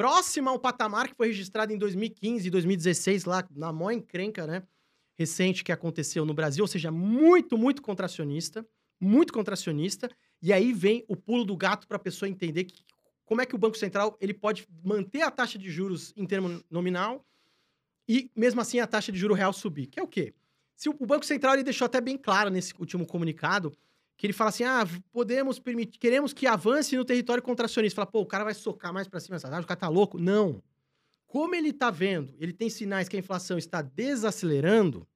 próxima 0.00 0.50
ao 0.50 0.58
patamar 0.58 1.08
que 1.08 1.14
foi 1.14 1.26
registrado 1.26 1.74
em 1.74 1.76
2015 1.76 2.48
e 2.48 2.50
2016, 2.50 3.26
lá 3.26 3.46
na 3.54 3.70
maior 3.70 3.90
encrenca, 3.90 4.46
né? 4.46 4.62
Recente 5.14 5.62
que 5.62 5.70
aconteceu 5.70 6.24
no 6.24 6.32
Brasil, 6.32 6.64
ou 6.64 6.68
seja, 6.68 6.90
muito, 6.90 7.58
muito 7.58 7.82
contracionista, 7.82 8.66
muito 8.98 9.30
contracionista. 9.30 10.08
E 10.40 10.54
aí 10.54 10.72
vem 10.72 11.04
o 11.06 11.14
pulo 11.14 11.44
do 11.44 11.54
gato 11.54 11.86
para 11.86 11.98
a 11.98 12.00
pessoa 12.00 12.30
entender 12.30 12.64
que, 12.64 12.82
como 13.26 13.42
é 13.42 13.46
que 13.46 13.54
o 13.54 13.58
Banco 13.58 13.76
Central 13.76 14.16
ele 14.22 14.32
pode 14.32 14.66
manter 14.82 15.20
a 15.20 15.30
taxa 15.30 15.58
de 15.58 15.70
juros 15.70 16.14
em 16.16 16.24
termo 16.24 16.64
nominal 16.70 17.22
e, 18.08 18.30
mesmo 18.34 18.62
assim, 18.62 18.80
a 18.80 18.86
taxa 18.86 19.12
de 19.12 19.18
juro 19.18 19.34
real 19.34 19.52
subir. 19.52 19.86
Que 19.86 20.00
é 20.00 20.02
o 20.02 20.08
quê? 20.08 20.32
Se 20.76 20.88
o 20.88 20.94
Banco 20.94 21.26
Central 21.26 21.52
ele 21.52 21.62
deixou 21.62 21.84
até 21.84 22.00
bem 22.00 22.16
claro 22.16 22.48
nesse 22.48 22.72
último 22.78 23.06
comunicado 23.06 23.70
que 24.20 24.26
ele 24.26 24.34
fala 24.34 24.50
assim: 24.50 24.64
ah, 24.64 24.86
podemos 25.10 25.58
permitir, 25.58 25.98
queremos 25.98 26.34
que 26.34 26.46
avance 26.46 26.94
no 26.94 27.06
território 27.06 27.42
contracionista. 27.42 27.96
Fala, 27.96 28.06
pô, 28.06 28.20
o 28.20 28.26
cara 28.26 28.44
vai 28.44 28.52
socar 28.52 28.92
mais 28.92 29.08
para 29.08 29.18
cima 29.18 29.36
essa 29.36 29.48
o 29.48 29.66
cara 29.66 29.76
tá 29.76 29.88
louco. 29.88 30.18
Não. 30.18 30.62
como 31.26 31.54
ele 31.54 31.70
está 31.70 31.90
vendo, 31.90 32.34
ele 32.38 32.52
tem 32.52 32.68
sinais 32.68 33.08
que 33.08 33.16
a 33.16 33.18
inflação 33.18 33.56
está 33.56 33.80
desacelerando, 33.80 35.08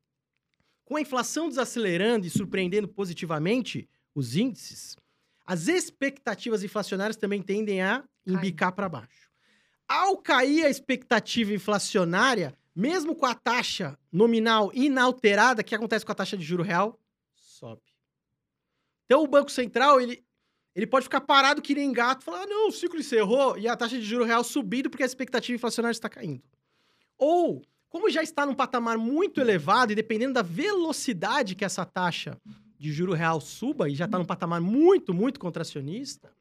com 0.87 0.97
a 0.97 1.03
inflação 1.03 1.51
desacelerando 1.51 2.27
e 2.27 2.31
surpreendendo 2.31 2.89
positivamente 2.89 3.87
os 4.15 4.37
índices, 4.37 4.97
as 5.45 5.69
expectativas 5.69 6.65
inflacionárias 6.65 7.19
também 7.19 7.43
tendem 7.43 7.83
a 7.83 8.05
embicar 8.27 8.73
para 8.73 8.89
baixo. 8.89 9.31
Ao 9.87 10.17
cair 10.17 10.65
a 10.65 10.71
expectativa 10.71 11.53
inflacionária, 11.53 12.57
mesmo 12.75 13.15
com 13.15 13.27
a 13.27 13.35
taxa 13.35 13.99
nominal 14.11 14.71
inalterada, 14.73 15.61
o 15.61 15.65
que 15.65 15.75
acontece 15.75 16.07
com 16.07 16.13
a 16.13 16.15
taxa 16.15 16.39
de 16.39 16.45
juro 16.45 16.63
real? 16.63 16.99
Sobe. 17.35 17.94
Então 19.05 19.23
o 19.23 19.27
Banco 19.27 19.51
Central, 19.51 20.01
ele, 20.01 20.25
ele 20.75 20.87
pode 20.87 21.05
ficar 21.05 21.21
parado 21.21 21.63
que 21.63 21.75
nem 21.75 21.93
gato, 21.93 22.25
falar, 22.25 22.43
ah, 22.43 22.47
não, 22.47 22.69
o 22.69 22.73
ciclo 22.73 22.99
encerrou, 22.99 23.57
e 23.59 23.69
a 23.69 23.77
taxa 23.77 23.99
de 23.99 24.05
juro 24.05 24.25
real 24.25 24.43
subindo 24.43 24.91
porque 24.91 25.03
a 25.03 25.07
expectativa 25.07 25.55
inflacionária 25.55 25.95
está 25.95 26.09
caindo. 26.09 26.43
Ou, 27.19 27.63
como 27.89 28.11
já 28.11 28.23
está 28.23 28.45
num 28.45 28.55
patamar 28.55 28.99
muito 28.99 29.41
elevado, 29.41 29.93
e 29.93 29.95
dependendo 29.95 30.35
da 30.35 30.43
velocidade 30.43 31.55
que 31.55 31.65
essa 31.65 31.85
taxa 31.85 32.37
de 32.79 32.93
juro 32.93 33.13
real 33.13 33.41
suba, 33.41 33.89
e 33.89 33.95
já 33.95 34.07
está 34.07 34.19
num 34.19 34.25
patamar 34.25 34.61
muito, 34.61 35.15
muito 35.15 35.39
contracionista, 35.39 36.33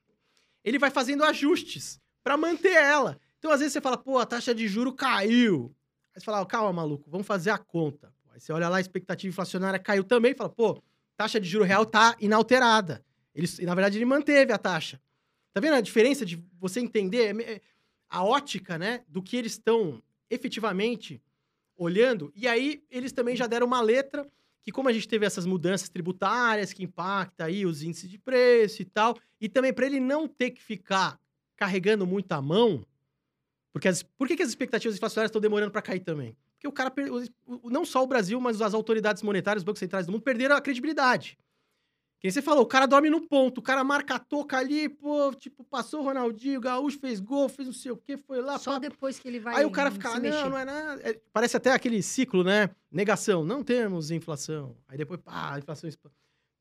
ele 0.64 0.80
vai 0.80 0.89
fazendo 0.89 1.24
ajustes 1.24 1.99
para 2.24 2.38
manter 2.38 2.74
ela. 2.74 3.20
Então, 3.38 3.51
às 3.51 3.59
vezes, 3.59 3.74
você 3.74 3.82
fala, 3.82 3.97
pô, 3.97 4.18
a 4.18 4.26
taxa 4.26 4.55
de 4.55 4.68
juro 4.68 4.93
caiu. 4.93 5.76
Aí 6.16 6.20
você 6.20 6.26
fala, 6.26 6.45
calma, 6.45 6.74
maluco, 6.74 7.09
vamos 7.09 7.28
fazer 7.28 7.49
a 7.49 7.57
conta. 7.57 8.14
Aí 8.32 8.39
você 8.39 8.51
olha 8.51 8.70
lá, 8.70 8.78
a 8.78 8.82
expectativa 8.82 9.30
inflacionária 9.30 9.78
caiu 9.78 10.03
também, 10.03 10.32
e 10.32 10.36
fala, 10.36 10.49
pô, 10.49 10.82
taxa 11.16 11.39
de 11.39 11.47
juro 11.47 11.64
real 11.64 11.86
tá 11.86 12.16
inalterada. 12.20 13.03
Ele, 13.34 13.47
na 13.61 13.76
verdade, 13.76 13.97
ele 13.97 14.05
manteve 14.05 14.51
a 14.51 14.57
taxa. 14.57 15.01
Tá 15.53 15.59
vendo 15.59 15.76
a 15.76 15.82
diferença 15.82 16.26
de 16.26 16.43
você 16.59 16.80
entender 16.80 17.36
é, 17.39 17.53
é, 17.53 17.61
a 18.09 18.24
ótica, 18.24 18.78
né, 18.78 19.03
do 19.07 19.22
que 19.22 19.38
eles 19.38 19.53
estão 19.53 20.01
efetivamente 20.30 21.22
olhando? 21.76 22.32
E 22.36 22.47
aí, 22.47 22.84
eles 22.89 23.11
também 23.11 23.36
já 23.36 23.47
deram 23.47 23.68
uma 23.68 23.82
letra 23.82 24.28
que 24.64 24.72
como 24.72 24.88
a 24.88 24.93
gente 24.93 25.07
teve 25.07 25.26
essas 25.26 25.45
mudanças 25.45 25.89
tributárias 25.89 26.72
que 26.72 26.84
impacta 26.84 27.45
aí 27.45 27.66
os 27.66 27.84
índices 27.84 28.09
de 28.09 28.18
preço 28.18 28.82
e 28.82 28.86
tal, 28.86 29.18
e 29.39 29.49
também 29.49 29.74
para 29.74 29.86
ele 29.86 29.99
não 29.99 30.28
ter 30.28 30.51
que 30.51 30.64
ficar 30.64 31.20
carregando 31.57 32.07
muito 32.07 32.32
a 32.32 32.41
mão, 32.41 32.86
porque 33.74 33.88
as, 33.88 34.03
por 34.03 34.28
que, 34.28 34.38
que 34.38 34.43
as 34.43 34.49
expectativas 34.49 34.95
inflacionárias 34.95 35.30
estão 35.30 35.41
demorando 35.41 35.72
para 35.72 35.82
cair 35.82 35.99
também? 35.99 36.38
Porque 36.64 36.68
o 36.68 36.72
cara, 36.72 36.93
não 37.66 37.84
só 37.84 38.01
o 38.01 38.07
Brasil, 38.07 38.39
mas 38.39 38.61
as 38.61 38.74
autoridades 38.74 39.22
monetárias, 39.22 39.61
os 39.61 39.66
bancos 39.66 39.80
centrais 39.80 40.05
do 40.05 40.14
mundo 40.14 40.22
perderam 40.22 40.55
a 40.55 40.61
credibilidade. 40.61 41.38
Quem 42.22 42.32
você 42.32 42.41
falou, 42.41 42.64
o 42.64 42.68
cara 42.68 42.86
dorme 42.86 43.09
no 43.09 43.20
ponto, 43.20 43.57
o 43.57 43.61
cara 43.61 43.84
marca 43.84 44.16
a 44.16 44.20
toca 44.20 44.57
ali, 44.57 44.88
pô, 44.88 45.34
tipo, 45.34 45.61
passou 45.66 45.99
o 45.99 46.03
Ronaldinho, 46.05 46.59
o 46.59 46.61
Gaúcho 46.61 46.97
fez 46.97 47.20
gol, 47.20 47.49
fez 47.49 47.68
não 47.68 47.74
sei 47.74 47.91
o 47.91 47.97
quê, 47.97 48.16
foi 48.16 48.39
lá. 48.39 48.57
Só 48.57 48.74
pá. 48.74 48.80
depois 48.80 49.20
que 49.20 49.28
ele 49.28 49.41
vai. 49.41 49.55
Aí 49.55 49.66
o 49.66 49.72
cara 49.72 49.91
fica, 49.91 50.07
ah, 50.07 50.14
não, 50.14 50.22
mexer. 50.22 50.49
não 50.49 50.57
é 50.57 50.64
nada. 50.64 51.01
É, 51.03 51.20
parece 51.34 51.57
até 51.57 51.72
aquele 51.74 52.01
ciclo, 52.01 52.45
né? 52.45 52.70
Negação, 52.89 53.43
não 53.43 53.61
temos 53.61 54.09
inflação. 54.09 54.78
Aí 54.88 54.97
depois, 54.97 55.20
pá, 55.20 55.59
inflação. 55.59 55.89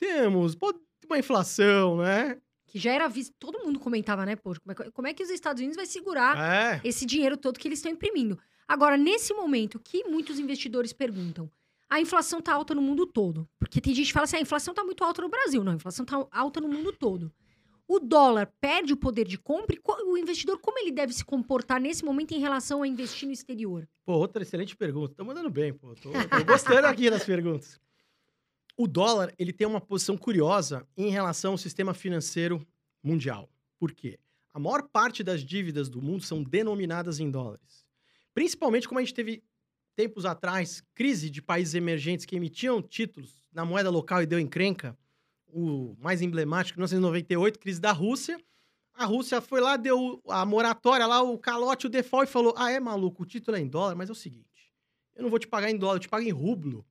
Temos, 0.00 0.56
pô, 0.56 0.74
uma 1.06 1.18
inflação, 1.18 1.98
né? 1.98 2.38
Que 2.66 2.80
já 2.80 2.90
era 2.90 3.06
visto, 3.06 3.32
todo 3.38 3.60
mundo 3.60 3.78
comentava, 3.78 4.26
né, 4.26 4.34
pô, 4.34 4.52
como 4.60 4.72
é, 4.72 4.90
como 4.90 5.06
é 5.06 5.14
que 5.14 5.22
os 5.22 5.30
Estados 5.30 5.60
Unidos 5.60 5.76
vai 5.76 5.86
segurar 5.86 6.36
é. 6.38 6.80
esse 6.82 7.06
dinheiro 7.06 7.36
todo 7.36 7.60
que 7.60 7.68
eles 7.68 7.78
estão 7.78 7.92
imprimindo? 7.92 8.36
Agora, 8.66 8.96
nesse 8.96 9.34
momento, 9.34 9.78
que 9.78 10.04
muitos 10.04 10.38
investidores 10.38 10.92
perguntam, 10.92 11.50
a 11.88 12.00
inflação 12.00 12.38
está 12.38 12.54
alta 12.54 12.74
no 12.74 12.80
mundo 12.80 13.06
todo. 13.06 13.46
Porque 13.58 13.80
tem 13.80 13.94
gente 13.94 14.06
que 14.06 14.12
fala 14.12 14.24
assim, 14.24 14.36
ah, 14.36 14.38
a 14.38 14.42
inflação 14.42 14.72
está 14.72 14.82
muito 14.82 15.04
alta 15.04 15.20
no 15.20 15.28
Brasil. 15.28 15.62
Não, 15.62 15.72
a 15.72 15.74
inflação 15.74 16.04
está 16.04 16.26
alta 16.30 16.60
no 16.60 16.68
mundo 16.68 16.92
todo. 16.92 17.30
O 17.86 17.98
dólar 17.98 18.50
perde 18.60 18.94
o 18.94 18.96
poder 18.96 19.26
de 19.26 19.36
compra 19.36 19.76
e 19.76 19.80
o 20.04 20.16
investidor, 20.16 20.58
como 20.58 20.78
ele 20.78 20.90
deve 20.90 21.12
se 21.12 21.22
comportar 21.22 21.78
nesse 21.78 22.02
momento 22.02 22.32
em 22.32 22.38
relação 22.38 22.82
a 22.82 22.88
investir 22.88 23.26
no 23.26 23.34
exterior? 23.34 23.86
Pô, 24.06 24.14
outra 24.14 24.42
excelente 24.42 24.74
pergunta. 24.74 25.14
Tô 25.14 25.24
mandando 25.24 25.50
bem, 25.50 25.74
pô. 25.74 25.94
Gostando 26.46 26.86
aqui 26.86 27.10
das 27.10 27.24
perguntas. 27.24 27.78
O 28.74 28.86
dólar, 28.86 29.34
ele 29.38 29.52
tem 29.52 29.66
uma 29.66 29.80
posição 29.80 30.16
curiosa 30.16 30.86
em 30.96 31.10
relação 31.10 31.52
ao 31.52 31.58
sistema 31.58 31.92
financeiro 31.92 32.66
mundial. 33.02 33.50
Por 33.78 33.92
quê? 33.92 34.18
A 34.54 34.58
maior 34.58 34.82
parte 34.88 35.22
das 35.22 35.44
dívidas 35.44 35.90
do 35.90 36.00
mundo 36.00 36.24
são 36.24 36.42
denominadas 36.42 37.20
em 37.20 37.30
dólares. 37.30 37.81
Principalmente 38.34 38.88
como 38.88 38.98
a 38.98 39.02
gente 39.02 39.14
teve 39.14 39.42
tempos 39.94 40.24
atrás, 40.24 40.82
crise 40.94 41.28
de 41.28 41.42
países 41.42 41.74
emergentes 41.74 42.24
que 42.24 42.36
emitiam 42.36 42.82
títulos 42.82 43.42
na 43.52 43.64
moeda 43.64 43.90
local 43.90 44.22
e 44.22 44.26
deu 44.26 44.38
encrenca, 44.38 44.96
o 45.46 45.94
mais 45.98 46.22
emblemático, 46.22 46.78
1998, 46.78 47.58
crise 47.58 47.80
da 47.80 47.92
Rússia. 47.92 48.40
A 48.94 49.04
Rússia 49.04 49.40
foi 49.40 49.60
lá, 49.60 49.76
deu 49.76 50.22
a 50.28 50.44
moratória 50.46 51.06
lá, 51.06 51.22
o 51.22 51.38
calote, 51.38 51.86
o 51.86 51.90
default 51.90 52.28
e 52.28 52.32
falou: 52.32 52.54
Ah, 52.56 52.70
é 52.70 52.80
maluco, 52.80 53.22
o 53.22 53.26
título 53.26 53.56
é 53.56 53.60
em 53.60 53.68
dólar, 53.68 53.94
mas 53.94 54.08
é 54.08 54.12
o 54.12 54.14
seguinte: 54.14 54.72
eu 55.14 55.22
não 55.22 55.30
vou 55.30 55.38
te 55.38 55.46
pagar 55.46 55.70
em 55.70 55.76
dólar, 55.76 55.96
eu 55.96 56.00
te 56.00 56.08
pago 56.08 56.26
em 56.26 56.30
rublo. 56.30 56.84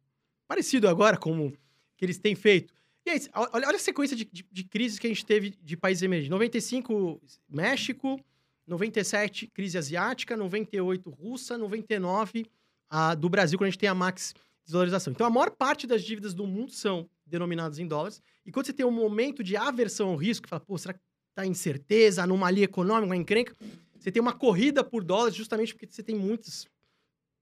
Parecido 0.48 0.88
agora 0.88 1.18
como 1.18 1.52
que 1.98 2.06
eles 2.06 2.18
têm 2.18 2.36
feito. 2.36 2.74
E 3.06 3.10
aí, 3.10 3.20
olha, 3.34 3.68
olha 3.68 3.76
a 3.76 3.80
sequência 3.80 4.16
de, 4.16 4.26
de, 4.26 4.46
de, 4.52 4.64
crises 4.64 5.00
que 5.00 5.08
a 5.08 5.10
gente 5.10 5.26
teve 5.26 5.52
de 5.62 5.76
países 5.76 6.04
emergentes: 6.04 6.30
95, 6.30 7.22
México, 7.50 8.20
97, 8.68 9.48
crise 9.48 9.78
asiática, 9.78 10.38
98, 10.38 11.10
Rússia, 11.10 11.58
99, 11.58 12.46
a, 12.90 13.16
do 13.16 13.30
Brasil, 13.30 13.58
quando 13.58 13.68
a 13.68 13.72
gente 13.72 13.80
tem 13.80 13.90
a 13.90 13.96
max 13.96 14.34
desvalorização. 14.64 15.12
Então, 15.12 15.26
a 15.26 15.30
maior 15.30 15.52
parte 15.52 15.88
das 15.88 16.04
dívidas 16.04 16.34
do 16.34 16.46
mundo 16.46 16.72
são 16.72 17.10
denominadas 17.26 17.80
em 17.80 17.88
dólares. 17.88 18.22
E 18.46 18.52
quando 18.52 18.66
você 18.66 18.74
tem 18.74 18.86
um 18.86 18.92
momento 18.92 19.44
de 19.44 19.56
aversão 19.56 20.10
ao 20.10 20.16
risco, 20.16 20.48
fala, 20.48 20.60
pô, 20.60 20.78
será 20.78 20.94
que 20.94 21.00
tá 21.34 21.46
incerteza, 21.46 22.24
anomalia 22.24 22.66
econômica, 22.66 23.06
uma 23.06 23.16
encrenca? 23.16 23.56
Você 23.98 24.12
tem 24.12 24.22
uma 24.22 24.34
corrida 24.34 24.84
por 24.84 25.04
dólares 25.04 25.36
justamente 25.36 25.74
porque 25.74 25.88
você 25.90 26.04
tem 26.04 26.16
muitas 26.16 26.68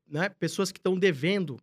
né, 0.08 0.30
pessoas 0.30 0.72
que 0.72 0.80
estão 0.80 0.98
devendo 0.98 1.60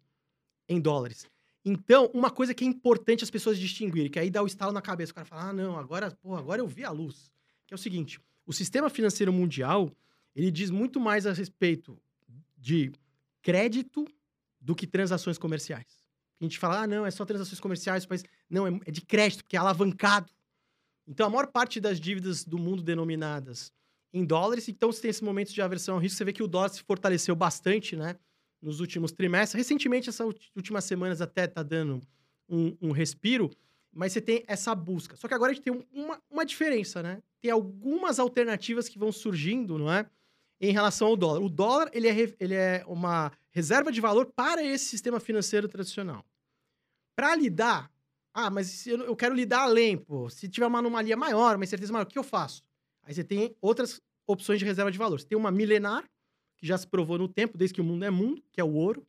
em 0.68 0.80
dólares. 0.80 1.26
Então, 1.64 2.10
uma 2.14 2.30
coisa 2.30 2.54
que 2.54 2.64
é 2.64 2.66
importante 2.66 3.24
as 3.24 3.30
pessoas 3.30 3.58
distinguirem, 3.58 4.10
que 4.10 4.18
aí 4.18 4.30
dá 4.30 4.42
o 4.42 4.46
estalo 4.46 4.72
na 4.72 4.80
cabeça, 4.80 5.12
o 5.12 5.14
cara 5.14 5.24
fala, 5.24 5.48
ah, 5.48 5.52
não, 5.52 5.76
agora, 5.76 6.10
pô, 6.22 6.36
agora 6.36 6.60
eu 6.60 6.66
vi 6.66 6.84
a 6.84 6.90
luz. 6.90 7.30
Que 7.66 7.74
é 7.74 7.76
o 7.76 7.78
seguinte, 7.78 8.20
o 8.46 8.52
sistema 8.52 8.88
financeiro 8.88 9.32
mundial, 9.32 9.90
ele 10.34 10.50
diz 10.50 10.70
muito 10.70 11.00
mais 11.00 11.26
a 11.26 11.32
respeito 11.32 11.98
de 12.56 12.92
crédito 13.42 14.06
do 14.60 14.74
que 14.74 14.86
transações 14.86 15.38
comerciais. 15.38 16.06
A 16.40 16.44
gente 16.44 16.58
fala, 16.58 16.82
ah, 16.82 16.86
não, 16.86 17.06
é 17.06 17.10
só 17.10 17.24
transações 17.24 17.60
comerciais, 17.60 18.06
mas 18.06 18.22
não, 18.48 18.66
é, 18.66 18.80
é 18.86 18.90
de 18.90 19.00
crédito, 19.00 19.42
porque 19.42 19.56
é 19.56 19.58
alavancado. 19.58 20.30
Então, 21.06 21.26
a 21.26 21.30
maior 21.30 21.46
parte 21.46 21.80
das 21.80 22.00
dívidas 22.00 22.44
do 22.44 22.58
mundo 22.58 22.82
denominadas 22.82 23.72
em 24.12 24.24
dólares, 24.24 24.68
então 24.68 24.90
você 24.92 25.02
tem 25.02 25.10
esses 25.10 25.22
momentos 25.22 25.52
de 25.52 25.62
aversão 25.62 25.94
ao 25.94 26.00
risco, 26.00 26.18
você 26.18 26.24
vê 26.24 26.32
que 26.32 26.42
o 26.42 26.48
dólar 26.48 26.68
se 26.68 26.82
fortaleceu 26.82 27.34
bastante, 27.34 27.96
né, 27.96 28.16
nos 28.60 28.80
últimos 28.80 29.12
trimestres. 29.12 29.58
Recentemente, 29.58 30.08
essas 30.08 30.34
últimas 30.54 30.84
semanas 30.84 31.20
até 31.20 31.46
tá 31.46 31.62
dando 31.62 32.00
um, 32.48 32.76
um 32.80 32.90
respiro, 32.92 33.50
mas 33.96 34.12
você 34.12 34.20
tem 34.20 34.44
essa 34.46 34.74
busca. 34.74 35.16
Só 35.16 35.26
que 35.26 35.34
agora 35.34 35.50
a 35.50 35.54
gente 35.54 35.64
tem 35.64 35.86
uma, 35.92 36.20
uma 36.30 36.44
diferença, 36.44 37.02
né? 37.02 37.22
Tem 37.40 37.50
algumas 37.50 38.18
alternativas 38.18 38.88
que 38.88 38.98
vão 38.98 39.10
surgindo, 39.10 39.78
não 39.78 39.92
é? 39.92 40.06
em 40.60 40.72
relação 40.72 41.08
ao 41.08 41.16
dólar. 41.16 41.40
O 41.42 41.48
dólar 41.48 41.90
ele 41.92 42.08
é, 42.08 42.34
ele 42.40 42.54
é 42.54 42.84
uma 42.86 43.32
reserva 43.50 43.92
de 43.92 44.00
valor 44.00 44.26
para 44.34 44.62
esse 44.62 44.86
sistema 44.86 45.20
financeiro 45.20 45.68
tradicional. 45.68 46.24
Para 47.14 47.34
lidar, 47.34 47.90
ah, 48.34 48.50
mas 48.50 48.86
eu, 48.86 48.98
eu 49.04 49.16
quero 49.16 49.34
lidar 49.34 49.62
além, 49.62 49.96
pô. 49.96 50.28
Se 50.28 50.48
tiver 50.48 50.66
uma 50.66 50.78
anomalia 50.78 51.16
maior, 51.16 51.56
uma 51.56 51.64
incerteza 51.64 51.92
maior, 51.92 52.04
o 52.04 52.08
que 52.08 52.18
eu 52.18 52.24
faço? 52.24 52.62
Aí 53.02 53.14
você 53.14 53.24
tem 53.24 53.54
outras 53.60 54.00
opções 54.26 54.58
de 54.58 54.64
reserva 54.64 54.90
de 54.90 54.98
valor. 54.98 55.20
Você 55.20 55.26
tem 55.26 55.38
uma 55.38 55.50
milenar, 55.50 56.04
que 56.56 56.66
já 56.66 56.76
se 56.76 56.86
provou 56.86 57.18
no 57.18 57.28
tempo, 57.28 57.56
desde 57.56 57.74
que 57.74 57.80
o 57.80 57.84
mundo 57.84 58.04
é 58.04 58.10
mundo, 58.10 58.42
que 58.52 58.60
é 58.60 58.64
o 58.64 58.72
ouro. 58.72 59.06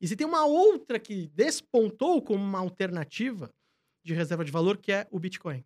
E 0.00 0.06
você 0.06 0.14
tem 0.14 0.26
uma 0.26 0.44
outra 0.44 0.98
que 0.98 1.28
despontou 1.28 2.20
como 2.20 2.42
uma 2.42 2.58
alternativa 2.58 3.50
de 4.04 4.14
reserva 4.14 4.44
de 4.44 4.52
valor, 4.52 4.76
que 4.76 4.92
é 4.92 5.08
o 5.10 5.18
Bitcoin, 5.18 5.64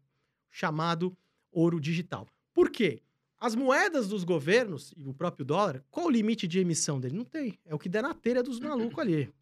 chamado 0.50 1.16
ouro 1.50 1.80
digital. 1.80 2.26
Por 2.54 2.70
quê? 2.70 3.02
As 3.40 3.54
moedas 3.54 4.08
dos 4.08 4.24
governos 4.24 4.92
e 4.96 5.06
o 5.06 5.14
próprio 5.14 5.44
dólar, 5.44 5.84
qual 5.90 6.06
o 6.06 6.10
limite 6.10 6.46
de 6.48 6.58
emissão 6.58 6.98
dele? 6.98 7.16
Não 7.16 7.24
tem. 7.24 7.58
É 7.64 7.74
o 7.74 7.78
que 7.78 7.88
der 7.88 8.02
na 8.02 8.14
telha 8.14 8.42
dos 8.42 8.58
malucos 8.58 8.98
ali. 8.98 9.32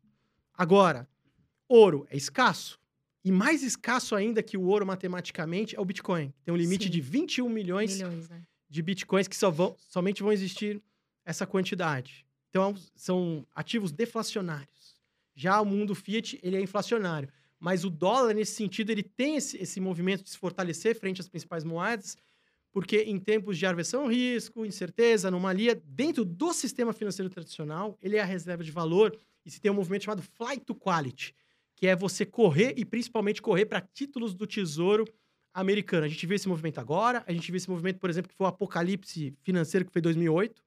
Agora, 0.53 1.09
ouro 1.69 2.07
é 2.11 2.17
escasso. 2.17 2.79
E 3.25 3.33
mais 3.33 3.63
escasso 3.63 4.15
ainda 4.15 4.43
que 4.43 4.57
o 4.57 4.63
ouro 4.63 4.87
matematicamente 4.87 5.75
é 5.75 5.81
o 5.81 5.85
Bitcoin. 5.85 6.33
Tem 6.45 6.53
um 6.53 6.57
limite 6.57 6.85
Sim. 6.85 6.91
de 6.91 7.01
21 7.01 7.49
milhões, 7.49 7.95
milhões 7.95 8.29
né? 8.29 8.43
de 8.69 8.83
Bitcoins 8.83 9.27
que 9.27 9.37
só 9.37 9.51
vão, 9.51 9.75
somente 9.79 10.23
vão 10.23 10.33
existir 10.33 10.81
essa 11.25 11.47
quantidade. 11.47 12.25
Então, 12.51 12.75
são 12.95 13.47
ativos 13.55 13.93
deflacionários. 13.93 14.97
Já 15.35 15.61
o 15.61 15.65
mundo 15.67 15.95
fiat, 15.95 16.39
ele 16.43 16.57
é 16.57 16.61
inflacionário. 16.61 17.29
Mas 17.59 17.85
o 17.85 17.91
dólar, 17.91 18.35
nesse 18.35 18.53
sentido, 18.53 18.91
ele 18.91 19.03
tem 19.03 19.37
esse, 19.37 19.57
esse 19.57 19.81
movimento 19.81 20.23
de 20.23 20.31
se 20.31 20.39
fortalecer 20.39 20.99
frente 20.99 21.21
às 21.21 21.29
principais 21.29 21.65
moedas 21.65 22.17
porque 22.77 23.05
em 23.05 23.19
tempos 23.19 23.57
de 23.57 23.65
aversão 23.65 24.07
risco, 24.07 24.67
incerteza, 24.67 25.29
anomalia, 25.29 25.81
dentro 25.83 26.27
do 26.27 26.53
sistema 26.53 26.93
financeiro 26.93 27.31
tradicional, 27.31 27.97
ele 28.03 28.19
é 28.19 28.21
a 28.21 28.25
reserva 28.27 28.63
de 28.63 28.71
valor 28.71 29.19
e 29.47 29.51
se 29.51 29.59
tem 29.59 29.71
um 29.71 29.75
movimento 29.75 30.05
chamado 30.05 30.21
flight 30.21 30.63
to 30.63 30.75
quality, 30.75 31.35
que 31.75 31.87
é 31.87 31.97
você 31.97 32.27
correr 32.27 32.75
e 32.77 32.85
principalmente 32.85 33.41
correr 33.41 33.65
para 33.65 33.81
títulos 33.81 34.35
do 34.35 34.47
tesouro 34.47 35.07
americano. 35.55 36.05
A 36.05 36.09
gente 36.09 36.27
vê 36.27 36.35
esse 36.35 36.47
movimento 36.47 36.79
agora, 36.79 37.25
a 37.27 37.33
gente 37.33 37.51
vê 37.51 37.57
esse 37.57 37.71
movimento, 37.71 37.99
por 37.99 38.11
exemplo, 38.11 38.29
que 38.29 38.37
foi 38.37 38.45
o 38.45 38.51
apocalipse 38.51 39.35
financeiro 39.41 39.87
que 39.87 39.91
foi 39.91 40.01
em 40.01 40.03
2008, 40.03 40.63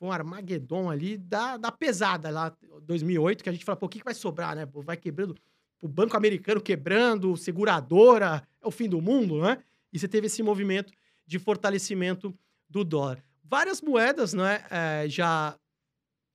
foi 0.00 0.08
um 0.08 0.10
Armagedon 0.10 0.90
ali 0.90 1.16
da, 1.16 1.56
da 1.56 1.70
pesada 1.70 2.28
lá, 2.28 2.56
2008, 2.82 3.44
que 3.44 3.48
a 3.48 3.52
gente 3.52 3.64
fala, 3.64 3.76
pô, 3.76 3.86
o 3.86 3.88
que, 3.88 4.00
que 4.00 4.04
vai 4.04 4.14
sobrar, 4.14 4.56
né? 4.56 4.66
Vai 4.66 4.96
quebrando, 4.96 5.36
o 5.80 5.88
banco 5.88 6.16
americano 6.16 6.60
quebrando, 6.60 7.36
seguradora, 7.36 8.42
é 8.62 8.66
o 8.66 8.70
fim 8.70 8.88
do 8.88 9.00
mundo, 9.00 9.40
né? 9.40 9.58
E 9.92 9.98
você 9.98 10.08
teve 10.08 10.26
esse 10.26 10.42
movimento 10.42 10.92
de 11.26 11.38
fortalecimento 11.38 12.34
do 12.68 12.84
dólar. 12.84 13.22
Várias 13.44 13.80
moedas, 13.80 14.34
né, 14.34 14.64
é, 14.70 15.08
já 15.08 15.56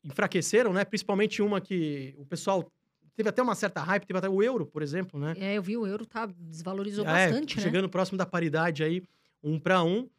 enfraqueceram, 0.04 0.74
né? 0.74 0.86
Principalmente 0.86 1.42
uma 1.42 1.60
que 1.60 2.14
o 2.18 2.26
pessoal 2.26 2.72
teve 3.16 3.30
até 3.30 3.42
uma 3.42 3.56
certa 3.56 3.82
hype, 3.82 4.06
teve 4.06 4.18
até 4.18 4.30
o 4.30 4.42
euro, 4.42 4.66
por 4.66 4.82
exemplo, 4.82 5.20
né? 5.20 5.34
É, 5.38 5.58
eu 5.58 5.62
vi 5.62 5.78
o 5.78 5.86
euro 5.86 6.06
tá 6.06 6.26
desvalorizou 6.26 7.06
É, 7.06 7.30
bastante, 7.30 7.58
né? 7.58 7.64
chegando 7.64 7.89
próximo 7.89 8.18
da 8.18 8.26
paridade 8.26 8.84
aí, 8.84 9.04
um 9.44 9.60
para 9.60 9.84
um. 9.84 10.10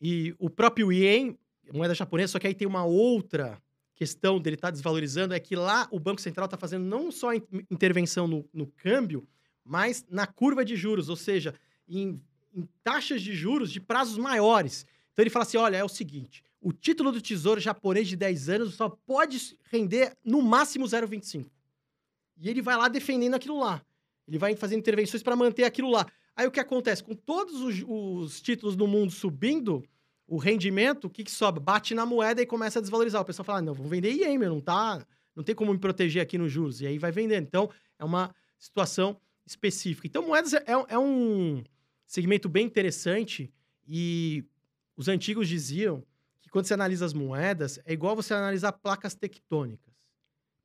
E 0.00 0.34
o 0.38 0.48
próprio 0.48 0.92
ien, 0.92 1.36
moeda 1.72 1.94
japonesa, 1.94 2.32
só 2.32 2.38
que 2.38 2.46
aí 2.46 2.54
tem 2.54 2.66
uma 2.66 2.84
outra 2.84 3.60
questão 3.98 4.40
dele 4.40 4.54
estar 4.54 4.70
desvalorizando, 4.70 5.34
é 5.34 5.40
que 5.40 5.56
lá 5.56 5.88
o 5.90 5.98
Banco 5.98 6.20
Central 6.20 6.44
está 6.44 6.56
fazendo 6.56 6.84
não 6.84 7.10
só 7.10 7.34
in- 7.34 7.42
intervenção 7.68 8.28
no, 8.28 8.48
no 8.54 8.68
câmbio, 8.68 9.26
mas 9.64 10.06
na 10.08 10.24
curva 10.24 10.64
de 10.64 10.76
juros, 10.76 11.08
ou 11.08 11.16
seja, 11.16 11.52
em, 11.88 12.22
em 12.54 12.68
taxas 12.84 13.20
de 13.20 13.34
juros 13.34 13.72
de 13.72 13.80
prazos 13.80 14.16
maiores. 14.16 14.86
Então 15.12 15.24
ele 15.24 15.30
fala 15.30 15.44
assim: 15.44 15.56
olha, 15.56 15.76
é 15.76 15.82
o 15.82 15.88
seguinte, 15.88 16.44
o 16.60 16.72
título 16.72 17.10
do 17.10 17.20
tesouro 17.20 17.60
japonês 17.60 18.06
de 18.06 18.14
10 18.14 18.48
anos 18.48 18.74
só 18.76 18.88
pode 18.88 19.58
render 19.64 20.16
no 20.24 20.40
máximo 20.42 20.86
0,25. 20.86 21.50
E 22.40 22.48
ele 22.48 22.62
vai 22.62 22.76
lá 22.76 22.86
defendendo 22.86 23.34
aquilo 23.34 23.58
lá. 23.58 23.84
Ele 24.28 24.38
vai 24.38 24.54
fazendo 24.54 24.78
intervenções 24.78 25.24
para 25.24 25.34
manter 25.34 25.64
aquilo 25.64 25.90
lá. 25.90 26.06
Aí 26.36 26.46
o 26.46 26.52
que 26.52 26.60
acontece? 26.60 27.02
Com 27.02 27.16
todos 27.16 27.60
os, 27.60 27.84
os 27.84 28.40
títulos 28.40 28.76
do 28.76 28.86
mundo 28.86 29.10
subindo, 29.10 29.84
o 30.28 30.36
rendimento, 30.36 31.06
o 31.06 31.10
que, 31.10 31.24
que 31.24 31.30
sobe? 31.30 31.58
Bate 31.58 31.94
na 31.94 32.04
moeda 32.04 32.42
e 32.42 32.46
começa 32.46 32.78
a 32.78 32.82
desvalorizar. 32.82 33.22
O 33.22 33.24
pessoal 33.24 33.44
fala: 33.44 33.58
"Ah, 33.58 33.62
não, 33.62 33.72
vou 33.72 33.88
vender 33.88 34.12
IEM, 34.12 34.38
não 34.38 34.60
tá. 34.60 35.04
Não 35.34 35.42
tem 35.42 35.54
como 35.54 35.72
me 35.72 35.78
proteger 35.78 36.22
aqui 36.22 36.36
nos 36.36 36.52
juros. 36.52 36.80
E 36.82 36.86
aí 36.86 36.98
vai 36.98 37.10
vendendo. 37.10 37.44
Então, 37.44 37.70
é 37.98 38.04
uma 38.04 38.34
situação 38.58 39.18
específica. 39.46 40.06
Então, 40.06 40.26
moedas 40.26 40.52
é, 40.52 40.64
é 40.88 40.98
um 40.98 41.64
segmento 42.06 42.48
bem 42.48 42.66
interessante. 42.66 43.50
E 43.86 44.44
os 44.96 45.08
antigos 45.08 45.48
diziam 45.48 46.04
que 46.42 46.50
quando 46.50 46.66
você 46.66 46.74
analisa 46.74 47.06
as 47.06 47.14
moedas, 47.14 47.80
é 47.86 47.92
igual 47.92 48.14
você 48.14 48.34
analisar 48.34 48.72
placas 48.72 49.14
tectônicas. 49.14 49.94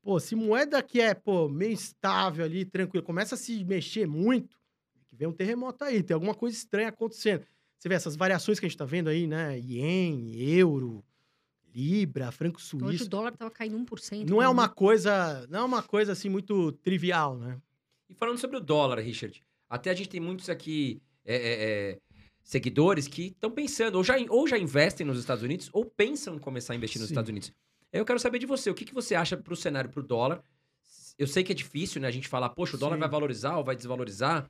Pô, 0.01 0.19
se 0.19 0.35
moeda 0.35 0.83
que 0.83 0.99
é, 0.99 1.13
pô, 1.13 1.47
meio 1.47 1.71
estável 1.71 2.43
ali, 2.43 2.65
tranquilo, 2.65 3.05
começa 3.05 3.35
a 3.35 3.37
se 3.37 3.63
mexer 3.63 4.05
muito, 4.05 4.57
que 5.07 5.15
vem 5.15 5.29
um 5.29 5.31
terremoto 5.31 5.85
aí, 5.85 6.03
tem 6.03 6.13
alguma 6.13 6.35
coisa 6.35 6.57
estranha 6.57 6.89
acontecendo. 6.89 7.45
Você 7.83 7.89
vê 7.89 7.95
essas 7.95 8.15
variações 8.15 8.61
que 8.61 8.65
a 8.65 8.69
gente 8.69 8.77
tá 8.77 8.85
vendo 8.85 9.09
aí, 9.09 9.27
né? 9.27 9.59
Ien, 9.59 10.33
euro, 10.37 11.03
libra, 11.75 12.31
franco 12.31 12.57
Hoje 12.57 12.75
o 12.77 12.79
suíço. 12.79 13.09
dólar 13.09 13.35
tava 13.35 13.51
caindo 13.51 13.77
1%. 13.77 14.29
Não 14.29 14.41
é 14.41 14.45
né? 14.45 14.49
uma 14.49 14.69
coisa, 14.69 15.45
não 15.49 15.59
é 15.59 15.63
uma 15.63 15.83
coisa 15.83 16.13
assim 16.13 16.29
muito 16.29 16.71
trivial, 16.71 17.37
né? 17.37 17.59
E 18.09 18.13
falando 18.13 18.37
sobre 18.37 18.55
o 18.55 18.61
dólar, 18.61 18.99
Richard, 18.99 19.43
até 19.69 19.89
a 19.89 19.93
gente 19.93 20.07
tem 20.07 20.21
muitos 20.21 20.49
aqui 20.49 21.01
é, 21.25 21.35
é, 21.35 21.41
é, 21.91 21.99
seguidores 22.41 23.05
que 23.05 23.23
estão 23.23 23.51
pensando, 23.51 23.95
ou 23.95 24.03
já, 24.05 24.15
ou 24.29 24.47
já 24.47 24.57
investem 24.57 25.05
nos 25.05 25.19
Estados 25.19 25.43
Unidos, 25.43 25.69
ou 25.73 25.83
pensam 25.83 26.35
em 26.35 26.39
começar 26.39 26.71
a 26.71 26.77
investir 26.77 27.01
nos 27.01 27.09
Sim. 27.09 27.15
Estados 27.15 27.29
Unidos. 27.31 27.51
Aí 27.91 27.99
eu 27.99 28.05
quero 28.05 28.17
saber 28.17 28.39
de 28.39 28.45
você, 28.45 28.69
o 28.69 28.73
que, 28.73 28.85
que 28.85 28.93
você 28.93 29.13
acha 29.13 29.35
para 29.35 29.53
o 29.53 29.57
cenário 29.57 29.89
para 29.89 29.99
o 29.99 30.03
dólar? 30.03 30.41
Eu 31.19 31.27
sei 31.27 31.43
que 31.43 31.51
é 31.51 31.55
difícil, 31.55 31.99
né? 31.99 32.07
A 32.07 32.11
gente 32.11 32.29
falar, 32.29 32.47
poxa, 32.51 32.77
o 32.77 32.79
dólar 32.79 32.95
Sim. 32.95 33.01
vai 33.01 33.09
valorizar 33.09 33.57
ou 33.57 33.63
vai 33.65 33.75
desvalorizar. 33.75 34.49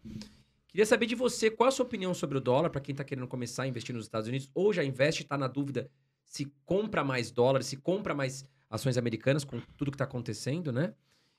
Queria 0.73 0.87
saber 0.87 1.05
de 1.05 1.13
você, 1.13 1.51
qual 1.51 1.67
a 1.67 1.71
sua 1.71 1.85
opinião 1.85 2.15
sobre 2.15 2.35
o 2.35 2.41
dólar, 2.41 2.71
para 2.71 2.81
quem 2.81 2.93
está 2.93 3.03
querendo 3.03 3.27
começar 3.27 3.61
a 3.61 3.67
investir 3.67 3.93
nos 3.93 4.05
Estados 4.05 4.27
Unidos, 4.27 4.49
ou 4.55 4.73
já 4.73 4.83
investe 4.83 5.21
está 5.21 5.37
na 5.37 5.47
dúvida 5.47 5.87
se 6.25 6.51
compra 6.65 7.03
mais 7.03 7.29
dólares, 7.29 7.67
se 7.67 7.77
compra 7.77 8.15
mais 8.15 8.43
ações 8.67 8.97
americanas 8.97 9.43
com 9.43 9.59
tudo 9.77 9.91
que 9.91 9.95
está 9.95 10.05
acontecendo, 10.05 10.71
né? 10.71 10.95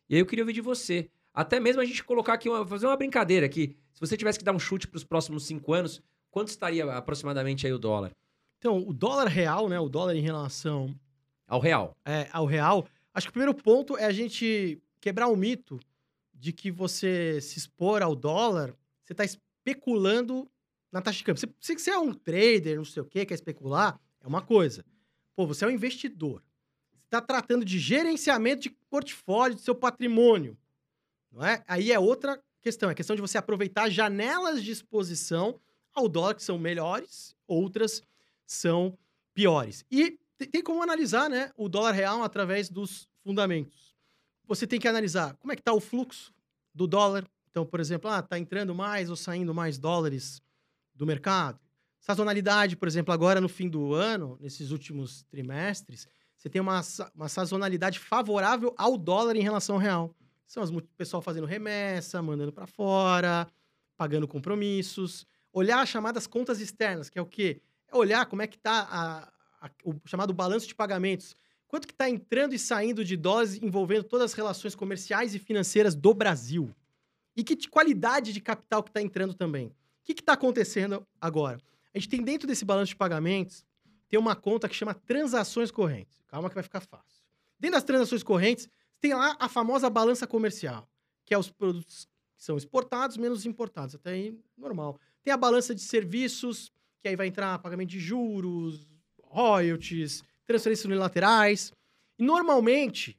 E 0.08 0.14
aí 0.14 0.20
eu 0.20 0.26
queria 0.26 0.44
ouvir 0.44 0.52
de 0.52 0.60
você. 0.60 1.10
Até 1.34 1.58
mesmo 1.58 1.82
a 1.82 1.84
gente 1.84 2.04
colocar 2.04 2.34
aqui, 2.34 2.48
uma, 2.48 2.64
fazer 2.64 2.86
uma 2.86 2.96
brincadeira 2.96 3.44
aqui. 3.44 3.76
Se 3.92 3.98
você 3.98 4.16
tivesse 4.16 4.38
que 4.38 4.44
dar 4.44 4.54
um 4.54 4.58
chute 4.58 4.86
para 4.86 4.98
os 4.98 5.02
próximos 5.02 5.44
cinco 5.44 5.72
anos, 5.72 6.00
quanto 6.30 6.46
estaria 6.46 6.84
aproximadamente 6.92 7.66
aí 7.66 7.72
o 7.72 7.78
dólar? 7.78 8.12
Então, 8.58 8.86
o 8.86 8.92
dólar 8.92 9.26
real, 9.26 9.68
né? 9.68 9.80
O 9.80 9.88
dólar 9.88 10.14
em 10.14 10.22
relação 10.22 10.94
Ao 11.48 11.58
real. 11.58 11.96
é, 12.04 12.28
ao 12.32 12.46
real, 12.46 12.86
acho 13.12 13.26
que 13.26 13.30
o 13.30 13.32
primeiro 13.32 13.52
ponto 13.52 13.98
é 13.98 14.04
a 14.04 14.12
gente 14.12 14.80
quebrar 15.00 15.26
o 15.26 15.34
mito 15.34 15.80
de 16.32 16.52
que 16.52 16.70
você 16.70 17.40
se 17.40 17.58
expor 17.58 18.00
ao 18.00 18.14
dólar, 18.14 18.76
você 19.04 19.12
está 19.12 19.24
especulando 19.24 20.50
na 20.90 21.02
taxa 21.02 21.18
de 21.18 21.24
câmbio. 21.24 21.42
Se, 21.60 21.74
você 21.74 21.90
é 21.90 21.98
um 21.98 22.12
trader, 22.12 22.76
não 22.76 22.84
sei 22.84 23.02
o 23.02 23.06
quê, 23.06 23.26
quer 23.26 23.34
especular, 23.34 24.00
é 24.20 24.26
uma 24.26 24.40
coisa. 24.40 24.84
Pô, 25.34 25.46
você 25.46 25.64
é 25.64 25.68
um 25.68 25.72
investidor. 25.72 26.42
Você 26.92 27.04
está 27.06 27.20
tratando 27.20 27.64
de 27.64 27.78
gerenciamento 27.78 28.62
de 28.62 28.70
portfólio, 28.70 29.56
do 29.56 29.60
seu 29.60 29.74
patrimônio. 29.74 30.56
Não 31.30 31.44
é? 31.44 31.62
Aí 31.66 31.90
é 31.92 31.98
outra 31.98 32.40
questão. 32.60 32.88
É 32.88 32.94
questão 32.94 33.16
de 33.16 33.22
você 33.22 33.36
aproveitar 33.36 33.90
janelas 33.90 34.62
de 34.62 34.70
exposição 34.70 35.60
ao 35.92 36.08
dólar 36.08 36.34
que 36.34 36.42
são 36.42 36.58
melhores, 36.58 37.36
outras 37.46 38.02
são 38.46 38.96
piores. 39.32 39.84
E 39.90 40.18
tem 40.50 40.62
como 40.62 40.82
analisar 40.82 41.28
né, 41.28 41.50
o 41.56 41.68
dólar 41.68 41.92
real 41.92 42.22
através 42.22 42.68
dos 42.68 43.08
fundamentos. 43.22 43.94
Você 44.46 44.66
tem 44.66 44.80
que 44.80 44.88
analisar 44.88 45.34
como 45.36 45.52
é 45.52 45.56
que 45.56 45.60
está 45.60 45.72
o 45.72 45.80
fluxo 45.80 46.32
do 46.74 46.86
dólar. 46.86 47.26
Então, 47.54 47.64
por 47.64 47.78
exemplo, 47.78 48.10
ah, 48.10 48.18
está 48.18 48.36
entrando 48.36 48.74
mais 48.74 49.08
ou 49.08 49.14
saindo 49.14 49.54
mais 49.54 49.78
dólares 49.78 50.42
do 50.92 51.06
mercado. 51.06 51.60
Sazonalidade, 52.00 52.76
por 52.76 52.88
exemplo, 52.88 53.14
agora 53.14 53.40
no 53.40 53.48
fim 53.48 53.68
do 53.68 53.94
ano, 53.94 54.36
nesses 54.40 54.72
últimos 54.72 55.22
trimestres, 55.30 56.08
você 56.36 56.48
tem 56.48 56.60
uma, 56.60 56.80
uma 57.14 57.28
sazonalidade 57.28 58.00
favorável 58.00 58.74
ao 58.76 58.98
dólar 58.98 59.36
em 59.36 59.40
relação 59.40 59.76
ao 59.76 59.80
real. 59.80 60.12
São 60.48 60.64
as, 60.64 60.70
pessoal 60.96 61.22
fazendo 61.22 61.46
remessa, 61.46 62.20
mandando 62.20 62.52
para 62.52 62.66
fora, 62.66 63.46
pagando 63.96 64.26
compromissos. 64.26 65.24
Olhar 65.52 65.80
as 65.80 65.88
chamadas 65.88 66.26
contas 66.26 66.60
externas, 66.60 67.08
que 67.08 67.20
é 67.20 67.22
o 67.22 67.26
quê? 67.26 67.62
É 67.86 67.96
olhar 67.96 68.26
como 68.26 68.42
é 68.42 68.48
que 68.48 68.56
está 68.56 69.32
o 69.84 69.94
chamado 70.06 70.34
balanço 70.34 70.66
de 70.66 70.74
pagamentos. 70.74 71.36
Quanto 71.68 71.86
que 71.86 71.94
está 71.94 72.10
entrando 72.10 72.52
e 72.52 72.58
saindo 72.58 73.04
de 73.04 73.16
dólares 73.16 73.62
envolvendo 73.62 74.02
todas 74.02 74.32
as 74.32 74.34
relações 74.34 74.74
comerciais 74.74 75.36
e 75.36 75.38
financeiras 75.38 75.94
do 75.94 76.12
Brasil? 76.12 76.74
E 77.36 77.42
que 77.42 77.56
de 77.56 77.68
qualidade 77.68 78.32
de 78.32 78.40
capital 78.40 78.82
que 78.82 78.90
está 78.90 79.02
entrando 79.02 79.34
também? 79.34 79.66
O 79.66 79.72
que 80.04 80.12
está 80.12 80.34
acontecendo 80.34 81.06
agora? 81.20 81.58
A 81.94 81.98
gente 81.98 82.08
tem 82.08 82.22
dentro 82.22 82.46
desse 82.46 82.64
balanço 82.64 82.90
de 82.90 82.96
pagamentos, 82.96 83.64
tem 84.08 84.18
uma 84.18 84.36
conta 84.36 84.68
que 84.68 84.74
chama 84.74 84.94
transações 84.94 85.70
correntes. 85.70 86.22
Calma 86.28 86.48
que 86.48 86.54
vai 86.54 86.62
ficar 86.62 86.80
fácil. 86.80 87.22
Dentro 87.58 87.76
das 87.76 87.84
transações 87.84 88.22
correntes, 88.22 88.68
tem 89.00 89.14
lá 89.14 89.36
a 89.38 89.48
famosa 89.48 89.88
balança 89.90 90.26
comercial, 90.26 90.88
que 91.24 91.34
é 91.34 91.38
os 91.38 91.50
produtos 91.50 92.06
que 92.36 92.44
são 92.44 92.56
exportados 92.56 93.16
menos 93.16 93.46
importados. 93.46 93.94
Até 93.94 94.10
aí, 94.10 94.38
normal. 94.56 94.98
Tem 95.22 95.32
a 95.32 95.36
balança 95.36 95.74
de 95.74 95.80
serviços, 95.80 96.70
que 97.00 97.08
aí 97.08 97.16
vai 97.16 97.26
entrar 97.26 97.58
pagamento 97.58 97.90
de 97.90 98.00
juros, 98.00 98.86
royalties, 99.22 100.22
transferências 100.46 100.84
unilaterais. 100.84 101.72
E 102.18 102.22
normalmente 102.22 103.18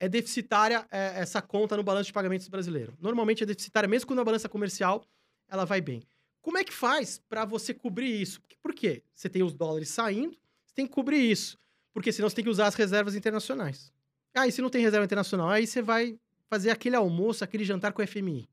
é 0.00 0.08
deficitária 0.08 0.86
é, 0.90 1.20
essa 1.20 1.42
conta 1.42 1.76
no 1.76 1.82
balanço 1.82 2.06
de 2.06 2.12
pagamentos 2.12 2.48
brasileiro. 2.48 2.96
Normalmente 3.00 3.42
é 3.42 3.46
deficitária, 3.46 3.88
mesmo 3.88 4.06
quando 4.06 4.20
a 4.20 4.24
balança 4.24 4.48
comercial 4.48 5.04
ela 5.48 5.64
vai 5.64 5.80
bem. 5.80 6.02
Como 6.40 6.58
é 6.58 6.64
que 6.64 6.72
faz 6.72 7.20
para 7.28 7.44
você 7.44 7.74
cobrir 7.74 8.20
isso? 8.20 8.40
Por 8.62 8.72
quê? 8.72 9.02
Você 9.14 9.28
tem 9.28 9.42
os 9.42 9.52
dólares 9.52 9.88
saindo, 9.88 10.36
você 10.64 10.74
tem 10.74 10.86
que 10.86 10.92
cobrir 10.92 11.18
isso. 11.18 11.58
Porque 11.92 12.12
senão 12.12 12.28
você 12.28 12.36
tem 12.36 12.44
que 12.44 12.50
usar 12.50 12.66
as 12.66 12.74
reservas 12.74 13.14
internacionais. 13.14 13.92
Ah, 14.34 14.46
e 14.46 14.52
se 14.52 14.62
não 14.62 14.70
tem 14.70 14.80
reserva 14.80 15.04
internacional, 15.04 15.48
aí 15.48 15.66
você 15.66 15.82
vai 15.82 16.18
fazer 16.48 16.70
aquele 16.70 16.96
almoço, 16.96 17.42
aquele 17.42 17.64
jantar 17.64 17.92
com 17.92 18.02
o 18.02 18.06
FMI. 18.06 18.48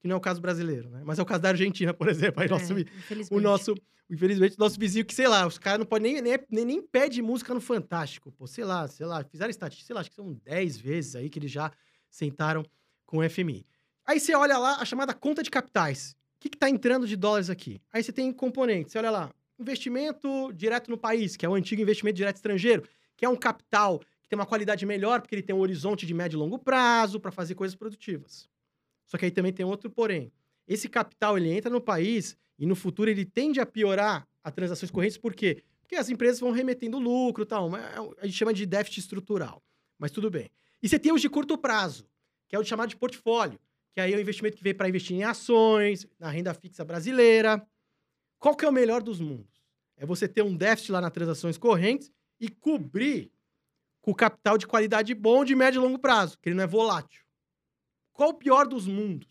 Que 0.00 0.06
não 0.08 0.14
é 0.14 0.16
o 0.18 0.20
caso 0.20 0.40
brasileiro, 0.40 0.88
né? 0.90 1.02
Mas 1.04 1.18
é 1.18 1.22
o 1.22 1.26
caso 1.26 1.42
da 1.42 1.48
Argentina, 1.50 1.92
por 1.92 2.08
exemplo. 2.08 2.40
Aí 2.42 2.48
nosso, 2.48 2.72
É, 2.72 2.76
o 2.76 2.80
infelizmente. 2.80 3.42
nosso, 3.42 3.74
infelizmente, 4.08 4.54
o 4.56 4.60
nosso 4.60 4.78
vizinho, 4.78 5.04
que 5.04 5.14
sei 5.14 5.26
lá, 5.28 5.46
os 5.46 5.58
caras 5.58 5.80
não 5.80 5.86
podem 5.86 6.14
nem, 6.14 6.22
nem, 6.22 6.38
nem, 6.50 6.64
nem 6.64 6.82
pede 6.82 7.20
música 7.20 7.52
no 7.52 7.60
Fantástico, 7.60 8.30
pô, 8.32 8.46
sei 8.46 8.64
lá, 8.64 8.86
sei 8.86 9.06
lá, 9.06 9.24
fizeram 9.24 9.50
estatística, 9.50 9.86
sei 9.86 9.94
lá, 9.94 10.00
acho 10.00 10.10
que 10.10 10.16
são 10.16 10.32
10 10.44 10.76
vezes 10.78 11.16
aí 11.16 11.28
que 11.28 11.38
eles 11.38 11.50
já 11.50 11.72
sentaram 12.08 12.64
com 13.04 13.18
o 13.18 13.28
FMI. 13.28 13.66
Aí 14.06 14.20
você 14.20 14.34
olha 14.34 14.56
lá 14.56 14.76
a 14.80 14.84
chamada 14.84 15.12
conta 15.12 15.42
de 15.42 15.50
capitais. 15.50 16.16
O 16.36 16.40
que, 16.40 16.48
que 16.48 16.56
tá 16.56 16.70
entrando 16.70 17.06
de 17.06 17.16
dólares 17.16 17.50
aqui? 17.50 17.80
Aí 17.92 18.02
você 18.02 18.12
tem 18.12 18.32
componentes, 18.32 18.92
você 18.92 18.98
olha 18.98 19.10
lá, 19.10 19.30
investimento 19.58 20.52
direto 20.52 20.90
no 20.90 20.96
país, 20.96 21.36
que 21.36 21.44
é 21.44 21.48
o 21.48 21.54
antigo 21.54 21.82
investimento 21.82 22.16
direto 22.16 22.36
estrangeiro, 22.36 22.84
que 23.16 23.24
é 23.24 23.28
um 23.28 23.36
capital 23.36 23.98
que 24.22 24.28
tem 24.28 24.38
uma 24.38 24.46
qualidade 24.46 24.86
melhor, 24.86 25.20
porque 25.20 25.34
ele 25.34 25.42
tem 25.42 25.54
um 25.54 25.58
horizonte 25.58 26.06
de 26.06 26.14
médio 26.14 26.36
e 26.36 26.38
longo 26.38 26.58
prazo 26.58 27.18
para 27.18 27.32
fazer 27.32 27.54
coisas 27.54 27.74
produtivas. 27.74 28.48
Só 29.08 29.18
que 29.18 29.24
aí 29.24 29.30
também 29.30 29.52
tem 29.52 29.66
outro 29.66 29.90
porém. 29.90 30.30
Esse 30.66 30.88
capital 30.88 31.36
ele 31.36 31.50
entra 31.50 31.70
no 31.70 31.80
país 31.80 32.36
e 32.58 32.66
no 32.66 32.76
futuro 32.76 33.10
ele 33.10 33.24
tende 33.24 33.58
a 33.58 33.66
piorar 33.66 34.28
as 34.44 34.52
transações 34.52 34.90
correntes, 34.90 35.16
por 35.18 35.34
quê? 35.34 35.64
Porque 35.80 35.96
as 35.96 36.10
empresas 36.10 36.38
vão 36.38 36.50
remetendo 36.50 36.98
lucro 36.98 37.42
e 37.42 37.46
tal. 37.46 37.74
é 37.74 37.80
A 38.20 38.26
gente 38.26 38.36
chama 38.36 38.52
de 38.52 38.66
déficit 38.66 39.00
estrutural. 39.00 39.62
Mas 39.98 40.10
tudo 40.10 40.30
bem. 40.30 40.50
E 40.82 40.88
você 40.88 40.98
tem 40.98 41.12
os 41.12 41.20
de 41.20 41.28
curto 41.28 41.56
prazo, 41.56 42.06
que 42.46 42.54
é 42.54 42.58
o 42.58 42.64
chamado 42.64 42.90
de 42.90 42.96
portfólio, 42.96 43.58
que 43.92 44.00
aí 44.00 44.12
é 44.12 44.16
o 44.16 44.20
investimento 44.20 44.56
que 44.56 44.62
veio 44.62 44.76
para 44.76 44.88
investir 44.88 45.16
em 45.16 45.24
ações, 45.24 46.06
na 46.18 46.28
renda 46.28 46.52
fixa 46.52 46.84
brasileira. 46.84 47.66
Qual 48.38 48.54
que 48.54 48.64
é 48.64 48.68
o 48.68 48.72
melhor 48.72 49.02
dos 49.02 49.18
mundos? 49.18 49.64
É 49.96 50.06
você 50.06 50.28
ter 50.28 50.42
um 50.42 50.54
déficit 50.54 50.92
lá 50.92 51.00
nas 51.00 51.10
transações 51.10 51.56
correntes 51.56 52.12
e 52.38 52.48
cobrir 52.48 53.32
com 54.00 54.14
capital 54.14 54.56
de 54.56 54.66
qualidade 54.66 55.14
bom 55.14 55.44
de 55.44 55.54
médio 55.56 55.80
e 55.80 55.82
longo 55.82 55.98
prazo, 55.98 56.38
que 56.38 56.48
ele 56.48 56.56
não 56.56 56.64
é 56.64 56.66
volátil. 56.66 57.27
Qual 58.18 58.30
o 58.30 58.34
pior 58.34 58.66
dos 58.66 58.88
mundos? 58.88 59.28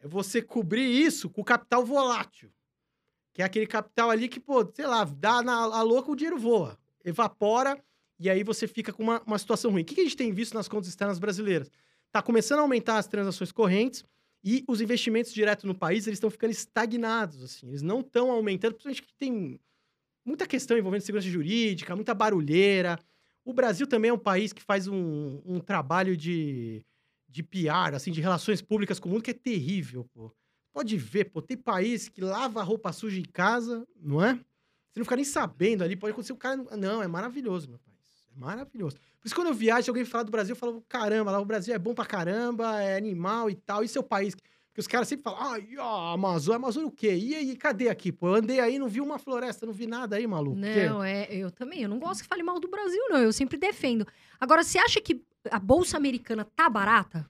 É 0.00 0.08
você 0.08 0.42
cobrir 0.42 0.82
isso 0.82 1.30
com 1.30 1.44
capital 1.44 1.84
volátil. 1.84 2.50
Que 3.32 3.40
é 3.40 3.44
aquele 3.44 3.68
capital 3.68 4.10
ali 4.10 4.28
que, 4.28 4.40
pô, 4.40 4.68
sei 4.74 4.84
lá, 4.84 5.04
dá 5.04 5.40
na 5.40 5.54
a 5.54 5.82
louca, 5.82 6.10
o 6.10 6.16
dinheiro 6.16 6.36
voa, 6.36 6.76
evapora, 7.04 7.80
e 8.18 8.28
aí 8.28 8.42
você 8.42 8.66
fica 8.66 8.92
com 8.92 9.04
uma, 9.04 9.22
uma 9.24 9.38
situação 9.38 9.70
ruim. 9.70 9.82
O 9.82 9.84
que, 9.84 9.94
que 9.94 10.00
a 10.00 10.04
gente 10.04 10.16
tem 10.16 10.32
visto 10.32 10.54
nas 10.54 10.66
contas 10.66 10.88
externas 10.88 11.20
brasileiras? 11.20 11.70
Tá 12.10 12.20
começando 12.20 12.58
a 12.58 12.62
aumentar 12.62 12.98
as 12.98 13.06
transações 13.06 13.52
correntes 13.52 14.04
e 14.42 14.64
os 14.66 14.80
investimentos 14.80 15.32
direto 15.32 15.64
no 15.64 15.74
país, 15.74 16.08
eles 16.08 16.16
estão 16.16 16.30
ficando 16.30 16.50
estagnados, 16.50 17.44
assim. 17.44 17.68
Eles 17.68 17.80
não 17.80 18.00
estão 18.00 18.32
aumentando, 18.32 18.72
principalmente 18.72 19.02
que 19.02 19.14
tem 19.14 19.60
muita 20.24 20.48
questão 20.48 20.76
envolvendo 20.76 21.02
segurança 21.02 21.28
jurídica, 21.28 21.94
muita 21.94 22.12
barulheira. 22.12 22.98
O 23.44 23.52
Brasil 23.52 23.86
também 23.86 24.08
é 24.08 24.12
um 24.12 24.18
país 24.18 24.52
que 24.52 24.64
faz 24.64 24.88
um, 24.88 25.40
um 25.44 25.60
trabalho 25.60 26.16
de, 26.16 26.84
de 27.30 27.42
PR, 27.42 27.94
assim, 27.94 28.10
de 28.10 28.20
relações 28.20 28.60
públicas 28.60 28.98
com 28.98 29.08
o 29.08 29.12
mundo 29.12 29.22
que 29.22 29.30
é 29.30 29.34
terrível, 29.34 30.04
pô. 30.12 30.34
Pode 30.72 30.96
ver, 30.96 31.26
pô, 31.26 31.40
tem 31.40 31.56
país 31.56 32.08
que 32.08 32.20
lava 32.20 32.60
a 32.60 32.62
roupa 32.62 32.92
suja 32.92 33.18
em 33.18 33.24
casa, 33.24 33.86
não 33.96 34.22
é? 34.24 34.34
Você 34.34 34.98
não 34.98 35.04
fica 35.04 35.16
nem 35.16 35.24
sabendo 35.24 35.84
ali, 35.84 35.96
pode 35.96 36.12
acontecer 36.12 36.32
o 36.32 36.36
cara... 36.36 36.56
Não, 36.76 37.02
é 37.02 37.06
maravilhoso, 37.06 37.68
meu 37.68 37.78
país. 37.78 37.96
É 38.34 38.38
maravilhoso. 38.38 38.96
Por 39.20 39.26
isso, 39.26 39.34
quando 39.34 39.48
eu 39.48 39.54
viajo, 39.54 39.90
alguém 39.90 40.04
fala 40.04 40.24
do 40.24 40.32
Brasil, 40.32 40.52
eu 40.52 40.58
falo, 40.58 40.84
caramba, 40.88 41.30
lá 41.30 41.40
o 41.40 41.44
Brasil 41.44 41.74
é 41.74 41.78
bom 41.78 41.94
pra 41.94 42.04
caramba, 42.04 42.80
é 42.80 42.96
animal 42.96 43.50
e 43.50 43.54
tal. 43.54 43.82
É 43.82 43.98
o 43.98 44.02
país. 44.02 44.34
Porque 44.34 44.80
os 44.80 44.86
caras 44.86 45.08
sempre 45.08 45.24
falam, 45.24 45.52
ai, 45.52 45.76
ó, 45.78 46.14
Amazônia, 46.14 46.56
Amazônia 46.56 46.88
o 46.88 46.92
quê? 46.92 47.14
E 47.14 47.34
aí, 47.34 47.56
cadê 47.56 47.88
aqui? 47.88 48.12
Pô, 48.12 48.28
eu 48.28 48.34
andei 48.36 48.60
aí, 48.60 48.78
não 48.78 48.88
vi 48.88 49.00
uma 49.00 49.18
floresta, 49.18 49.66
não 49.66 49.72
vi 49.72 49.86
nada 49.86 50.16
aí, 50.16 50.26
maluco. 50.26 50.56
Não, 50.56 51.02
é, 51.02 51.26
eu 51.30 51.50
também. 51.50 51.82
Eu 51.82 51.88
não 51.88 51.98
gosto 51.98 52.22
que 52.22 52.28
fale 52.28 52.42
mal 52.42 52.58
do 52.60 52.68
Brasil, 52.68 53.02
não. 53.08 53.18
Eu 53.18 53.32
sempre 53.32 53.58
defendo. 53.58 54.06
Agora, 54.38 54.62
você 54.62 54.78
acha 54.78 55.00
que 55.00 55.22
a 55.50 55.58
Bolsa 55.58 55.96
Americana 55.96 56.44
tá 56.44 56.68
barata? 56.68 57.28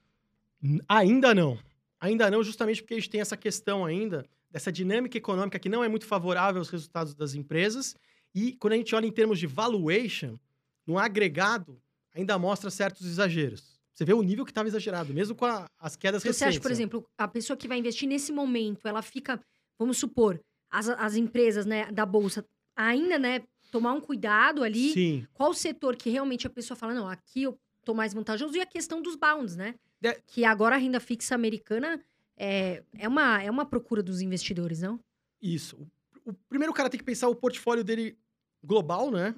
Ainda 0.88 1.34
não. 1.34 1.58
Ainda 2.00 2.30
não, 2.30 2.42
justamente 2.42 2.82
porque 2.82 2.94
a 2.94 2.96
gente 2.98 3.11
tem 3.11 3.20
essa 3.20 3.36
questão 3.36 3.84
ainda 3.84 4.24
dessa 4.50 4.72
dinâmica 4.72 5.16
econômica 5.16 5.58
que 5.58 5.68
não 5.68 5.84
é 5.84 5.88
muito 5.88 6.06
favorável 6.06 6.61
aos 6.61 6.70
resultados 6.70 7.14
das 7.14 7.34
empresas. 7.34 7.94
E 8.34 8.52
quando 8.54 8.72
a 8.72 8.76
gente 8.76 8.94
olha 8.94 9.06
em 9.06 9.12
termos 9.12 9.38
de 9.38 9.46
valuation, 9.46 10.38
no 10.86 10.98
agregado, 10.98 11.80
ainda 12.14 12.38
mostra 12.38 12.70
certos 12.70 13.06
exageros. 13.06 13.80
Você 13.92 14.04
vê 14.04 14.14
o 14.14 14.22
nível 14.22 14.44
que 14.44 14.50
estava 14.50 14.68
exagerado, 14.68 15.12
mesmo 15.12 15.34
com 15.34 15.44
a, 15.44 15.66
as 15.78 15.94
quedas 15.94 16.22
Você 16.22 16.28
recentes. 16.28 16.56
acha, 16.56 16.61
por 16.61 16.70
exemplo, 16.70 17.06
a 17.18 17.28
pessoa 17.28 17.56
que 17.56 17.68
vai 17.68 17.78
investir 17.78 18.08
nesse 18.08 18.32
momento, 18.32 18.88
ela 18.88 19.02
fica, 19.02 19.38
vamos 19.78 19.98
supor, 19.98 20.40
as, 20.70 20.88
as 20.88 21.16
empresas 21.16 21.66
né, 21.66 21.90
da 21.92 22.06
Bolsa 22.06 22.44
ainda, 22.74 23.18
né, 23.18 23.42
tomar 23.70 23.92
um 23.92 24.00
cuidado 24.00 24.62
ali. 24.62 24.92
Sim. 24.92 25.26
Qual 25.34 25.52
setor 25.52 25.96
que 25.96 26.08
realmente 26.08 26.46
a 26.46 26.50
pessoa 26.50 26.76
fala, 26.76 26.94
não, 26.94 27.08
aqui 27.08 27.42
eu 27.42 27.58
tô 27.85 27.95
mais 27.95 28.12
vantajoso? 28.12 28.57
E 28.57 28.61
a 28.61 28.66
questão 28.66 29.01
dos 29.03 29.16
bounds, 29.16 29.57
né? 29.57 29.74
É. 30.03 30.20
Que 30.26 30.45
agora 30.45 30.76
a 30.76 30.78
renda 30.78 31.01
fixa 31.01 31.35
americana 31.35 32.03
é, 32.37 32.83
é, 32.99 33.09
uma, 33.09 33.43
é 33.43 33.51
uma 33.51 33.66
procura 33.66 34.03
dos 34.03 34.20
investidores, 34.20 34.81
não? 34.81 34.99
Isso. 35.41 35.76
O, 36.24 36.31
o 36.31 36.35
primeiro 36.49 36.72
cara 36.72 36.89
tem 36.89 36.99
que 36.99 37.05
pensar 37.05 37.28
o 37.28 37.37
portfólio 37.37 37.85
dele 37.85 38.16
global, 38.62 39.11
né? 39.11 39.35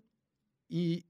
E 0.70 1.04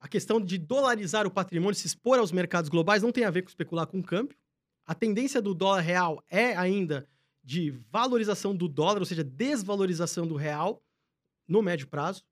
a 0.00 0.08
questão 0.08 0.40
de 0.40 0.58
dolarizar 0.58 1.26
o 1.26 1.30
patrimônio, 1.30 1.74
se 1.74 1.86
expor 1.86 2.18
aos 2.18 2.32
mercados 2.32 2.68
globais, 2.68 3.02
não 3.02 3.12
tem 3.12 3.24
a 3.24 3.30
ver 3.30 3.42
com 3.42 3.48
especular 3.48 3.86
com 3.86 4.02
câmbio. 4.02 4.36
A 4.84 4.94
tendência 4.94 5.40
do 5.42 5.54
dólar 5.54 5.80
real 5.80 6.22
é 6.30 6.56
ainda 6.56 7.08
de 7.42 7.70
valorização 7.90 8.54
do 8.54 8.68
dólar, 8.68 8.98
ou 8.98 9.04
seja, 9.04 9.22
desvalorização 9.22 10.26
do 10.26 10.36
real 10.36 10.82
no 11.46 11.62
médio 11.62 11.86
prazo. 11.86 12.24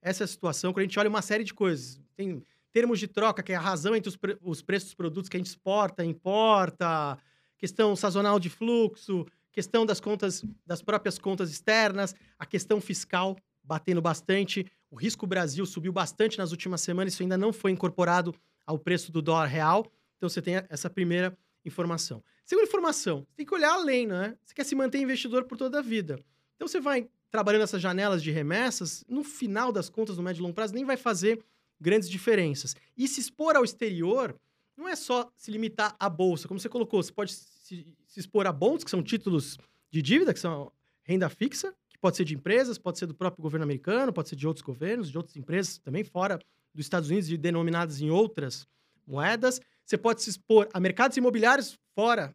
Essa 0.00 0.22
é 0.22 0.26
a 0.26 0.28
situação. 0.28 0.72
Quando 0.72 0.80
a 0.80 0.86
gente 0.86 0.98
olha 0.98 1.08
uma 1.08 1.22
série 1.22 1.44
de 1.44 1.52
coisas, 1.52 2.00
tem 2.16 2.44
termos 2.72 2.98
de 2.98 3.08
troca, 3.08 3.42
que 3.42 3.52
é 3.52 3.56
a 3.56 3.60
razão 3.60 3.94
entre 3.94 4.08
os, 4.08 4.16
pre 4.16 4.36
os 4.40 4.62
preços 4.62 4.88
dos 4.88 4.94
produtos 4.94 5.28
que 5.28 5.36
a 5.36 5.40
gente 5.40 5.48
exporta, 5.48 6.04
importa, 6.04 7.18
questão 7.58 7.94
sazonal 7.94 8.38
de 8.38 8.48
fluxo, 8.48 9.26
questão 9.52 9.84
das 9.84 10.00
contas, 10.00 10.44
das 10.64 10.82
próprias 10.82 11.18
contas 11.18 11.50
externas, 11.50 12.14
a 12.38 12.46
questão 12.46 12.80
fiscal 12.80 13.36
batendo 13.62 14.00
bastante. 14.00 14.66
O 14.90 14.96
risco 14.96 15.26
Brasil 15.26 15.64
subiu 15.66 15.92
bastante 15.92 16.38
nas 16.38 16.50
últimas 16.50 16.80
semanas, 16.80 17.12
isso 17.12 17.22
ainda 17.22 17.38
não 17.38 17.52
foi 17.52 17.70
incorporado 17.70 18.34
ao 18.66 18.78
preço 18.78 19.12
do 19.12 19.20
dólar 19.20 19.46
real. 19.46 19.86
Então 20.16 20.28
você 20.28 20.40
tem 20.40 20.54
essa 20.68 20.88
primeira 20.88 21.36
informação. 21.64 22.22
Segunda 22.44 22.66
informação, 22.66 23.26
você 23.28 23.36
tem 23.36 23.46
que 23.46 23.54
olhar 23.54 23.72
além, 23.72 24.06
né? 24.06 24.36
Você 24.44 24.54
quer 24.54 24.64
se 24.64 24.74
manter 24.74 24.98
investidor 24.98 25.44
por 25.44 25.56
toda 25.56 25.78
a 25.78 25.82
vida. 25.82 26.18
Então 26.56 26.66
você 26.66 26.80
vai 26.80 27.08
trabalhando 27.30 27.62
essas 27.62 27.80
janelas 27.80 28.22
de 28.22 28.30
remessas, 28.30 29.04
no 29.08 29.22
final 29.22 29.70
das 29.70 29.88
contas, 29.88 30.16
no 30.16 30.22
médio 30.22 30.40
e 30.40 30.42
longo 30.42 30.54
prazo, 30.54 30.74
nem 30.74 30.84
vai 30.84 30.96
fazer 30.96 31.42
grandes 31.80 32.08
diferenças. 32.08 32.76
E 32.96 33.08
se 33.08 33.20
expor 33.20 33.56
ao 33.56 33.64
exterior 33.64 34.36
não 34.76 34.88
é 34.88 34.96
só 34.96 35.30
se 35.36 35.50
limitar 35.50 35.94
à 35.98 36.08
bolsa, 36.08 36.48
como 36.48 36.58
você 36.58 36.68
colocou, 36.68 37.02
você 37.02 37.12
pode 37.12 37.32
se, 37.32 37.86
se 38.06 38.20
expor 38.20 38.46
a 38.46 38.52
bons, 38.52 38.82
que 38.82 38.90
são 38.90 39.02
títulos 39.02 39.58
de 39.90 40.00
dívida, 40.00 40.32
que 40.32 40.40
são 40.40 40.72
renda 41.02 41.28
fixa, 41.28 41.74
que 41.88 41.98
pode 41.98 42.16
ser 42.16 42.24
de 42.24 42.34
empresas, 42.34 42.78
pode 42.78 42.98
ser 42.98 43.06
do 43.06 43.14
próprio 43.14 43.42
governo 43.42 43.64
americano, 43.64 44.12
pode 44.12 44.28
ser 44.28 44.36
de 44.36 44.46
outros 44.46 44.62
governos, 44.62 45.10
de 45.10 45.18
outras 45.18 45.36
empresas 45.36 45.78
também 45.78 46.04
fora 46.04 46.38
dos 46.74 46.86
Estados 46.86 47.10
Unidos 47.10 47.30
e 47.30 47.36
denominadas 47.36 48.00
em 48.00 48.10
outras 48.10 48.66
moedas. 49.06 49.60
Você 49.84 49.98
pode 49.98 50.22
se 50.22 50.30
expor 50.30 50.68
a 50.72 50.80
mercados 50.80 51.16
imobiliários 51.16 51.78
fora 51.94 52.34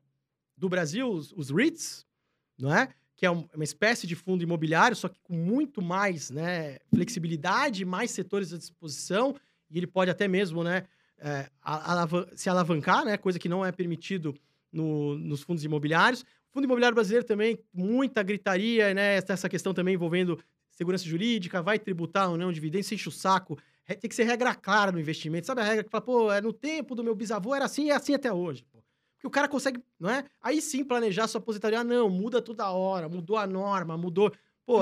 do 0.58 0.70
Brasil, 0.70 1.10
os, 1.10 1.32
os 1.34 1.50
REITs, 1.50 2.06
não 2.58 2.74
é? 2.74 2.94
Que 3.16 3.26
é 3.26 3.30
uma 3.30 3.64
espécie 3.64 4.06
de 4.06 4.16
fundo 4.16 4.44
imobiliário, 4.44 4.96
só 4.96 5.08
que 5.08 5.20
com 5.24 5.34
muito 5.34 5.82
mais 5.82 6.30
né, 6.30 6.80
flexibilidade, 6.94 7.86
mais 7.86 8.12
setores 8.12 8.52
à 8.52 8.58
disposição, 8.58 9.36
e 9.70 9.78
ele 9.78 9.88
pode 9.88 10.12
até 10.12 10.28
mesmo 10.28 10.64
né, 10.64 10.84
é, 11.18 11.50
alavan 11.62 12.28
se 12.36 12.50
alavancar, 12.50 13.06
né, 13.06 13.18
coisa 13.18 13.40
que 13.40 13.48
não 13.48 13.66
é 13.66 13.72
permitido 13.72 14.36
no, 14.72 15.18
nos 15.18 15.42
fundos 15.42 15.64
imobiliários. 15.64 16.26
Fundo 16.52 16.66
imobiliário 16.66 16.96
brasileiro 16.96 17.26
também, 17.26 17.58
muita 17.74 18.24
gritaria, 18.24 18.94
né? 18.94 19.16
Essa 19.16 19.50
questão 19.50 19.74
também 19.74 19.96
envolvendo 19.96 20.40
segurança 20.72 21.06
jurídica, 21.06 21.62
vai 21.62 21.80
tributar 21.80 22.30
ou 22.30 22.38
não 22.38 22.52
dividendos, 22.52 22.92
enche 22.92 23.10
o 23.10 23.12
saco. 23.12 23.58
Tem 23.86 24.10
que 24.10 24.16
ser 24.16 24.24
regra 24.24 24.54
clara 24.56 24.92
no 24.92 25.00
investimento. 25.00 25.48
Sabe 25.48 25.62
a 25.62 25.64
regra 25.64 25.84
que 25.84 25.90
fala, 25.90 26.04
pô, 26.04 26.32
é 26.32 26.42
no 26.42 26.52
tempo 26.52 26.96
do 26.96 27.04
meu 27.04 27.16
bisavô 27.16 27.54
era 27.54 27.66
assim 27.66 27.86
e 27.86 27.90
é 27.92 27.96
assim 27.96 28.14
até 28.14 28.32
hoje. 28.32 28.66
Pô. 28.72 28.84
Porque 29.26 29.28
o 29.28 29.32
cara 29.32 29.48
consegue, 29.48 29.84
não 30.00 30.10
é? 30.10 30.24
Aí 30.40 30.62
sim 30.62 30.84
planejar 30.84 31.28
sua 31.28 31.40
aposentadoria. 31.40 31.80
Ah, 31.80 31.84
não, 31.84 32.10
muda 32.10 32.42
toda 32.42 32.70
hora, 32.70 33.10
mudou 33.10 33.38
a 33.38 33.48
norma, 33.48 33.98
mudou. 33.98 34.32
Pô, 34.66 34.82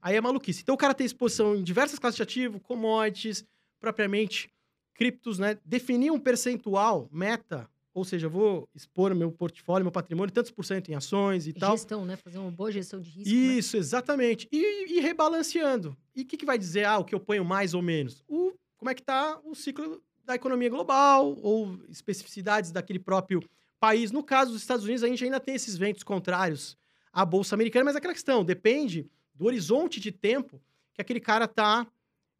aí 0.00 0.16
é 0.16 0.20
maluquice. 0.20 0.62
Então 0.62 0.74
o 0.74 0.78
cara 0.78 0.94
tem 0.94 1.04
exposição 1.04 1.54
em 1.54 1.62
diversas 1.62 1.98
classes 1.98 2.16
de 2.16 2.22
ativo, 2.22 2.58
commodities, 2.58 3.44
propriamente 3.78 4.50
criptos, 4.94 5.38
né? 5.38 5.58
Definir 5.64 6.10
um 6.10 6.18
percentual, 6.18 7.06
meta, 7.12 7.68
ou 7.92 8.02
seja, 8.02 8.26
eu 8.26 8.30
vou 8.30 8.66
expor 8.74 9.14
meu 9.14 9.30
portfólio, 9.30 9.84
meu 9.84 9.92
patrimônio, 9.92 10.32
tantos 10.32 10.50
por 10.50 10.64
cento 10.64 10.90
em 10.90 10.94
ações 10.94 11.46
e 11.46 11.52
tal. 11.52 11.72
Gestão, 11.76 12.06
né? 12.06 12.16
Fazer 12.16 12.38
uma 12.38 12.50
boa 12.50 12.72
gestão 12.72 12.98
de 12.98 13.10
risco. 13.10 13.34
né? 13.34 13.40
Isso, 13.58 13.76
né? 13.76 13.80
exatamente. 13.80 14.48
E, 14.50 14.96
e, 14.96 15.00
rebalanceando. 15.00 15.94
E 16.16 16.22
o 16.22 16.24
que, 16.24 16.38
que 16.38 16.46
vai 16.46 16.56
dizer, 16.56 16.86
ah, 16.86 16.98
o 16.98 17.04
que 17.04 17.14
eu 17.14 17.20
ponho 17.20 17.44
mais 17.44 17.74
ou 17.74 17.82
menos? 17.82 18.24
O, 18.26 18.54
como 18.78 18.90
é 18.90 18.94
que 18.94 19.02
está 19.02 19.38
o 19.44 19.54
ciclo 19.54 20.02
da 20.24 20.34
economia 20.34 20.70
global 20.70 21.36
ou 21.42 21.78
especificidades 21.90 22.70
daquele 22.70 22.98
próprio 22.98 23.42
país. 23.82 24.12
No 24.12 24.22
caso 24.22 24.52
dos 24.52 24.60
Estados 24.60 24.84
Unidos, 24.84 25.02
a 25.02 25.08
gente 25.08 25.24
ainda 25.24 25.40
tem 25.40 25.56
esses 25.56 25.76
ventos 25.76 26.04
contrários 26.04 26.78
à 27.12 27.24
Bolsa 27.24 27.56
Americana, 27.56 27.86
mas 27.86 27.96
é 27.96 27.98
aquela 27.98 28.14
questão 28.14 28.44
depende 28.44 29.10
do 29.34 29.46
horizonte 29.46 29.98
de 29.98 30.12
tempo 30.12 30.62
que 30.94 31.02
aquele 31.02 31.18
cara 31.18 31.46
está 31.46 31.84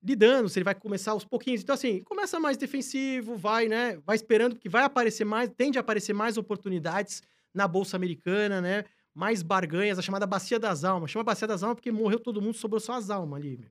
lidando, 0.01 0.49
se 0.49 0.59
ele 0.59 0.65
vai 0.65 0.75
começar 0.75 1.11
aos 1.11 1.25
pouquinhos. 1.25 1.61
Então, 1.61 1.75
assim, 1.75 2.01
começa 2.05 2.39
mais 2.39 2.57
defensivo, 2.57 3.37
vai, 3.37 3.67
né? 3.67 3.97
Vai 4.07 4.15
esperando, 4.15 4.55
que 4.55 4.69
vai 4.69 4.85
aparecer 4.85 5.25
mais, 5.25 5.51
tende 5.57 5.79
a 5.79 5.81
aparecer 5.81 6.13
mais 6.13 6.37
oportunidades 6.37 7.25
na 7.53 7.67
Bolsa 7.67 7.97
Americana, 7.97 8.61
né? 8.61 8.85
Mais 9.13 9.43
barganhas, 9.43 9.99
a 9.99 10.03
chamada 10.03 10.27
Bacia 10.27 10.61
das 10.61 10.85
Almas. 10.85 11.11
Chama 11.11 11.25
Bacia 11.25 11.49
das 11.49 11.65
Almas 11.65 11.75
porque 11.75 11.91
morreu 11.91 12.21
todo 12.21 12.41
mundo, 12.41 12.55
sobrou 12.55 12.81
só 12.81 12.93
as 12.93 13.11
almas 13.11 13.41
ali, 13.41 13.57
meu. 13.57 13.71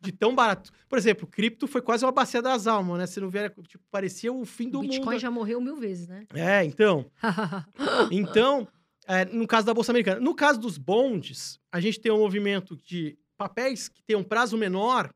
De 0.00 0.12
tão 0.12 0.34
barato. 0.34 0.70
Por 0.88 0.98
exemplo, 0.98 1.26
cripto 1.26 1.66
foi 1.66 1.80
quase 1.80 2.04
uma 2.04 2.12
bacia 2.12 2.42
das 2.42 2.66
almas, 2.66 2.98
né? 2.98 3.06
Se 3.06 3.20
não 3.20 3.30
vier, 3.30 3.52
tipo, 3.66 3.84
parecia 3.90 4.32
o 4.32 4.44
fim 4.44 4.68
do 4.68 4.80
o 4.80 4.82
mundo. 4.82 4.90
Bitcoin 4.90 5.18
já 5.18 5.30
morreu 5.30 5.60
mil 5.60 5.76
vezes, 5.76 6.08
né? 6.08 6.26
É, 6.34 6.64
então. 6.64 7.10
então, 8.10 8.66
é, 9.06 9.24
no 9.24 9.46
caso 9.46 9.66
da 9.66 9.74
Bolsa 9.74 9.92
Americana. 9.92 10.20
No 10.20 10.34
caso 10.34 10.60
dos 10.60 10.78
bondes, 10.78 11.58
a 11.70 11.80
gente 11.80 12.00
tem 12.00 12.12
um 12.12 12.18
movimento 12.18 12.76
de 12.76 13.16
papéis 13.36 13.88
que 13.88 14.02
tem 14.02 14.16
um 14.16 14.24
prazo 14.24 14.56
menor, 14.56 15.12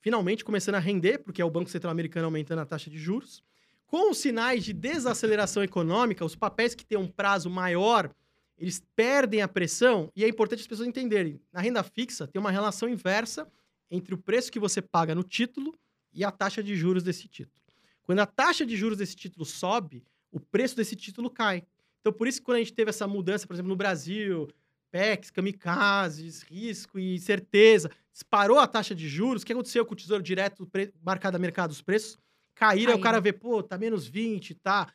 finalmente 0.00 0.44
começando 0.44 0.76
a 0.76 0.80
render, 0.80 1.18
porque 1.18 1.42
é 1.42 1.44
o 1.44 1.50
Banco 1.50 1.70
Central 1.70 1.90
Americano 1.90 2.26
aumentando 2.26 2.60
a 2.60 2.66
taxa 2.66 2.90
de 2.90 2.98
juros. 2.98 3.42
Com 3.86 4.10
os 4.10 4.18
sinais 4.18 4.64
de 4.64 4.72
desaceleração 4.72 5.62
econômica, 5.62 6.24
os 6.24 6.36
papéis 6.36 6.74
que 6.74 6.84
têm 6.84 6.96
um 6.98 7.08
prazo 7.08 7.50
maior, 7.50 8.10
eles 8.56 8.82
perdem 8.94 9.42
a 9.42 9.48
pressão, 9.48 10.10
e 10.14 10.24
é 10.24 10.28
importante 10.28 10.60
as 10.60 10.66
pessoas 10.66 10.88
entenderem. 10.88 11.40
Na 11.52 11.60
renda 11.60 11.82
fixa, 11.82 12.26
tem 12.26 12.38
uma 12.38 12.50
relação 12.50 12.88
inversa 12.88 13.50
entre 13.90 14.14
o 14.14 14.18
preço 14.18 14.50
que 14.52 14.58
você 14.58 14.80
paga 14.80 15.14
no 15.14 15.22
título 15.22 15.74
e 16.12 16.24
a 16.24 16.30
taxa 16.30 16.62
de 16.62 16.74
juros 16.76 17.02
desse 17.02 17.26
título. 17.28 17.60
Quando 18.02 18.18
a 18.20 18.26
taxa 18.26 18.64
de 18.66 18.76
juros 18.76 18.98
desse 18.98 19.16
título 19.16 19.44
sobe, 19.44 20.02
o 20.30 20.38
preço 20.40 20.76
desse 20.76 20.96
título 20.96 21.30
cai. 21.30 21.62
Então, 22.00 22.12
por 22.12 22.26
isso 22.26 22.38
que 22.40 22.44
quando 22.46 22.56
a 22.56 22.60
gente 22.60 22.72
teve 22.72 22.90
essa 22.90 23.06
mudança, 23.06 23.46
por 23.46 23.54
exemplo, 23.54 23.68
no 23.68 23.76
Brasil, 23.76 24.48
PECs, 24.90 25.30
kamikazes, 25.30 26.42
risco 26.42 26.98
e 26.98 27.18
certeza, 27.18 27.90
disparou 28.12 28.58
a 28.58 28.66
taxa 28.66 28.94
de 28.94 29.08
juros, 29.08 29.42
o 29.42 29.46
que 29.46 29.52
aconteceu 29.52 29.84
com 29.84 29.92
o 29.92 29.96
Tesouro 29.96 30.22
Direto 30.22 30.68
marcado 31.02 31.36
a 31.36 31.40
mercado 31.40 31.70
dos 31.70 31.82
preços? 31.82 32.18
caíram, 32.54 32.92
aí 32.92 32.98
o 32.98 33.02
cara 33.02 33.20
vê, 33.20 33.32
pô, 33.32 33.62
tá 33.62 33.78
menos 33.78 34.06
20, 34.06 34.54
tá. 34.56 34.92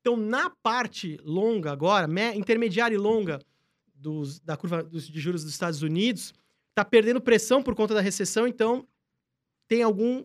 Então, 0.00 0.16
na 0.16 0.50
parte 0.50 1.18
longa 1.24 1.72
agora, 1.72 2.06
me- 2.06 2.34
intermediária 2.34 2.94
e 2.94 2.98
longa 2.98 3.40
dos, 3.92 4.38
da 4.38 4.56
curva 4.56 4.84
dos, 4.84 5.08
de 5.08 5.18
juros 5.18 5.42
dos 5.42 5.52
Estados 5.52 5.82
Unidos, 5.82 6.32
tá 6.78 6.84
perdendo 6.84 7.20
pressão 7.20 7.60
por 7.60 7.74
conta 7.74 7.92
da 7.92 8.00
recessão, 8.00 8.46
então 8.46 8.86
tem 9.66 9.82
algum 9.82 10.24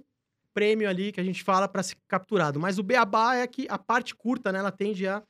prêmio 0.53 0.87
ali 0.87 1.11
que 1.11 1.19
a 1.19 1.23
gente 1.23 1.43
fala 1.43 1.67
para 1.67 1.81
ser 1.81 1.95
capturado. 2.07 2.59
Mas 2.59 2.77
o 2.77 2.83
beabá 2.83 3.35
é 3.35 3.47
que 3.47 3.65
a 3.67 3.77
parte 3.79 4.13
curta, 4.13 4.51
né, 4.51 4.59
ela 4.59 4.71
tende 4.71 5.07
a 5.07 5.23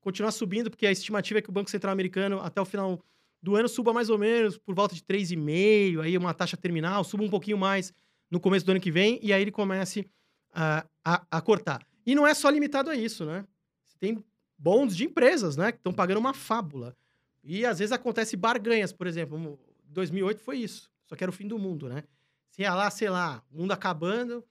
continuar 0.00 0.30
subindo, 0.30 0.70
porque 0.70 0.86
a 0.86 0.92
estimativa 0.92 1.40
é 1.40 1.42
que 1.42 1.50
o 1.50 1.52
Banco 1.52 1.68
Central 1.68 1.92
Americano, 1.92 2.38
até 2.40 2.60
o 2.60 2.64
final 2.64 3.02
do 3.42 3.56
ano, 3.56 3.68
suba 3.68 3.92
mais 3.92 4.08
ou 4.08 4.16
menos 4.16 4.56
por 4.56 4.72
volta 4.72 4.94
de 4.94 5.02
3,5, 5.02 6.00
aí 6.00 6.16
uma 6.16 6.32
taxa 6.32 6.56
terminal, 6.56 7.02
suba 7.02 7.24
um 7.24 7.28
pouquinho 7.28 7.58
mais 7.58 7.92
no 8.30 8.38
começo 8.38 8.64
do 8.64 8.70
ano 8.70 8.80
que 8.80 8.92
vem, 8.92 9.18
e 9.20 9.32
aí 9.32 9.42
ele 9.42 9.50
comece 9.50 10.08
a, 10.54 10.86
a, 11.04 11.26
a 11.28 11.40
cortar. 11.40 11.84
E 12.06 12.14
não 12.14 12.24
é 12.24 12.34
só 12.34 12.48
limitado 12.48 12.88
a 12.88 12.94
isso, 12.94 13.24
né? 13.24 13.44
Você 13.84 13.98
tem 13.98 14.24
bons 14.56 14.96
de 14.96 15.04
empresas, 15.04 15.56
né, 15.56 15.72
que 15.72 15.78
estão 15.78 15.92
pagando 15.92 16.18
uma 16.18 16.32
fábula. 16.32 16.96
E 17.42 17.66
às 17.66 17.80
vezes 17.80 17.90
acontece 17.90 18.36
barganhas, 18.36 18.92
por 18.92 19.08
exemplo, 19.08 19.58
2008 19.92 20.40
foi 20.40 20.58
isso, 20.58 20.90
só 21.06 21.16
que 21.16 21.24
era 21.24 21.30
o 21.30 21.34
fim 21.34 21.46
do 21.46 21.58
mundo, 21.58 21.88
né? 21.88 22.04
Você 22.50 22.62
ia 22.62 22.74
lá, 22.74 22.90
sei 22.90 23.08
lá, 23.08 23.42
o 23.50 23.58
mundo 23.58 23.72
acabando, 23.72 24.44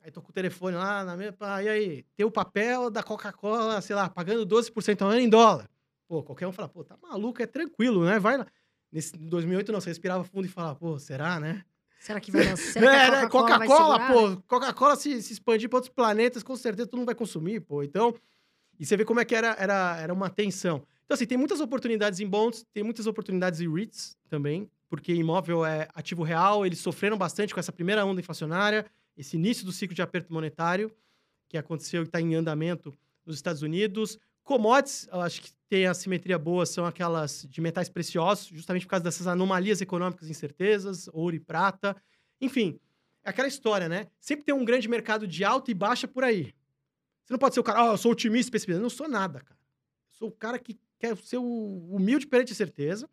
aí 0.00 0.10
tô 0.10 0.20
com 0.20 0.30
o 0.30 0.32
telefone 0.32 0.76
lá, 0.76 1.04
na 1.04 1.16
minha, 1.16 1.34
e 1.62 1.68
aí, 1.68 2.02
tem 2.16 2.26
o 2.26 2.30
papel 2.30 2.90
da 2.90 3.02
Coca-Cola, 3.02 3.80
sei 3.80 3.94
lá, 3.94 4.08
pagando 4.08 4.46
12% 4.46 5.02
ao 5.02 5.10
ano 5.10 5.20
em 5.20 5.28
dólar. 5.28 5.68
Pô, 6.08 6.22
qualquer 6.22 6.46
um 6.46 6.52
fala, 6.52 6.68
pô, 6.68 6.84
tá 6.84 6.96
maluco, 7.00 7.42
é 7.42 7.46
tranquilo, 7.46 8.04
né? 8.04 8.18
Vai 8.18 8.36
lá. 8.36 8.46
Nesse 8.90 9.16
em 9.16 9.28
2008 9.28 9.72
não, 9.72 9.80
você 9.80 9.90
respirava 9.90 10.24
fundo 10.24 10.44
e 10.44 10.50
falava, 10.50 10.74
pô, 10.74 10.98
será, 10.98 11.40
né? 11.40 11.64
Será 11.98 12.20
que 12.20 12.30
vai 12.32 12.44
lançar? 12.44 12.56
Será 12.72 12.90
que 12.90 12.96
É, 12.96 13.06
a 13.06 13.22
né? 13.22 13.28
Coca-Cola 13.28 14.08
pô, 14.08 14.42
Coca-Cola 14.46 14.96
se, 14.96 15.22
se 15.22 15.32
expandir 15.32 15.68
para 15.68 15.78
outros 15.78 15.94
planetas, 15.94 16.42
com 16.42 16.56
certeza 16.56 16.88
todo 16.88 16.98
mundo 16.98 17.06
vai 17.06 17.14
consumir, 17.14 17.60
pô. 17.60 17.82
Então, 17.82 18.14
e 18.78 18.84
você 18.84 18.96
vê 18.96 19.04
como 19.04 19.20
é 19.20 19.24
que 19.24 19.34
era, 19.34 19.56
era, 19.58 19.96
era 20.00 20.12
uma 20.12 20.28
tensão. 20.28 20.84
Então, 21.04 21.14
assim, 21.14 21.26
tem 21.26 21.38
muitas 21.38 21.60
oportunidades 21.60 22.18
em 22.18 22.26
bonds, 22.26 22.66
tem 22.72 22.82
muitas 22.82 23.06
oportunidades 23.06 23.60
em 23.60 23.72
REITs 23.72 24.18
também, 24.28 24.68
porque 24.92 25.14
imóvel 25.14 25.64
é 25.64 25.88
ativo 25.94 26.22
real, 26.22 26.66
eles 26.66 26.78
sofreram 26.78 27.16
bastante 27.16 27.54
com 27.54 27.58
essa 27.58 27.72
primeira 27.72 28.04
onda 28.04 28.20
inflacionária, 28.20 28.84
esse 29.16 29.38
início 29.38 29.64
do 29.64 29.72
ciclo 29.72 29.96
de 29.96 30.02
aperto 30.02 30.30
monetário, 30.30 30.94
que 31.48 31.56
aconteceu 31.56 32.02
e 32.02 32.04
está 32.04 32.20
em 32.20 32.34
andamento 32.34 32.94
nos 33.24 33.36
Estados 33.36 33.62
Unidos. 33.62 34.18
Commodities, 34.42 35.08
acho 35.10 35.40
que 35.40 35.50
tem 35.66 35.86
a 35.86 35.94
simetria 35.94 36.38
boa, 36.38 36.66
são 36.66 36.84
aquelas 36.84 37.46
de 37.48 37.58
metais 37.62 37.88
preciosos, 37.88 38.48
justamente 38.48 38.84
por 38.84 38.90
causa 38.90 39.04
dessas 39.04 39.26
anomalias 39.26 39.80
econômicas 39.80 40.28
incertezas, 40.28 41.08
ouro 41.14 41.34
e 41.34 41.40
prata. 41.40 41.96
Enfim, 42.38 42.78
é 43.24 43.30
aquela 43.30 43.48
história, 43.48 43.88
né? 43.88 44.08
Sempre 44.20 44.44
tem 44.44 44.54
um 44.54 44.62
grande 44.62 44.90
mercado 44.90 45.26
de 45.26 45.42
alta 45.42 45.70
e 45.70 45.74
baixa 45.74 46.06
por 46.06 46.22
aí. 46.22 46.52
Você 47.24 47.32
não 47.32 47.38
pode 47.38 47.54
ser 47.54 47.60
o 47.60 47.64
cara, 47.64 47.80
ah, 47.80 47.92
eu 47.92 47.96
sou 47.96 48.12
otimista, 48.12 48.52
pessimista. 48.52 48.78
Eu 48.78 48.82
não 48.82 48.90
sou 48.90 49.08
nada, 49.08 49.40
cara. 49.40 49.58
Eu 50.10 50.18
sou 50.18 50.28
o 50.28 50.32
cara 50.32 50.58
que 50.58 50.78
quer 50.98 51.16
ser 51.16 51.38
o 51.38 51.88
humilde 51.88 52.26
perante 52.26 52.52
a 52.52 52.54
certeza. 52.54 53.08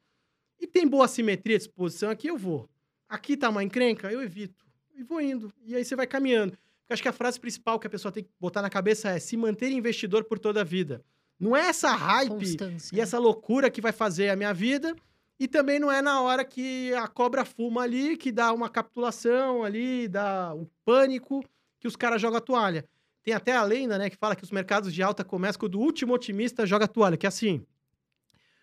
E 0.59 0.67
tem 0.67 0.87
boa 0.87 1.07
simetria 1.07 1.57
de 1.57 1.63
exposição, 1.63 2.09
aqui 2.09 2.27
eu 2.27 2.37
vou. 2.37 2.69
Aqui 3.07 3.37
tá 3.37 3.49
uma 3.49 3.63
encrenca, 3.63 4.11
eu 4.11 4.21
evito. 4.21 4.65
E 4.95 5.03
vou 5.03 5.21
indo. 5.21 5.51
E 5.65 5.75
aí 5.75 5.83
você 5.85 5.95
vai 5.95 6.05
caminhando. 6.05 6.51
Porque 6.51 6.93
acho 6.93 7.01
que 7.01 7.07
a 7.07 7.13
frase 7.13 7.39
principal 7.39 7.79
que 7.79 7.87
a 7.87 7.89
pessoa 7.89 8.11
tem 8.11 8.23
que 8.23 8.29
botar 8.39 8.61
na 8.61 8.69
cabeça 8.69 9.09
é 9.09 9.19
se 9.19 9.37
manter 9.37 9.71
investidor 9.71 10.23
por 10.25 10.37
toda 10.37 10.61
a 10.61 10.63
vida. 10.63 11.03
Não 11.39 11.55
é 11.55 11.67
essa 11.67 11.91
hype 11.95 12.29
Constância. 12.29 12.95
e 12.95 12.99
essa 12.99 13.17
loucura 13.17 13.71
que 13.71 13.79
vai 13.79 13.91
fazer 13.91 14.29
a 14.29 14.35
minha 14.35 14.53
vida. 14.53 14.95
E 15.39 15.47
também 15.47 15.79
não 15.79 15.89
é 15.89 16.01
na 16.01 16.21
hora 16.21 16.43
que 16.43 16.93
a 16.93 17.07
cobra 17.07 17.45
fuma 17.45 17.83
ali, 17.83 18.17
que 18.17 18.29
dá 18.29 18.51
uma 18.51 18.69
capitulação 18.69 19.63
ali, 19.63 20.07
dá 20.09 20.53
um 20.53 20.67
pânico, 20.83 21.41
que 21.79 21.87
os 21.87 21.95
caras 21.95 22.21
jogam 22.21 22.39
a 22.39 22.41
toalha. 22.41 22.85
Tem 23.23 23.33
até 23.33 23.55
a 23.55 23.63
lenda, 23.63 23.97
né, 23.97 24.09
que 24.09 24.17
fala 24.17 24.35
que 24.35 24.43
os 24.43 24.51
mercados 24.51 24.93
de 24.93 25.01
alta 25.01 25.23
começam 25.23 25.59
quando 25.59 25.75
o 25.75 25.79
último 25.79 26.13
otimista 26.13 26.65
joga 26.65 26.85
a 26.85 26.87
toalha, 26.89 27.15
que 27.15 27.25
é 27.25 27.29
assim. 27.29 27.65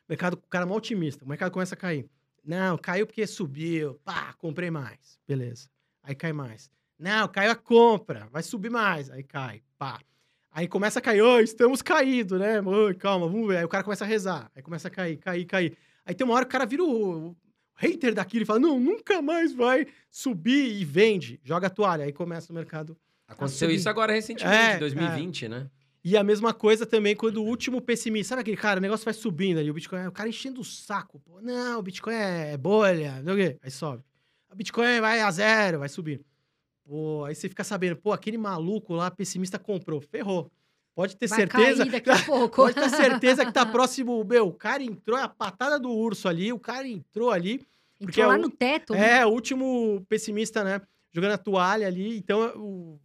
O 0.08 0.12
mercado, 0.12 0.34
o 0.34 0.48
cara 0.48 0.64
é 0.64 0.68
mó 0.68 0.76
otimista, 0.76 1.24
o 1.24 1.28
mercado 1.28 1.50
começa 1.50 1.74
a 1.74 1.78
cair. 1.78 2.08
Não, 2.44 2.78
caiu 2.78 3.06
porque 3.06 3.26
subiu. 3.26 3.94
Pá, 4.04 4.32
comprei 4.38 4.70
mais. 4.70 5.18
Beleza. 5.26 5.68
Aí 6.02 6.14
cai 6.14 6.32
mais. 6.32 6.70
Não, 6.96 7.26
caiu 7.26 7.50
a 7.50 7.56
compra. 7.56 8.28
Vai 8.30 8.42
subir 8.42 8.70
mais. 8.70 9.10
Aí 9.10 9.24
cai. 9.24 9.62
Pá. 9.76 10.00
Aí 10.52 10.68
começa 10.68 11.00
a 11.00 11.02
cair. 11.02 11.20
Ô, 11.22 11.40
estamos 11.40 11.82
caídos, 11.82 12.38
né? 12.38 12.60
Ô, 12.60 12.94
calma, 12.96 13.26
vamos 13.28 13.48
ver. 13.48 13.58
Aí 13.58 13.64
o 13.64 13.68
cara 13.68 13.82
começa 13.82 14.04
a 14.04 14.06
rezar. 14.06 14.50
Aí 14.54 14.62
começa 14.62 14.86
a 14.86 14.90
cair, 14.90 15.16
cair, 15.16 15.44
cair. 15.44 15.76
Aí 16.04 16.14
tem 16.14 16.24
uma 16.24 16.34
hora 16.34 16.44
que 16.44 16.50
o 16.50 16.52
cara 16.52 16.64
vira 16.64 16.84
o, 16.84 17.30
o 17.30 17.36
hater 17.74 18.14
daquilo 18.14 18.44
e 18.44 18.46
fala: 18.46 18.60
não, 18.60 18.78
nunca 18.78 19.20
mais 19.20 19.52
vai 19.52 19.86
subir 20.08 20.80
e 20.80 20.84
vende. 20.84 21.40
Joga 21.42 21.66
a 21.66 21.70
toalha. 21.70 22.04
Aí 22.04 22.12
começa 22.12 22.52
o 22.52 22.54
mercado. 22.54 22.96
Aconteceu 23.26 23.68
isso 23.72 23.88
agora 23.88 24.12
recentemente, 24.12 24.56
É, 24.56 24.76
em 24.76 24.78
2020, 24.78 25.48
né? 25.48 25.68
E 26.08 26.16
a 26.16 26.22
mesma 26.22 26.54
coisa 26.54 26.86
também 26.86 27.16
quando 27.16 27.38
o 27.38 27.44
último 27.44 27.80
pessimista. 27.80 28.28
Sabe 28.30 28.42
aquele 28.42 28.56
cara, 28.56 28.78
o 28.78 28.80
negócio 28.80 29.04
vai 29.04 29.12
subindo 29.12 29.58
ali, 29.58 29.68
o 29.68 29.74
Bitcoin, 29.74 30.06
o 30.06 30.12
cara 30.12 30.28
enchendo 30.28 30.60
o 30.60 30.64
saco. 30.64 31.18
Pô, 31.18 31.40
não, 31.40 31.80
o 31.80 31.82
Bitcoin 31.82 32.14
é 32.14 32.56
bolha, 32.56 33.20
não 33.24 33.34
sei 33.34 33.46
o 33.48 33.48
quê. 33.52 33.58
Aí 33.60 33.70
sobe. 33.72 34.04
O 34.48 34.54
Bitcoin 34.54 35.00
vai 35.00 35.20
a 35.20 35.28
zero, 35.32 35.80
vai 35.80 35.88
subir. 35.88 36.20
Pô, 36.84 37.24
aí 37.24 37.34
você 37.34 37.48
fica 37.48 37.64
sabendo, 37.64 37.96
pô, 37.96 38.12
aquele 38.12 38.38
maluco 38.38 38.94
lá, 38.94 39.10
pessimista, 39.10 39.58
comprou. 39.58 40.00
Ferrou. 40.00 40.48
Pode 40.94 41.16
ter 41.16 41.26
Vai 41.26 41.40
certeza. 41.40 41.78
cair 41.82 41.90
daqui 41.90 42.08
a 42.10 42.18
pouco. 42.24 42.56
Pode 42.62 42.74
ter 42.76 42.88
certeza 42.88 43.44
que 43.44 43.52
tá 43.52 43.66
próximo. 43.66 44.22
Meu, 44.24 44.46
o 44.46 44.52
cara 44.52 44.82
entrou, 44.84 45.18
é 45.18 45.22
a 45.24 45.28
patada 45.28 45.76
do 45.78 45.90
urso 45.90 46.28
ali, 46.28 46.52
o 46.52 46.58
cara 46.60 46.86
entrou 46.86 47.32
ali. 47.32 47.58
porque 47.98 48.20
Entrou 48.20 48.28
lá 48.28 48.34
é 48.36 48.38
o- 48.38 48.42
no 48.42 48.50
teto. 48.50 48.92
né? 48.94 49.18
É, 49.18 49.26
o 49.26 49.30
último 49.30 50.06
pessimista, 50.08 50.62
né? 50.62 50.80
Jogando 51.12 51.32
a 51.32 51.38
toalha 51.38 51.86
ali. 51.88 52.16
Então, 52.16 52.40
o... 52.56 53.00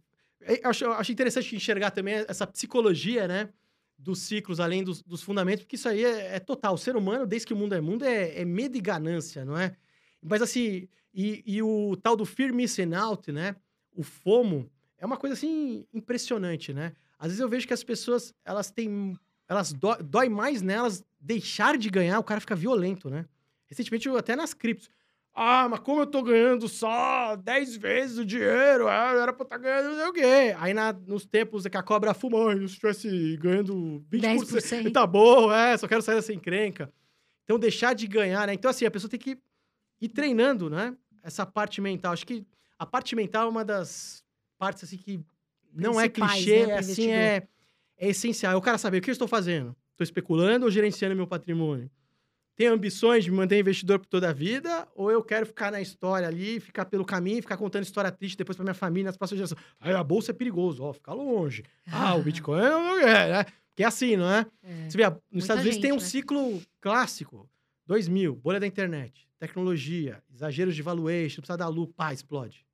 eu 0.46 0.70
acho, 0.70 0.86
acho 0.86 1.12
interessante 1.12 1.54
enxergar 1.56 1.90
também 1.90 2.24
essa 2.28 2.46
psicologia, 2.46 3.28
né? 3.28 3.48
Dos 3.98 4.20
ciclos, 4.20 4.58
além 4.58 4.82
dos, 4.82 5.02
dos 5.02 5.22
fundamentos, 5.22 5.64
porque 5.64 5.76
isso 5.76 5.88
aí 5.88 6.04
é, 6.04 6.36
é 6.36 6.40
total. 6.40 6.74
O 6.74 6.78
ser 6.78 6.96
humano, 6.96 7.26
desde 7.26 7.46
que 7.46 7.54
o 7.54 7.56
mundo 7.56 7.74
é 7.74 7.80
mundo, 7.80 8.04
é, 8.04 8.40
é 8.40 8.44
medo 8.44 8.76
e 8.76 8.80
ganância, 8.80 9.44
não 9.44 9.56
é? 9.56 9.76
Mas 10.20 10.42
assim, 10.42 10.88
e, 11.14 11.42
e 11.46 11.62
o 11.62 11.96
tal 11.96 12.16
do 12.16 12.24
fear 12.24 12.52
missing 12.52 12.94
out, 12.94 13.30
né? 13.30 13.56
O 13.94 14.02
FOMO, 14.02 14.70
é 14.98 15.04
uma 15.04 15.16
coisa 15.16 15.34
assim 15.34 15.86
impressionante, 15.92 16.72
né? 16.72 16.92
Às 17.18 17.28
vezes 17.28 17.40
eu 17.40 17.48
vejo 17.48 17.66
que 17.66 17.74
as 17.74 17.84
pessoas, 17.84 18.34
elas 18.44 18.70
têm. 18.70 19.18
Elas 19.48 19.72
dó, 19.72 19.96
dói 19.96 20.28
mais 20.28 20.62
nelas 20.62 21.04
deixar 21.20 21.76
de 21.76 21.90
ganhar, 21.90 22.18
o 22.18 22.24
cara 22.24 22.40
fica 22.40 22.54
violento, 22.54 23.10
né? 23.10 23.26
Recentemente, 23.66 24.08
até 24.08 24.34
nas 24.34 24.54
criptos. 24.54 24.88
Ah, 25.34 25.66
mas 25.68 25.80
como 25.80 26.02
eu 26.02 26.06
tô 26.06 26.22
ganhando 26.22 26.68
só 26.68 27.36
10 27.36 27.74
vezes 27.76 28.18
o 28.18 28.24
dinheiro, 28.24 28.86
ah, 28.86 29.12
era 29.14 29.32
pra 29.32 29.42
eu 29.42 29.44
estar 29.44 29.56
ganhando 29.58 29.88
não 29.90 29.96
sei 29.96 30.06
o 30.06 30.12
quê. 30.12 30.54
Aí 30.58 30.74
na- 30.74 30.92
nos 30.92 31.24
tempos 31.24 31.66
que 31.66 31.76
a 31.76 31.82
cobra 31.82 32.12
fuma, 32.12 32.50
"Ai, 32.50 32.56
se 32.56 32.60
eu 32.60 32.66
estivesse 32.66 33.36
ganhando 33.38 34.04
20%, 34.10 34.52
10%. 34.52 34.92
tá 34.92 35.06
bom, 35.06 35.50
é, 35.50 35.76
só 35.78 35.88
quero 35.88 36.02
sair 36.02 36.16
dessa 36.16 36.34
encrenca. 36.34 36.92
Então 37.44 37.58
deixar 37.58 37.94
de 37.94 38.06
ganhar, 38.06 38.46
né? 38.46 38.52
Então 38.54 38.70
assim, 38.70 38.84
a 38.84 38.90
pessoa 38.90 39.10
tem 39.10 39.18
que 39.18 39.38
ir 40.00 40.08
treinando, 40.08 40.68
né? 40.68 40.94
Essa 41.22 41.46
parte 41.46 41.80
mental. 41.80 42.12
Acho 42.12 42.26
que 42.26 42.44
a 42.78 42.84
parte 42.84 43.16
mental 43.16 43.46
é 43.46 43.50
uma 43.50 43.64
das 43.64 44.22
partes 44.58 44.84
assim 44.84 44.98
que 44.98 45.24
não 45.72 45.98
é 45.98 46.08
Principais, 46.10 46.44
clichê, 46.44 46.66
né, 46.66 46.72
é 46.74 46.78
assim, 46.78 47.10
é, 47.10 47.48
é 47.96 48.08
essencial. 48.10 48.52
É 48.52 48.56
o 48.56 48.60
cara 48.60 48.76
saber 48.76 48.98
o 48.98 49.00
que 49.00 49.08
eu 49.08 49.12
estou 49.12 49.26
fazendo. 49.28 49.74
Estou 49.92 50.04
especulando 50.04 50.66
ou 50.66 50.70
gerenciando 50.70 51.16
meu 51.16 51.26
patrimônio? 51.26 51.90
Tenho 52.54 52.72
ambições 52.72 53.24
de 53.24 53.30
me 53.30 53.36
manter 53.38 53.58
investidor 53.58 53.98
por 53.98 54.06
toda 54.06 54.28
a 54.28 54.32
vida? 54.32 54.86
Ou 54.94 55.10
eu 55.10 55.22
quero 55.22 55.46
ficar 55.46 55.72
na 55.72 55.80
história 55.80 56.28
ali, 56.28 56.60
ficar 56.60 56.84
pelo 56.84 57.04
caminho, 57.04 57.40
ficar 57.40 57.56
contando 57.56 57.82
história 57.82 58.10
triste 58.12 58.36
depois 58.36 58.56
pra 58.56 58.64
minha 58.64 58.74
família, 58.74 59.06
nas 59.06 59.16
próximas 59.16 59.38
gerações? 59.38 59.60
Aí 59.80 59.94
a 59.94 60.04
bolsa 60.04 60.32
é 60.32 60.34
perigoso, 60.34 60.82
ó, 60.82 60.92
fica 60.92 61.12
longe. 61.12 61.64
Ah, 61.90 62.14
o 62.14 62.22
Bitcoin 62.22 62.60
é, 62.60 63.28
né? 63.32 63.46
Que 63.74 63.82
é 63.82 63.86
assim, 63.86 64.16
não 64.16 64.28
é? 64.28 64.46
É. 64.62 64.90
Você 64.90 64.98
vê, 64.98 65.04
nos 65.30 65.44
Estados 65.44 65.62
Unidos 65.62 65.74
gente, 65.76 65.82
tem 65.82 65.92
um 65.92 65.96
né? 65.96 66.00
ciclo 66.02 66.62
clássico. 66.80 67.48
2000, 67.86 68.36
bolha 68.36 68.60
da 68.60 68.66
internet, 68.66 69.28
tecnologia, 69.38 70.22
exageros 70.32 70.74
de 70.76 70.82
valuation, 70.82 71.40
precisa 71.40 71.56
dar 71.56 71.68
lucro, 71.68 71.94
pá, 71.94 72.12
explode. 72.12 72.64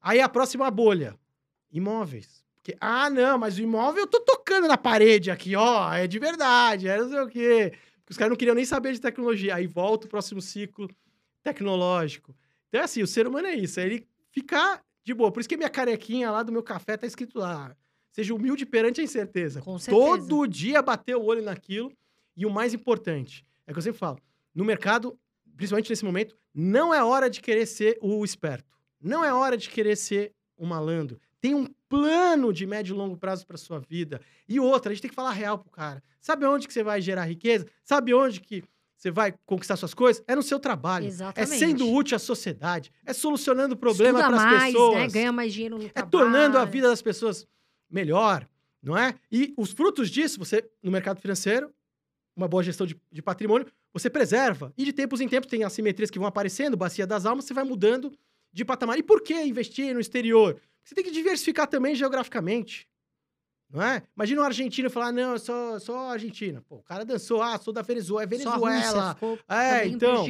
Aí 0.00 0.20
a 0.20 0.28
próxima 0.28 0.70
bolha, 0.70 1.14
imóveis. 1.70 2.44
Porque, 2.56 2.76
ah, 2.80 3.10
não, 3.10 3.38
mas 3.38 3.58
o 3.58 3.60
imóvel 3.60 4.02
eu 4.02 4.06
tô 4.06 4.20
tocando 4.20 4.66
na 4.66 4.76
parede 4.76 5.30
aqui, 5.30 5.54
ó, 5.54 5.92
é 5.92 6.06
de 6.06 6.18
verdade, 6.18 6.88
é 6.88 6.98
não 6.98 7.08
sei 7.08 7.20
o 7.20 7.28
quê. 7.28 7.72
Porque 8.06 8.12
os 8.12 8.16
caras 8.16 8.30
não 8.30 8.36
queriam 8.36 8.54
nem 8.54 8.64
saber 8.64 8.92
de 8.92 9.00
tecnologia. 9.00 9.56
Aí 9.56 9.66
volta 9.66 10.06
o 10.06 10.08
próximo 10.08 10.40
ciclo 10.40 10.88
tecnológico. 11.42 12.36
Então 12.68 12.80
é 12.80 12.84
assim, 12.84 13.02
o 13.02 13.06
ser 13.06 13.26
humano 13.26 13.48
é 13.48 13.54
isso, 13.56 13.80
é 13.80 13.84
ele 13.84 14.06
ficar 14.30 14.80
de 15.02 15.12
boa. 15.12 15.32
Por 15.32 15.40
isso 15.40 15.48
que 15.48 15.56
minha 15.56 15.68
carequinha 15.68 16.30
lá 16.30 16.44
do 16.44 16.52
meu 16.52 16.62
café 16.62 16.96
tá 16.96 17.04
escrito 17.04 17.36
lá, 17.36 17.76
seja 18.12 18.32
humilde 18.32 18.64
perante 18.64 19.00
a 19.00 19.04
incerteza. 19.04 19.60
Com 19.60 19.76
certeza. 19.76 20.06
Todo 20.06 20.46
dia 20.46 20.80
bater 20.80 21.16
o 21.16 21.24
olho 21.24 21.42
naquilo. 21.42 21.92
E 22.36 22.46
o 22.46 22.50
mais 22.50 22.72
importante, 22.74 23.44
é 23.66 23.72
que 23.72 23.78
eu 23.78 23.82
sempre 23.82 23.98
falo, 23.98 24.18
no 24.54 24.64
mercado, 24.64 25.18
principalmente 25.56 25.90
nesse 25.90 26.04
momento, 26.04 26.36
não 26.54 26.94
é 26.94 27.02
hora 27.02 27.28
de 27.28 27.40
querer 27.40 27.66
ser 27.66 27.98
o 28.00 28.24
esperto. 28.24 28.76
Não 29.00 29.24
é 29.24 29.32
hora 29.32 29.56
de 29.56 29.68
querer 29.68 29.96
ser 29.96 30.32
o 30.56 30.64
malandro. 30.64 31.18
Tem 31.46 31.54
um 31.54 31.64
plano 31.88 32.52
de 32.52 32.66
médio 32.66 32.92
e 32.92 32.98
longo 32.98 33.16
prazo 33.16 33.46
para 33.46 33.56
sua 33.56 33.78
vida. 33.78 34.20
E 34.48 34.58
outra, 34.58 34.90
a 34.90 34.92
gente 34.94 35.02
tem 35.02 35.08
que 35.08 35.14
falar 35.14 35.30
real 35.30 35.56
pro 35.58 35.70
cara. 35.70 36.02
Sabe 36.20 36.44
onde 36.44 36.66
que 36.66 36.72
você 36.72 36.82
vai 36.82 37.00
gerar 37.00 37.24
riqueza? 37.24 37.66
Sabe 37.84 38.12
onde 38.12 38.40
que 38.40 38.64
você 38.96 39.12
vai 39.12 39.32
conquistar 39.44 39.76
suas 39.76 39.94
coisas? 39.94 40.24
É 40.26 40.34
no 40.34 40.42
seu 40.42 40.58
trabalho. 40.58 41.06
Exatamente. 41.06 41.52
É 41.54 41.56
sendo 41.56 41.88
útil 41.88 42.16
à 42.16 42.18
sociedade. 42.18 42.90
É 43.04 43.12
solucionando 43.12 43.76
problema 43.76 44.18
para 44.18 44.36
as 44.36 44.42
mais, 44.42 44.72
pessoas. 44.72 44.94
né? 44.96 45.06
Ganha 45.08 45.30
mais 45.30 45.52
dinheiro 45.54 45.78
no 45.78 45.84
É 45.84 45.88
trabalho. 45.90 46.10
tornando 46.10 46.58
a 46.58 46.64
vida 46.64 46.88
das 46.88 47.00
pessoas 47.00 47.46
melhor, 47.88 48.44
não 48.82 48.98
é? 48.98 49.14
E 49.30 49.54
os 49.56 49.70
frutos 49.70 50.10
disso, 50.10 50.40
você, 50.40 50.68
no 50.82 50.90
mercado 50.90 51.20
financeiro, 51.20 51.72
uma 52.34 52.48
boa 52.48 52.64
gestão 52.64 52.84
de, 52.88 53.00
de 53.12 53.22
patrimônio, 53.22 53.68
você 53.92 54.10
preserva. 54.10 54.72
E 54.76 54.84
de 54.84 54.92
tempos 54.92 55.20
em 55.20 55.28
tempos 55.28 55.48
tem 55.48 55.62
assimetrias 55.62 56.10
que 56.10 56.18
vão 56.18 56.26
aparecendo, 56.26 56.76
bacia 56.76 57.06
das 57.06 57.24
almas, 57.24 57.44
você 57.44 57.54
vai 57.54 57.62
mudando 57.62 58.12
de 58.52 58.64
patamar. 58.64 58.98
E 58.98 59.02
por 59.04 59.22
que 59.22 59.40
investir 59.44 59.94
no 59.94 60.00
exterior? 60.00 60.60
Você 60.86 60.94
tem 60.94 61.02
que 61.02 61.10
diversificar 61.10 61.66
também 61.66 61.96
geograficamente. 61.96 62.88
Não 63.68 63.82
é? 63.82 64.04
Imagina 64.16 64.42
um 64.42 64.44
argentino 64.44 64.88
falar, 64.88 65.10
não, 65.10 65.32
eu 65.32 65.38
sou, 65.40 65.80
sou 65.80 65.96
Argentina. 65.98 66.62
Pô, 66.68 66.76
o 66.76 66.82
cara 66.84 67.04
dançou, 67.04 67.42
ah, 67.42 67.58
sou 67.58 67.74
da 67.74 67.82
Venezuela, 67.82 68.22
é 68.22 68.38
Só 68.38 68.56
Venezuela. 68.56 69.18
É, 69.48 69.88
então, 69.88 70.24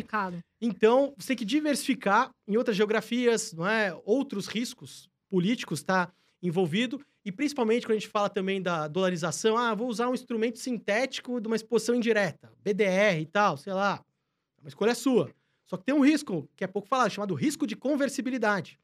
então, 0.58 1.14
você 1.18 1.28
tem 1.28 1.36
que 1.36 1.44
diversificar 1.44 2.30
em 2.48 2.56
outras 2.56 2.74
geografias, 2.74 3.52
não 3.52 3.66
é? 3.68 3.94
Outros 4.06 4.46
riscos 4.46 5.10
políticos 5.28 5.82
tá 5.82 6.10
envolvido 6.42 7.04
e 7.22 7.30
principalmente 7.30 7.84
quando 7.84 7.96
a 7.96 8.00
gente 8.00 8.08
fala 8.08 8.30
também 8.30 8.62
da 8.62 8.88
dolarização, 8.88 9.58
ah, 9.58 9.74
vou 9.74 9.88
usar 9.88 10.08
um 10.08 10.14
instrumento 10.14 10.58
sintético 10.58 11.38
de 11.38 11.46
uma 11.46 11.56
exposição 11.56 11.94
indireta, 11.94 12.50
BDR 12.64 13.20
e 13.20 13.26
tal, 13.26 13.58
sei 13.58 13.74
lá. 13.74 14.02
Uma 14.58 14.68
escolha 14.68 14.92
é 14.92 14.94
sua. 14.94 15.30
Só 15.66 15.76
que 15.76 15.84
tem 15.84 15.94
um 15.94 16.04
risco, 16.04 16.48
que 16.56 16.64
é 16.64 16.66
pouco 16.66 16.88
falado, 16.88 17.10
chamado 17.10 17.34
risco 17.34 17.66
de 17.66 17.76
conversibilidade, 17.76 18.80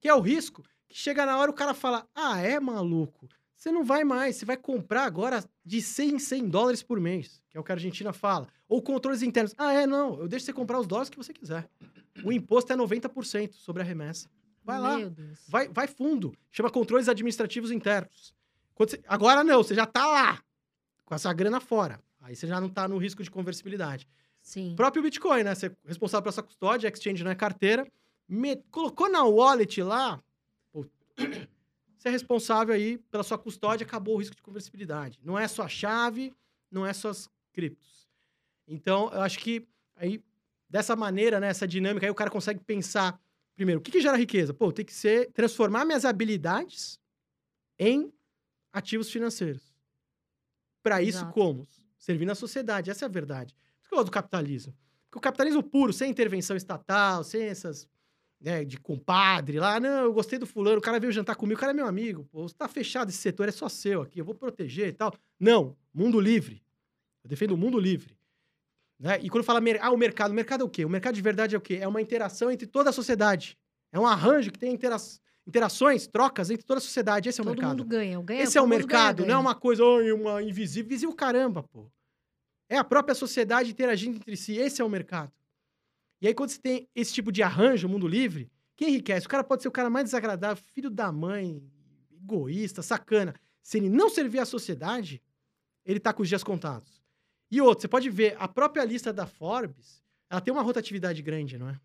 que 0.00 0.08
é 0.08 0.14
o 0.14 0.20
risco 0.20 0.64
que 0.92 0.98
chega 0.98 1.24
na 1.26 1.36
hora 1.38 1.50
o 1.50 1.54
cara 1.54 1.74
fala: 1.74 2.06
"Ah, 2.14 2.40
é 2.40 2.60
maluco? 2.60 3.28
Você 3.56 3.70
não 3.70 3.84
vai 3.84 4.02
mais, 4.04 4.36
você 4.36 4.44
vai 4.44 4.56
comprar 4.56 5.04
agora 5.04 5.42
de 5.64 5.80
100 5.80 6.14
em 6.16 6.18
100 6.18 6.48
dólares 6.48 6.82
por 6.82 6.98
mês, 7.00 7.40
que 7.48 7.56
é 7.56 7.60
o 7.60 7.64
que 7.64 7.70
a 7.70 7.76
Argentina 7.76 8.12
fala. 8.12 8.48
Ou 8.68 8.82
controles 8.82 9.22
internos. 9.22 9.54
Ah, 9.56 9.72
é, 9.72 9.86
não, 9.86 10.18
eu 10.20 10.26
deixo 10.28 10.44
você 10.46 10.52
comprar 10.52 10.80
os 10.80 10.86
dólares 10.86 11.08
que 11.08 11.16
você 11.16 11.32
quiser. 11.32 11.68
O 12.24 12.32
imposto 12.32 12.72
é 12.72 12.76
90% 12.76 13.54
sobre 13.54 13.82
a 13.82 13.84
remessa. 13.84 14.28
Vai 14.64 14.80
lá, 14.80 14.96
Meu 14.98 15.10
Deus. 15.10 15.38
vai, 15.48 15.68
vai 15.68 15.86
fundo. 15.86 16.34
Chama 16.50 16.70
controles 16.70 17.08
administrativos 17.08 17.70
internos. 17.70 18.34
Você- 18.76 19.00
agora 19.06 19.44
não, 19.44 19.62
você 19.62 19.74
já 19.76 19.86
tá 19.86 20.06
lá, 20.06 20.42
com 21.04 21.14
essa 21.14 21.32
grana 21.32 21.60
fora. 21.60 22.00
Aí 22.20 22.34
você 22.34 22.46
já 22.48 22.60
não 22.60 22.68
tá 22.68 22.88
no 22.88 22.98
risco 22.98 23.22
de 23.22 23.30
conversibilidade. 23.30 24.08
Sim. 24.40 24.74
Próprio 24.76 25.02
Bitcoin, 25.04 25.44
né? 25.44 25.54
Você 25.54 25.66
é 25.66 25.72
responsável 25.86 26.22
pela 26.24 26.32
sua 26.32 26.42
custódia, 26.42 26.88
exchange 26.88 27.22
não 27.22 27.30
é 27.30 27.34
carteira. 27.36 27.86
me- 28.28 28.56
colocou 28.70 29.10
na 29.10 29.22
wallet 29.24 29.82
lá, 29.82 30.18
você 31.96 32.08
é 32.08 32.10
responsável 32.10 32.74
aí 32.74 32.98
pela 33.10 33.22
sua 33.22 33.38
custódia, 33.38 33.84
acabou 33.84 34.14
o 34.14 34.18
risco 34.18 34.34
de 34.34 34.42
conversibilidade. 34.42 35.20
Não 35.22 35.38
é 35.38 35.46
sua 35.46 35.68
chave, 35.68 36.34
não 36.70 36.84
é 36.86 36.92
suas 36.92 37.28
criptos. 37.52 38.08
Então, 38.66 39.12
eu 39.12 39.20
acho 39.20 39.38
que 39.38 39.66
aí, 39.96 40.22
dessa 40.68 40.96
maneira, 40.96 41.38
né, 41.38 41.48
essa 41.48 41.66
dinâmica, 41.66 42.06
aí 42.06 42.10
o 42.10 42.14
cara 42.14 42.30
consegue 42.30 42.60
pensar, 42.60 43.20
primeiro, 43.54 43.80
o 43.80 43.82
que, 43.82 43.90
que 43.90 44.00
gera 44.00 44.16
riqueza? 44.16 44.54
Pô, 44.54 44.72
tem 44.72 44.84
que 44.84 44.94
ser 44.94 45.30
transformar 45.32 45.84
minhas 45.84 46.04
habilidades 46.04 46.98
em 47.78 48.12
ativos 48.72 49.10
financeiros. 49.10 49.72
Para 50.82 51.02
isso, 51.02 51.18
Exato. 51.18 51.32
como? 51.32 51.66
Servir 51.98 52.24
na 52.24 52.34
sociedade, 52.34 52.90
essa 52.90 53.04
é 53.04 53.06
a 53.06 53.10
verdade. 53.10 53.54
Por 53.54 53.80
isso 53.80 53.88
que 53.88 53.94
eu 53.94 53.98
gosto 53.98 54.08
do 54.08 54.12
capitalismo. 54.12 54.74
Porque 55.04 55.18
o 55.18 55.20
capitalismo 55.20 55.62
puro, 55.62 55.92
sem 55.92 56.10
intervenção 56.10 56.56
estatal, 56.56 57.22
sem 57.22 57.42
essas, 57.42 57.88
né, 58.42 58.64
de 58.64 58.76
compadre 58.78 59.58
lá, 59.60 59.78
não, 59.78 60.04
eu 60.04 60.12
gostei 60.12 60.38
do 60.38 60.46
fulano, 60.46 60.78
o 60.78 60.82
cara 60.82 60.98
veio 60.98 61.12
jantar 61.12 61.36
comigo, 61.36 61.56
o 61.56 61.60
cara 61.60 61.72
é 61.72 61.74
meu 61.74 61.86
amigo, 61.86 62.24
pô, 62.30 62.44
tá 62.50 62.66
fechado 62.68 63.08
esse 63.08 63.18
setor, 63.18 63.48
é 63.48 63.52
só 63.52 63.68
seu 63.68 64.02
aqui, 64.02 64.18
eu 64.20 64.24
vou 64.24 64.34
proteger 64.34 64.88
e 64.88 64.92
tal. 64.92 65.14
Não, 65.38 65.76
mundo 65.94 66.18
livre. 66.20 66.60
Eu 67.22 67.30
defendo 67.30 67.52
o 67.52 67.56
mundo 67.56 67.78
livre. 67.78 68.16
Né? 68.98 69.18
E 69.22 69.30
quando 69.30 69.44
fala, 69.44 69.60
ah, 69.80 69.90
o 69.90 69.96
mercado, 69.96 70.32
o 70.32 70.34
mercado 70.34 70.62
é 70.62 70.64
o 70.64 70.68
quê? 70.68 70.84
O 70.84 70.88
mercado 70.90 71.14
de 71.14 71.22
verdade 71.22 71.54
é 71.54 71.58
o 71.58 71.60
quê? 71.60 71.78
É 71.80 71.86
uma 71.86 72.00
interação 72.02 72.50
entre 72.50 72.66
toda 72.66 72.90
a 72.90 72.92
sociedade. 72.92 73.56
É 73.92 73.98
um 73.98 74.06
arranjo 74.06 74.50
que 74.50 74.58
tem 74.58 74.72
intera 74.72 74.96
interações, 75.46 76.06
trocas 76.06 76.50
entre 76.50 76.64
toda 76.64 76.78
a 76.78 76.80
sociedade. 76.80 77.28
Esse 77.28 77.40
é 77.40 77.42
o 77.42 77.44
Todo 77.46 77.54
mercado. 77.56 77.70
mundo 77.78 77.84
ganha. 77.84 78.20
Ganha 78.22 78.42
Esse 78.42 78.56
é 78.56 78.62
o 78.62 78.66
mercado, 78.66 79.16
ganha-ganha. 79.18 79.28
não 79.28 79.34
é 79.34 79.38
uma 79.38 79.54
coisa, 79.54 79.82
"Ai, 79.84 80.12
uma 80.12 80.42
invisível. 80.42 80.86
Invisível 80.86 81.14
caramba, 81.14 81.62
pô. 81.64 81.90
É 82.68 82.78
a 82.78 82.84
própria 82.84 83.14
sociedade 83.14 83.70
interagindo 83.70 84.16
entre 84.16 84.36
si. 84.36 84.56
Esse 84.56 84.80
é 84.80 84.84
o 84.84 84.88
mercado. 84.88 85.32
E 86.22 86.28
aí, 86.28 86.32
quando 86.34 86.50
você 86.50 86.60
tem 86.60 86.88
esse 86.94 87.12
tipo 87.12 87.30
de 87.32 87.42
arranjo, 87.42 87.88
mundo 87.88 88.06
livre, 88.06 88.48
quem 88.76 88.90
enriquece? 88.90 89.26
O 89.26 89.28
cara 89.28 89.42
pode 89.42 89.60
ser 89.62 89.68
o 89.68 89.72
cara 89.72 89.90
mais 89.90 90.04
desagradável, 90.04 90.62
filho 90.72 90.88
da 90.88 91.10
mãe, 91.10 91.60
egoísta, 92.12 92.80
sacana. 92.80 93.34
Se 93.60 93.76
ele 93.78 93.90
não 93.90 94.08
servir 94.08 94.38
à 94.38 94.44
sociedade, 94.44 95.20
ele 95.84 95.98
tá 95.98 96.12
com 96.12 96.22
os 96.22 96.28
dias 96.28 96.44
contados. 96.44 97.02
E 97.50 97.60
outro, 97.60 97.82
você 97.82 97.88
pode 97.88 98.08
ver, 98.08 98.36
a 98.38 98.46
própria 98.46 98.84
lista 98.84 99.12
da 99.12 99.26
Forbes, 99.26 100.00
ela 100.30 100.40
tem 100.40 100.52
uma 100.54 100.62
rotatividade 100.62 101.20
grande, 101.22 101.58
não 101.58 101.68
é? 101.68 101.78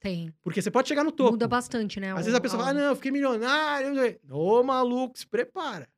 Tem. 0.00 0.32
Porque 0.42 0.62
você 0.62 0.70
pode 0.70 0.88
chegar 0.88 1.04
no 1.04 1.12
topo. 1.12 1.32
Muda 1.32 1.46
bastante, 1.48 1.98
né? 2.00 2.12
Às 2.12 2.20
o- 2.20 2.24
vezes 2.24 2.34
a 2.34 2.40
pessoa 2.40 2.60
fala, 2.64 2.70
ah, 2.70 2.74
não, 2.82 2.88
eu 2.90 2.96
fiquei 2.96 3.10
milionário. 3.10 3.88
não 3.94 4.00
sei. 4.02 4.20
Ô, 4.30 4.62
maluco, 4.62 5.18
se 5.18 5.26
prepara. 5.26 5.88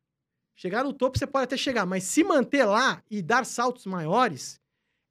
Chegar 0.55 0.83
no 0.83 0.91
topo 0.93 1.17
você 1.17 1.25
pode 1.27 1.43
até 1.45 1.55
chegar, 1.57 1.85
mas 1.85 2.03
se 2.03 2.23
manter 2.23 2.65
lá 2.65 3.03
e 3.09 3.21
dar 3.21 3.45
saltos 3.45 3.85
maiores, 3.85 4.59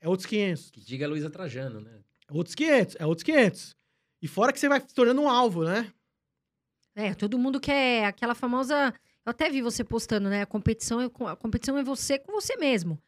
é 0.00 0.08
outros 0.08 0.26
500. 0.26 0.70
Que 0.70 0.80
diga 0.80 1.06
a 1.06 1.08
Luísa 1.08 1.30
Trajano, 1.30 1.80
né? 1.80 2.00
É 2.30 2.32
outros 2.32 2.54
500, 2.54 2.96
é 2.98 3.06
outros 3.06 3.22
500. 3.22 3.76
E 4.22 4.28
fora 4.28 4.52
que 4.52 4.58
você 4.60 4.68
vai 4.68 4.80
se 4.80 4.94
tornando 4.94 5.20
um 5.22 5.28
alvo, 5.28 5.64
né? 5.64 5.92
É, 6.94 7.12
todo 7.14 7.38
mundo 7.38 7.60
quer 7.60 8.04
aquela 8.06 8.34
famosa. 8.34 8.94
Eu 9.26 9.30
até 9.30 9.48
vi 9.50 9.60
você 9.60 9.82
postando, 9.82 10.28
né? 10.28 10.42
A 10.42 10.46
competição 10.46 11.00
é, 11.00 11.08
com- 11.08 11.26
a 11.26 11.36
competição 11.36 11.76
é 11.76 11.82
você 11.84 12.18
com 12.18 12.32
você 12.32 12.56
mesmo. 12.56 12.98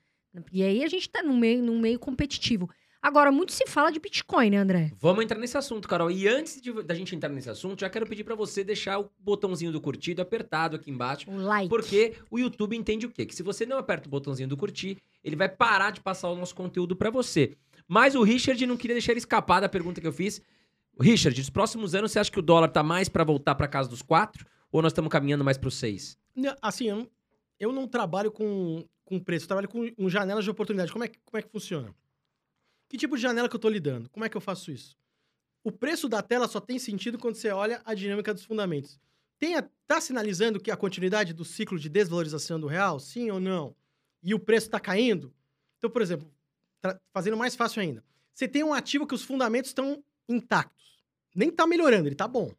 E 0.53 0.63
aí 0.63 0.83
a 0.85 0.89
gente 0.89 1.09
tá 1.09 1.23
num 1.23 1.37
meio, 1.37 1.63
num 1.63 1.79
meio 1.81 1.99
competitivo. 1.99 2.69
Agora, 3.01 3.31
muito 3.31 3.53
se 3.53 3.65
fala 3.69 3.93
de 3.93 4.01
Bitcoin, 4.01 4.51
né, 4.51 4.57
André? 4.57 4.91
Vamos 4.99 5.23
entrar 5.23 5.39
nesse 5.39 5.57
assunto, 5.57 5.87
Carol. 5.87 6.11
E 6.11 6.27
antes 6.27 6.61
de, 6.61 6.73
da 6.83 6.93
gente 6.95 7.15
entrar 7.15 7.29
nesse 7.29 7.49
assunto, 7.49 7.81
já 7.81 7.89
quero 7.89 8.05
pedir 8.07 8.25
pra 8.25 8.35
você 8.35 8.65
deixar 8.65 8.99
o 8.99 9.11
botãozinho 9.19 9.71
do 9.71 9.81
curtido 9.81 10.21
apertado 10.21 10.75
aqui 10.75 10.91
embaixo. 10.91 11.31
O 11.31 11.37
like. 11.37 11.69
Porque 11.69 12.15
o 12.31 12.39
YouTube 12.39 12.77
entende 12.77 13.07
o 13.07 13.11
quê? 13.11 13.25
Que 13.25 13.35
se 13.35 13.45
você 13.45 13.65
não 13.65 13.79
aperta 13.79 14.09
o 14.09 14.11
botãozinho 14.11 14.49
do 14.49 14.57
curtir, 14.57 14.99
ele 15.23 15.37
vai 15.37 15.49
parar 15.49 15.93
de 15.93 16.01
passar 16.01 16.29
o 16.31 16.35
nosso 16.37 16.55
conteúdo 16.55 16.97
pra 16.97 17.09
você. 17.09 17.57
Mas 17.89 18.15
o 18.15 18.23
Richard 18.23 18.65
não 18.67 18.77
queria 18.77 18.95
deixar 18.95 19.13
ele 19.13 19.19
escapar 19.19 19.61
da 19.61 19.69
pergunta 19.69 20.01
que 20.01 20.07
eu 20.07 20.13
fiz. 20.13 20.41
Richard, 21.01 21.39
nos 21.39 21.51
próximos 21.51 21.95
anos, 21.95 22.11
você 22.13 22.19
acha 22.19 22.31
que 22.33 22.39
o 22.39 22.43
dólar 22.43 22.69
tá 22.69 22.83
mais 22.83 23.09
pra 23.09 23.23
voltar 23.25 23.55
pra 23.55 23.69
casa 23.69 23.89
dos 23.89 24.03
quatro? 24.03 24.47
Ou 24.73 24.83
nós 24.83 24.91
estamos 24.93 25.11
caminhando 25.11 25.45
mais 25.45 25.57
pro 25.59 25.71
seis? 25.71 26.19
Não, 26.35 26.55
Assim, 26.61 26.89
eu 26.89 26.97
não, 26.97 27.11
eu 27.61 27.73
não 27.73 27.87
trabalho 27.87 28.31
com, 28.33 28.85
com 29.05 29.19
preço, 29.21 29.45
eu 29.45 29.49
trabalho 29.49 29.69
com, 29.69 30.09
janelas 30.09 30.45
de 30.45 30.51
oportunidade. 30.51 30.91
Como 30.93 31.05
é, 31.05 31.09
que- 31.09 31.19
como 31.25 31.39
é 31.39 31.43
que 31.43 31.49
funciona? 31.51 31.95
Que 32.89 32.97
tipo 32.97 33.17
de 33.17 33.23
janela 33.23 33.49
que 33.49 33.55
eu 33.57 33.61
tô 33.61 33.69
lidando? 33.69 34.09
Como 34.11 34.25
é 34.25 34.29
que 34.29 34.37
eu 34.37 34.41
faço 34.41 34.71
isso? 34.71 34.97
O 35.63 35.73
preço 35.73 36.09
da 36.09 36.23
tela 36.23 36.47
só 36.49 36.61
tem 36.61 36.79
sentido 36.79 37.19
quando 37.19 37.35
você 37.35 37.51
olha 37.51 37.83
a 37.85 37.95
dinâmica 37.95 38.33
dos 38.33 38.45
fundamentos. 38.45 38.99
Tem 39.39 39.55
a- 39.57 39.69
tá 39.87 40.01
sinalizando 40.01 40.59
que 40.61 40.71
a 40.71 40.77
continuidade 40.77 41.33
do 41.33 41.45
ciclo 41.45 41.79
de 41.79 41.89
desvalorização 41.89 42.59
do 42.59 42.67
real, 42.67 42.99
sim 42.99 43.31
ou 43.31 43.39
não? 43.41 43.75
E 44.23 44.35
o 44.35 44.39
preço 44.39 44.67
está 44.67 44.81
caindo? 44.81 45.33
Então, 45.79 45.91
por 45.91 46.01
exemplo, 46.03 46.31
fazendo 47.13 47.37
mais 47.37 47.55
fácil 47.55 47.83
ainda, 47.83 48.05
você 48.33 48.47
tem 48.47 48.63
um 48.63 48.73
ativo 48.75 49.07
que 49.07 49.15
os 49.15 49.23
fundamentos 49.23 49.71
estão 49.71 50.03
intactos. 50.29 50.97
Nem 51.35 51.49
está 51.49 51.67
melhorando, 51.67 52.07
ele 52.09 52.15
está 52.15 52.27
bom. 52.29 52.51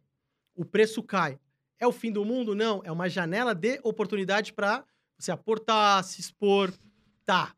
O 0.56 0.66
preço 0.66 1.02
cai. 1.04 1.40
É 1.80 1.86
o 1.88 1.92
fim 1.92 2.12
do 2.12 2.26
mundo? 2.26 2.56
Não. 2.56 2.82
É 2.84 2.92
uma 2.92 3.08
janela 3.10 3.54
de 3.54 3.80
oportunidade 3.84 4.54
para 4.54 4.84
você 5.18 5.32
aportar, 5.32 6.04
se 6.04 6.20
expor. 6.22 6.74
Tá. 7.26 7.56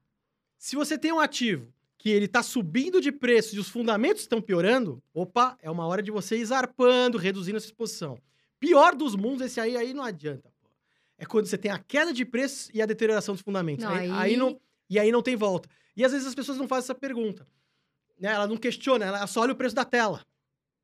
Se 0.57 0.75
você 0.75 0.97
tem 0.97 1.11
um 1.11 1.19
ativo 1.19 1.73
que 1.97 2.09
ele 2.09 2.25
está 2.25 2.41
subindo 2.43 2.99
de 3.01 3.11
preço 3.11 3.55
e 3.55 3.59
os 3.59 3.69
fundamentos 3.69 4.21
estão 4.23 4.41
piorando, 4.41 5.01
opa, 5.13 5.57
é 5.61 5.69
uma 5.69 5.85
hora 5.85 6.01
de 6.01 6.11
você 6.11 6.37
ir 6.37 6.45
zarpando, 6.45 7.17
reduzindo 7.17 7.57
essa 7.57 7.65
exposição. 7.67 8.17
Pior 8.59 8.95
dos 8.95 9.15
mundos, 9.15 9.41
esse 9.45 9.59
aí, 9.59 9.75
aí 9.77 9.93
não 9.93 10.03
adianta. 10.03 10.49
pô. 10.61 10.69
É 11.17 11.25
quando 11.25 11.45
você 11.47 11.57
tem 11.57 11.71
a 11.71 11.79
queda 11.79 12.13
de 12.13 12.25
preço 12.25 12.69
e 12.73 12.81
a 12.81 12.85
deterioração 12.85 13.33
dos 13.35 13.41
fundamentos. 13.41 13.83
Não, 13.85 13.91
aí, 13.93 14.09
aí- 14.09 14.17
aí 14.31 14.37
não, 14.37 14.59
e 14.89 14.97
aí 14.99 15.11
não 15.11 15.21
tem 15.21 15.35
volta. 15.35 15.69
E 15.99 16.05
às 16.05 16.13
vezes 16.13 16.25
as 16.25 16.33
pessoas 16.33 16.57
não 16.57 16.65
fazem 16.65 16.85
essa 16.85 16.95
pergunta. 16.95 17.45
Né? 18.17 18.31
Ela 18.31 18.47
não 18.47 18.55
questiona, 18.55 19.03
ela 19.05 19.27
só 19.27 19.41
olha 19.41 19.51
o 19.51 19.55
preço 19.55 19.75
da 19.75 19.83
tela. 19.83 20.25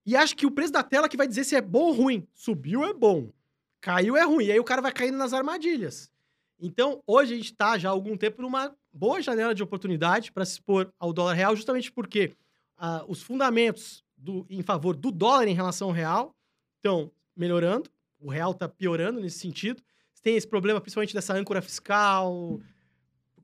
E 0.05 0.13
acha 0.13 0.35
que 0.35 0.45
o 0.45 0.51
preço 0.51 0.73
da 0.73 0.83
tela 0.83 1.07
que 1.07 1.15
vai 1.15 1.25
dizer 1.25 1.45
se 1.45 1.55
é 1.55 1.61
bom 1.61 1.83
ou 1.85 1.93
ruim. 1.93 2.27
Subiu 2.33 2.83
é 2.83 2.93
bom, 2.93 3.31
caiu 3.79 4.17
é 4.17 4.23
ruim. 4.23 4.45
E 4.47 4.51
aí 4.51 4.59
o 4.59 4.63
cara 4.65 4.81
vai 4.81 4.91
caindo 4.91 5.17
nas 5.17 5.31
armadilhas. 5.31 6.11
Então, 6.59 7.01
hoje 7.07 7.33
a 7.33 7.37
gente 7.37 7.51
está 7.53 7.77
já 7.77 7.87
há 7.87 7.91
algum 7.93 8.17
tempo 8.17 8.41
numa 8.41 8.75
boa 8.91 9.21
janela 9.21 9.55
de 9.55 9.63
oportunidade 9.63 10.33
para 10.33 10.43
se 10.43 10.53
expor 10.53 10.91
ao 10.99 11.13
dólar 11.13 11.33
real, 11.33 11.55
justamente 11.55 11.91
porque 11.93 12.33
ah, 12.77 13.05
os 13.07 13.21
fundamentos 13.21 14.03
do- 14.17 14.45
em 14.49 14.61
favor 14.61 14.97
do 14.97 15.11
dólar 15.11 15.47
em 15.47 15.53
relação 15.53 15.87
ao 15.87 15.93
real 15.93 16.35
estão 16.75 17.09
melhorando, 17.35 17.89
o 18.19 18.29
real 18.29 18.51
está 18.51 18.67
piorando 18.67 19.21
nesse 19.21 19.39
sentido. 19.39 19.81
Tem 20.21 20.35
esse 20.35 20.47
problema, 20.47 20.81
principalmente 20.81 21.13
dessa 21.13 21.33
âncora 21.33 21.61
fiscal, 21.61 22.59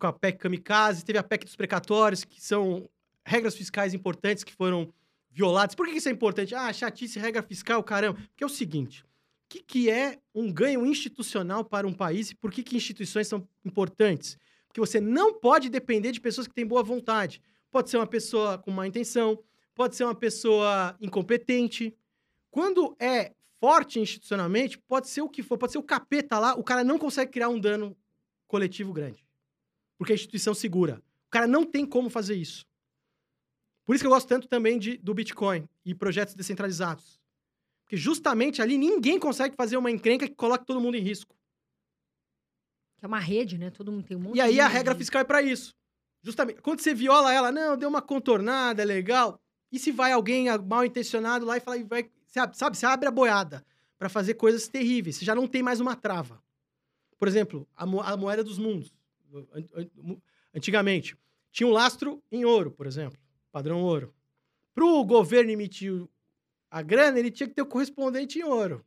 com 0.02 0.08
a 0.08 0.14
PEC 0.14 0.40
kamikaze, 0.40 1.06
teve 1.06 1.20
a 1.20 1.24
PEC 1.24 1.46
dos 1.46 1.56
precatórios, 1.56 2.24
que 2.24 2.42
são 2.42 2.90
regras 3.24 3.56
fiscais 3.56 3.94
importantes 3.94 4.44
que 4.44 4.52
foram 4.52 4.92
violadas. 5.30 5.76
Por 5.76 5.86
que 5.86 5.94
isso 5.94 6.10
é 6.10 6.12
importante? 6.12 6.56
Ah, 6.56 6.74
chatice, 6.74 7.20
regra 7.20 7.44
fiscal, 7.44 7.84
caramba. 7.84 8.20
Porque 8.20 8.44
é 8.44 8.48
o 8.48 8.50
seguinte, 8.50 9.04
o 9.04 9.06
que, 9.48 9.62
que 9.62 9.90
é 9.92 10.18
um 10.34 10.52
ganho 10.52 10.84
institucional 10.88 11.64
para 11.64 11.88
um 11.88 11.94
país 11.94 12.32
e 12.32 12.36
por 12.36 12.52
que, 12.52 12.64
que 12.64 12.76
instituições 12.76 13.28
são 13.28 13.48
importantes? 13.64 14.40
Porque 14.68 14.82
você 14.82 15.00
não 15.00 15.40
pode 15.40 15.70
depender 15.70 16.12
de 16.12 16.20
pessoas 16.20 16.48
que 16.48 16.54
têm 16.54 16.66
boa 16.66 16.82
vontade. 16.82 17.40
Pode 17.70 17.92
ser 17.92 17.98
uma 17.98 18.08
pessoa 18.08 18.58
com 18.58 18.72
má 18.72 18.88
intenção, 18.88 19.38
pode 19.76 19.96
ser 19.96 20.04
uma 20.04 20.16
pessoa 20.16 20.96
incompetente. 21.00 21.96
Quando 22.50 22.96
é 23.00 23.34
forte 23.60 24.00
institucionalmente, 24.00 24.80
pode 24.80 25.10
ser 25.10 25.22
o 25.22 25.30
que 25.30 25.44
for, 25.44 25.60
pode 25.60 25.74
ser 25.74 25.78
o 25.78 25.84
capeta 25.84 26.40
lá, 26.40 26.56
o 26.56 26.64
cara 26.64 26.84
não 26.84 26.98
consegue 26.98 27.32
criar 27.32 27.50
um 27.50 27.60
dano 27.60 27.96
coletivo 28.48 28.92
grande. 28.92 29.24
Porque 30.02 30.14
a 30.14 30.16
instituição 30.16 30.56
segura. 30.56 31.00
O 31.28 31.30
cara 31.30 31.46
não 31.46 31.64
tem 31.64 31.86
como 31.86 32.10
fazer 32.10 32.34
isso. 32.34 32.66
Por 33.86 33.94
isso 33.94 34.02
que 34.04 34.08
eu 34.08 34.12
gosto 34.12 34.28
tanto 34.28 34.48
também 34.48 34.80
de, 34.80 34.98
do 34.98 35.14
Bitcoin 35.14 35.70
e 35.86 35.94
projetos 35.94 36.34
descentralizados. 36.34 37.20
Porque 37.84 37.96
justamente 37.96 38.64
ali 38.64 38.80
ninguém 38.80 39.20
consegue 39.20 39.56
fazer 39.56 39.78
uma 39.78 39.92
encrenca 39.92 40.28
que 40.28 40.34
coloque 40.34 40.66
todo 40.66 40.82
mundo 40.82 40.96
em 40.98 41.02
risco. 41.02 41.36
Que 42.98 43.06
é 43.06 43.08
uma 43.08 43.20
rede, 43.20 43.60
né? 43.60 43.70
Todo 43.70 43.92
mundo 43.92 44.04
tem 44.04 44.18
um 44.18 44.22
monte 44.22 44.38
E 44.38 44.42
aí 44.42 44.60
a 44.60 44.68
regra 44.68 44.94
rede. 44.94 45.04
fiscal 45.04 45.22
é 45.22 45.24
pra 45.24 45.40
isso. 45.44 45.76
Justamente. 46.24 46.64
Quando 46.64 46.80
você 46.80 46.96
viola 46.96 47.32
ela, 47.32 47.52
não, 47.52 47.78
deu 47.78 47.88
uma 47.88 48.02
contornada, 48.02 48.82
é 48.82 48.86
legal. 48.86 49.40
E 49.72 49.78
se 49.78 49.92
vai 49.92 50.12
alguém 50.14 50.48
mal 50.68 50.84
intencionado 50.84 51.46
lá 51.46 51.58
e 51.58 51.60
fala, 51.60 51.78
e 51.78 51.84
vai, 51.84 52.10
sabe, 52.26 52.58
sabe, 52.58 52.76
você 52.76 52.88
abre 52.88 53.08
a 53.08 53.12
boiada 53.12 53.64
pra 54.00 54.10
fazer 54.10 54.34
coisas 54.34 54.68
terríveis. 54.68 55.18
Você 55.18 55.26
já 55.26 55.36
não 55.36 55.48
tem 55.48 55.62
mais 55.62 55.80
uma 55.80 55.96
trava. 55.96 56.44
Por 57.20 57.28
exemplo, 57.28 57.68
a, 57.76 57.86
mo- 57.86 58.02
a 58.02 58.18
moeda 58.18 58.44
dos 58.44 58.58
mundos. 58.58 58.92
An- 59.34 59.66
an- 59.76 60.18
Antigamente, 60.54 61.18
tinha 61.52 61.68
um 61.68 61.72
lastro 61.72 62.22
em 62.32 62.44
ouro, 62.46 62.72
por 62.72 62.86
exemplo, 62.86 63.18
padrão 63.52 63.82
ouro. 63.82 64.14
Pro 64.74 65.04
governo 65.04 65.52
emitir 65.52 66.06
a 66.70 66.82
grana, 66.82 67.20
ele 67.20 67.32
tinha 67.32 67.48
que 67.48 67.56
ter 67.56 67.62
o 67.62 67.66
correspondente 67.66 68.40
em 68.40 68.44
ouro. 68.44 68.86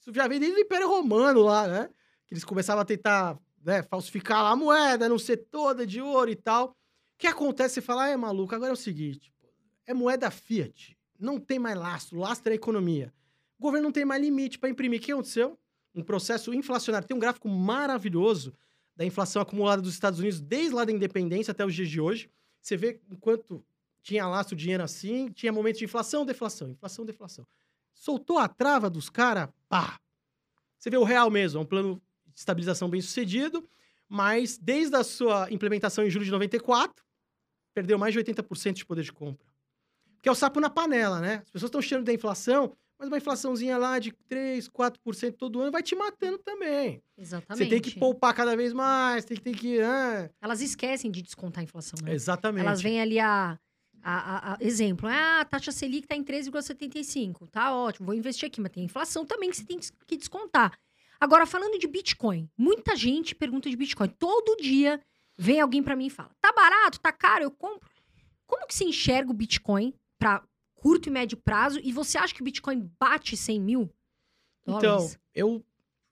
Isso 0.00 0.12
já 0.14 0.26
vem 0.26 0.40
desde 0.40 0.58
o 0.58 0.62
Império 0.62 0.88
Romano 0.88 1.42
lá, 1.42 1.68
né? 1.68 1.90
Que 2.26 2.34
eles 2.34 2.44
começavam 2.44 2.82
a 2.82 2.84
tentar 2.84 3.38
né, 3.62 3.82
falsificar 3.82 4.42
lá 4.42 4.50
a 4.50 4.56
moeda, 4.56 5.08
não 5.08 5.18
ser 5.18 5.36
toda 5.50 5.86
de 5.86 6.00
ouro 6.00 6.30
e 6.30 6.36
tal. 6.36 6.70
O 6.70 6.74
que 7.18 7.26
acontece? 7.26 7.74
Você 7.74 7.80
fala, 7.82 8.04
ah, 8.04 8.08
é 8.08 8.16
maluco, 8.16 8.54
agora 8.54 8.70
é 8.70 8.72
o 8.72 8.76
seguinte: 8.76 9.32
é 9.86 9.92
moeda 9.92 10.30
fiat, 10.30 10.96
não 11.18 11.38
tem 11.38 11.58
mais 11.58 11.76
lastro, 11.76 12.18
lastro 12.18 12.50
é 12.50 12.52
a 12.52 12.56
economia. 12.56 13.12
O 13.58 13.62
governo 13.62 13.84
não 13.88 13.92
tem 13.92 14.06
mais 14.06 14.22
limite 14.22 14.58
para 14.58 14.70
imprimir. 14.70 15.00
O 15.00 15.02
que 15.02 15.12
aconteceu? 15.12 15.58
Um 15.94 16.02
processo 16.02 16.54
inflacionário. 16.54 17.06
Tem 17.06 17.14
um 17.16 17.20
gráfico 17.20 17.46
maravilhoso 17.48 18.54
da 19.00 19.06
inflação 19.06 19.40
acumulada 19.40 19.80
dos 19.80 19.94
Estados 19.94 20.18
Unidos 20.18 20.42
desde 20.42 20.74
lá 20.74 20.84
da 20.84 20.92
independência 20.92 21.52
até 21.52 21.64
os 21.64 21.74
dias 21.74 21.88
de 21.88 21.98
hoje. 21.98 22.30
Você 22.60 22.76
vê 22.76 23.00
enquanto 23.10 23.64
tinha 24.02 24.26
lastro 24.26 24.54
dinheiro 24.54 24.82
assim, 24.82 25.32
tinha 25.32 25.50
momentos 25.50 25.78
de 25.78 25.86
inflação, 25.86 26.26
deflação, 26.26 26.68
inflação, 26.68 27.06
deflação. 27.06 27.46
Soltou 27.94 28.36
a 28.36 28.46
trava 28.46 28.90
dos 28.90 29.08
caras, 29.08 29.48
pá! 29.70 29.98
Você 30.78 30.90
vê 30.90 30.98
o 30.98 31.02
real 31.02 31.30
mesmo, 31.30 31.60
é 31.60 31.62
um 31.62 31.66
plano 31.66 31.94
de 32.26 32.40
estabilização 32.40 32.90
bem 32.90 33.00
sucedido, 33.00 33.66
mas 34.06 34.58
desde 34.58 34.94
a 34.94 35.02
sua 35.02 35.50
implementação 35.50 36.04
em 36.04 36.10
julho 36.10 36.26
de 36.26 36.30
94, 36.30 37.02
perdeu 37.72 37.98
mais 37.98 38.12
de 38.12 38.20
80% 38.20 38.72
de 38.74 38.84
poder 38.84 39.02
de 39.02 39.12
compra. 39.14 39.46
Que 40.20 40.28
é 40.28 40.32
o 40.32 40.34
sapo 40.34 40.60
na 40.60 40.68
panela, 40.68 41.20
né? 41.20 41.36
As 41.36 41.50
pessoas 41.50 41.70
estão 41.70 41.80
cheirando 41.80 42.04
da 42.04 42.12
inflação, 42.12 42.76
mas 43.00 43.08
uma 43.08 43.16
inflaçãozinha 43.16 43.78
lá 43.78 43.98
de 43.98 44.12
3, 44.28 44.68
4% 44.68 45.34
todo 45.38 45.60
ano 45.60 45.72
vai 45.72 45.82
te 45.82 45.96
matando 45.96 46.36
também. 46.38 47.02
Exatamente. 47.16 47.64
Você 47.64 47.68
tem 47.70 47.80
que 47.80 47.98
poupar 47.98 48.34
cada 48.34 48.54
vez 48.54 48.72
mais, 48.74 49.24
tem 49.24 49.36
que. 49.36 49.42
Tem 49.42 49.54
que 49.54 49.80
ah, 49.80 50.30
Elas 50.40 50.60
esquecem 50.60 51.10
de 51.10 51.22
descontar 51.22 51.60
a 51.62 51.64
inflação, 51.64 51.98
né? 52.04 52.12
Exatamente. 52.12 52.64
Elas 52.66 52.82
veem 52.82 53.00
ali 53.00 53.18
a, 53.18 53.58
a, 54.02 54.12
a- 54.12 54.52
a- 54.54 54.58
exemplo, 54.60 55.08
ah, 55.08 55.40
a 55.40 55.44
taxa 55.46 55.72
Selic 55.72 56.06
tá 56.06 56.14
em 56.14 56.22
13,75, 56.22 57.48
tá 57.50 57.74
ótimo, 57.74 58.06
vou 58.06 58.14
investir 58.14 58.46
aqui, 58.46 58.60
mas 58.60 58.70
tem 58.72 58.84
inflação 58.84 59.24
também 59.24 59.50
que 59.50 59.56
você 59.56 59.64
tem 59.64 59.78
que 60.06 60.16
descontar. 60.16 60.78
Agora, 61.18 61.44
falando 61.46 61.78
de 61.78 61.86
Bitcoin, 61.86 62.48
muita 62.56 62.96
gente 62.96 63.34
pergunta 63.34 63.68
de 63.68 63.76
Bitcoin. 63.76 64.08
Todo 64.08 64.56
dia 64.60 65.00
vem 65.38 65.60
alguém 65.60 65.82
pra 65.82 65.96
mim 65.96 66.06
e 66.06 66.10
fala, 66.10 66.30
tá 66.40 66.52
barato, 66.52 67.00
tá 67.00 67.12
caro, 67.12 67.44
eu 67.44 67.50
compro. 67.50 67.88
Como 68.46 68.66
que 68.66 68.74
você 68.74 68.84
enxerga 68.84 69.30
o 69.30 69.34
Bitcoin 69.34 69.94
pra 70.18 70.42
curto 70.80 71.08
e 71.08 71.10
médio 71.10 71.36
prazo? 71.36 71.78
E 71.82 71.92
você 71.92 72.16
acha 72.18 72.34
que 72.34 72.40
o 72.40 72.44
Bitcoin 72.44 72.90
bate 72.98 73.36
100 73.36 73.60
mil 73.60 73.90
Então, 74.62 74.80
dólares? 74.80 75.18
eu 75.34 75.64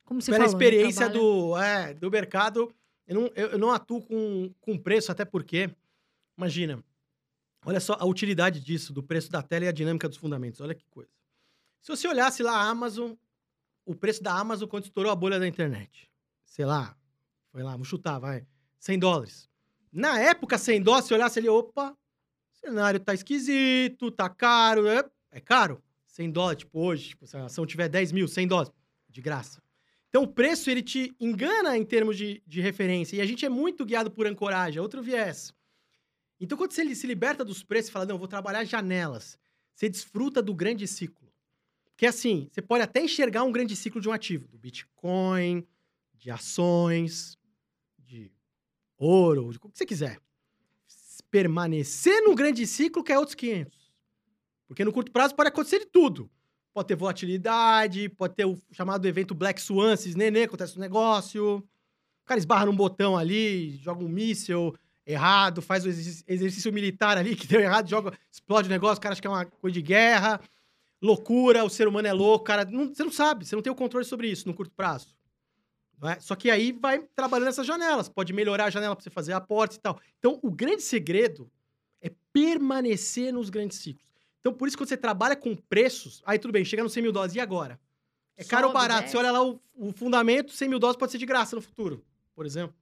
Como 0.05 0.21
você 0.23 0.31
pela 0.31 0.45
falou, 0.45 0.59
né, 0.59 0.65
experiência 0.67 1.11
trabalha- 1.11 1.21
do, 1.21 1.57
é, 1.59 1.95
do 1.95 2.11
mercado, 2.11 2.75
eu 3.07 3.15
não, 3.15 3.31
eu, 3.35 3.49
eu 3.49 3.59
não 3.59 3.71
atuo 3.71 4.03
com, 4.03 4.53
com 4.61 4.79
preço, 4.79 5.11
até 5.13 5.25
porque, 5.25 5.71
imagina, 6.37 6.83
olha 7.65 7.81
só 7.81 7.95
a 7.99 8.05
utilidade 8.07 8.61
disso, 8.61 8.93
do 8.93 9.03
preço 9.03 9.31
da 9.31 9.43
tela 9.43 9.65
e 9.65 9.69
a 9.69 9.73
dinâmica 9.73 10.09
dos 10.09 10.19
fundamentos, 10.19 10.61
olha 10.61 10.75
que 10.75 10.85
coisa. 10.91 11.11
Se 11.81 11.89
você 11.91 12.07
olhasse 12.09 12.43
lá 12.43 12.53
a 12.53 12.69
Amazon, 12.69 13.13
o 13.87 13.95
preço 13.95 14.23
da 14.23 14.35
Amazon 14.39 14.69
quando 14.69 14.85
estourou 14.85 15.11
a 15.11 15.17
bolha 15.17 15.39
da 15.39 15.47
internet, 15.49 16.11
sei 16.45 16.65
lá, 16.67 16.97
foi 17.51 17.63
lá, 17.63 17.73
vamos 17.73 17.89
chutar, 17.89 18.19
vai, 18.19 18.47
100 18.79 18.99
dólares. 18.99 19.49
Na 19.91 20.21
época, 20.21 20.59
100 20.59 20.83
dólares, 20.83 21.07
se 21.07 21.15
olhasse 21.15 21.39
ali, 21.39 21.49
opa, 21.49 21.97
cenário 22.59 23.01
tá 23.01 23.15
esquisito, 23.15 24.11
tá 24.11 24.29
caro, 24.29 24.87
é, 24.87 25.05
é 25.31 25.41
caro. 25.41 25.83
100 26.07 26.31
dólares, 26.33 26.59
tipo, 26.61 26.81
hoje, 26.81 27.11
tipo, 27.11 27.27
se 27.27 27.37
a 27.37 27.45
ação 27.45 27.65
tiver 27.65 27.89
10 27.89 28.13
mil, 28.13 28.27
100 28.27 28.49
dólares, 28.49 28.73
de 29.09 29.21
graça. 29.21 29.63
Então, 30.09 30.23
o 30.23 30.27
preço, 30.29 30.71
ele 30.71 30.83
te 30.83 31.15
engana 31.21 31.77
em 31.77 31.85
termos 31.85 32.17
de, 32.17 32.43
de 32.47 32.61
referência. 32.61 33.17
E 33.17 33.21
a 33.21 33.27
gente 33.27 33.45
é 33.45 33.49
muito 33.49 33.85
guiado 33.85 34.11
por 34.11 34.27
ancoragem, 34.27 34.79
é 34.79 34.83
outro 34.83 35.03
viés. 35.03 35.53
Então, 36.41 36.57
quando 36.57 36.73
você 36.73 36.95
se 36.95 37.07
liberta 37.07 37.45
dos 37.45 37.63
preços 37.63 37.91
e 37.91 37.93
fala, 37.93 38.07
não, 38.07 38.19
vou 38.19 38.27
trabalhar 38.27 38.65
janelas, 38.65 39.39
você 39.75 39.89
desfruta 39.89 40.43
do 40.43 40.55
grande 40.55 40.87
ciclo. 40.89 41.33
Porque, 41.91 42.07
assim, 42.07 42.49
você 42.51 42.63
pode 42.63 42.83
até 42.83 43.01
enxergar 43.01 43.45
um 43.45 43.53
grande 43.53 43.77
ciclo 43.77 44.01
de 44.01 44.09
um 44.09 44.13
ativo, 44.13 44.49
do 44.49 44.59
Bitcoin, 44.59 45.67
de 46.15 46.31
ações, 46.31 47.37
de 47.99 48.33
ouro, 48.97 49.51
de 49.51 49.59
o 49.59 49.61
que 49.61 49.79
você 49.79 49.87
quiser. 49.87 50.21
Permanecer 51.31 52.23
no 52.23 52.35
grande 52.35 52.67
ciclo 52.67 53.05
que 53.05 53.13
é 53.13 53.19
outros 53.19 53.35
500. 53.35 53.77
Porque 54.67 54.85
no 54.85 54.93
curto 54.93 55.11
prazo 55.13 55.35
pode 55.35 55.49
acontecer 55.49 55.81
de 55.81 55.87
tudo. 55.87 56.31
Pode 56.73 56.89
ter 56.89 56.95
volatilidade, 56.97 58.09
pode 58.11 58.35
ter 58.35 58.45
o 58.47 58.57
chamado 58.71 59.07
evento 59.07 59.35
Black 59.35 59.61
Swan, 59.61 59.95
nenê, 60.15 60.45
acontece 60.45 60.77
um 60.77 60.81
negócio. 60.81 61.57
O 61.57 62.27
cara 62.27 62.39
esbarra 62.39 62.67
num 62.67 62.77
botão 62.77 63.17
ali, 63.17 63.77
joga 63.79 64.05
um 64.05 64.09
míssil 64.09 64.75
errado, 65.07 65.63
faz 65.63 65.85
o 65.85 65.89
exercício, 65.89 66.73
militar 66.73 67.17
ali 67.17 67.35
que 67.35 67.47
deu 67.49 67.61
errado, 67.61 67.89
joga, 67.89 68.13
explode 68.31 68.69
o 68.69 68.71
negócio, 68.71 68.99
o 68.99 69.01
cara 69.01 69.15
acha 69.15 69.21
que 69.23 69.27
é 69.27 69.31
uma 69.31 69.47
coisa 69.47 69.73
de 69.75 69.83
guerra. 69.83 70.41
Loucura, 71.01 71.65
o 71.65 71.71
ser 71.71 71.89
humano 71.89 72.09
é 72.09 72.13
louco, 72.13 72.45
cara. 72.45 72.65
não- 72.65 72.93
você 72.95 73.05
não 73.05 73.13
sabe, 73.13 73.47
você 73.47 73.55
não 73.57 73.63
tem 73.63 73.73
o 73.73 73.77
controle 73.77 74.05
sobre 74.05 74.29
isso 74.31 74.47
no 74.47 74.55
curto 74.55 74.75
prazo. 74.75 75.17
É? 76.03 76.21
Só 76.21 76.37
que 76.37 76.51
aí 76.51 76.71
vai 76.71 77.01
trabalhando 77.17 77.49
essas 77.49 77.67
janelas. 77.67 78.09
Pode 78.09 78.33
melhorar 78.33 78.67
a 78.67 78.71
janela 78.71 78.95
para 78.95 79.03
você 79.03 79.11
fazer 79.11 79.33
aportes 79.33 79.79
e 79.79 79.81
tal. 79.81 79.99
Então, 80.19 80.39
o 80.43 80.51
grande 80.51 80.83
segredo 80.83 81.51
é 82.01 82.11
permanecer 82.33 83.33
nos 83.33 83.51
grandes 83.51 83.79
ciclos. 83.79 84.13
Então, 84.41 84.53
por 84.53 84.69
isso, 84.69 84.77
quando 84.77 84.89
você 84.89 84.97
trabalha 84.97 85.35
com 85.35 85.57
preços, 85.57 86.23
aí 86.25 86.39
tudo 86.39 86.53
bem, 86.53 86.65
chega 86.65 86.83
nos 86.83 86.93
100 86.93 87.03
mil 87.03 87.13
dólares, 87.13 87.35
e 87.35 87.41
agora? 87.41 87.81
É 88.37 88.45
caro 88.45 88.69
ou 88.69 88.73
Sobe, 88.73 88.83
barato? 88.83 89.01
desce. 89.03 89.13
Você 89.13 89.19
olha 89.19 89.33
lá 89.33 89.43
o, 89.43 89.61
o 89.75 89.93
fundamento, 89.93 90.53
100 90.53 90.69
mil 90.69 90.79
dólares 90.79 90.99
pode 90.99 91.11
ser 91.11 91.19
de 91.19 91.27
graça 91.27 91.57
no 91.57 91.63
futuro, 91.63 92.05
por 92.35 92.47
exemplo. 92.47 92.77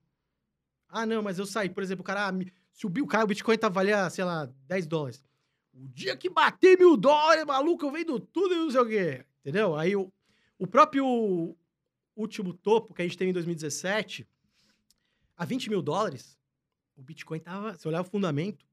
Ah, 0.89 1.07
não, 1.07 1.23
mas 1.23 1.39
eu 1.39 1.47
saí. 1.47 1.71
Por 1.71 1.83
exemplo, 1.83 2.03
o 2.03 2.05
cara, 2.05 2.29
ah, 2.29 2.33
se 2.73 2.87
o, 2.87 3.07
cara, 3.07 3.25
o 3.25 3.27
Bitcoin 3.27 3.57
tá 3.57 3.69
valia, 3.69 4.11
sei 4.11 4.25
lá, 4.25 4.49
10 4.69 4.87
dólares. 4.87 5.25
O 5.73 5.89
dia 5.89 6.17
que 6.17 6.29
bater 6.29 6.79
mil 6.79 6.97
dólares, 6.97 7.45
maluco, 7.45 7.87
eu 7.87 7.91
vendo 7.91 8.21
tudo 8.21 8.55
e 8.55 8.59
não 8.59 8.71
sei 8.71 8.81
o 8.81 8.87
quê. 8.87 9.25
Entendeu? 9.41 9.77
Aí 9.77 9.97
o, 9.97 10.13
o 10.59 10.67
próprio 10.67 11.57
último 12.17 12.53
topo 12.55 12.95
que 12.95 13.03
a 13.03 13.05
gente 13.05 13.17
teve 13.17 13.31
em 13.31 13.35
2017, 13.35 14.27
a 15.37 15.45
20 15.45 15.69
mil 15.71 15.83
dólares, 15.83 16.39
o 16.97 17.03
Bitcoin 17.03 17.39
tava, 17.39 17.77
se 17.77 17.87
olhar 17.87 18.01
o 18.01 18.05
fundamento, 18.05 18.67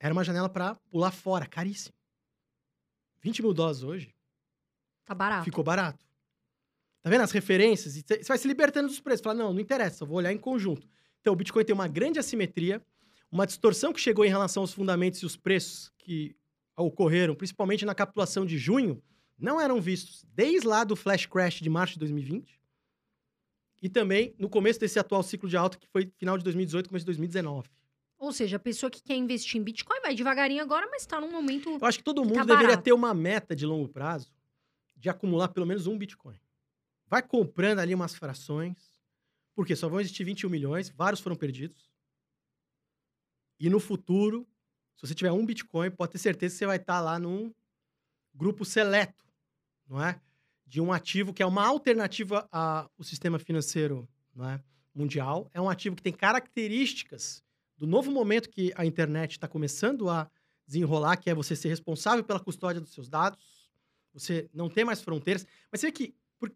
era 0.00 0.12
uma 0.12 0.24
janela 0.24 0.48
pra 0.48 0.74
pular 0.90 1.12
fora, 1.12 1.46
caríssimo. 1.46 1.94
20 3.22 3.42
mil 3.42 3.54
dólares 3.54 3.82
hoje, 3.82 4.14
Tá 5.04 5.14
barato. 5.14 5.44
ficou 5.44 5.62
barato. 5.64 6.04
Tá 7.02 7.08
vendo 7.08 7.22
as 7.22 7.30
referências? 7.30 7.94
Você 7.94 8.24
vai 8.24 8.36
se 8.36 8.48
libertando 8.48 8.88
dos 8.88 9.00
preços. 9.00 9.22
Fala, 9.22 9.36
não, 9.38 9.52
não 9.52 9.60
interessa, 9.60 10.02
eu 10.02 10.08
vou 10.08 10.18
olhar 10.18 10.32
em 10.32 10.38
conjunto. 10.38 10.88
Então, 11.20 11.32
o 11.32 11.36
Bitcoin 11.36 11.64
tem 11.64 11.74
uma 11.74 11.86
grande 11.86 12.18
assimetria, 12.18 12.84
uma 13.30 13.46
distorção 13.46 13.92
que 13.92 14.00
chegou 14.00 14.24
em 14.24 14.28
relação 14.28 14.62
aos 14.64 14.72
fundamentos 14.72 15.20
e 15.22 15.26
os 15.26 15.36
preços 15.36 15.92
que 15.98 16.36
ocorreram, 16.76 17.34
principalmente 17.34 17.84
na 17.84 17.94
capitulação 17.94 18.44
de 18.44 18.58
junho, 18.58 19.00
não 19.38 19.60
eram 19.60 19.80
vistos 19.80 20.24
desde 20.34 20.66
lá 20.66 20.84
do 20.84 20.96
flash 20.96 21.26
crash 21.26 21.60
de 21.60 21.68
março 21.70 21.94
de 21.94 22.00
2020 22.00 22.58
e 23.82 23.88
também 23.88 24.34
no 24.38 24.48
começo 24.48 24.80
desse 24.80 24.98
atual 24.98 25.22
ciclo 25.22 25.48
de 25.48 25.56
alta 25.56 25.76
que 25.78 25.86
foi 25.88 26.10
final 26.16 26.36
de 26.38 26.44
2018, 26.44 26.88
começo 26.88 27.02
de 27.04 27.06
2019. 27.06 27.68
Ou 28.18 28.32
seja, 28.32 28.56
a 28.56 28.60
pessoa 28.60 28.90
que 28.90 29.02
quer 29.02 29.14
investir 29.14 29.60
em 29.60 29.64
Bitcoin 29.64 30.00
vai 30.00 30.14
devagarinho 30.14 30.62
agora, 30.62 30.88
mas 30.90 31.04
tá 31.04 31.20
num 31.20 31.30
momento. 31.30 31.68
Eu 31.78 31.86
acho 31.86 31.98
que 31.98 32.04
todo 32.04 32.22
Tá 32.22 32.28
mundo 32.28 32.46
deveria 32.46 32.68
barato. 32.68 32.82
ter 32.82 32.92
uma 32.94 33.12
meta 33.12 33.54
de 33.54 33.66
longo 33.66 33.88
prazo 33.88 34.32
de 34.96 35.10
acumular 35.10 35.48
pelo 35.48 35.66
menos 35.66 35.86
um 35.86 35.98
Bitcoin. 35.98 36.40
Vai 37.06 37.22
comprando 37.22 37.78
ali 37.80 37.94
umas 37.94 38.14
frações, 38.14 38.74
porque 39.54 39.76
só 39.76 39.86
vão 39.88 40.00
existir 40.00 40.24
21 40.24 40.48
milhões, 40.48 40.88
vários 40.88 41.20
foram 41.20 41.36
perdidos. 41.36 41.90
E 43.60 43.68
no 43.68 43.78
futuro, 43.78 44.46
se 44.96 45.06
você 45.06 45.14
tiver 45.14 45.32
um 45.32 45.44
Bitcoin, 45.44 45.90
pode 45.90 46.12
ter 46.12 46.18
certeza 46.18 46.54
que 46.54 46.58
você 46.58 46.66
vai 46.66 46.76
estar 46.78 47.00
lá 47.02 47.18
num 47.18 47.52
grupo 48.34 48.64
seleto, 48.64 49.25
não 49.88 50.02
é? 50.02 50.20
De 50.66 50.80
um 50.80 50.92
ativo 50.92 51.32
que 51.32 51.42
é 51.42 51.46
uma 51.46 51.64
alternativa 51.64 52.48
ao 52.50 52.90
sistema 53.02 53.38
financeiro 53.38 54.08
não 54.34 54.48
é? 54.48 54.60
mundial. 54.94 55.48
É 55.52 55.60
um 55.60 55.68
ativo 55.68 55.96
que 55.96 56.02
tem 56.02 56.12
características 56.12 57.42
do 57.76 57.86
novo 57.86 58.10
momento 58.10 58.48
que 58.48 58.72
a 58.74 58.84
internet 58.84 59.32
está 59.32 59.46
começando 59.46 60.08
a 60.08 60.30
desenrolar, 60.66 61.16
que 61.16 61.30
é 61.30 61.34
você 61.34 61.54
ser 61.54 61.68
responsável 61.68 62.24
pela 62.24 62.40
custódia 62.40 62.80
dos 62.80 62.92
seus 62.92 63.08
dados, 63.08 63.38
Você 64.12 64.48
não 64.52 64.68
tem 64.68 64.84
mais 64.84 65.00
fronteiras. 65.02 65.46
Mas 65.70 65.80
você 65.80 65.88
vê 65.88 65.92
que. 65.92 66.14
Por, 66.38 66.50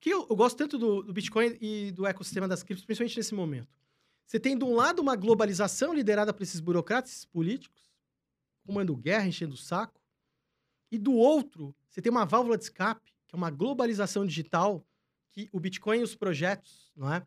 que 0.00 0.10
eu, 0.10 0.26
eu 0.28 0.34
gosto 0.34 0.56
tanto 0.56 0.78
do, 0.78 1.02
do 1.02 1.12
Bitcoin 1.12 1.56
e 1.60 1.92
do 1.92 2.06
ecossistema 2.06 2.48
das 2.48 2.62
criptos, 2.62 2.84
principalmente 2.84 3.16
nesse 3.16 3.34
momento. 3.34 3.68
Você 4.26 4.40
tem, 4.40 4.56
de 4.56 4.64
um 4.64 4.74
lado, 4.74 5.00
uma 5.00 5.14
globalização 5.14 5.92
liderada 5.92 6.32
por 6.32 6.42
esses 6.42 6.58
burocratas 6.58 7.12
esses 7.12 7.24
políticos, 7.26 7.92
comando 8.66 8.96
guerra, 8.96 9.26
enchendo 9.26 9.54
o 9.54 9.58
saco. 9.58 10.01
E 10.92 10.98
do 10.98 11.14
outro, 11.14 11.74
você 11.88 12.02
tem 12.02 12.12
uma 12.12 12.26
válvula 12.26 12.58
de 12.58 12.64
escape, 12.64 13.14
que 13.26 13.34
é 13.34 13.36
uma 13.36 13.50
globalização 13.50 14.26
digital 14.26 14.86
que 15.30 15.48
o 15.50 15.58
Bitcoin 15.58 16.00
e 16.00 16.02
os 16.02 16.14
projetos 16.14 16.92
não 16.94 17.10
é, 17.10 17.26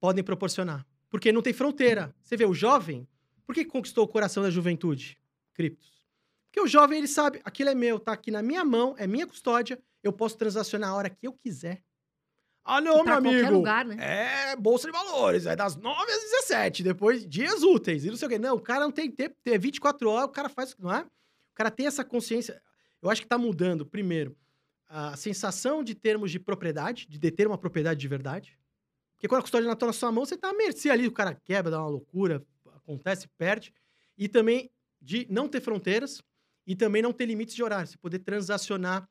podem 0.00 0.24
proporcionar. 0.24 0.84
Porque 1.08 1.30
não 1.30 1.40
tem 1.40 1.52
fronteira. 1.52 2.12
Você 2.20 2.36
vê, 2.36 2.44
o 2.44 2.52
jovem, 2.52 3.08
por 3.46 3.54
que 3.54 3.64
conquistou 3.64 4.04
o 4.04 4.08
coração 4.08 4.42
da 4.42 4.50
juventude? 4.50 5.16
Criptos. 5.54 6.04
Porque 6.46 6.60
o 6.60 6.66
jovem, 6.66 6.98
ele 6.98 7.06
sabe, 7.06 7.40
aquilo 7.44 7.70
é 7.70 7.76
meu, 7.76 8.00
tá 8.00 8.12
aqui 8.12 8.32
na 8.32 8.42
minha 8.42 8.64
mão, 8.64 8.96
é 8.98 9.06
minha 9.06 9.26
custódia, 9.26 9.80
eu 10.02 10.12
posso 10.12 10.36
transacionar 10.36 10.90
a 10.90 10.94
hora 10.96 11.08
que 11.08 11.28
eu 11.28 11.32
quiser. 11.32 11.84
Ah, 12.64 12.80
não, 12.80 13.04
meu 13.04 13.14
amigo. 13.14 13.52
Lugar, 13.52 13.84
né? 13.84 13.96
É 14.50 14.56
bolsa 14.56 14.88
de 14.88 14.92
valores, 14.92 15.46
é 15.46 15.54
das 15.54 15.76
9 15.76 16.10
às 16.10 16.22
17, 16.22 16.82
depois 16.82 17.24
dias 17.24 17.62
úteis, 17.62 18.04
e 18.04 18.10
não 18.10 18.16
sei 18.16 18.26
o 18.26 18.28
quê. 18.28 18.38
Não, 18.38 18.56
o 18.56 18.60
cara 18.60 18.80
não 18.80 18.90
tem 18.90 19.08
tempo, 19.08 19.36
é 19.44 19.56
24 19.56 20.10
horas, 20.10 20.28
o 20.28 20.32
cara 20.32 20.48
faz, 20.48 20.74
não 20.76 20.92
é? 20.92 21.02
O 21.02 21.54
cara 21.54 21.70
tem 21.70 21.86
essa 21.86 22.04
consciência. 22.04 22.60
Eu 23.02 23.10
acho 23.10 23.22
que 23.22 23.28
tá 23.28 23.38
mudando, 23.38 23.84
primeiro, 23.86 24.36
a 24.88 25.16
sensação 25.16 25.82
de 25.82 25.94
termos 25.94 26.30
de 26.30 26.38
propriedade, 26.38 27.06
de 27.08 27.18
deter 27.18 27.46
uma 27.46 27.58
propriedade 27.58 28.00
de 28.00 28.08
verdade. 28.08 28.58
Porque 29.14 29.28
quando 29.28 29.40
a 29.40 29.42
custódia 29.42 29.70
está 29.70 29.86
na 29.86 29.92
sua 29.92 30.12
mão, 30.12 30.24
você 30.24 30.36
tá 30.36 30.50
à 30.50 30.54
mercê 30.54 30.90
ali, 30.90 31.06
o 31.06 31.12
cara 31.12 31.34
quebra, 31.34 31.70
dá 31.70 31.80
uma 31.80 31.88
loucura, 31.88 32.44
acontece, 32.74 33.26
perde. 33.36 33.72
E 34.16 34.28
também 34.28 34.70
de 35.00 35.26
não 35.30 35.48
ter 35.48 35.60
fronteiras 35.60 36.22
e 36.66 36.74
também 36.74 37.02
não 37.02 37.12
ter 37.12 37.26
limites 37.26 37.54
de 37.54 37.62
horário, 37.62 37.86
você 37.86 37.96
poder 37.96 38.18
transacionar 38.20 39.08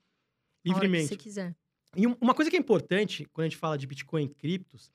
livremente. 0.64 1.08
Se 1.08 1.18
quiser. 1.18 1.56
E 1.96 2.06
uma 2.06 2.34
coisa 2.34 2.52
que 2.52 2.58
é 2.58 2.60
importante 2.60 3.26
quando 3.32 3.46
a 3.46 3.50
gente 3.50 3.58
fala 3.58 3.78
de 3.78 3.88
Bitcoin 3.88 4.26
e 4.26 4.30
criptos, 4.30 4.92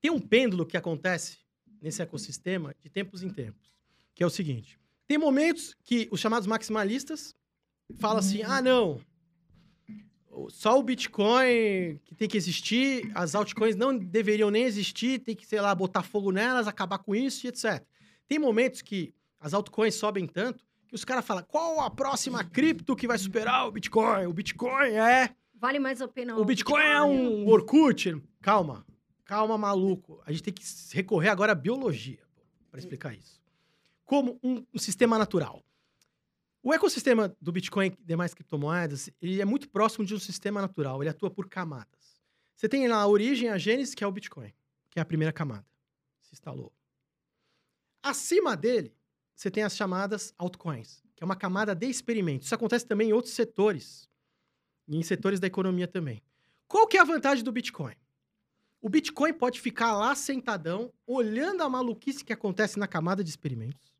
tem 0.00 0.10
um 0.10 0.20
pêndulo 0.20 0.64
que 0.64 0.76
acontece 0.76 1.38
nesse 1.82 2.00
ecossistema 2.00 2.74
de 2.80 2.88
tempos 2.88 3.22
em 3.22 3.30
tempos, 3.30 3.72
que 4.14 4.22
é 4.22 4.26
o 4.26 4.30
seguinte: 4.30 4.78
tem 5.06 5.18
momentos 5.18 5.74
que 5.82 6.08
os 6.12 6.20
chamados 6.20 6.46
maximalistas 6.46 7.34
falam 7.96 8.18
assim: 8.18 8.42
ah, 8.42 8.60
não, 8.60 9.00
só 10.48 10.78
o 10.78 10.82
Bitcoin 10.82 11.98
que 12.04 12.14
tem 12.14 12.28
que 12.28 12.36
existir, 12.36 13.10
as 13.14 13.34
altcoins 13.34 13.74
não 13.74 13.96
deveriam 13.96 14.50
nem 14.50 14.64
existir, 14.64 15.18
tem 15.18 15.34
que, 15.34 15.46
sei 15.46 15.60
lá, 15.60 15.74
botar 15.74 16.02
fogo 16.02 16.30
nelas, 16.30 16.68
acabar 16.68 16.98
com 16.98 17.14
isso 17.14 17.46
e 17.46 17.48
etc. 17.48 17.82
Tem 18.26 18.38
momentos 18.38 18.82
que 18.82 19.14
as 19.40 19.54
altcoins 19.54 19.94
sobem 19.94 20.26
tanto 20.26 20.64
que 20.86 20.94
os 20.94 21.04
caras 21.04 21.24
falam: 21.24 21.44
qual 21.46 21.80
a 21.80 21.90
próxima 21.90 22.42
cripto 22.44 22.96
que 22.96 23.06
vai 23.06 23.18
superar 23.18 23.66
o 23.66 23.72
Bitcoin? 23.72 24.26
O 24.26 24.32
Bitcoin 24.32 24.92
é. 24.92 25.30
Vale 25.54 25.78
mais 25.78 26.00
a 26.00 26.06
pena. 26.06 26.36
O 26.36 26.44
Bitcoin, 26.44 26.80
Bitcoin 26.80 26.94
é 26.94 27.02
um 27.02 27.48
Orkut. 27.48 28.22
Calma, 28.40 28.86
calma, 29.24 29.58
maluco. 29.58 30.22
A 30.24 30.30
gente 30.30 30.44
tem 30.44 30.54
que 30.54 30.62
recorrer 30.92 31.28
agora 31.28 31.52
à 31.52 31.54
biologia 31.54 32.20
para 32.70 32.78
explicar 32.78 33.12
isso. 33.12 33.40
Como 34.04 34.38
um, 34.42 34.64
um 34.72 34.78
sistema 34.78 35.18
natural. 35.18 35.62
O 36.68 36.74
ecossistema 36.74 37.34
do 37.40 37.50
Bitcoin 37.50 37.86
e 37.86 38.04
demais 38.04 38.34
criptomoedas 38.34 39.08
ele 39.22 39.40
é 39.40 39.44
muito 39.46 39.70
próximo 39.70 40.04
de 40.04 40.14
um 40.14 40.18
sistema 40.18 40.60
natural. 40.60 41.02
Ele 41.02 41.08
atua 41.08 41.30
por 41.30 41.48
camadas. 41.48 42.20
Você 42.54 42.68
tem 42.68 42.86
lá 42.86 42.96
a 42.96 43.06
origem, 43.06 43.48
a 43.48 43.56
gênese, 43.56 43.96
que 43.96 44.04
é 44.04 44.06
o 44.06 44.12
Bitcoin, 44.12 44.52
que 44.90 44.98
é 44.98 45.00
a 45.00 45.04
primeira 45.06 45.32
camada. 45.32 45.64
Se 46.20 46.34
instalou. 46.34 46.70
Acima 48.02 48.54
dele, 48.54 48.94
você 49.34 49.50
tem 49.50 49.62
as 49.62 49.74
chamadas 49.74 50.34
altcoins, 50.36 51.02
que 51.16 51.24
é 51.24 51.24
uma 51.24 51.34
camada 51.34 51.74
de 51.74 51.86
experimento. 51.86 52.44
Isso 52.44 52.54
acontece 52.54 52.86
também 52.86 53.08
em 53.08 53.12
outros 53.14 53.32
setores, 53.32 54.06
em 54.86 55.02
setores 55.02 55.40
da 55.40 55.46
economia 55.46 55.88
também. 55.88 56.22
Qual 56.66 56.86
que 56.86 56.98
é 56.98 57.00
a 57.00 57.04
vantagem 57.04 57.42
do 57.42 57.50
Bitcoin? 57.50 57.94
O 58.78 58.90
Bitcoin 58.90 59.32
pode 59.32 59.58
ficar 59.58 59.96
lá 59.96 60.14
sentadão, 60.14 60.92
olhando 61.06 61.62
a 61.62 61.70
maluquice 61.70 62.22
que 62.22 62.32
acontece 62.34 62.78
na 62.78 62.86
camada 62.86 63.24
de 63.24 63.30
experimentos. 63.30 63.90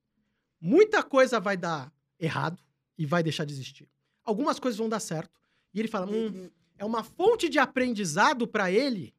Muita 0.61 1.03
coisa 1.03 1.41
vai 1.41 1.57
dar 1.57 1.91
errado 2.19 2.62
e 2.97 3.07
vai 3.07 3.23
deixar 3.23 3.45
de 3.45 3.53
existir. 3.53 3.89
Algumas 4.25 4.59
coisas 4.59 4.79
vão 4.79 4.89
dar 4.89 5.01
certo. 5.01 5.39
E 5.73 5.79
ele 5.79 5.89
fala: 5.89 6.07
hum, 6.11 6.51
é 6.77 6.85
uma 6.85 7.03
fonte 7.03 7.49
de 7.49 7.59
aprendizado 7.59 8.47
para 8.47 8.71
ele 8.71 9.14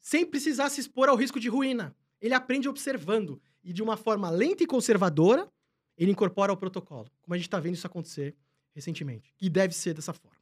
sem 0.00 0.24
precisar 0.24 0.70
se 0.70 0.80
expor 0.80 1.08
ao 1.08 1.16
risco 1.16 1.40
de 1.40 1.48
ruína. 1.48 1.94
Ele 2.20 2.34
aprende 2.34 2.68
observando. 2.68 3.40
E 3.62 3.72
de 3.72 3.82
uma 3.82 3.96
forma 3.96 4.30
lenta 4.30 4.62
e 4.62 4.66
conservadora, 4.66 5.50
ele 5.96 6.12
incorpora 6.12 6.52
o 6.52 6.56
protocolo. 6.56 7.10
Como 7.20 7.34
a 7.34 7.36
gente 7.36 7.46
está 7.46 7.60
vendo 7.60 7.74
isso 7.74 7.86
acontecer 7.86 8.36
recentemente. 8.74 9.34
E 9.40 9.50
deve 9.50 9.74
ser 9.74 9.94
dessa 9.94 10.12
forma. 10.12 10.38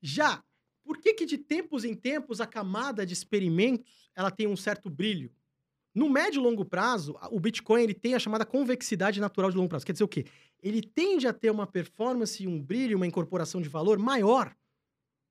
Já, 0.00 0.42
por 0.84 0.98
que, 0.98 1.14
que 1.14 1.26
de 1.26 1.36
tempos 1.36 1.84
em 1.84 1.94
tempos 1.94 2.40
a 2.40 2.46
camada 2.46 3.04
de 3.04 3.12
experimentos 3.12 4.08
ela 4.14 4.30
tem 4.30 4.46
um 4.46 4.56
certo 4.56 4.88
brilho? 4.88 5.32
No 5.92 6.08
médio 6.08 6.40
e 6.40 6.42
longo 6.42 6.64
prazo, 6.64 7.18
o 7.30 7.40
Bitcoin 7.40 7.82
ele 7.82 7.94
tem 7.94 8.14
a 8.14 8.18
chamada 8.18 8.44
convexidade 8.44 9.18
natural 9.18 9.50
de 9.50 9.56
longo 9.56 9.68
prazo. 9.68 9.84
Quer 9.84 9.92
dizer 9.92 10.04
o 10.04 10.08
quê? 10.08 10.26
Ele 10.66 10.82
tende 10.82 11.26
a 11.26 11.32
ter 11.32 11.50
uma 11.50 11.66
performance, 11.66 12.46
um 12.46 12.60
brilho, 12.60 12.96
uma 12.96 13.06
incorporação 13.06 13.60
de 13.60 13.68
valor 13.68 13.98
maior 13.98 14.54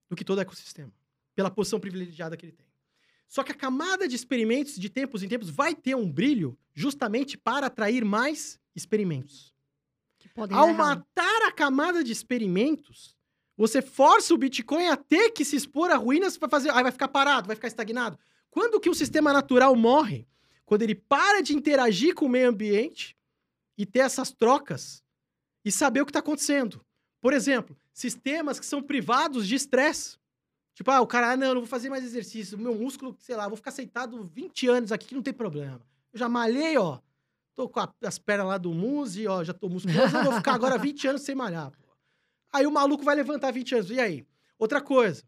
do 0.10 0.16
que 0.16 0.24
todo 0.24 0.38
o 0.38 0.42
ecossistema, 0.42 0.92
pela 1.34 1.50
posição 1.50 1.80
privilegiada 1.80 2.38
que 2.38 2.46
ele 2.46 2.54
tem. 2.54 2.66
Só 3.28 3.44
que 3.44 3.52
a 3.52 3.56
camada 3.56 4.08
de 4.08 4.16
experimentos, 4.16 4.76
de 4.76 4.90
tempos 4.90 5.24
em 5.24 5.28
tempos, 5.28 5.50
vai 5.50 5.74
ter 5.74 5.96
um 5.96 6.10
brilho 6.10 6.58
justamente 6.74 7.38
para 7.38 7.68
atrair 7.68 8.06
mais 8.06 8.60
experimentos. 8.76 9.54
Ao 10.52 10.74
matar 10.74 11.48
a 11.48 11.52
camada 11.52 12.04
de 12.04 12.12
experimentos, 12.12 13.16
você 13.58 13.82
força 13.82 14.34
o 14.34 14.38
Bitcoin 14.38 14.88
a 14.88 14.98
ter 14.98 15.32
que 15.32 15.46
se 15.46 15.56
expor 15.56 15.90
a 15.92 15.98
ruínas 15.98 16.38
para 16.38 16.50
fazer. 16.50 16.70
Aí 16.72 16.84
vai 16.84 16.92
ficar 16.92 17.08
parado, 17.08 17.48
vai 17.48 17.56
ficar 17.56 17.68
estagnado. 17.68 18.20
Quando 18.52 18.80
que 18.80 18.90
o 18.90 18.96
sistema 18.96 19.34
natural 19.34 19.76
morre? 19.76 20.28
quando 20.66 20.82
ele 20.82 20.96
para 20.96 21.42
de 21.42 21.56
interagir 21.56 22.16
com 22.16 22.26
o 22.26 22.30
meio 22.30 22.50
ambiente 22.50 23.16
e 23.78 23.86
ter 23.86 24.00
essas 24.00 24.32
trocas 24.32 25.04
e 25.66 25.72
saber 25.72 26.02
o 26.02 26.06
que 26.06 26.12
está 26.12 26.20
acontecendo. 26.20 26.80
Por 27.20 27.34
exemplo, 27.34 27.76
sistemas 27.92 28.60
que 28.60 28.66
são 28.66 28.84
privados 28.84 29.48
de 29.48 29.56
estresse. 29.56 30.18
Tipo, 30.76 30.92
ah, 30.92 31.02
o 31.02 31.08
cara, 31.08 31.32
ah, 31.32 31.38
não, 31.38 31.56
não 31.56 31.62
vou 31.62 31.68
fazer 31.68 31.90
mais 31.90 32.04
exercício, 32.04 32.58
meu 32.58 32.76
músculo, 32.76 33.16
sei 33.20 33.36
lá, 33.36 33.48
vou 33.48 33.58
ficar 33.58 33.72
sentado 33.72 34.24
20 34.24 34.68
anos 34.68 34.92
aqui 34.92 35.08
que 35.08 35.16
não 35.16 35.24
tem 35.24 35.34
problema. 35.34 35.82
Eu 36.14 36.20
já 36.20 36.30
malhei, 36.30 36.78
ó, 36.78 37.00
tô 37.56 37.68
com 37.68 37.80
a, 37.80 37.92
as 38.04 38.20
pernas 38.20 38.48
lá 38.48 38.58
do 38.58 38.74
Muse, 38.74 39.26
ó, 39.26 39.44
já 39.44 39.54
tô 39.54 39.70
musculoso, 39.70 40.24
vou 40.24 40.34
ficar 40.34 40.54
agora 40.54 40.78
20 40.78 41.08
anos 41.08 41.22
sem 41.22 41.34
malhar. 41.34 41.72
Pô. 41.72 41.84
Aí 42.52 42.68
o 42.68 42.72
maluco 42.72 43.04
vai 43.04 43.16
levantar 43.16 43.52
20 43.52 43.76
anos, 43.76 43.90
e 43.90 44.00
aí? 44.00 44.28
Outra 44.60 44.82
coisa, 44.82 45.24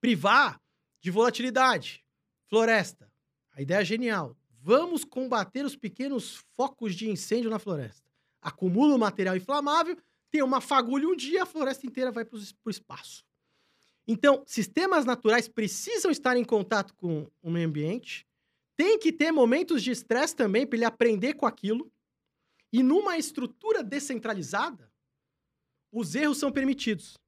privar 0.00 0.58
de 1.00 1.10
volatilidade, 1.10 2.02
floresta. 2.48 3.12
A 3.52 3.60
ideia 3.60 3.82
é 3.82 3.84
genial. 3.84 4.34
Vamos 4.62 5.04
combater 5.04 5.64
os 5.64 5.76
pequenos 5.76 6.42
focos 6.56 6.94
de 6.94 7.08
incêndio 7.08 7.50
na 7.50 7.58
floresta. 7.58 8.07
Acumula 8.40 8.94
o 8.94 8.98
material 8.98 9.36
inflamável, 9.36 9.96
tem 10.30 10.42
uma 10.42 10.60
fagulha 10.60 11.08
um 11.08 11.16
dia, 11.16 11.42
a 11.42 11.46
floresta 11.46 11.86
inteira 11.86 12.10
vai 12.10 12.24
para 12.24 12.38
o 12.38 12.70
espaço. 12.70 13.24
Então, 14.06 14.42
sistemas 14.46 15.04
naturais 15.04 15.48
precisam 15.48 16.10
estar 16.10 16.36
em 16.36 16.44
contato 16.44 16.94
com 16.94 17.30
o 17.42 17.50
meio 17.50 17.68
ambiente, 17.68 18.26
tem 18.76 18.98
que 18.98 19.12
ter 19.12 19.32
momentos 19.32 19.82
de 19.82 19.90
estresse 19.90 20.34
também 20.34 20.66
para 20.66 20.76
ele 20.76 20.84
aprender 20.84 21.34
com 21.34 21.44
aquilo. 21.44 21.92
E 22.72 22.82
numa 22.82 23.18
estrutura 23.18 23.82
descentralizada, 23.82 24.90
os 25.90 26.14
erros 26.14 26.38
são 26.38 26.52
permitidos. 26.52 27.18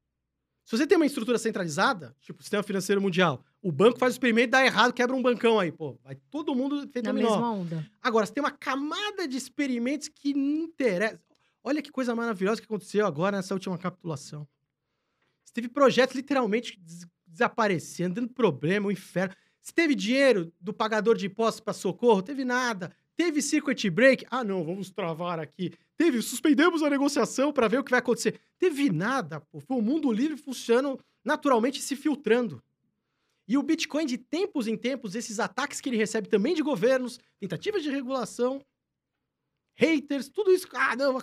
Se 0.64 0.76
você 0.76 0.86
tem 0.86 0.96
uma 0.96 1.06
estrutura 1.06 1.38
centralizada, 1.38 2.16
tipo 2.20 2.40
o 2.40 2.42
sistema 2.42 2.62
financeiro 2.62 3.00
mundial, 3.00 3.44
o 3.62 3.70
banco 3.70 3.98
faz 3.98 4.14
o 4.14 4.16
experimento, 4.16 4.52
dá 4.52 4.64
errado, 4.64 4.92
quebra 4.92 5.14
um 5.14 5.22
bancão 5.22 5.58
aí, 5.58 5.70
pô. 5.70 5.98
Vai 6.02 6.16
todo 6.30 6.54
mundo 6.54 6.80
feito 6.88 7.04
Na 7.04 7.12
dominó. 7.12 7.30
mesma 7.30 7.52
onda. 7.52 7.90
Agora, 8.00 8.24
você 8.24 8.32
tem 8.32 8.42
uma 8.42 8.50
camada 8.50 9.28
de 9.28 9.36
experimentos 9.36 10.08
que 10.08 10.32
não 10.32 10.64
interessa. 10.64 11.20
Olha 11.62 11.82
que 11.82 11.90
coisa 11.90 12.14
maravilhosa 12.14 12.60
que 12.60 12.66
aconteceu 12.66 13.06
agora 13.06 13.36
nessa 13.36 13.52
última 13.52 13.76
capitulação. 13.76 14.48
Você 15.44 15.52
teve 15.52 15.68
projetos 15.68 16.16
literalmente 16.16 16.78
des 16.80 17.06
desaparecendo, 17.30 18.16
dando 18.16 18.32
problema, 18.32 18.86
o 18.86 18.88
um 18.88 18.92
inferno. 18.92 19.34
Você 19.60 19.72
teve 19.72 19.94
dinheiro 19.94 20.52
do 20.60 20.72
pagador 20.72 21.16
de 21.16 21.26
impostos 21.26 21.60
para 21.60 21.72
socorro? 21.72 22.22
Teve 22.22 22.44
nada. 22.44 22.92
Teve 23.16 23.40
circuit 23.40 23.88
break? 23.90 24.26
Ah, 24.30 24.42
não, 24.42 24.64
vamos 24.64 24.90
travar 24.90 25.38
aqui. 25.38 25.72
Teve, 25.96 26.22
suspendemos 26.22 26.82
a 26.82 26.90
negociação 26.90 27.52
para 27.52 27.68
ver 27.68 27.78
o 27.78 27.84
que 27.84 27.90
vai 27.90 28.00
acontecer. 28.00 28.40
Teve 28.58 28.90
nada, 28.90 29.40
pô. 29.40 29.60
Foi 29.60 29.76
o 29.76 29.82
mundo 29.82 30.10
livre 30.10 30.36
funcionando 30.36 30.98
naturalmente 31.24 31.80
se 31.80 31.94
filtrando. 31.94 32.62
E 33.50 33.58
o 33.58 33.64
Bitcoin, 33.64 34.06
de 34.06 34.16
tempos 34.16 34.68
em 34.68 34.76
tempos, 34.76 35.16
esses 35.16 35.40
ataques 35.40 35.80
que 35.80 35.88
ele 35.88 35.96
recebe 35.96 36.28
também 36.28 36.54
de 36.54 36.62
governos, 36.62 37.18
tentativas 37.40 37.82
de 37.82 37.90
regulação, 37.90 38.64
haters, 39.76 40.28
tudo 40.28 40.52
isso, 40.52 40.68
ah, 40.72 40.94
não, 40.94 41.18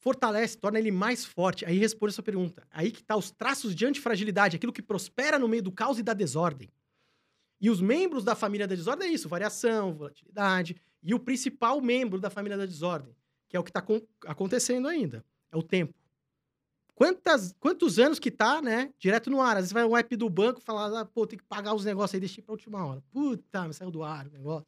fortalece, 0.00 0.56
torna 0.56 0.78
ele 0.78 0.90
mais 0.90 1.26
forte. 1.26 1.66
Aí 1.66 1.76
responde 1.76 2.12
a 2.12 2.14
sua 2.14 2.24
pergunta. 2.24 2.66
Aí 2.70 2.90
que 2.90 3.04
tá 3.04 3.14
os 3.14 3.30
traços 3.30 3.74
de 3.74 3.84
antifragilidade, 3.84 4.56
aquilo 4.56 4.72
que 4.72 4.80
prospera 4.80 5.38
no 5.38 5.46
meio 5.46 5.62
do 5.62 5.70
caos 5.70 5.98
e 5.98 6.02
da 6.02 6.14
desordem. 6.14 6.72
E 7.60 7.68
os 7.68 7.78
membros 7.78 8.24
da 8.24 8.34
família 8.34 8.66
da 8.66 8.74
desordem 8.74 9.10
é 9.10 9.12
isso, 9.12 9.28
variação, 9.28 9.92
volatilidade. 9.92 10.80
E 11.02 11.12
o 11.12 11.20
principal 11.20 11.78
membro 11.82 12.18
da 12.18 12.30
família 12.30 12.56
da 12.56 12.64
desordem, 12.64 13.14
que 13.50 13.56
é 13.58 13.60
o 13.60 13.62
que 13.62 13.68
está 13.68 13.84
acontecendo 14.26 14.88
ainda, 14.88 15.22
é 15.52 15.58
o 15.58 15.62
tempo. 15.62 15.92
Quantas, 16.94 17.54
quantos 17.58 17.98
anos 17.98 18.18
que 18.18 18.30
tá, 18.30 18.62
né? 18.62 18.92
Direto 18.98 19.30
no 19.30 19.40
ar. 19.40 19.56
Às 19.56 19.64
vezes 19.64 19.72
vai 19.72 19.84
um 19.84 19.96
app 19.96 20.16
do 20.16 20.28
banco 20.28 20.60
e 20.60 20.62
fala, 20.62 21.00
ah, 21.00 21.04
pô, 21.04 21.26
tem 21.26 21.38
que 21.38 21.44
pagar 21.44 21.74
os 21.74 21.84
negócios 21.84 22.14
aí, 22.14 22.20
deixei 22.20 22.42
pra 22.42 22.52
última 22.52 22.84
hora. 22.86 23.02
Puta, 23.10 23.66
me 23.66 23.74
saiu 23.74 23.90
do 23.90 24.02
ar 24.02 24.26
o 24.26 24.30
negócio 24.30 24.66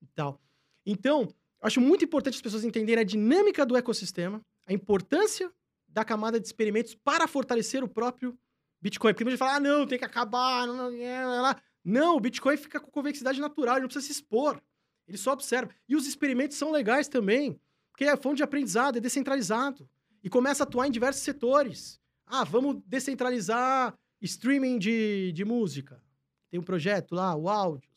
e 0.00 0.06
tal. 0.06 0.40
Então, 0.84 1.28
acho 1.60 1.80
muito 1.80 2.04
importante 2.04 2.34
as 2.34 2.42
pessoas 2.42 2.64
entenderem 2.64 3.02
a 3.02 3.04
dinâmica 3.06 3.64
do 3.64 3.76
ecossistema, 3.76 4.40
a 4.66 4.72
importância 4.72 5.50
da 5.88 6.04
camada 6.04 6.40
de 6.40 6.46
experimentos 6.46 6.94
para 6.94 7.26
fortalecer 7.26 7.84
o 7.84 7.88
próprio 7.88 8.36
Bitcoin. 8.80 9.12
Porque 9.12 9.24
a 9.24 9.30
gente 9.30 9.38
fala, 9.38 9.56
ah, 9.56 9.60
não, 9.60 9.86
tem 9.86 9.98
que 9.98 10.04
acabar, 10.04 10.66
não, 10.66 10.76
não, 10.76 10.90
não. 10.90 11.54
não, 11.84 12.16
o 12.16 12.20
Bitcoin 12.20 12.56
fica 12.56 12.80
com 12.80 12.90
convexidade 12.90 13.40
natural, 13.40 13.76
ele 13.76 13.82
não 13.82 13.88
precisa 13.88 14.06
se 14.06 14.12
expor. 14.12 14.60
Ele 15.06 15.18
só 15.18 15.32
observa. 15.32 15.72
E 15.88 15.96
os 15.96 16.06
experimentos 16.06 16.56
são 16.56 16.70
legais 16.70 17.08
também, 17.08 17.60
porque 17.90 18.04
é 18.04 18.16
fonte 18.16 18.38
de 18.38 18.42
aprendizado, 18.42 18.96
é 18.96 19.00
descentralizado. 19.00 19.88
E 20.22 20.30
começa 20.30 20.62
a 20.62 20.66
atuar 20.66 20.86
em 20.86 20.90
diversos 20.90 21.22
setores. 21.22 22.00
Ah, 22.26 22.44
vamos 22.44 22.80
descentralizar 22.86 23.96
streaming 24.20 24.78
de, 24.78 25.32
de 25.32 25.44
música. 25.44 26.02
Tem 26.50 26.60
um 26.60 26.62
projeto 26.62 27.14
lá, 27.14 27.34
o 27.34 27.48
Áudios. 27.48 27.90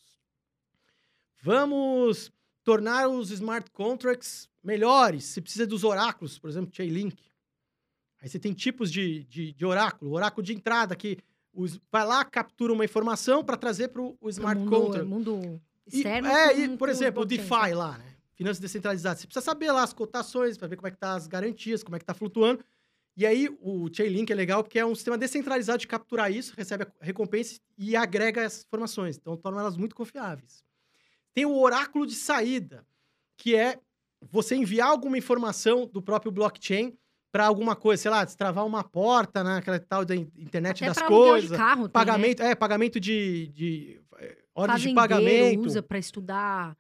Vamos 1.41 2.31
tornar 2.64 3.07
os 3.07 3.30
smart 3.30 3.69
contracts 3.72 4.49
melhores. 4.64 5.23
Você 5.26 5.41
precisa 5.41 5.68
dos 5.68 5.84
oráculos, 5.84 6.39
por 6.39 6.49
exemplo, 6.49 6.73
Chainlink. 6.76 7.22
Aí 8.22 8.27
você 8.27 8.39
tem 8.39 8.53
tipos 8.53 8.91
de, 8.91 9.23
de, 9.26 9.53
de 9.53 9.65
oráculo. 9.65 10.14
Oráculo 10.14 10.43
de 10.43 10.53
entrada, 10.53 10.95
que 10.95 11.19
os, 11.53 11.80
vai 11.91 12.06
lá, 12.06 12.26
captura 12.26 12.73
uma 12.73 12.84
informação 12.84 13.43
para 13.43 13.56
trazer 13.56 13.89
para 13.89 14.02
o 14.02 14.18
smart 14.30 14.60
mundo, 14.60 14.72
contract. 14.72 15.07
mundo 15.07 15.61
externo. 15.85 16.27
E, 16.27 16.31
é, 16.31 16.60
e, 16.61 16.77
por 16.77 16.89
exemplo, 16.89 17.22
o. 17.22 17.26
DeFi 17.26 17.73
lá, 17.73 17.97
né? 17.97 18.14
Finanças 18.35 18.59
descentralizadas. 18.59 19.21
Você 19.21 19.27
precisa 19.27 19.45
saber 19.45 19.71
lá 19.71 19.81
as 19.83 19.93
cotações, 19.93 20.57
para 20.57 20.67
ver 20.67 20.75
como 20.75 20.87
é 20.87 20.91
que 20.91 20.97
tá 20.97 21.15
as 21.15 21.25
garantias, 21.27 21.83
como 21.83 21.95
é 21.95 21.99
que 21.99 22.05
tá 22.05 22.13
flutuando. 22.13 22.63
E 23.17 23.25
aí, 23.25 23.47
o 23.61 23.89
Chainlink 23.91 24.29
é 24.31 24.35
legal 24.35 24.61
porque 24.61 24.77
é 24.77 24.85
um 24.85 24.93
sistema 24.93 25.17
descentralizado 25.17 25.79
de 25.79 25.87
capturar 25.87 26.29
isso, 26.29 26.53
recebe 26.57 26.83
a 26.83 26.87
recompensa 26.99 27.59
e 27.77 27.95
agrega 27.95 28.41
essas 28.41 28.65
informações. 28.65 29.15
Então, 29.17 29.37
torna 29.37 29.61
elas 29.61 29.77
muito 29.77 29.95
confiáveis. 29.95 30.63
Tem 31.33 31.45
o 31.45 31.57
oráculo 31.57 32.05
de 32.05 32.13
saída, 32.13 32.85
que 33.37 33.55
é 33.55 33.79
você 34.21 34.55
enviar 34.55 34.89
alguma 34.89 35.17
informação 35.17 35.87
do 35.87 36.01
próprio 36.01 36.31
blockchain 36.31 36.97
para 37.31 37.45
alguma 37.45 37.75
coisa, 37.75 38.01
sei 38.01 38.11
lá, 38.11 38.23
destravar 38.25 38.65
uma 38.65 38.83
porta, 38.83 39.43
né? 39.43 39.57
Aquela 39.57 39.79
tal 39.79 40.03
da 40.05 40.15
in- 40.15 40.31
internet 40.37 40.83
Até 40.83 40.99
das 40.99 41.07
coisas. 41.07 41.51
de 41.51 41.55
carro, 41.55 41.81
tem, 41.81 41.83
né? 41.83 41.89
Pagamento, 41.89 42.41
é, 42.43 42.55
pagamento 42.55 42.99
de, 42.99 43.47
de 43.47 44.01
é, 44.17 44.37
ordem 44.53 44.77
de 44.77 44.93
pagamento. 44.93 45.65
usa 45.65 45.81
para 45.83 45.97
estudar 45.97 46.77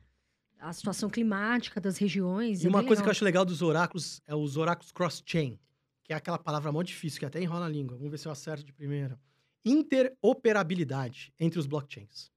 a 0.59 0.73
situação 0.73 1.09
climática 1.09 1.79
das 1.79 1.97
regiões. 1.97 2.63
E 2.63 2.65
é 2.65 2.69
uma 2.69 2.83
coisa 2.83 3.01
que 3.01 3.07
eu 3.07 3.11
legal. 3.11 3.11
acho 3.11 3.23
legal 3.25 3.45
dos 3.45 3.61
oráculos 3.61 4.21
é 4.25 4.33
os 4.35 4.57
oráculos 4.57 4.91
cross-chain, 4.91 5.59
que 6.03 6.13
é 6.13 6.15
aquela 6.15 6.37
palavra 6.39 6.71
mó 6.71 6.81
difícil, 6.81 7.19
que 7.19 7.25
até 7.25 7.41
enrola 7.41 7.65
a 7.65 7.69
língua. 7.69 7.97
Vamos 7.97 8.11
ver 8.11 8.17
se 8.17 8.27
eu 8.27 8.31
acerto 8.31 8.63
de 8.63 8.73
primeira. 8.73 9.19
Interoperabilidade 9.63 11.33
entre 11.39 11.59
os 11.59 11.65
blockchains. 11.65 12.31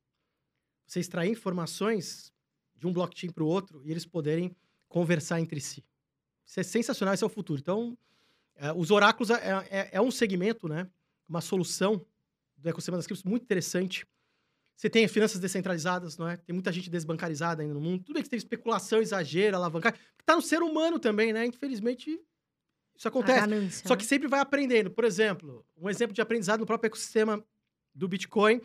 Você 0.86 1.00
extrair 1.00 1.30
informações 1.30 2.32
de 2.76 2.86
um 2.86 2.92
blockchain 2.92 3.30
para 3.30 3.44
o 3.44 3.46
outro 3.46 3.82
e 3.84 3.90
eles 3.90 4.06
poderem 4.06 4.54
conversar 4.88 5.40
entre 5.40 5.60
si. 5.60 5.84
Isso 6.46 6.60
é 6.60 6.62
sensacional, 6.62 7.12
esse 7.14 7.22
é 7.22 7.26
o 7.26 7.30
futuro. 7.30 7.60
Então, 7.60 7.96
é, 8.56 8.72
os 8.72 8.90
oráculos 8.90 9.30
é, 9.30 9.66
é- 9.70 9.88
é 9.92 10.00
um 10.00 10.10
segmento, 10.10 10.66
né? 10.68 10.88
Uma 11.28 11.40
solução 11.42 12.04
do 12.56 12.68
ecossistema 12.68 12.96
das 12.96 13.06
criptos 13.06 13.24
muito 13.28 13.42
interessante. 13.42 14.06
Você 14.78 14.88
tem 14.88 15.08
finanças 15.08 15.40
descentralizadas, 15.40 16.16
não 16.16 16.28
é? 16.28 16.36
Tem 16.36 16.54
muita 16.54 16.70
gente 16.70 16.88
desbancarizada 16.88 17.62
ainda 17.62 17.74
no 17.74 17.80
mundo. 17.80 18.04
Tudo 18.04 18.14
bem 18.14 18.22
que 18.22 18.30
teve 18.30 18.38
especulação, 18.38 19.00
exagero, 19.00 19.56
alavancagem. 19.56 19.98
Tá 20.24 20.36
no 20.36 20.40
ser 20.40 20.62
humano 20.62 21.00
também, 21.00 21.32
né? 21.32 21.44
Infelizmente, 21.44 22.20
isso 22.96 23.08
acontece. 23.08 23.40
ganância, 23.40 23.88
Só 23.88 23.94
né? 23.94 23.98
que 23.98 24.06
sempre 24.06 24.28
vai 24.28 24.38
aprendendo. 24.38 24.88
Por 24.88 25.02
exemplo, 25.02 25.66
um 25.76 25.90
exemplo 25.90 26.14
de 26.14 26.20
aprendizado 26.20 26.60
no 26.60 26.66
próprio 26.66 26.86
ecossistema 26.86 27.44
do 27.92 28.06
Bitcoin 28.06 28.60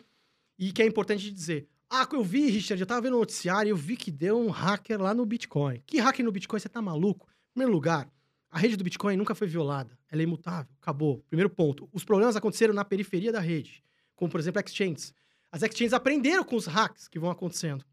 e 0.56 0.70
que 0.70 0.82
é 0.82 0.86
importante 0.86 1.28
dizer. 1.32 1.66
Ah, 1.90 2.06
eu 2.12 2.22
vi, 2.22 2.48
Richard, 2.48 2.80
eu 2.80 2.86
tava 2.86 3.00
vendo 3.00 3.16
o 3.16 3.18
noticiário 3.18 3.70
e 3.70 3.72
eu 3.72 3.76
vi 3.76 3.96
que 3.96 4.12
deu 4.12 4.38
um 4.38 4.50
hacker 4.50 5.02
lá 5.02 5.12
no 5.12 5.26
Bitcoin. 5.26 5.82
Que 5.84 5.98
hacker 5.98 6.24
no 6.24 6.30
Bitcoin? 6.30 6.60
Você 6.60 6.68
tá 6.68 6.80
maluco? 6.80 7.26
Em 7.50 7.54
primeiro 7.54 7.72
lugar, 7.72 8.08
a 8.52 8.58
rede 8.60 8.76
do 8.76 8.84
Bitcoin 8.84 9.16
nunca 9.16 9.34
foi 9.34 9.48
violada. 9.48 9.98
Ela 10.08 10.22
é 10.22 10.24
imutável. 10.24 10.72
Acabou. 10.80 11.24
Primeiro 11.28 11.50
ponto. 11.50 11.88
Os 11.92 12.04
problemas 12.04 12.36
aconteceram 12.36 12.72
na 12.72 12.84
periferia 12.84 13.32
da 13.32 13.40
rede, 13.40 13.82
como, 14.14 14.30
por 14.30 14.38
exemplo, 14.38 14.62
exchanges. 14.64 15.12
As 15.54 15.62
exchanges 15.62 15.92
aprenderam 15.92 16.42
com 16.42 16.56
os 16.56 16.66
hacks 16.66 17.06
que 17.06 17.16
vão 17.16 17.30
acontecendo. 17.30 17.84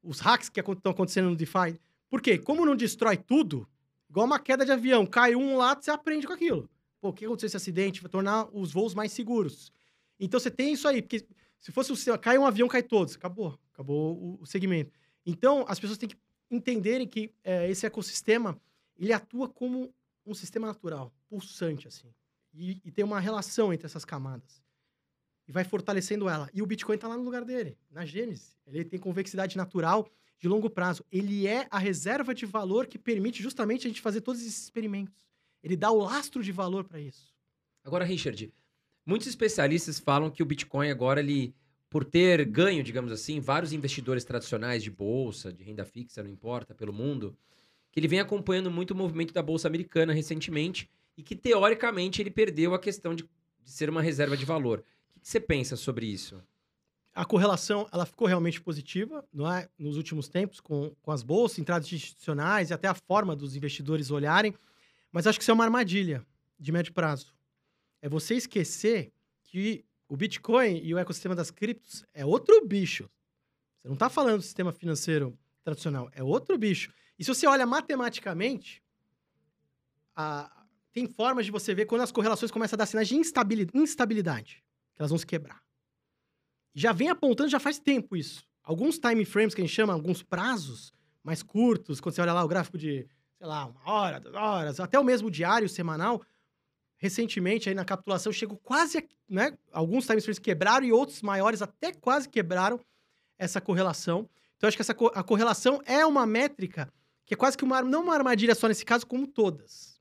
Os 0.00 0.20
hacks 0.20 0.48
que 0.48 0.60
estão 0.60 0.92
acontecendo 0.92 1.28
no 1.28 1.34
DeFi. 1.34 1.76
Por 2.08 2.22
quê? 2.22 2.38
Como 2.38 2.64
não 2.64 2.76
destrói 2.76 3.16
tudo, 3.16 3.68
igual 4.08 4.24
uma 4.24 4.38
queda 4.38 4.64
de 4.64 4.70
avião, 4.70 5.04
cai 5.04 5.34
um 5.34 5.56
lá, 5.56 5.74
você 5.74 5.90
aprende 5.90 6.28
com 6.28 6.32
aquilo. 6.32 6.70
Pô, 7.00 7.08
o 7.08 7.12
que 7.12 7.24
aconteceu 7.24 7.48
esse 7.48 7.56
acidente? 7.56 8.00
Vai 8.00 8.08
tornar 8.08 8.48
os 8.52 8.72
voos 8.72 8.94
mais 8.94 9.10
seguros. 9.10 9.72
Então 10.20 10.38
você 10.38 10.48
tem 10.48 10.72
isso 10.72 10.86
aí, 10.86 11.02
porque 11.02 11.26
se 11.58 11.72
fosse 11.72 11.90
o 11.90 11.96
seu, 11.96 12.16
cai 12.16 12.38
um 12.38 12.46
avião, 12.46 12.68
cai 12.68 12.84
todos. 12.84 13.16
Acabou. 13.16 13.58
Acabou 13.72 14.38
o, 14.40 14.46
segmento. 14.46 14.92
Então, 15.26 15.64
as 15.66 15.80
pessoas 15.80 15.98
têm 15.98 16.08
que 16.08 16.16
entenderem 16.48 17.08
que 17.08 17.34
é, 17.42 17.68
esse 17.68 17.84
ecossistema, 17.84 18.56
ele 18.96 19.12
atua 19.12 19.48
como 19.48 19.92
um 20.24 20.34
sistema 20.34 20.68
natural, 20.68 21.12
pulsante, 21.28 21.88
assim. 21.88 22.14
E, 22.54 22.80
e 22.84 22.92
tem 22.92 23.04
uma 23.04 23.18
relação 23.18 23.72
entre 23.72 23.86
essas 23.86 24.04
camadas. 24.04 24.62
E 25.48 25.52
vai 25.52 25.64
fortalecendo 25.64 26.28
ela. 26.28 26.50
E 26.52 26.60
o 26.60 26.66
Bitcoin 26.66 26.96
está 26.96 27.08
lá 27.08 27.16
no 27.16 27.24
lugar 27.24 27.42
dele, 27.42 27.78
na 27.90 28.04
gênese. 28.04 28.52
Ele 28.66 28.84
tem 28.84 29.00
convexidade 29.00 29.56
natural 29.56 30.06
de 30.38 30.46
longo 30.46 30.68
prazo. 30.68 31.04
Ele 31.10 31.46
é 31.46 31.66
a 31.70 31.78
reserva 31.78 32.34
de 32.34 32.44
valor 32.44 32.86
que 32.86 32.98
permite 32.98 33.42
justamente 33.42 33.86
a 33.86 33.90
gente 33.90 34.02
fazer 34.02 34.20
todos 34.20 34.42
esses 34.42 34.64
experimentos. 34.64 35.26
Ele 35.62 35.74
dá 35.76 35.90
o 35.90 35.98
lastro 35.98 36.42
de 36.42 36.52
valor 36.52 36.84
para 36.84 37.00
isso. 37.00 37.34
Agora, 37.82 38.04
Richard, 38.04 38.52
muitos 39.04 39.26
especialistas 39.26 39.98
falam 39.98 40.30
que 40.30 40.42
o 40.42 40.46
Bitcoin 40.46 40.90
agora, 40.90 41.20
ele, 41.20 41.54
por 41.88 42.04
ter 42.04 42.44
ganho, 42.44 42.84
digamos 42.84 43.10
assim, 43.10 43.40
vários 43.40 43.72
investidores 43.72 44.24
tradicionais 44.24 44.82
de 44.82 44.90
bolsa, 44.90 45.52
de 45.52 45.64
renda 45.64 45.84
fixa, 45.84 46.22
não 46.22 46.30
importa, 46.30 46.74
pelo 46.74 46.92
mundo, 46.92 47.36
que 47.90 47.98
ele 47.98 48.08
vem 48.08 48.20
acompanhando 48.20 48.70
muito 48.70 48.90
o 48.92 48.96
movimento 48.96 49.32
da 49.32 49.42
bolsa 49.42 49.66
americana 49.66 50.12
recentemente 50.12 50.90
e 51.16 51.22
que, 51.22 51.34
teoricamente, 51.34 52.22
ele 52.22 52.30
perdeu 52.30 52.74
a 52.74 52.78
questão 52.78 53.14
de, 53.14 53.24
de 53.64 53.70
ser 53.70 53.88
uma 53.88 54.02
reserva 54.02 54.36
de 54.36 54.44
valor. 54.44 54.84
Você 55.28 55.38
pensa 55.38 55.76
sobre 55.76 56.06
isso? 56.06 56.42
A 57.14 57.22
correlação, 57.22 57.86
ela 57.92 58.06
ficou 58.06 58.26
realmente 58.26 58.62
positiva, 58.62 59.22
não 59.30 59.52
é? 59.52 59.68
Nos 59.78 59.98
últimos 59.98 60.26
tempos, 60.26 60.58
com, 60.58 60.96
com 61.02 61.10
as 61.10 61.22
bolsas, 61.22 61.58
entradas 61.58 61.92
institucionais 61.92 62.70
e 62.70 62.72
até 62.72 62.88
a 62.88 62.94
forma 62.94 63.36
dos 63.36 63.54
investidores 63.54 64.10
olharem. 64.10 64.54
Mas 65.12 65.26
acho 65.26 65.38
que 65.38 65.42
isso 65.42 65.50
é 65.50 65.54
uma 65.54 65.64
armadilha 65.64 66.26
de 66.58 66.72
médio 66.72 66.94
prazo. 66.94 67.34
É 68.00 68.08
você 68.08 68.36
esquecer 68.36 69.12
que 69.42 69.84
o 70.08 70.16
Bitcoin 70.16 70.80
e 70.82 70.94
o 70.94 70.98
ecossistema 70.98 71.34
das 71.34 71.50
criptos 71.50 72.06
é 72.14 72.24
outro 72.24 72.66
bicho. 72.66 73.02
Você 73.82 73.88
não 73.88 73.94
está 73.94 74.08
falando 74.08 74.38
do 74.38 74.42
sistema 74.44 74.72
financeiro 74.72 75.38
tradicional, 75.62 76.08
é 76.14 76.22
outro 76.22 76.56
bicho. 76.56 76.90
E 77.18 77.22
se 77.24 77.28
você 77.34 77.46
olha 77.46 77.66
matematicamente, 77.66 78.82
a- 80.16 80.64
tem 80.90 81.06
formas 81.06 81.44
de 81.44 81.52
você 81.52 81.74
ver 81.74 81.84
quando 81.84 82.00
as 82.00 82.10
correlações 82.10 82.50
começam 82.50 82.76
a 82.76 82.78
dar 82.78 82.86
sinais 82.86 83.08
de 83.08 83.14
instabili- 83.14 83.68
instabilidade, 83.74 84.64
que 84.98 85.02
elas 85.02 85.10
vão 85.10 85.18
se 85.18 85.26
quebrar. 85.26 85.62
Já 86.74 86.92
vem 86.92 87.08
apontando 87.08 87.48
já 87.48 87.60
faz 87.60 87.78
tempo 87.78 88.16
isso. 88.16 88.42
Alguns 88.64 88.98
time 88.98 89.24
frames 89.24 89.54
que 89.54 89.60
a 89.60 89.64
gente 89.64 89.74
chama, 89.74 89.92
alguns 89.92 90.22
prazos 90.24 90.92
mais 91.22 91.40
curtos, 91.42 92.00
quando 92.00 92.14
você 92.16 92.20
olha 92.20 92.32
lá 92.32 92.44
o 92.44 92.48
gráfico 92.48 92.76
de, 92.76 93.06
sei 93.36 93.46
lá, 93.46 93.66
uma 93.66 93.88
hora, 93.90 94.18
duas 94.20 94.34
horas, 94.34 94.80
até 94.80 94.98
o 94.98 95.04
mesmo 95.04 95.30
diário, 95.30 95.68
semanal, 95.68 96.20
recentemente 96.96 97.68
aí 97.68 97.74
na 97.76 97.84
capitulação 97.84 98.32
chegou 98.32 98.58
quase, 98.58 98.98
a, 98.98 99.02
né? 99.28 99.56
Alguns 99.72 100.04
time 100.06 100.20
frames 100.20 100.38
quebraram 100.40 100.84
e 100.84 100.92
outros 100.92 101.22
maiores 101.22 101.62
até 101.62 101.92
quase 101.92 102.28
quebraram 102.28 102.80
essa 103.38 103.60
correlação. 103.60 104.28
Então, 104.56 104.66
eu 104.66 104.68
acho 104.68 104.76
que 104.76 104.82
essa 104.82 104.94
co- 104.94 105.12
a 105.14 105.22
correlação 105.22 105.80
é 105.86 106.04
uma 106.04 106.26
métrica 106.26 106.92
que 107.24 107.34
é 107.34 107.36
quase 107.36 107.56
que 107.56 107.64
uma, 107.64 107.82
não 107.82 108.02
uma 108.02 108.14
armadilha 108.14 108.54
só 108.54 108.66
nesse 108.66 108.84
caso, 108.84 109.06
como 109.06 109.26
todas. 109.28 109.97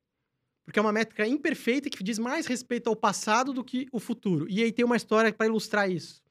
Porque 0.67 0.79
é 0.79 0.81
uma 0.81 0.91
métrica 0.91 1.25
imperfeita 1.25 1.89
que 1.89 2.03
diz 2.03 2.19
mais 2.19 2.45
respeito 2.45 2.89
ao 2.89 2.95
passado 2.95 3.53
do 3.53 3.63
que 3.63 3.87
o 3.89 4.01
futuro. 4.01 4.45
E 4.49 4.61
aí 4.61 4.69
tem 4.69 4.83
uma 4.83 4.97
história 4.97 5.31
para 5.31 5.45
ilustrar 5.45 5.89
isso. 5.89 6.21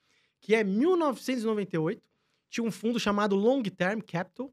Que 0.42 0.54
é 0.54 0.62
1998, 0.62 2.06
tinha 2.50 2.62
um 2.62 2.70
fundo 2.70 3.00
chamado 3.00 3.34
Long 3.34 3.62
Term 3.62 3.98
Capital, 4.00 4.52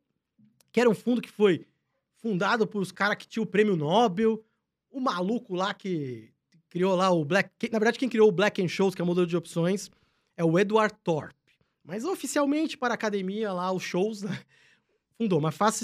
que 0.71 0.79
era 0.79 0.89
um 0.89 0.95
fundo 0.95 1.21
que 1.21 1.29
foi 1.29 1.67
fundado 2.15 2.65
por 2.65 2.81
os 2.81 2.93
caras 2.93 3.17
que 3.17 3.27
tinham 3.27 3.43
o 3.43 3.45
prêmio 3.45 3.75
Nobel, 3.75 4.41
o 4.89 5.01
maluco 5.01 5.53
lá 5.53 5.73
que 5.73 6.31
criou 6.69 6.95
lá 6.95 7.11
o 7.11 7.25
Black... 7.25 7.69
na 7.69 7.77
verdade, 7.77 7.99
quem 7.99 8.07
criou 8.07 8.29
o 8.29 8.31
Black 8.31 8.63
and 8.63 8.69
Shows, 8.69 8.95
que 8.95 9.01
é 9.01 9.03
o 9.03 9.05
modelo 9.05 9.27
de 9.27 9.35
opções, 9.35 9.91
é 10.37 10.45
o 10.45 10.57
Edward 10.57 10.95
Thorpe. 11.03 11.35
Mas 11.83 12.05
oficialmente 12.05 12.77
para 12.77 12.93
a 12.93 12.95
academia 12.95 13.51
lá, 13.51 13.69
os 13.73 13.83
shows, 13.83 14.21
né? 14.21 14.39
fundou. 15.17 15.41
Mas 15.41 15.57
faça 15.57 15.83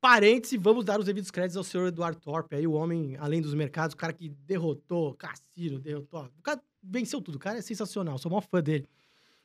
esse 0.00 0.06
parêntese, 0.10 0.56
vamos 0.56 0.84
dar 0.84 0.98
os 0.98 1.06
devidos 1.06 1.30
créditos 1.30 1.56
ao 1.56 1.64
senhor 1.64 1.88
Eduardo 1.88 2.18
Thorpe, 2.20 2.56
aí 2.56 2.66
o 2.66 2.72
homem 2.72 3.16
além 3.18 3.42
dos 3.42 3.52
mercados, 3.54 3.94
o 3.94 3.96
cara 3.96 4.12
que 4.12 4.30
derrotou 4.30 5.14
Cassino, 5.14 5.78
derrotou... 5.78 6.24
O 6.38 6.42
cara 6.42 6.60
venceu 6.82 7.20
tudo, 7.20 7.34
o 7.34 7.38
cara 7.38 7.58
é 7.58 7.62
sensacional, 7.62 8.18
sou 8.18 8.30
o 8.30 8.32
maior 8.32 8.42
fã 8.42 8.62
dele. 8.62 8.88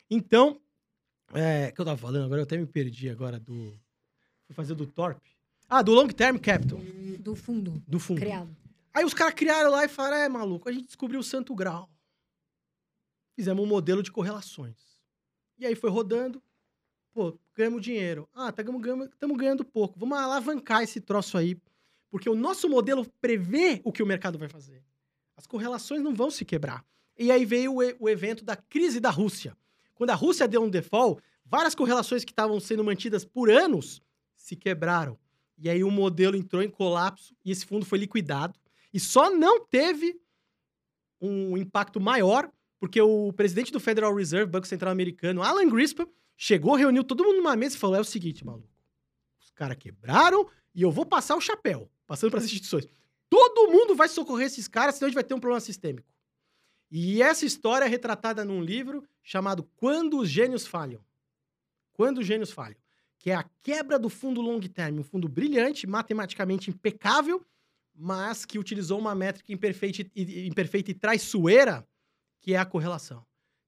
Então, 0.10 0.60
é, 1.34 1.70
o 1.70 1.74
que 1.74 1.82
eu 1.82 1.86
tava 1.86 1.98
falando 1.98 2.24
agora, 2.24 2.40
eu 2.40 2.44
até 2.44 2.58
me 2.58 2.66
perdi 2.66 3.10
agora 3.10 3.40
do... 3.40 3.78
Fui 4.46 4.56
fazer 4.56 4.76
do 4.76 4.86
Thorpe. 4.86 5.36
Ah, 5.68 5.82
do 5.82 5.94
Long 5.94 6.08
Term 6.08 6.38
Capital, 6.38 6.80
Do 7.20 7.36
fundo 7.36 7.84
do 7.88 8.00
fundo. 8.00 8.22
criado. 8.22 8.56
Aí 8.94 9.04
os 9.04 9.14
caras 9.14 9.34
criaram 9.34 9.72
lá 9.72 9.84
e 9.84 9.90
falaram: 9.90 10.18
é, 10.18 10.30
maluco, 10.30 10.70
a 10.70 10.72
gente 10.72 10.86
descobriu 10.86 11.20
o 11.20 11.24
Santo 11.24 11.56
Grau. 11.56 11.90
Fizemos 13.36 13.64
um 13.64 13.68
modelo 13.68 14.04
de 14.04 14.12
correlações. 14.12 14.78
E 15.58 15.66
aí 15.66 15.74
foi 15.74 15.90
rodando. 15.90 16.42
Pô, 17.16 17.34
ganhamos 17.56 17.82
dinheiro. 17.82 18.28
Ah, 18.34 18.50
estamos 18.50 18.82
ganhando, 18.82 19.10
tamo 19.18 19.38
ganhando 19.38 19.64
pouco. 19.64 19.98
Vamos 19.98 20.18
alavancar 20.18 20.84
esse 20.84 21.00
troço 21.00 21.38
aí. 21.38 21.58
Porque 22.12 22.30
o 22.30 22.36
nosso 22.36 22.68
modelo 22.68 23.08
prevê 23.22 23.80
o 23.86 23.92
que 23.94 24.04
o 24.04 24.06
mercado 24.06 24.38
vai 24.38 24.50
fazer. 24.50 24.84
As 25.38 25.48
correlações 25.48 26.02
não 26.02 26.14
vão 26.14 26.30
se 26.30 26.44
quebrar. 26.44 26.84
E 27.18 27.32
aí 27.32 27.46
veio 27.46 27.72
o, 27.72 27.78
o 28.02 28.10
evento 28.10 28.44
da 28.44 28.58
crise 28.58 29.00
da 29.00 29.10
Rússia. 29.10 29.56
Quando 29.94 30.10
a 30.10 30.14
Rússia 30.14 30.46
deu 30.46 30.62
um 30.62 30.70
default, 30.70 31.24
várias 31.46 31.74
correlações 31.74 32.26
que 32.26 32.34
estavam 32.34 32.60
sendo 32.60 32.84
mantidas 32.84 33.24
por 33.24 33.50
anos 33.50 34.02
se 34.36 34.58
quebraram. 34.58 35.18
E 35.58 35.70
aí 35.70 35.86
o 35.86 35.92
modelo 35.92 36.36
entrou 36.36 36.62
em 36.62 36.70
colapso 36.70 37.34
e 37.46 37.52
esse 37.52 37.66
fundo 37.66 37.86
foi 37.86 37.98
liquidado. 37.98 38.60
E 38.94 39.00
só 39.00 39.34
não 39.34 39.66
teve 39.66 40.20
um 41.22 41.56
impacto 41.56 41.98
maior 41.98 42.52
porque 42.78 43.00
o 43.00 43.32
presidente 43.32 43.72
do 43.72 43.80
Federal 43.80 44.14
Reserve, 44.14 44.52
Banco 44.52 44.68
Central 44.68 44.92
Americano, 44.92 45.42
Alan 45.42 45.70
Greenspan, 45.70 46.06
chegou, 46.38 46.76
reuniu 46.76 47.04
todo 47.04 47.24
mundo 47.24 47.38
numa 47.38 47.56
mesa 47.56 47.76
e 47.76 47.80
falou: 47.80 47.96
é 47.96 48.02
o 48.02 48.06
seguinte, 48.06 48.46
maluco. 48.46 48.70
Os 49.40 49.52
caras 49.52 49.78
quebraram 49.78 50.48
e 50.74 50.82
eu 50.82 50.92
vou 50.92 51.06
passar 51.06 51.36
o 51.36 51.42
chapéu, 51.42 51.90
passando 52.06 52.32
para 52.32 52.40
as 52.40 52.46
instituições. 52.46 52.88
Todo 53.30 53.72
mundo 53.72 53.96
vai 53.96 54.08
socorrer 54.08 54.48
esses 54.48 54.68
caras, 54.68 54.96
senão 54.96 55.08
a 55.08 55.10
gente 55.10 55.16
vai 55.16 55.24
ter 55.24 55.34
um 55.34 55.40
problema 55.40 55.60
sistêmico. 55.60 56.08
E 56.92 57.22
essa 57.22 57.46
história 57.46 57.86
é 57.86 57.88
retratada 57.88 58.46
num 58.46 58.62
livro 58.62 59.04
chamado 59.24 59.64
Quando 59.76 60.20
os 60.20 60.30
Gênios 60.30 60.68
Falham. 60.68 61.04
Quando 61.94 62.20
os 62.20 62.26
Gênios 62.26 62.52
Falham. 62.52 62.78
Que 63.18 63.32
é 63.32 63.36
a 63.36 63.44
quebra 63.64 63.98
do 63.98 64.10
fundo 64.10 64.42
long 64.42 64.60
term. 64.60 65.00
Um 65.00 65.04
fundo 65.04 65.28
brilhante, 65.28 65.88
matematicamente 65.88 66.70
impecável, 66.70 67.44
mas 67.94 68.46
que 68.46 68.60
utilizou 68.60 69.00
uma 69.00 69.16
métrica 69.16 69.52
imperfeita 69.52 70.10
e, 70.16 70.48
imperfeita 70.48 70.92
e 70.92 70.94
traiçoeira, 70.94 71.88
que 72.40 72.54
é 72.54 72.58
a 72.58 72.66
correlação. 72.66 73.26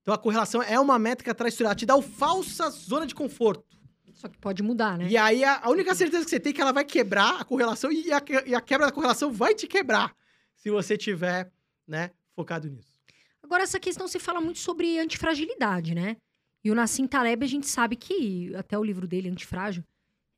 Então 0.08 0.16
a 0.16 0.18
correlação 0.18 0.64
é 0.64 0.80
uma 0.80 0.98
métrica 0.98 1.36
traiçoeira. 1.36 1.72
Ela 1.72 1.76
te 1.76 1.86
dá 1.86 1.94
o 1.94 2.02
falsa 2.02 2.70
zona 2.70 3.06
de 3.06 3.14
conforto. 3.14 3.78
Só 4.14 4.30
que 4.30 4.38
pode 4.38 4.64
mudar, 4.64 4.98
né? 4.98 5.10
E 5.10 5.18
aí, 5.18 5.44
a, 5.44 5.60
a 5.60 5.70
única 5.70 5.94
certeza 5.94 6.24
que 6.24 6.30
você 6.30 6.40
tem 6.40 6.52
é 6.52 6.54
que 6.54 6.62
ela 6.62 6.72
vai 6.72 6.86
quebrar 6.86 7.42
a 7.42 7.44
correlação 7.44 7.92
e 7.92 8.10
a, 8.14 8.24
e 8.46 8.56
a 8.56 8.62
quebra 8.62 8.86
da 8.86 8.92
correlação 8.94 9.34
vai 9.34 9.54
te 9.54 9.68
quebrar 9.68 10.16
se 10.56 10.72
você 10.72 10.98
tiver, 10.98 11.52
né, 11.86 12.12
focado 12.34 12.70
nisso. 12.70 12.98
Agora, 13.44 13.64
essa 13.64 13.82
questão 13.82 14.08
se 14.08 14.18
fala 14.18 14.40
muito 14.40 14.60
sobre 14.60 14.98
antifragilidade, 14.98 15.94
né? 15.94 16.16
E 16.64 16.72
o 16.72 16.76
Nassim 16.76 17.06
Taleb, 17.06 17.44
a 17.44 17.50
gente 17.50 17.68
sabe 17.68 17.98
que, 17.98 18.56
até 18.56 18.80
o 18.80 18.84
livro 18.86 19.06
dele, 19.06 19.28
Antifrágil, 19.28 19.84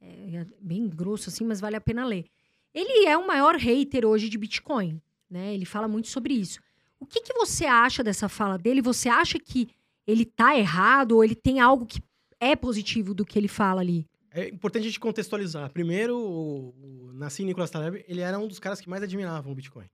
é 0.02 0.38
é 0.38 0.46
bem 0.60 0.90
grosso 0.90 1.30
assim, 1.30 1.46
mas 1.46 1.62
vale 1.62 1.76
a 1.76 1.82
pena 1.82 2.04
ler. 2.04 2.26
Ele 2.74 3.06
é 3.06 3.16
o 3.16 3.28
maior 3.28 3.56
hater 3.56 4.04
hoje 4.04 4.30
de 4.30 4.38
Bitcoin, 4.40 5.00
né? 5.30 5.54
Ele 5.54 5.64
fala 5.64 5.88
muito 5.88 6.08
sobre 6.08 6.34
isso. 6.34 6.60
O 7.00 7.06
que, 7.06 7.22
que 7.22 7.34
você 7.34 7.66
acha 7.66 8.04
dessa 8.04 8.28
fala 8.28 8.58
dele? 8.58 8.82
Você 8.82 9.08
acha 9.08 9.40
que 9.40 9.70
ele 10.06 10.26
tá 10.26 10.58
errado 10.58 11.14
ou 11.14 11.24
ele 11.24 11.36
tem 11.36 11.60
algo 11.60 11.86
que 11.86 12.02
é 12.40 12.56
positivo 12.56 13.14
do 13.14 13.26
que 13.26 13.38
ele 13.38 13.48
fala 13.48 13.82
ali? 13.82 14.06
É 14.32 14.48
importante 14.48 14.84
a 14.84 14.88
gente 14.88 15.00
contextualizar. 15.00 15.70
Primeiro, 15.72 16.18
o, 16.18 17.12
Nassim 17.14 17.46
Nicholas 17.46 17.72
Taleb, 17.72 18.04
ele 18.08 18.22
era 18.22 18.38
um 18.38 18.48
dos 18.48 18.60
caras 18.60 18.80
que 18.80 18.90
mais 18.90 19.04
admiravam 19.04 19.52
o 19.52 19.56
Bitcoin. 19.56 19.88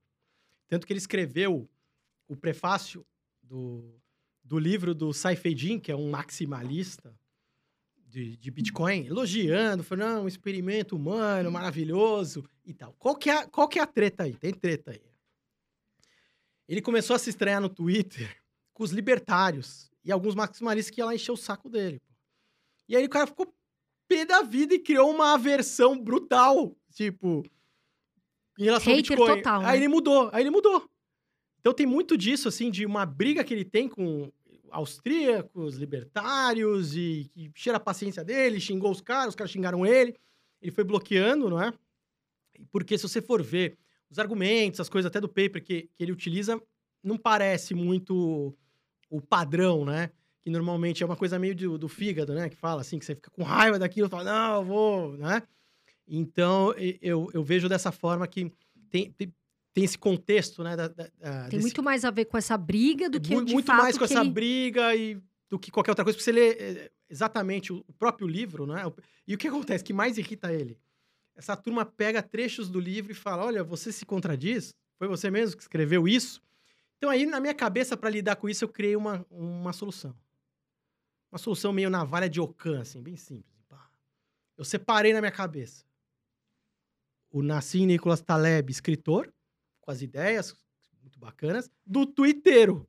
Tanto 0.67 0.85
que 0.85 0.93
ele 0.93 0.99
escreveu 0.99 1.69
o 2.27 2.35
prefácio 2.35 3.05
do, 3.41 3.99
do 4.43 4.57
livro 4.57 4.93
do 4.93 5.13
Saifeddin, 5.13 5.79
que 5.79 5.91
é 5.91 5.95
um 5.95 6.09
maximalista 6.09 7.13
de, 8.07 8.35
de 8.37 8.51
Bitcoin, 8.51 9.05
elogiando, 9.05 9.83
falando, 9.83 10.15
não, 10.15 10.23
um 10.23 10.27
experimento 10.27 10.95
humano 10.95 11.51
maravilhoso 11.51 12.43
e 12.65 12.73
tal. 12.73 12.93
Qual 12.97 13.15
que, 13.15 13.29
é, 13.29 13.45
qual 13.47 13.67
que 13.67 13.79
é 13.79 13.81
a 13.81 13.87
treta 13.87 14.23
aí? 14.23 14.33
Tem 14.33 14.53
treta 14.53 14.91
aí. 14.91 15.01
Ele 16.67 16.81
começou 16.81 17.15
a 17.15 17.19
se 17.19 17.29
estranhar 17.29 17.61
no 17.61 17.69
Twitter 17.69 18.35
com 18.73 18.83
os 18.83 18.91
libertários 18.91 19.89
e 20.03 20.11
alguns 20.11 20.35
maximalistas 20.35 20.93
que 20.93 21.01
iam 21.01 21.07
lá 21.07 21.15
encher 21.15 21.31
o 21.31 21.37
saco 21.37 21.69
dele. 21.69 21.99
pô. 21.99 22.13
E 22.87 22.95
aí 22.95 23.05
o 23.05 23.09
cara 23.09 23.27
ficou 23.27 23.53
pé 24.07 24.25
da 24.25 24.41
vida 24.41 24.75
e 24.75 24.79
criou 24.79 25.09
uma 25.09 25.33
aversão 25.33 25.99
brutal, 25.99 26.75
tipo, 26.91 27.43
em 28.57 28.65
relação 28.65 28.93
ao 28.93 28.97
Hater 28.97 29.17
Bitcoin. 29.17 29.35
total, 29.37 29.61
né? 29.61 29.69
Aí 29.69 29.79
ele 29.79 29.87
mudou, 29.87 30.29
aí 30.31 30.43
ele 30.43 30.51
mudou. 30.51 30.87
Então 31.59 31.73
tem 31.73 31.85
muito 31.85 32.15
disso, 32.15 32.47
assim, 32.47 32.69
de 32.69 32.85
uma 32.85 33.05
briga 33.05 33.43
que 33.43 33.53
ele 33.53 33.65
tem 33.65 33.89
com 33.89 34.31
austríacos, 34.69 35.77
libertários, 35.77 36.95
e 36.95 37.29
que 37.33 37.51
cheira 37.55 37.77
a 37.77 37.81
paciência 37.81 38.23
dele, 38.23 38.59
xingou 38.59 38.91
os 38.91 39.01
caras, 39.01 39.29
os 39.29 39.35
caras 39.35 39.51
xingaram 39.51 39.85
ele, 39.85 40.15
ele 40.61 40.71
foi 40.71 40.83
bloqueando, 40.83 41.49
não 41.49 41.61
é? 41.61 41.73
Porque 42.71 42.97
se 42.97 43.07
você 43.07 43.21
for 43.21 43.41
ver 43.41 43.77
os 44.15 44.19
argumentos, 44.19 44.79
as 44.79 44.89
coisas 44.89 45.07
até 45.09 45.19
do 45.19 45.27
paper 45.27 45.61
que, 45.63 45.89
que 45.93 46.03
ele 46.03 46.11
utiliza, 46.11 46.61
não 47.03 47.17
parece 47.17 47.73
muito 47.73 48.55
o 49.09 49.21
padrão, 49.21 49.83
né? 49.85 50.09
Que 50.41 50.49
normalmente 50.49 51.03
é 51.03 51.05
uma 51.05 51.15
coisa 51.17 51.37
meio 51.37 51.55
do, 51.55 51.77
do 51.77 51.87
fígado, 51.89 52.33
né? 52.33 52.49
Que 52.49 52.55
fala 52.55 52.81
assim, 52.81 52.97
que 52.97 53.05
você 53.05 53.15
fica 53.15 53.29
com 53.31 53.43
raiva 53.43 53.77
daquilo, 53.77 54.07
fala, 54.09 54.23
não, 54.23 54.55
eu 54.55 54.63
vou, 54.65 55.17
né? 55.17 55.43
Então, 56.07 56.73
eu, 57.01 57.29
eu 57.33 57.43
vejo 57.43 57.67
dessa 57.67 57.91
forma 57.91 58.27
que 58.27 58.51
tem, 58.89 59.11
tem, 59.11 59.33
tem 59.73 59.83
esse 59.83 59.97
contexto, 59.97 60.63
né? 60.63 60.75
Da, 60.75 60.87
da- 60.87 61.07
Tem 61.09 61.49
desse- 61.49 61.61
muito 61.63 61.83
mais 61.83 62.05
a 62.05 62.11
ver 62.11 62.25
com 62.25 62.37
essa 62.37 62.57
briga 62.57 63.09
do 63.09 63.19
que 63.19 63.33
muito 63.33 63.63
fato 63.63 63.81
mais 63.81 63.97
com 63.97 64.03
essa 64.05 64.21
ele- 64.21 64.29
briga 64.29 64.95
e 64.95 65.17
do 65.49 65.59
que 65.59 65.71
qualquer 65.71 65.91
outra 65.91 66.03
coisa, 66.05 66.15
porque 66.17 66.23
você 66.23 66.31
lê 66.31 66.49
é, 66.51 66.91
exatamente 67.09 67.73
o, 67.73 67.83
o 67.87 67.93
próprio 67.93 68.27
livro, 68.27 68.65
né? 68.65 68.83
E 69.27 69.33
o 69.35 69.37
que 69.37 69.47
acontece? 69.47 69.83
que 69.83 69.93
mais 69.93 70.17
irrita 70.17 70.53
ele? 70.53 70.77
Essa 71.35 71.55
turma 71.55 71.85
pega 71.85 72.23
trechos 72.23 72.69
do 72.69 72.79
livro 72.79 73.11
e 73.11 73.15
fala: 73.15 73.45
olha, 73.45 73.63
você 73.63 73.91
se 73.91 74.05
contradiz? 74.05 74.73
Foi 74.97 75.07
você 75.07 75.29
mesmo 75.29 75.57
que 75.57 75.63
escreveu 75.63 76.07
isso? 76.07 76.41
Então, 76.97 77.09
aí, 77.09 77.25
na 77.25 77.39
minha 77.39 77.53
cabeça, 77.53 77.97
para 77.97 78.09
lidar 78.09 78.37
com 78.37 78.47
isso, 78.47 78.63
eu 78.63 78.69
criei 78.69 78.95
uma, 78.95 79.25
uma 79.29 79.73
solução. 79.73 80.15
Uma 81.31 81.37
solução 81.37 81.73
meio 81.73 81.89
navalha 81.89 82.29
de 82.29 82.39
Ocã, 82.39 82.79
assim, 82.81 83.01
bem 83.01 83.17
simples. 83.17 83.55
Eu 84.57 84.63
separei 84.63 85.11
na 85.11 85.19
minha 85.19 85.31
cabeça 85.31 85.83
o 87.29 87.43
Nassim 87.43 87.85
Nicolas 87.85 88.21
Taleb, 88.21 88.71
escritor, 88.71 89.29
com 89.81 89.91
as 89.91 90.01
ideias 90.01 90.55
muito 91.01 91.19
bacanas, 91.19 91.69
do 91.85 92.05
Twittero. 92.05 92.87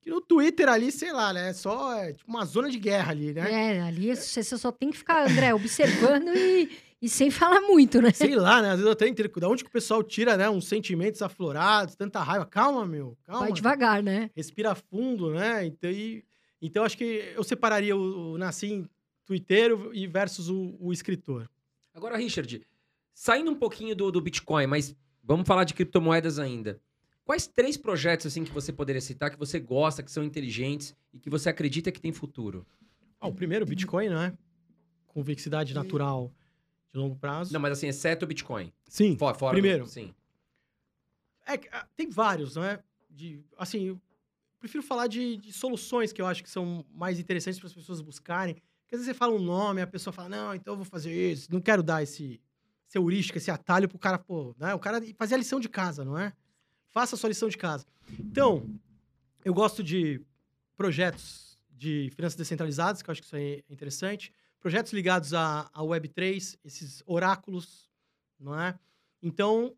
Que 0.00 0.10
no 0.10 0.20
Twitter 0.20 0.68
ali, 0.68 0.90
sei 0.90 1.12
lá, 1.12 1.32
né? 1.32 1.50
é 1.50 1.52
Só 1.52 1.94
é 1.94 2.12
tipo 2.12 2.28
uma 2.28 2.44
zona 2.44 2.68
de 2.68 2.78
guerra 2.78 3.12
ali, 3.12 3.32
né? 3.32 3.76
É, 3.76 3.80
ali 3.82 4.16
você 4.16 4.42
só 4.42 4.72
tem 4.72 4.90
que 4.90 4.98
ficar, 4.98 5.30
André, 5.30 5.54
observando 5.54 6.34
e, 6.34 6.68
e 7.02 7.08
sem 7.08 7.30
falar 7.30 7.60
muito, 7.62 8.00
né? 8.02 8.10
Sei 8.12 8.34
lá, 8.34 8.60
né? 8.60 8.68
Às 8.68 8.74
vezes 8.76 8.86
eu 8.86 8.92
até 8.92 9.08
entendo 9.08 9.30
da 9.40 9.48
onde 9.48 9.64
que 9.64 9.70
o 9.70 9.72
pessoal 9.72 10.02
tira, 10.02 10.36
né? 10.36 10.48
Uns 10.50 10.66
sentimentos 10.66 11.22
aflorados, 11.22 11.96
tanta 11.96 12.20
raiva. 12.22 12.44
Calma, 12.44 12.86
meu. 12.86 13.16
Calma. 13.24 13.42
Vai 13.44 13.52
devagar, 13.52 14.02
né? 14.02 14.30
Respira 14.34 14.74
fundo, 14.74 15.32
né? 15.32 15.64
Então, 15.66 15.90
e- 15.90 16.24
então 16.60 16.84
acho 16.84 16.96
que 16.98 17.32
eu 17.34 17.42
separaria 17.42 17.96
o, 17.96 18.32
o 18.32 18.38
Nassim 18.38 18.86
Twittero 19.24 19.90
e 19.94 20.06
versus 20.06 20.48
o, 20.50 20.76
o 20.78 20.92
escritor. 20.92 21.48
Agora, 21.94 22.16
Richard, 22.16 22.60
saindo 23.14 23.50
um 23.50 23.54
pouquinho 23.56 23.96
do, 23.96 24.10
do 24.12 24.20
Bitcoin, 24.20 24.66
mas 24.66 24.94
vamos 25.24 25.46
falar 25.46 25.64
de 25.64 25.72
criptomoedas 25.74 26.38
ainda. 26.38 26.80
Quais 27.24 27.46
três 27.46 27.76
projetos 27.76 28.26
assim 28.26 28.44
que 28.44 28.50
você 28.52 28.72
poderia 28.72 29.00
citar 29.00 29.30
que 29.30 29.38
você 29.38 29.58
gosta, 29.60 30.02
que 30.02 30.10
são 30.10 30.22
inteligentes 30.24 30.94
e 31.14 31.18
que 31.18 31.30
você 31.30 31.48
acredita 31.48 31.90
que 31.92 32.00
tem 32.00 32.12
futuro? 32.12 32.66
Ah, 33.20 33.28
o 33.28 33.32
primeiro, 33.32 33.64
o 33.64 33.68
Bitcoin, 33.68 34.08
né? 34.08 34.32
Convexidade 35.06 35.72
natural 35.74 36.32
de 36.92 36.98
longo 36.98 37.16
prazo. 37.16 37.52
Não, 37.52 37.60
mas 37.60 37.72
assim, 37.72 37.88
exceto 37.88 38.24
o 38.24 38.28
Bitcoin. 38.28 38.72
Sim. 38.88 39.16
Fora, 39.16 39.36
fora 39.36 39.52
primeiro. 39.52 39.84
Do, 39.84 39.90
sim. 39.90 40.14
É, 41.46 41.54
ah, 41.72 41.86
tem 41.96 42.08
vários, 42.10 42.56
né? 42.56 42.78
De, 43.08 43.42
assim, 43.56 43.88
eu 43.88 44.00
prefiro 44.58 44.82
falar 44.82 45.06
de, 45.06 45.36
de 45.36 45.52
soluções 45.52 46.12
que 46.12 46.20
eu 46.20 46.26
acho 46.26 46.42
que 46.42 46.50
são 46.50 46.84
mais 46.92 47.18
interessantes 47.18 47.58
para 47.58 47.68
as 47.68 47.74
pessoas 47.74 48.00
buscarem. 48.00 48.54
Porque 48.54 48.96
às 48.96 49.00
vezes 49.00 49.06
você 49.06 49.14
fala 49.14 49.34
um 49.34 49.42
nome, 49.42 49.80
a 49.80 49.86
pessoa 49.86 50.12
fala, 50.12 50.28
não, 50.28 50.54
então 50.54 50.74
eu 50.74 50.76
vou 50.76 50.84
fazer 50.84 51.12
isso. 51.32 51.52
Não 51.52 51.60
quero 51.60 51.82
dar 51.82 52.02
esse, 52.02 52.40
esse 52.88 52.98
heurística, 52.98 53.38
esse 53.38 53.50
atalho 53.50 53.88
pro 53.88 53.98
cara, 53.98 54.18
pô, 54.18 54.54
né? 54.58 54.74
O 54.74 54.78
cara 54.78 55.00
fazer 55.16 55.36
a 55.36 55.38
lição 55.38 55.60
de 55.60 55.68
casa, 55.68 56.04
não 56.04 56.18
é? 56.18 56.32
Faça 56.88 57.14
a 57.14 57.18
sua 57.18 57.28
lição 57.28 57.48
de 57.48 57.56
casa. 57.56 57.86
Então, 58.18 58.68
eu 59.44 59.54
gosto 59.54 59.82
de 59.82 60.20
projetos 60.76 61.58
de 61.70 62.10
finanças 62.14 62.36
descentralizadas, 62.36 63.00
que 63.00 63.08
eu 63.08 63.12
acho 63.12 63.20
que 63.20 63.26
isso 63.26 63.36
aí 63.36 63.64
é 63.68 63.72
interessante. 63.72 64.32
Projetos 64.60 64.92
ligados 64.92 65.32
à, 65.34 65.70
à 65.72 65.82
Web3, 65.82 66.58
esses 66.64 67.02
oráculos, 67.06 67.90
não 68.38 68.58
é? 68.58 68.78
Então, 69.22 69.74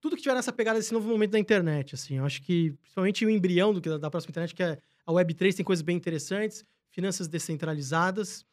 tudo 0.00 0.16
que 0.16 0.22
tiver 0.22 0.34
nessa 0.34 0.52
pegada 0.52 0.78
desse 0.78 0.92
novo 0.92 1.08
momento 1.08 1.30
da 1.32 1.38
internet, 1.38 1.94
assim, 1.94 2.14
eu 2.16 2.24
acho 2.24 2.42
que, 2.42 2.72
principalmente 2.82 3.24
o 3.24 3.30
embrião 3.30 3.72
do 3.72 3.80
que 3.80 3.88
da, 3.88 3.98
da 3.98 4.10
próxima 4.10 4.30
internet, 4.30 4.54
que 4.54 4.62
é 4.62 4.78
a 5.06 5.12
Web3, 5.12 5.54
tem 5.56 5.64
coisas 5.64 5.82
bem 5.82 5.96
interessantes, 5.96 6.64
finanças 6.90 7.28
descentralizadas 7.28 8.44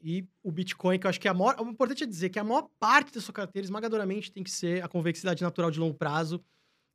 e 0.00 0.26
o 0.42 0.50
Bitcoin, 0.50 0.98
que 0.98 1.06
eu 1.06 1.10
acho 1.10 1.20
que 1.20 1.28
é 1.28 1.30
a 1.30 1.34
maior, 1.34 1.56
o 1.60 1.68
importante 1.68 2.02
é 2.04 2.06
dizer 2.06 2.30
que 2.30 2.38
a 2.38 2.44
maior 2.44 2.68
parte 2.80 3.14
da 3.14 3.20
sua 3.20 3.32
carteira, 3.34 3.64
esmagadoramente, 3.64 4.32
tem 4.32 4.42
que 4.42 4.50
ser 4.50 4.82
a 4.82 4.88
convexidade 4.88 5.42
natural 5.42 5.70
de 5.70 5.78
longo 5.78 5.94
prazo, 5.94 6.42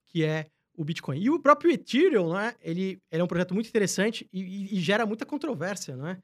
que 0.07 0.23
é 0.23 0.47
o 0.75 0.83
Bitcoin. 0.83 1.19
E 1.21 1.29
o 1.29 1.39
próprio 1.39 1.71
Ethereum, 1.71 2.33
né, 2.33 2.55
ele, 2.61 2.99
ele 3.11 3.21
é 3.21 3.23
um 3.23 3.27
projeto 3.27 3.53
muito 3.53 3.69
interessante 3.69 4.27
e, 4.33 4.41
e- 4.41 4.77
e 4.77 4.79
gera 4.81 5.05
muita 5.05 5.25
controvérsia? 5.25 5.95
As 5.95 5.99
pessoas, 5.99 6.17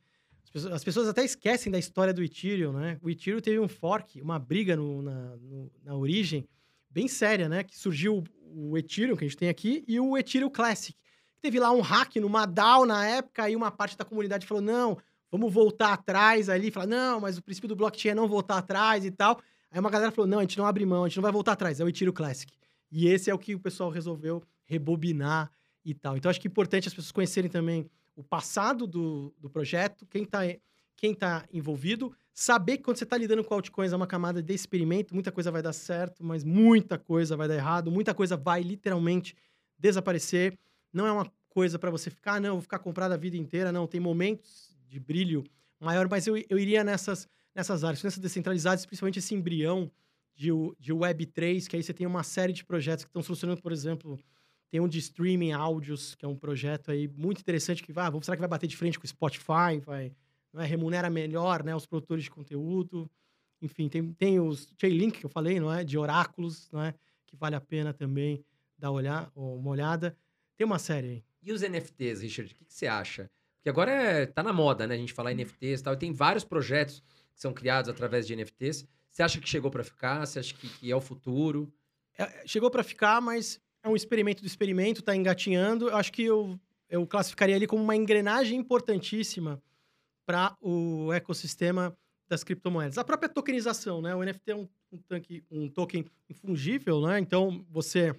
as 0.72 0.84
pessoas 0.84 1.08
até 1.08 1.24
esquecem 1.24 1.72
da 1.72 1.80
história 1.80 2.14
do 2.14 2.22
Ethereum, 2.24 2.74
né? 2.74 2.98
O 3.02 3.10
Ethereum 3.10 3.40
teve 3.40 3.60
um 3.60 3.68
fork, 3.68 4.22
uma 4.22 4.38
briga 4.38 4.76
no- 4.76 5.02
na, 5.02 5.36
no- 5.38 5.72
na 5.84 5.96
origem, 5.96 6.48
bem 6.90 7.08
séria, 7.08 7.50
né? 7.50 7.64
Que 7.64 7.78
surgiu 7.78 8.24
o 8.56 8.78
Ethereum, 8.78 9.16
que 9.16 9.26
a 9.26 9.28
gente 9.28 9.38
tem 9.38 9.50
aqui, 9.50 9.84
e 9.88 10.00
o 10.00 10.16
Ethereum 10.18 10.50
Classic. 10.50 10.96
Teve 11.42 11.60
lá 11.60 11.72
um 11.72 11.82
hack 11.82 12.16
numa 12.18 12.46
DAO 12.46 12.86
na 12.86 13.06
época, 13.06 13.44
aí 13.44 13.56
uma 13.56 13.72
parte 13.72 13.98
da 13.98 14.06
comunidade 14.06 14.46
falou, 14.46 14.62
não, 14.62 14.98
vamos 15.32 15.52
voltar 15.52 15.92
atrás 15.94 16.48
ali, 16.50 16.70
falar, 16.70 16.86
não, 16.88 17.20
mas 17.20 17.38
o 17.38 17.42
princípio 17.42 17.68
do 17.68 17.76
blockchain 17.76 18.12
é 18.12 18.16
não 18.16 18.28
voltar 18.28 18.60
atrás 18.60 19.04
e 19.04 19.12
tal. 19.12 19.42
Aí 19.72 19.80
uma 19.80 19.90
galera 19.90 20.12
falou, 20.12 20.30
não, 20.30 20.38
a 20.38 20.42
gente 20.44 20.58
não 20.58 20.66
abre 20.68 20.86
mão, 20.86 21.04
a 21.04 21.08
gente 21.08 21.18
não 21.18 21.24
vai 21.24 21.32
voltar 21.32 21.54
atrás, 21.54 21.80
é 21.80 21.84
o 21.84 21.90
Ethereum 21.90 22.14
Classic. 22.14 22.54
E 22.92 23.08
esse 23.08 23.30
é 23.30 23.34
o 23.34 23.40
que 23.40 23.56
o 23.56 23.60
pessoal 23.60 23.90
resolveu 23.90 24.44
rebobinar 24.66 25.52
e 25.84 25.94
tal. 25.96 26.16
Então, 26.16 26.30
acho 26.30 26.40
que 26.40 26.48
é 26.48 26.52
importante 26.52 26.88
as 26.88 26.94
pessoas 26.94 27.12
conhecerem 27.12 27.50
também 27.50 27.90
o 28.15 28.23
passado 28.23 28.85
do, 28.85 29.34
do 29.40 29.49
projeto, 29.49 30.06
quem 30.06 30.23
está 30.23 30.41
quem 30.95 31.14
tá 31.14 31.45
envolvido, 31.52 32.15
saber 32.34 32.77
que 32.77 32.84
quando 32.84 32.98
você 32.98 33.03
está 33.03 33.18
lidando 33.18 33.44
com 33.44 33.53
altcoins 33.53 33.91
é 33.91 33.95
uma 33.95 34.07
camada 34.07 34.41
de 34.41 34.53
experimento, 34.53 35.14
muita 35.14 35.31
coisa 35.31 35.52
vai 35.52 35.61
dar 35.61 35.73
certo, 35.73 36.23
mas 36.23 36.44
muita 36.44 36.98
coisa 36.98 37.35
vai 37.35 37.48
dar 37.48 37.56
errado, 37.56 37.91
muita 37.91 38.14
coisa 38.14 38.38
vai 38.38 38.61
literalmente 38.61 39.35
desaparecer. 39.77 40.57
Não 40.94 41.06
é 41.06 41.11
uma 41.11 41.30
coisa 41.49 41.77
para 41.77 41.91
você 41.91 42.10
ficar, 42.10 42.35
ah, 42.35 42.40
não, 42.40 42.53
vou 42.53 42.61
ficar 42.61 42.80
comprado 42.80 43.11
a 43.11 43.18
vida 43.18 43.35
inteira, 43.35 43.72
não. 43.72 43.85
Tem 43.85 43.99
momentos 43.99 44.77
de 44.88 44.99
brilho 44.99 45.44
maior, 45.80 46.07
mas 46.07 46.26
eu, 46.26 46.38
eu 46.49 46.57
iria 46.57 46.84
nessas, 46.84 47.27
nessas 47.53 47.84
áreas, 47.84 48.02
nessas 48.02 48.19
descentralizadas, 48.19 48.85
principalmente 48.85 49.19
esse 49.19 49.35
embrião 49.35 49.91
de, 50.34 50.49
de 50.80 50.94
Web3, 50.94 51.68
que 51.68 51.76
aí 51.76 51.84
você 51.84 51.94
tem 51.94 52.07
uma 52.07 52.23
série 52.23 52.53
de 52.53 52.64
projetos 52.64 53.03
que 53.03 53.10
estão 53.10 53.22
solucionando, 53.22 53.61
por 53.61 53.72
exemplo, 53.72 54.19
tem 54.74 54.82
um 54.82 54.88
de 54.88 54.98
streaming 54.98 55.52
áudios, 55.52 56.16
que 56.16 56.26
é 56.26 56.28
um 56.28 56.36
projeto 56.36 56.90
aí 56.90 57.08
muito 57.08 57.40
interessante, 57.40 57.84
que 57.84 57.94
vai, 57.94 58.08
ah, 58.08 58.22
será 58.24 58.36
que 58.36 58.40
vai 58.40 58.50
bater 58.50 58.66
de 58.66 58.76
frente 58.76 58.98
com 58.98 59.06
o 59.06 59.08
Spotify, 59.08 59.80
vai, 59.86 60.12
é, 60.56 60.66
remunera 60.66 61.12
melhor 61.12 61.64
né, 61.64 61.76
os 61.76 61.86
produtores 61.86 62.24
de 62.24 62.32
conteúdo. 62.32 63.08
Enfim, 63.62 63.88
tem, 63.88 64.12
tem 64.14 64.40
os 64.40 64.74
Chainlink, 64.82 65.20
que 65.20 65.26
eu 65.28 65.30
falei, 65.30 65.60
não 65.60 65.72
é? 65.72 65.84
De 65.84 65.95
oráculos, 65.95 66.72
não 66.72 66.82
é? 66.82 66.95
Que 67.28 67.36
vale 67.36 67.56
a 67.56 67.62
pena 67.62 67.94
também 67.94 68.44
dar 68.76 68.90
olhar, 68.90 69.32
uma 69.36 69.70
olhada. 69.70 70.18
Tem 70.58 70.66
uma 70.66 70.80
série 70.80 71.08
aí. 71.08 71.24
E 71.44 71.54
os 71.54 71.62
NFTs, 71.62 72.22
Richard, 72.22 72.52
o 72.52 72.56
que, 72.56 72.66
que 72.66 72.74
você 72.74 72.88
acha? 72.88 73.30
Porque 73.58 73.70
agora 73.70 73.91
é, 73.91 74.26
tá 74.26 74.41
na 74.41 74.52
moda, 74.52 74.88
né? 74.88 74.95
A 74.95 74.98
gente 74.98 75.14
falar 75.14 75.34
em 75.34 75.36
NFTs 75.36 75.82
e 75.82 75.84
tal. 75.84 75.94
E 75.94 75.98
tem 75.98 76.12
vários 76.12 76.44
projetos 76.44 77.00
que 77.36 77.40
são 77.40 77.54
criados 77.54 77.91
através 77.91 78.26
de 78.26 78.36
NFTs. 78.36 78.88
Você 79.08 79.22
acha 79.22 79.40
que 79.40 79.48
chegou 79.48 79.70
para 79.70 79.84
ficar? 79.84 80.26
Você 80.26 80.40
acha 80.40 80.52
que, 80.56 80.68
que 80.68 80.91
é 80.91 80.95
o 80.95 81.00
futuro? 81.00 81.72
É, 82.18 82.48
chegou 82.48 82.72
para 82.72 82.84
ficar, 82.84 83.22
mas 83.22 83.62
é 83.84 83.90
um 83.90 83.96
experimento 83.96 84.42
do 84.42 84.48
experimento, 84.48 85.02
tá 85.02 85.16
engatinhando. 85.16 85.90
Eu 85.90 85.98
acho 85.98 86.12
que 86.12 86.24
eu, 86.24 86.60
eu 86.90 87.06
classificaria 87.06 87.56
ele 87.56 87.68
como 87.68 87.84
uma 87.84 87.96
engrenagem 87.96 88.58
importantíssima 88.58 89.62
para 90.26 90.56
o 90.62 91.12
ecossistema 91.12 91.96
das 92.28 92.44
criptomoedas. 92.44 92.98
A 92.98 93.04
própria 93.04 93.30
tokenização, 93.30 94.02
né? 94.02 94.16
O 94.16 94.24
NFT 94.24 94.52
é 94.52 94.56
um, 94.56 94.68
um, 94.92 94.98
tanque, 94.98 95.44
um 95.52 95.68
token 95.68 96.06
infungível, 96.30 97.02
né? 97.06 97.20
Então, 97.20 97.66
você... 97.70 98.16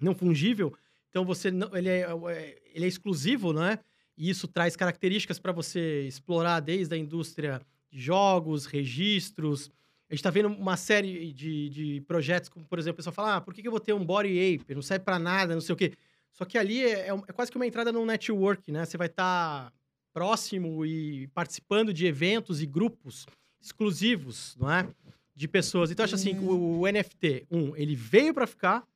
Não 0.00 0.12
fungível, 0.12 0.76
então 1.08 1.24
você 1.24 1.48
não, 1.52 1.70
ele, 1.76 1.88
é, 1.88 2.00
é 2.00 2.62
ele 2.74 2.84
é 2.84 2.88
exclusivo, 2.88 3.52
né? 3.52 3.78
E 4.18 4.28
isso 4.28 4.48
traz 4.48 4.74
características 4.74 5.38
para 5.38 5.52
você 5.52 6.02
explorar 6.08 6.58
desde 6.58 6.92
a 6.92 6.98
indústria 6.98 7.60
de 7.88 8.00
jogos, 8.00 8.66
registros. 8.66 9.70
Gente 10.14 10.20
está 10.20 10.30
vendo 10.30 10.46
uma 10.46 10.76
série 10.76 11.32
de, 11.32 11.68
de 11.68 12.00
projetos, 12.02 12.48
como, 12.48 12.64
por 12.64 12.78
exemplo, 12.78 12.94
o 12.94 12.96
pessoal 12.98 13.12
fala, 13.12 13.36
ah, 13.36 13.40
por 13.40 13.52
que, 13.52 13.60
que 13.60 13.66
eu 13.66 13.72
vou 13.72 13.80
ter 13.80 13.92
um 13.92 14.04
Body 14.04 14.54
Ape? 14.54 14.72
Não 14.72 14.80
serve 14.80 15.04
para 15.04 15.18
nada, 15.18 15.54
não 15.54 15.60
sei 15.60 15.72
o 15.72 15.76
quê. 15.76 15.92
Só 16.32 16.44
que 16.44 16.56
ali 16.56 16.84
é, 16.84 17.08
é, 17.08 17.10
é 17.10 17.32
quase 17.32 17.50
que 17.50 17.56
uma 17.56 17.66
entrada 17.66 17.90
num 17.90 18.06
network, 18.06 18.70
né? 18.70 18.84
Você 18.84 18.96
vai 18.96 19.08
estar 19.08 19.64
tá 19.64 19.72
próximo 20.12 20.86
e 20.86 21.26
participando 21.34 21.92
de 21.92 22.06
eventos 22.06 22.62
e 22.62 22.66
grupos 22.66 23.26
exclusivos, 23.60 24.56
não 24.56 24.70
é? 24.70 24.88
De 25.34 25.48
pessoas. 25.48 25.90
Então, 25.90 26.04
eu 26.04 26.04
acho 26.04 26.14
assim, 26.14 26.38
o, 26.38 26.82
o 26.82 26.86
NFT, 26.86 27.48
um, 27.50 27.74
ele 27.74 27.96
veio 27.96 28.32
para 28.32 28.46
ficar, 28.46 28.86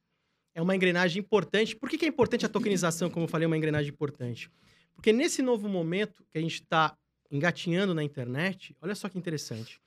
é 0.54 0.62
uma 0.62 0.76
engrenagem 0.76 1.18
importante. 1.18 1.74
Por 1.74 1.88
que, 1.88 1.98
que 1.98 2.04
é 2.04 2.08
importante 2.08 2.46
a 2.46 2.48
tokenização, 2.48 3.10
como 3.10 3.24
eu 3.24 3.28
falei, 3.28 3.44
é 3.44 3.48
uma 3.48 3.56
engrenagem 3.56 3.90
importante? 3.90 4.48
Porque 4.94 5.12
nesse 5.12 5.42
novo 5.42 5.68
momento 5.68 6.24
que 6.30 6.38
a 6.38 6.40
gente 6.40 6.62
está 6.62 6.96
engatinhando 7.28 7.92
na 7.92 8.04
internet, 8.04 8.76
olha 8.80 8.94
só 8.94 9.08
que 9.08 9.18
interessante. 9.18 9.80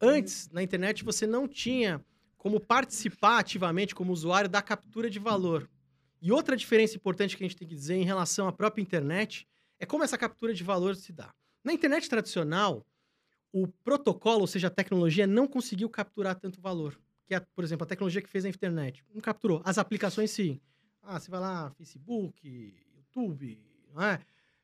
Antes, 0.00 0.48
na 0.50 0.62
internet, 0.62 1.04
você 1.04 1.26
não 1.26 1.48
tinha 1.48 2.04
como 2.36 2.60
participar 2.60 3.38
ativamente 3.38 3.94
como 3.94 4.12
usuário 4.12 4.50
da 4.50 4.60
captura 4.60 5.08
de 5.08 5.18
valor. 5.18 5.68
E 6.20 6.30
outra 6.30 6.56
diferença 6.56 6.96
importante 6.96 7.36
que 7.36 7.44
a 7.44 7.48
gente 7.48 7.56
tem 7.56 7.66
que 7.66 7.74
dizer 7.74 7.94
em 7.94 8.04
relação 8.04 8.46
à 8.46 8.52
própria 8.52 8.82
internet 8.82 9.46
é 9.78 9.86
como 9.86 10.04
essa 10.04 10.18
captura 10.18 10.52
de 10.52 10.62
valor 10.62 10.96
se 10.96 11.12
dá. 11.12 11.32
Na 11.62 11.72
internet 11.72 12.08
tradicional, 12.08 12.86
o 13.52 13.66
protocolo, 13.66 14.40
ou 14.40 14.46
seja, 14.46 14.66
a 14.66 14.70
tecnologia, 14.70 15.26
não 15.26 15.46
conseguiu 15.46 15.88
capturar 15.88 16.34
tanto 16.34 16.60
valor. 16.60 16.98
Que 17.26 17.34
é, 17.34 17.40
por 17.40 17.64
exemplo, 17.64 17.84
a 17.84 17.86
tecnologia 17.86 18.20
que 18.20 18.28
fez 18.28 18.44
a 18.44 18.48
internet. 18.48 19.04
Não 19.14 19.20
capturou. 19.20 19.62
As 19.64 19.78
aplicações, 19.78 20.30
sim. 20.30 20.60
Ah, 21.02 21.18
você 21.18 21.30
vai 21.30 21.40
lá, 21.40 21.70
Facebook, 21.70 22.74
YouTube, 22.96 23.58
é? 23.96 24.18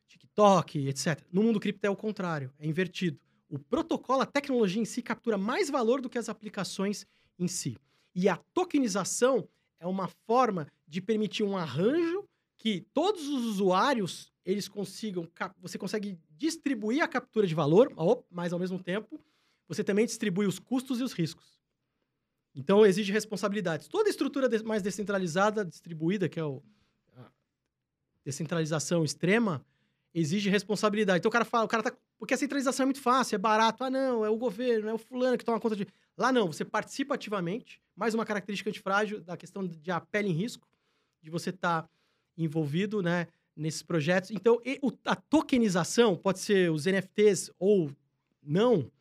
TikTok, 0.08 0.88
etc. 0.88 1.22
No 1.32 1.42
mundo 1.42 1.60
cripto 1.60 1.86
é 1.86 1.90
o 1.90 1.96
contrário, 1.96 2.52
é 2.58 2.66
invertido. 2.66 3.18
O 3.50 3.58
protocolo, 3.58 4.22
a 4.22 4.26
tecnologia 4.26 4.80
em 4.80 4.84
si, 4.84 5.02
captura 5.02 5.36
mais 5.36 5.68
valor 5.68 6.00
do 6.00 6.08
que 6.08 6.16
as 6.16 6.28
aplicações 6.28 7.04
em 7.38 7.48
si. 7.48 7.76
E 8.14 8.28
a 8.28 8.36
tokenização 8.54 9.48
é 9.80 9.86
uma 9.86 10.08
forma 10.26 10.68
de 10.86 11.00
permitir 11.00 11.42
um 11.42 11.56
arranjo 11.56 12.24
que 12.56 12.86
todos 12.94 13.26
os 13.28 13.44
usuários 13.44 14.32
eles 14.44 14.68
consigam, 14.68 15.28
você 15.58 15.76
consegue 15.76 16.18
distribuir 16.30 17.02
a 17.02 17.08
captura 17.08 17.46
de 17.46 17.54
valor, 17.54 17.92
mas 18.30 18.52
ao 18.52 18.58
mesmo 18.58 18.82
tempo 18.82 19.20
você 19.66 19.82
também 19.84 20.06
distribui 20.06 20.46
os 20.46 20.58
custos 20.58 21.00
e 21.00 21.02
os 21.02 21.12
riscos. 21.12 21.58
Então 22.54 22.84
exige 22.84 23.12
responsabilidades. 23.12 23.88
Toda 23.88 24.08
estrutura 24.08 24.48
mais 24.64 24.82
descentralizada, 24.82 25.64
distribuída, 25.64 26.28
que 26.28 26.38
é 26.40 26.44
o, 26.44 26.62
a 27.16 27.30
descentralização 28.24 29.04
extrema, 29.04 29.64
exige 30.12 30.50
responsabilidade. 30.50 31.20
Então 31.20 31.28
o 31.28 31.32
cara 31.32 31.44
fala, 31.44 31.64
o 31.64 31.68
cara 31.68 31.82
tá. 31.82 31.96
Porque 32.20 32.34
a 32.34 32.36
centralização 32.36 32.84
é 32.84 32.86
muito 32.86 33.00
fácil, 33.00 33.34
é 33.34 33.38
barato. 33.38 33.82
Ah, 33.82 33.88
não, 33.88 34.22
é 34.22 34.28
o 34.28 34.36
governo, 34.36 34.90
é 34.90 34.92
o 34.92 34.98
fulano 34.98 35.38
que 35.38 35.44
toma 35.44 35.58
conta 35.58 35.74
de. 35.74 35.86
Lá 36.18 36.30
não, 36.30 36.52
você 36.52 36.66
participa 36.66 37.14
ativamente. 37.14 37.80
Mais 37.96 38.12
uma 38.12 38.26
característica 38.26 38.68
antifrágil 38.68 39.22
da 39.22 39.38
questão 39.38 39.66
de 39.66 39.90
a 39.90 39.98
pele 40.02 40.28
em 40.28 40.32
risco, 40.32 40.68
de 41.22 41.30
você 41.30 41.48
estar 41.48 41.82
tá 41.82 41.88
envolvido, 42.36 43.00
né, 43.00 43.26
nesses 43.56 43.82
projetos. 43.82 44.30
Então, 44.30 44.60
a 45.06 45.16
tokenização, 45.16 46.14
pode 46.14 46.40
ser 46.40 46.70
os 46.70 46.84
NFTs 46.84 47.50
ou 47.58 47.90
não, 48.42 48.92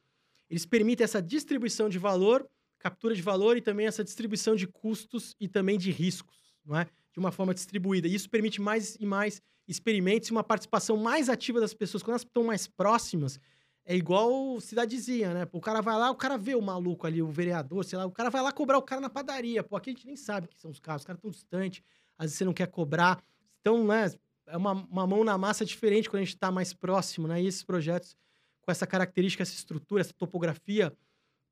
eles 0.49 0.65
permitem 0.65 1.03
essa 1.03 1.21
distribuição 1.21 1.89
de 1.89 1.99
valor, 1.99 2.49
captura 2.79 3.13
de 3.13 3.21
valor 3.21 3.57
e 3.57 3.61
também 3.61 3.85
essa 3.85 4.03
distribuição 4.03 4.55
de 4.55 4.65
custos 4.65 5.35
e 5.41 5.49
também 5.49 5.77
de 5.77 5.91
riscos, 5.91 6.55
não 6.63 6.77
é? 6.79 6.85
De 7.11 7.19
uma 7.19 7.33
forma 7.33 7.53
distribuída. 7.53 8.07
E 8.07 8.15
isso 8.15 8.29
permite 8.29 8.61
mais 8.61 8.95
e 8.95 9.05
mais 9.05 9.41
experimentos 9.69 10.29
e 10.29 10.31
uma 10.31 10.43
participação 10.43 10.97
mais 10.97 11.29
ativa 11.29 11.59
das 11.59 11.73
pessoas. 11.73 12.01
Quando 12.01 12.13
elas 12.13 12.23
estão 12.23 12.43
mais 12.43 12.67
próximas, 12.67 13.39
é 13.85 13.95
igual 13.95 14.59
cidadezinha, 14.59 15.33
né? 15.33 15.47
o 15.51 15.61
cara 15.61 15.81
vai 15.81 15.97
lá, 15.97 16.11
o 16.11 16.15
cara 16.15 16.37
vê 16.37 16.55
o 16.55 16.61
maluco 16.61 17.07
ali, 17.07 17.21
o 17.21 17.27
vereador, 17.27 17.85
sei 17.85 17.97
lá, 17.97 18.05
o 18.05 18.11
cara 18.11 18.29
vai 18.29 18.41
lá 18.41 18.51
cobrar 18.51 18.77
o 18.77 18.81
cara 18.81 18.99
na 18.99 19.09
padaria. 19.09 19.63
Pô, 19.63 19.77
aqui 19.77 19.91
a 19.91 19.93
gente 19.93 20.05
nem 20.05 20.15
sabe 20.15 20.47
que 20.47 20.59
são 20.59 20.71
os 20.71 20.79
caras, 20.79 21.03
os 21.03 21.05
caras 21.05 21.19
estão 21.19 21.31
distantes, 21.31 21.81
às 22.17 22.25
vezes 22.25 22.37
você 22.37 22.45
não 22.45 22.53
quer 22.53 22.67
cobrar. 22.67 23.23
Então, 23.61 23.85
né, 23.85 24.11
é 24.47 24.57
uma, 24.57 24.73
uma 24.73 25.07
mão 25.07 25.23
na 25.23 25.37
massa 25.37 25.63
diferente 25.63 26.09
quando 26.09 26.21
a 26.21 26.25
gente 26.25 26.35
está 26.35 26.51
mais 26.51 26.73
próximo, 26.73 27.27
né? 27.27 27.41
E 27.41 27.47
esses 27.47 27.63
projetos 27.63 28.15
com 28.61 28.71
essa 28.71 28.85
característica, 28.85 29.43
essa 29.43 29.53
estrutura, 29.53 30.01
essa 30.01 30.13
topografia 30.13 30.93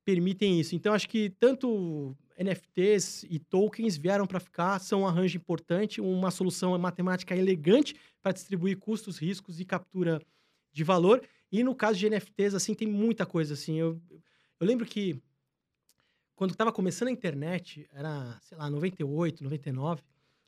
permitem 0.08 0.58
isso. 0.58 0.74
Então, 0.74 0.94
acho 0.94 1.06
que 1.06 1.28
tanto 1.38 2.16
NFTs 2.38 3.24
e 3.28 3.38
tokens 3.38 3.94
vieram 3.94 4.26
para 4.26 4.40
ficar, 4.40 4.78
são 4.78 5.02
um 5.02 5.06
arranjo 5.06 5.36
importante, 5.36 6.00
uma 6.00 6.30
solução 6.30 6.78
matemática 6.78 7.36
elegante 7.36 7.94
para 8.22 8.32
distribuir 8.32 8.78
custos, 8.78 9.18
riscos 9.18 9.60
e 9.60 9.66
captura 9.66 10.18
de 10.72 10.82
valor. 10.82 11.22
E 11.52 11.62
no 11.62 11.74
caso 11.74 11.98
de 11.98 12.08
NFTs, 12.08 12.54
assim, 12.54 12.72
tem 12.72 12.88
muita 12.88 13.26
coisa, 13.26 13.52
assim. 13.52 13.78
Eu, 13.78 14.00
eu 14.58 14.66
lembro 14.66 14.86
que 14.86 15.20
quando 16.34 16.52
estava 16.52 16.72
começando 16.72 17.08
a 17.08 17.12
internet, 17.12 17.86
era, 17.92 18.38
sei 18.40 18.56
lá, 18.56 18.70
98, 18.70 19.44
99, 19.44 20.00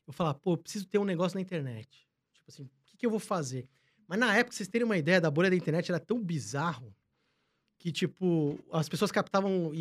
eu 0.06 0.12
falava, 0.14 0.38
pô, 0.38 0.54
eu 0.54 0.56
preciso 0.56 0.86
ter 0.86 0.96
um 0.96 1.04
negócio 1.04 1.36
na 1.36 1.42
internet. 1.42 2.08
Tipo 2.32 2.46
assim, 2.48 2.62
o 2.62 2.70
que, 2.86 2.96
que 2.96 3.04
eu 3.04 3.10
vou 3.10 3.20
fazer? 3.20 3.68
Mas 4.08 4.18
na 4.18 4.34
época, 4.34 4.56
vocês 4.56 4.70
terem 4.70 4.86
uma 4.86 4.96
ideia, 4.96 5.20
da 5.20 5.30
bolha 5.30 5.50
da 5.50 5.56
internet 5.56 5.90
era 5.90 6.00
tão 6.00 6.18
bizarro 6.18 6.94
que, 7.80 7.90
tipo, 7.90 8.58
as 8.70 8.88
pessoas 8.90 9.10
captavam 9.10 9.72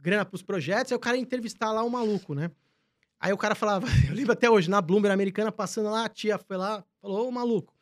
grana 0.00 0.24
pros 0.24 0.42
projetos, 0.42 0.92
aí 0.92 0.96
o 0.96 1.00
cara 1.00 1.16
ia 1.16 1.22
entrevistar 1.22 1.72
lá 1.72 1.82
o 1.82 1.88
um 1.88 1.90
maluco, 1.90 2.34
né? 2.34 2.52
Aí 3.18 3.32
o 3.32 3.36
cara 3.36 3.56
falava, 3.56 3.84
eu 4.08 4.14
lembro 4.14 4.32
até 4.32 4.48
hoje, 4.48 4.70
na 4.70 4.80
Bloomberg 4.80 5.12
americana, 5.12 5.50
passando 5.50 5.90
lá, 5.90 6.04
a 6.04 6.08
tia 6.08 6.38
foi 6.38 6.56
lá, 6.56 6.84
falou, 7.02 7.28
ô 7.28 7.32
maluco, 7.32 7.74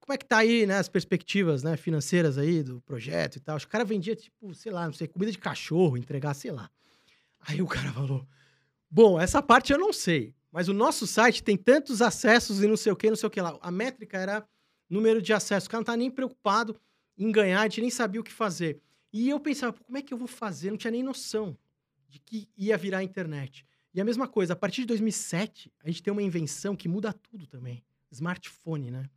como 0.00 0.12
é 0.12 0.18
que 0.18 0.26
tá 0.26 0.38
aí, 0.38 0.66
né, 0.66 0.78
as 0.78 0.88
perspectivas, 0.88 1.62
né, 1.62 1.76
financeiras 1.76 2.36
aí 2.36 2.62
do 2.62 2.80
projeto 2.80 3.36
e 3.36 3.40
tal? 3.40 3.56
O 3.56 3.68
cara 3.68 3.84
vendia, 3.84 4.16
tipo, 4.16 4.52
sei 4.52 4.72
lá, 4.72 4.84
não 4.84 4.92
sei, 4.92 5.06
comida 5.06 5.30
de 5.30 5.38
cachorro, 5.38 5.96
entregar, 5.96 6.34
sei 6.34 6.50
lá. 6.50 6.68
Aí 7.40 7.62
o 7.62 7.68
cara 7.68 7.92
falou, 7.92 8.26
bom, 8.90 9.18
essa 9.18 9.40
parte 9.40 9.72
eu 9.72 9.78
não 9.78 9.92
sei, 9.92 10.34
mas 10.50 10.68
o 10.68 10.74
nosso 10.74 11.06
site 11.06 11.42
tem 11.42 11.56
tantos 11.56 12.02
acessos 12.02 12.62
e 12.62 12.66
não 12.66 12.76
sei 12.76 12.92
o 12.92 12.96
que, 12.96 13.08
não 13.08 13.16
sei 13.16 13.28
o 13.28 13.30
que 13.30 13.40
lá. 13.40 13.56
A 13.62 13.70
métrica 13.70 14.18
era 14.18 14.44
número 14.90 15.22
de 15.22 15.32
acessos. 15.32 15.66
O 15.66 15.70
cara 15.70 15.80
não 15.80 15.86
tá 15.86 15.96
nem 15.96 16.10
preocupado 16.10 16.78
em 17.16 17.30
ganhar, 17.30 17.60
a 17.60 17.64
gente 17.64 17.80
nem 17.80 17.90
sabia 17.90 18.20
o 18.20 18.24
que 18.24 18.32
fazer. 18.32 18.80
E 19.12 19.28
eu 19.28 19.38
pensava, 19.38 19.72
como 19.72 19.96
é 19.96 20.02
que 20.02 20.12
eu 20.12 20.18
vou 20.18 20.26
fazer? 20.26 20.70
Não 20.70 20.76
tinha 20.76 20.90
nem 20.90 21.02
noção 21.02 21.56
de 22.08 22.18
que 22.18 22.48
ia 22.56 22.76
virar 22.76 22.98
a 22.98 23.04
internet. 23.04 23.64
E 23.94 24.00
a 24.00 24.04
mesma 24.04 24.26
coisa, 24.26 24.54
a 24.54 24.56
partir 24.56 24.82
de 24.82 24.88
2007, 24.88 25.72
a 25.82 25.88
gente 25.88 26.02
tem 26.02 26.12
uma 26.12 26.22
invenção 26.22 26.74
que 26.74 26.88
muda 26.88 27.12
tudo 27.12 27.46
também. 27.46 27.84
Smartphone, 28.10 28.90
né? 28.90 29.08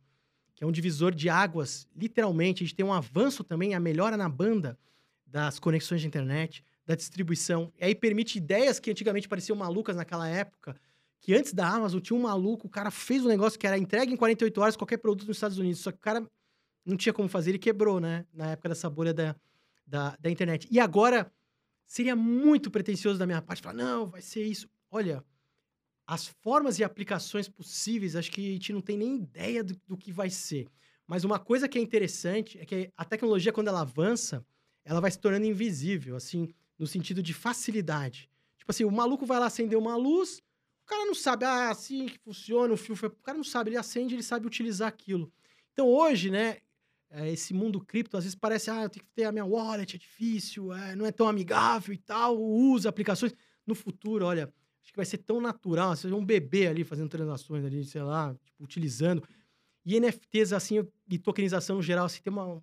Que 0.54 0.62
é 0.62 0.66
um 0.66 0.72
divisor 0.72 1.12
de 1.12 1.28
águas, 1.28 1.88
literalmente. 1.96 2.62
A 2.62 2.66
gente 2.66 2.76
tem 2.76 2.86
um 2.86 2.92
avanço 2.92 3.42
também, 3.42 3.74
a 3.74 3.80
melhora 3.80 4.16
na 4.16 4.28
banda 4.28 4.78
das 5.26 5.58
conexões 5.58 6.00
de 6.00 6.06
internet, 6.06 6.64
da 6.86 6.94
distribuição. 6.94 7.72
E 7.78 7.84
aí 7.84 7.94
permite 7.94 8.38
ideias 8.38 8.78
que 8.78 8.90
antigamente 8.90 9.28
pareciam 9.28 9.56
malucas 9.56 9.96
naquela 9.96 10.28
época, 10.28 10.76
que 11.20 11.34
antes 11.34 11.52
da 11.52 11.68
Amazon 11.68 12.00
tinha 12.00 12.16
um 12.16 12.22
maluco, 12.22 12.68
o 12.68 12.70
cara 12.70 12.90
fez 12.90 13.24
um 13.24 13.28
negócio 13.28 13.58
que 13.58 13.66
era 13.66 13.76
entregue 13.76 14.12
em 14.12 14.16
48 14.16 14.60
horas 14.60 14.76
qualquer 14.76 14.98
produto 14.98 15.26
nos 15.26 15.36
Estados 15.36 15.58
Unidos. 15.58 15.80
Só 15.80 15.90
que 15.90 15.98
o 15.98 16.00
cara 16.00 16.24
não 16.88 16.96
tinha 16.96 17.12
como 17.12 17.28
fazer, 17.28 17.50
ele 17.50 17.58
quebrou, 17.58 18.00
né? 18.00 18.26
Na 18.32 18.52
época 18.52 18.70
dessa 18.70 18.88
bolha 18.88 19.12
da, 19.12 19.36
da, 19.86 20.16
da 20.18 20.30
internet. 20.30 20.66
E 20.70 20.80
agora, 20.80 21.30
seria 21.86 22.16
muito 22.16 22.70
pretencioso 22.70 23.18
da 23.18 23.26
minha 23.26 23.42
parte 23.42 23.62
falar, 23.62 23.74
não, 23.74 24.08
vai 24.08 24.22
ser 24.22 24.42
isso. 24.42 24.68
Olha, 24.90 25.22
as 26.06 26.26
formas 26.26 26.78
e 26.78 26.84
aplicações 26.84 27.48
possíveis, 27.48 28.16
acho 28.16 28.30
que 28.30 28.48
a 28.48 28.52
gente 28.52 28.72
não 28.72 28.80
tem 28.80 28.96
nem 28.96 29.16
ideia 29.16 29.62
do, 29.62 29.78
do 29.86 29.96
que 29.96 30.10
vai 30.10 30.30
ser. 30.30 30.66
Mas 31.06 31.24
uma 31.24 31.38
coisa 31.38 31.68
que 31.68 31.78
é 31.78 31.82
interessante 31.82 32.58
é 32.58 32.64
que 32.64 32.90
a 32.96 33.04
tecnologia, 33.04 33.52
quando 33.52 33.68
ela 33.68 33.82
avança, 33.82 34.44
ela 34.82 35.00
vai 35.00 35.10
se 35.10 35.18
tornando 35.18 35.44
invisível, 35.44 36.16
assim, 36.16 36.48
no 36.78 36.86
sentido 36.86 37.22
de 37.22 37.34
facilidade. 37.34 38.30
Tipo 38.56 38.70
assim, 38.70 38.84
o 38.84 38.90
maluco 38.90 39.26
vai 39.26 39.38
lá 39.38 39.46
acender 39.46 39.78
uma 39.78 39.96
luz, 39.96 40.38
o 40.84 40.86
cara 40.86 41.04
não 41.04 41.14
sabe, 41.14 41.44
ah, 41.44 41.70
assim 41.70 42.06
que 42.06 42.18
funciona, 42.18 42.72
o 42.72 42.76
fio 42.76 42.96
foi... 42.96 43.10
O 43.10 43.22
cara 43.22 43.36
não 43.36 43.44
sabe, 43.44 43.68
ele 43.70 43.76
acende, 43.76 44.14
ele 44.14 44.22
sabe 44.22 44.46
utilizar 44.46 44.88
aquilo. 44.88 45.30
Então 45.74 45.86
hoje, 45.86 46.30
né, 46.30 46.58
é, 47.10 47.30
esse 47.30 47.54
mundo 47.54 47.80
cripto, 47.80 48.16
às 48.16 48.24
vezes 48.24 48.34
parece, 48.34 48.70
ah, 48.70 48.82
eu 48.82 48.88
tenho 48.88 49.04
que 49.04 49.12
ter 49.12 49.24
a 49.24 49.32
minha 49.32 49.44
wallet, 49.44 49.96
é 49.96 49.98
difícil, 49.98 50.72
é, 50.72 50.94
não 50.94 51.06
é 51.06 51.12
tão 51.12 51.28
amigável 51.28 51.94
e 51.94 51.98
tal, 51.98 52.38
usa 52.38 52.88
aplicações. 52.88 53.34
No 53.66 53.74
futuro, 53.74 54.24
olha, 54.24 54.52
acho 54.82 54.92
que 54.92 54.96
vai 54.96 55.06
ser 55.06 55.18
tão 55.18 55.40
natural, 55.40 55.96
você 55.96 56.06
um 56.08 56.24
bebê 56.24 56.66
ali 56.66 56.84
fazendo 56.84 57.08
transações 57.08 57.64
ali, 57.64 57.84
sei 57.84 58.02
lá, 58.02 58.34
tipo, 58.44 58.64
utilizando. 58.64 59.22
E 59.84 59.98
NFTs, 59.98 60.52
assim, 60.52 60.86
e 61.10 61.18
tokenização 61.18 61.76
no 61.76 61.82
geral, 61.82 62.06
assim, 62.06 62.20
tem 62.20 62.32
uma, 62.32 62.62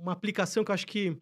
uma 0.00 0.12
aplicação 0.12 0.64
que 0.64 0.70
eu 0.70 0.74
acho 0.74 0.86
que, 0.86 1.16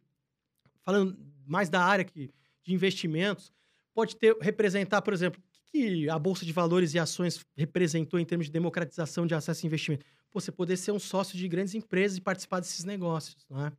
falando 0.83 1.17
mais 1.47 1.69
da 1.69 1.83
área 1.83 2.05
que, 2.05 2.31
de 2.63 2.75
investimentos, 2.75 3.53
pode 3.95 4.17
ter, 4.17 4.37
representar, 4.41 5.03
por 5.03 5.13
exemplo, 5.13 5.41
o 5.41 5.71
que 5.73 6.09
a 6.09 6.19
Bolsa 6.19 6.45
de 6.45 6.53
Valores 6.53 6.95
e 6.95 6.99
Ações 6.99 7.45
representou 7.57 8.19
em 8.21 8.25
termos 8.25 8.47
de 8.47 8.53
democratização 8.53 9.27
de 9.27 9.35
acesso 9.35 9.65
a 9.65 9.67
investimento? 9.67 10.05
Pô, 10.31 10.41
você 10.41 10.53
poder 10.53 10.77
ser 10.77 10.93
um 10.93 10.99
sócio 10.99 11.37
de 11.37 11.47
grandes 11.49 11.75
empresas 11.75 12.17
e 12.17 12.21
participar 12.21 12.61
desses 12.61 12.85
negócios, 12.85 13.45
não 13.49 13.67
é? 13.67 13.73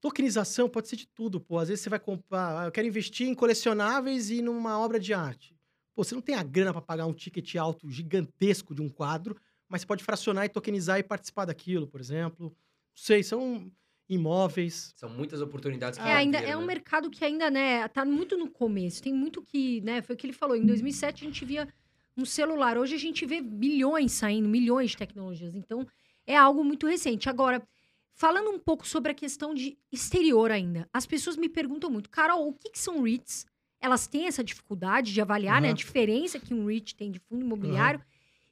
Tokenização 0.00 0.68
pode 0.68 0.88
ser 0.88 0.96
de 0.96 1.06
tudo, 1.06 1.40
pô. 1.40 1.58
Às 1.58 1.68
vezes 1.68 1.82
você 1.82 1.88
vai 1.90 2.00
comprar, 2.00 2.62
ah, 2.62 2.64
eu 2.66 2.72
quero 2.72 2.86
investir 2.88 3.28
em 3.28 3.34
colecionáveis 3.34 4.30
e 4.30 4.42
numa 4.42 4.78
obra 4.78 4.98
de 4.98 5.14
arte. 5.14 5.54
Pô, 5.94 6.02
você 6.02 6.14
não 6.14 6.22
tem 6.22 6.34
a 6.34 6.42
grana 6.42 6.72
para 6.72 6.82
pagar 6.82 7.06
um 7.06 7.12
ticket 7.12 7.54
alto 7.54 7.88
gigantesco 7.88 8.74
de 8.74 8.82
um 8.82 8.88
quadro, 8.88 9.36
mas 9.68 9.82
você 9.82 9.86
pode 9.86 10.02
fracionar 10.02 10.44
e 10.44 10.48
tokenizar 10.48 10.98
e 10.98 11.02
participar 11.04 11.44
daquilo, 11.44 11.86
por 11.86 12.00
exemplo. 12.00 12.46
Não 12.46 12.54
sei, 12.96 13.22
são 13.22 13.70
imóveis. 14.08 14.92
São 14.96 15.08
muitas 15.08 15.40
oportunidades 15.40 15.98
que 15.98 16.04
É, 16.04 16.12
ainda 16.12 16.38
é 16.38 16.56
um 16.56 16.60
né? 16.62 16.66
mercado 16.66 17.08
que 17.08 17.24
ainda, 17.24 17.48
né, 17.48 17.86
tá 17.88 18.04
muito 18.04 18.36
no 18.36 18.50
começo. 18.50 19.02
Tem 19.02 19.14
muito 19.14 19.40
que, 19.40 19.80
né, 19.82 20.02
foi 20.02 20.14
o 20.14 20.18
que 20.18 20.26
ele 20.26 20.34
falou. 20.34 20.56
Em 20.56 20.66
2007 20.66 21.24
a 21.24 21.26
gente 21.28 21.44
via 21.44 21.68
um 22.16 22.24
celular. 22.24 22.76
Hoje 22.78 22.94
a 22.94 22.98
gente 22.98 23.24
vê 23.26 23.40
milhões 23.40 24.12
saindo, 24.12 24.48
milhões 24.48 24.90
de 24.90 24.96
tecnologias. 24.96 25.54
Então, 25.54 25.86
é 26.26 26.36
algo 26.36 26.62
muito 26.64 26.86
recente. 26.86 27.28
Agora, 27.28 27.66
falando 28.14 28.50
um 28.50 28.58
pouco 28.58 28.86
sobre 28.86 29.12
a 29.12 29.14
questão 29.14 29.54
de 29.54 29.78
exterior 29.90 30.50
ainda. 30.50 30.88
As 30.92 31.06
pessoas 31.06 31.36
me 31.36 31.48
perguntam 31.48 31.90
muito, 31.90 32.10
Carol, 32.10 32.48
o 32.48 32.52
que, 32.52 32.70
que 32.70 32.78
são 32.78 33.02
REITs? 33.02 33.46
Elas 33.80 34.06
têm 34.06 34.26
essa 34.26 34.44
dificuldade 34.44 35.12
de 35.12 35.20
avaliar, 35.20 35.60
né, 35.60 35.68
a 35.70 35.72
diferença 35.74 36.38
que 36.38 36.54
um 36.54 36.66
REIT 36.66 36.94
tem 36.94 37.10
de 37.10 37.18
fundo 37.18 37.44
imobiliário. 37.44 38.00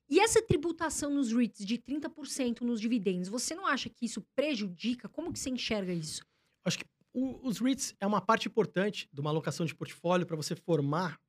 E 0.08 0.18
essa 0.18 0.42
tributação 0.42 1.08
nos 1.10 1.30
REITs 1.30 1.64
de 1.64 1.78
30% 1.78 2.62
nos 2.62 2.80
dividendos, 2.80 3.28
você 3.28 3.54
não 3.54 3.64
acha 3.64 3.88
que 3.88 4.06
isso 4.06 4.20
prejudica? 4.34 5.08
Como 5.08 5.32
que 5.32 5.38
você 5.38 5.50
enxerga 5.50 5.92
isso? 5.92 6.24
Acho 6.64 6.78
que 6.78 6.84
o- 7.14 7.46
os 7.46 7.58
REITs 7.60 7.94
é 8.00 8.06
uma 8.06 8.20
parte 8.20 8.48
importante 8.48 9.08
de 9.12 9.20
uma 9.20 9.30
alocação 9.30 9.64
de 9.64 9.72
portfólio 9.74 10.26
para 10.26 10.34
você 10.36 10.56
formar 10.56 11.20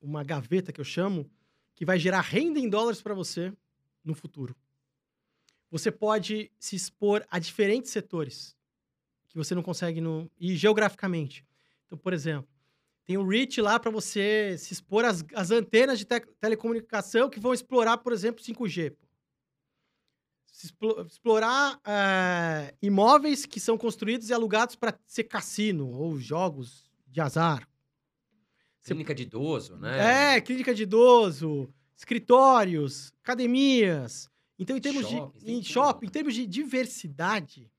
uma 0.00 0.24
gaveta 0.24 0.72
que 0.72 0.80
eu 0.80 0.84
chamo, 0.84 1.30
que 1.78 1.84
vai 1.84 1.96
gerar 1.96 2.22
renda 2.22 2.58
em 2.58 2.68
dólares 2.68 3.00
para 3.00 3.14
você 3.14 3.52
no 4.04 4.12
futuro. 4.12 4.56
Você 5.70 5.92
pode 5.92 6.50
se 6.58 6.74
expor 6.74 7.24
a 7.30 7.38
diferentes 7.38 7.92
setores 7.92 8.56
que 9.28 9.36
você 9.36 9.54
não 9.54 9.62
consegue 9.62 10.00
no 10.00 10.28
e 10.40 10.56
geograficamente. 10.56 11.46
Então, 11.86 11.96
por 11.96 12.12
exemplo, 12.12 12.50
tem 13.04 13.16
o 13.16 13.24
REIT 13.24 13.60
lá 13.60 13.78
para 13.78 13.92
você 13.92 14.56
se 14.58 14.72
expor 14.72 15.04
às, 15.04 15.24
às 15.32 15.52
antenas 15.52 16.00
de 16.00 16.04
te- 16.04 16.26
telecomunicação 16.40 17.30
que 17.30 17.38
vão 17.38 17.54
explorar, 17.54 17.98
por 17.98 18.12
exemplo, 18.12 18.42
5G. 18.42 18.90
pô. 18.90 19.06
Se 20.46 20.66
explo- 20.66 21.02
explorar 21.06 21.80
eh, 21.86 22.74
imóveis 22.82 23.46
que 23.46 23.60
são 23.60 23.78
construídos 23.78 24.30
e 24.30 24.34
alugados 24.34 24.74
para 24.74 24.98
ser 25.06 25.24
cassino 25.24 25.88
ou 25.92 26.18
jogos 26.18 26.90
de 27.06 27.20
azar. 27.20 27.67
Clínica 28.94 29.14
de 29.14 29.22
idoso, 29.24 29.76
né? 29.76 30.34
É, 30.36 30.40
clínica 30.40 30.74
de 30.74 30.82
idoso, 30.84 31.72
escritórios, 31.96 33.12
academias. 33.22 34.28
Então, 34.58 34.76
em 34.76 34.80
termos 34.80 35.02
Shoppings, 35.08 35.40
de 35.40 35.46
tem 35.46 35.58
em 35.58 35.62
shopping, 35.62 36.06
em 36.06 36.10
termos 36.10 36.34
de 36.34 36.46
diversidade, 36.46 37.70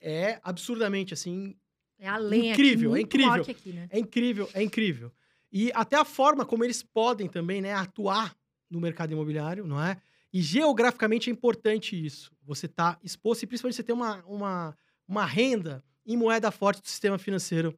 é 0.00 0.38
absurdamente 0.42 1.12
assim 1.12 1.56
É 1.98 2.08
além 2.08 2.52
Incrível, 2.52 2.94
é 2.94 3.00
aqui, 3.00 3.18
maior 3.18 3.40
incrível. 3.40 3.56
aqui, 3.60 3.72
né? 3.72 3.88
é 3.90 3.98
incrível, 3.98 4.50
é 4.54 4.62
incrível. 4.62 5.12
E 5.50 5.72
até 5.74 5.96
a 5.96 6.04
forma 6.04 6.44
como 6.44 6.62
eles 6.62 6.82
podem 6.82 7.28
também, 7.28 7.60
né, 7.60 7.72
atuar 7.72 8.36
no 8.70 8.80
mercado 8.80 9.12
imobiliário, 9.12 9.66
não 9.66 9.82
é? 9.82 9.96
E 10.32 10.42
geograficamente 10.42 11.30
é 11.30 11.32
importante 11.32 11.96
isso. 12.04 12.30
Você 12.44 12.68
tá 12.68 12.98
exposto 13.02 13.42
e 13.42 13.46
principalmente 13.46 13.76
você 13.76 13.82
ter 13.82 13.94
uma, 13.94 14.22
uma, 14.26 14.76
uma 15.08 15.24
renda 15.24 15.82
em 16.06 16.16
moeda 16.16 16.50
forte 16.50 16.82
do 16.82 16.88
sistema 16.88 17.18
financeiro 17.18 17.76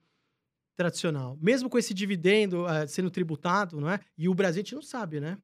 tradicional. 0.81 1.39
Mesmo 1.43 1.69
com 1.69 1.79
esse 1.79 1.93
dividendo 1.93 2.67
eh, 2.67 2.87
sendo 2.87 3.11
tributado, 3.11 3.79
não 3.79 3.91
é? 3.91 4.01
E 4.17 4.29
o 4.31 4.35
Brasil 4.35 4.61
a 4.61 4.65
gente 4.65 4.75
não 4.75 4.81
sabe, 4.81 5.21
né? 5.21 5.37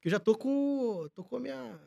Que 0.00 0.08
eu 0.08 0.10
já 0.10 0.18
tô 0.18 0.34
com, 0.34 1.08
tô 1.14 1.22
com 1.22 1.36
a 1.36 1.40
minha 1.40 1.78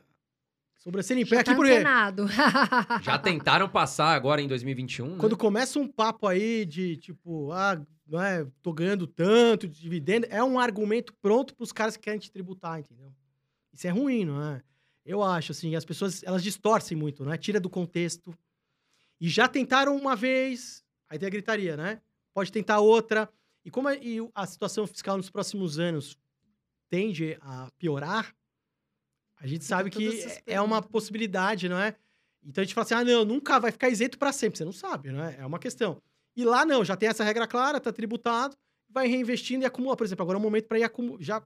sobrancelha 0.80 1.20
em 1.20 1.26
pé 1.26 1.36
Já 1.36 1.42
aqui 1.42 1.50
tá 1.50 1.56
por 1.56 1.66
antenado. 1.66 2.26
Já 3.04 3.18
tentaram 3.20 3.68
passar 3.68 4.16
agora 4.16 4.42
em 4.42 4.48
2021, 4.48 5.10
né? 5.10 5.16
Quando 5.20 5.36
começa 5.36 5.78
um 5.80 5.88
papo 5.88 6.28
aí 6.28 6.66
de 6.66 6.96
tipo, 6.96 7.52
ah, 7.52 7.86
não 8.08 8.22
é, 8.22 8.48
tô 8.62 8.72
ganhando 8.72 9.06
tanto 9.06 9.68
de 9.68 9.82
dividendo, 9.82 10.26
é 10.30 10.42
um 10.42 10.58
argumento 10.58 11.14
pronto 11.22 11.54
para 11.54 11.64
os 11.64 11.74
caras 11.74 11.98
que 11.98 12.04
querem 12.04 12.20
te 12.20 12.32
tributar, 12.32 12.80
entendeu? 12.80 13.12
Isso 13.74 13.86
é 13.86 13.90
ruim, 13.90 14.24
não 14.24 14.42
é? 14.42 14.62
Eu 15.06 15.22
acho, 15.22 15.52
assim, 15.52 15.76
as 15.76 15.84
pessoas, 15.84 16.24
elas 16.24 16.42
distorcem 16.42 16.96
muito, 16.96 17.26
né? 17.26 17.38
Tira 17.38 17.60
do 17.60 17.70
contexto. 17.70 18.34
E 19.20 19.28
já 19.28 19.50
tentaram 19.50 19.94
uma 19.94 20.16
vez, 20.16 20.86
aí 21.10 21.20
tem 21.20 21.28
a 21.28 21.32
gritaria, 21.32 21.76
né? 21.76 22.00
Pode 22.34 22.52
tentar 22.52 22.80
outra. 22.80 23.30
E 23.66 23.72
como 23.72 23.88
a, 23.88 23.96
e 23.96 24.18
a 24.34 24.46
situação 24.46 24.86
fiscal 24.88 25.18
nos 25.18 25.30
próximos 25.30 25.80
anos 25.80 26.18
tende 26.90 27.38
a 27.42 27.70
piorar, 27.78 28.36
a 29.38 29.48
gente 29.48 29.66
sabe 29.66 29.90
que 29.90 30.08
é 30.46 30.62
uma 30.62 30.76
perguntas. 30.76 30.92
possibilidade, 30.92 31.68
não 31.68 31.78
é? 31.78 31.96
Então 32.46 32.62
a 32.62 32.66
gente 32.66 32.74
fala 32.74 32.86
assim, 32.86 32.94
ah, 32.94 33.04
não, 33.04 33.26
nunca 33.26 33.60
vai 33.60 33.72
ficar 33.72 33.90
isento 33.90 34.18
para 34.18 34.32
sempre. 34.32 34.58
Você 34.58 34.66
não 34.66 34.72
sabe, 34.72 35.12
né? 35.12 35.36
É 35.40 35.46
uma 35.46 35.60
questão. 35.60 36.02
E 36.36 36.44
lá 36.44 36.66
não, 36.66 36.84
já 36.84 36.96
tem 36.96 37.10
essa 37.10 37.24
regra 37.24 37.48
clara, 37.48 37.80
tá 37.80 37.92
tributado, 37.92 38.56
vai 38.90 39.08
reinvestindo 39.08 39.64
e 39.64 39.66
acumula. 39.66 39.96
Por 39.96 40.06
exemplo, 40.06 40.24
agora 40.24 40.38
é 40.38 40.40
o 40.40 40.42
momento 40.42 40.68
para 40.68 40.80
ir 40.80 40.84
acumular. 40.84 41.22
Já 41.22 41.44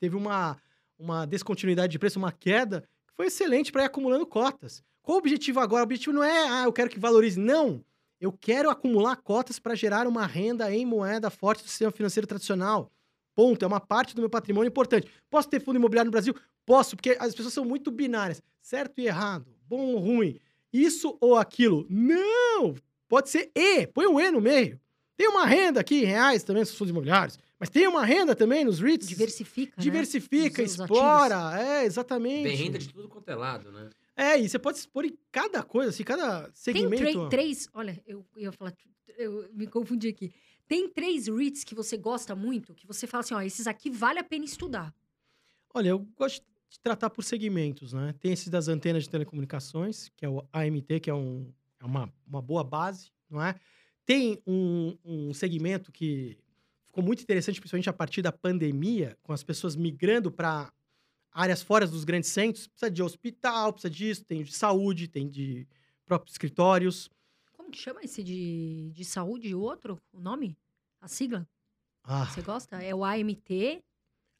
teve 0.00 0.16
uma, 0.16 0.56
uma 0.98 1.26
descontinuidade 1.26 1.92
de 1.92 1.98
preço, 1.98 2.18
uma 2.18 2.32
queda, 2.32 2.82
que 3.06 3.14
foi 3.14 3.26
excelente 3.26 3.72
para 3.72 3.82
ir 3.82 3.86
acumulando 3.86 4.26
cotas. 4.26 4.82
Qual 5.02 5.16
o 5.16 5.18
objetivo 5.18 5.60
agora? 5.60 5.82
O 5.82 5.84
objetivo 5.84 6.14
não 6.14 6.24
é, 6.24 6.48
ah, 6.48 6.64
eu 6.64 6.72
quero 6.72 6.90
que 6.90 6.98
valorize. 6.98 7.38
Não. 7.38 7.84
Eu 8.20 8.32
quero 8.32 8.68
acumular 8.68 9.16
cotas 9.16 9.58
para 9.58 9.74
gerar 9.74 10.06
uma 10.06 10.26
renda 10.26 10.72
em 10.72 10.84
moeda 10.84 11.30
forte 11.30 11.62
do 11.62 11.68
sistema 11.68 11.92
financeiro 11.92 12.26
tradicional. 12.26 12.90
Ponto. 13.34 13.64
É 13.64 13.68
uma 13.68 13.80
parte 13.80 14.14
do 14.14 14.20
meu 14.20 14.28
patrimônio 14.28 14.68
importante. 14.68 15.08
Posso 15.30 15.48
ter 15.48 15.60
fundo 15.60 15.76
imobiliário 15.76 16.08
no 16.08 16.12
Brasil? 16.12 16.34
Posso, 16.66 16.96
porque 16.96 17.16
as 17.20 17.34
pessoas 17.34 17.54
são 17.54 17.64
muito 17.64 17.90
binárias. 17.90 18.42
Certo 18.60 19.00
e 19.00 19.06
errado. 19.06 19.54
Bom 19.66 19.94
ou 19.94 19.98
ruim. 19.98 20.38
Isso 20.72 21.16
ou 21.20 21.36
aquilo. 21.36 21.86
Não! 21.88 22.74
Pode 23.08 23.30
ser 23.30 23.50
E. 23.54 23.86
Põe 23.86 24.06
um 24.06 24.18
E 24.18 24.30
no 24.30 24.40
meio. 24.40 24.80
Tem 25.16 25.28
uma 25.28 25.46
renda 25.46 25.80
aqui 25.80 26.02
em 26.02 26.04
reais 26.04 26.42
também 26.42 26.62
nos 26.62 26.74
fundos 26.74 26.90
imobiliários. 26.90 27.38
Mas 27.58 27.70
tem 27.70 27.88
uma 27.88 28.04
renda 28.04 28.36
também 28.36 28.64
nos 28.64 28.78
REITs. 28.78 29.08
Diversifica, 29.08 29.74
né? 29.76 29.82
Diversifica, 29.82 30.62
os 30.62 30.72
explora. 30.72 31.60
É, 31.60 31.84
exatamente. 31.84 32.44
Vem 32.44 32.56
renda 32.56 32.78
de 32.78 32.88
tudo 32.88 33.08
quanto 33.08 33.28
é 33.28 33.34
lado, 33.34 33.72
né? 33.72 33.90
É, 34.18 34.38
e 34.38 34.48
você 34.48 34.58
pode 34.58 34.78
expor 34.78 35.04
em 35.04 35.16
cada 35.30 35.62
coisa, 35.62 35.90
assim, 35.90 36.02
cada 36.02 36.42
Tem 36.44 36.52
segmento. 36.54 37.02
tre- 37.02 37.28
três... 37.28 37.68
Olha, 37.72 38.02
eu 38.06 38.26
ia 38.36 38.50
falar... 38.50 38.74
Eu 39.16 39.48
me 39.52 39.66
confundi 39.66 40.08
aqui. 40.08 40.32
Tem 40.66 40.88
três 40.88 41.28
REITs 41.28 41.64
que 41.64 41.74
você 41.74 41.96
gosta 41.96 42.34
muito, 42.34 42.74
que 42.74 42.86
você 42.86 43.06
fala 43.06 43.20
assim, 43.22 43.34
ó, 43.34 43.40
esses 43.40 43.66
aqui 43.66 43.90
vale 43.90 44.18
a 44.18 44.24
pena 44.24 44.44
estudar. 44.44 44.94
Olha, 45.72 45.90
eu 45.90 46.00
gosto 46.16 46.44
de 46.68 46.80
tratar 46.80 47.10
por 47.10 47.22
segmentos, 47.22 47.92
né? 47.92 48.14
Tem 48.20 48.32
esse 48.32 48.50
das 48.50 48.68
antenas 48.68 49.04
de 49.04 49.10
telecomunicações, 49.10 50.10
que 50.16 50.24
é 50.24 50.28
o 50.28 50.46
AMT, 50.52 51.00
que 51.00 51.08
é, 51.08 51.14
um, 51.14 51.52
é 51.80 51.84
uma, 51.84 52.12
uma 52.26 52.42
boa 52.42 52.62
base, 52.62 53.10
não 53.30 53.42
é? 53.42 53.54
Tem 54.04 54.42
um, 54.46 54.96
um 55.04 55.32
segmento 55.34 55.90
que 55.92 56.36
ficou 56.86 57.02
muito 57.02 57.22
interessante, 57.22 57.60
principalmente 57.60 57.88
a 57.88 57.92
partir 57.92 58.20
da 58.22 58.32
pandemia, 58.32 59.16
com 59.22 59.32
as 59.32 59.42
pessoas 59.42 59.74
migrando 59.76 60.30
para 60.30 60.72
áreas 61.38 61.62
fora 61.62 61.86
dos 61.86 62.04
grandes 62.04 62.30
centros. 62.30 62.66
Precisa 62.66 62.90
de 62.90 63.02
hospital, 63.02 63.72
precisa 63.72 63.90
disso, 63.90 64.24
tem 64.24 64.42
de 64.42 64.52
saúde, 64.52 65.06
tem 65.06 65.28
de 65.28 65.66
próprios 66.04 66.34
escritórios. 66.34 67.08
Como 67.52 67.70
que 67.70 67.78
chama 67.78 68.00
esse 68.02 68.22
de, 68.24 68.90
de 68.92 69.04
saúde? 69.04 69.54
O 69.54 69.60
outro? 69.60 70.00
O 70.12 70.18
nome? 70.18 70.56
A 71.00 71.06
sigla? 71.06 71.48
Ah, 72.02 72.26
Você 72.26 72.42
gosta? 72.42 72.82
É 72.82 72.94
o 72.94 73.04
AMT. 73.04 73.82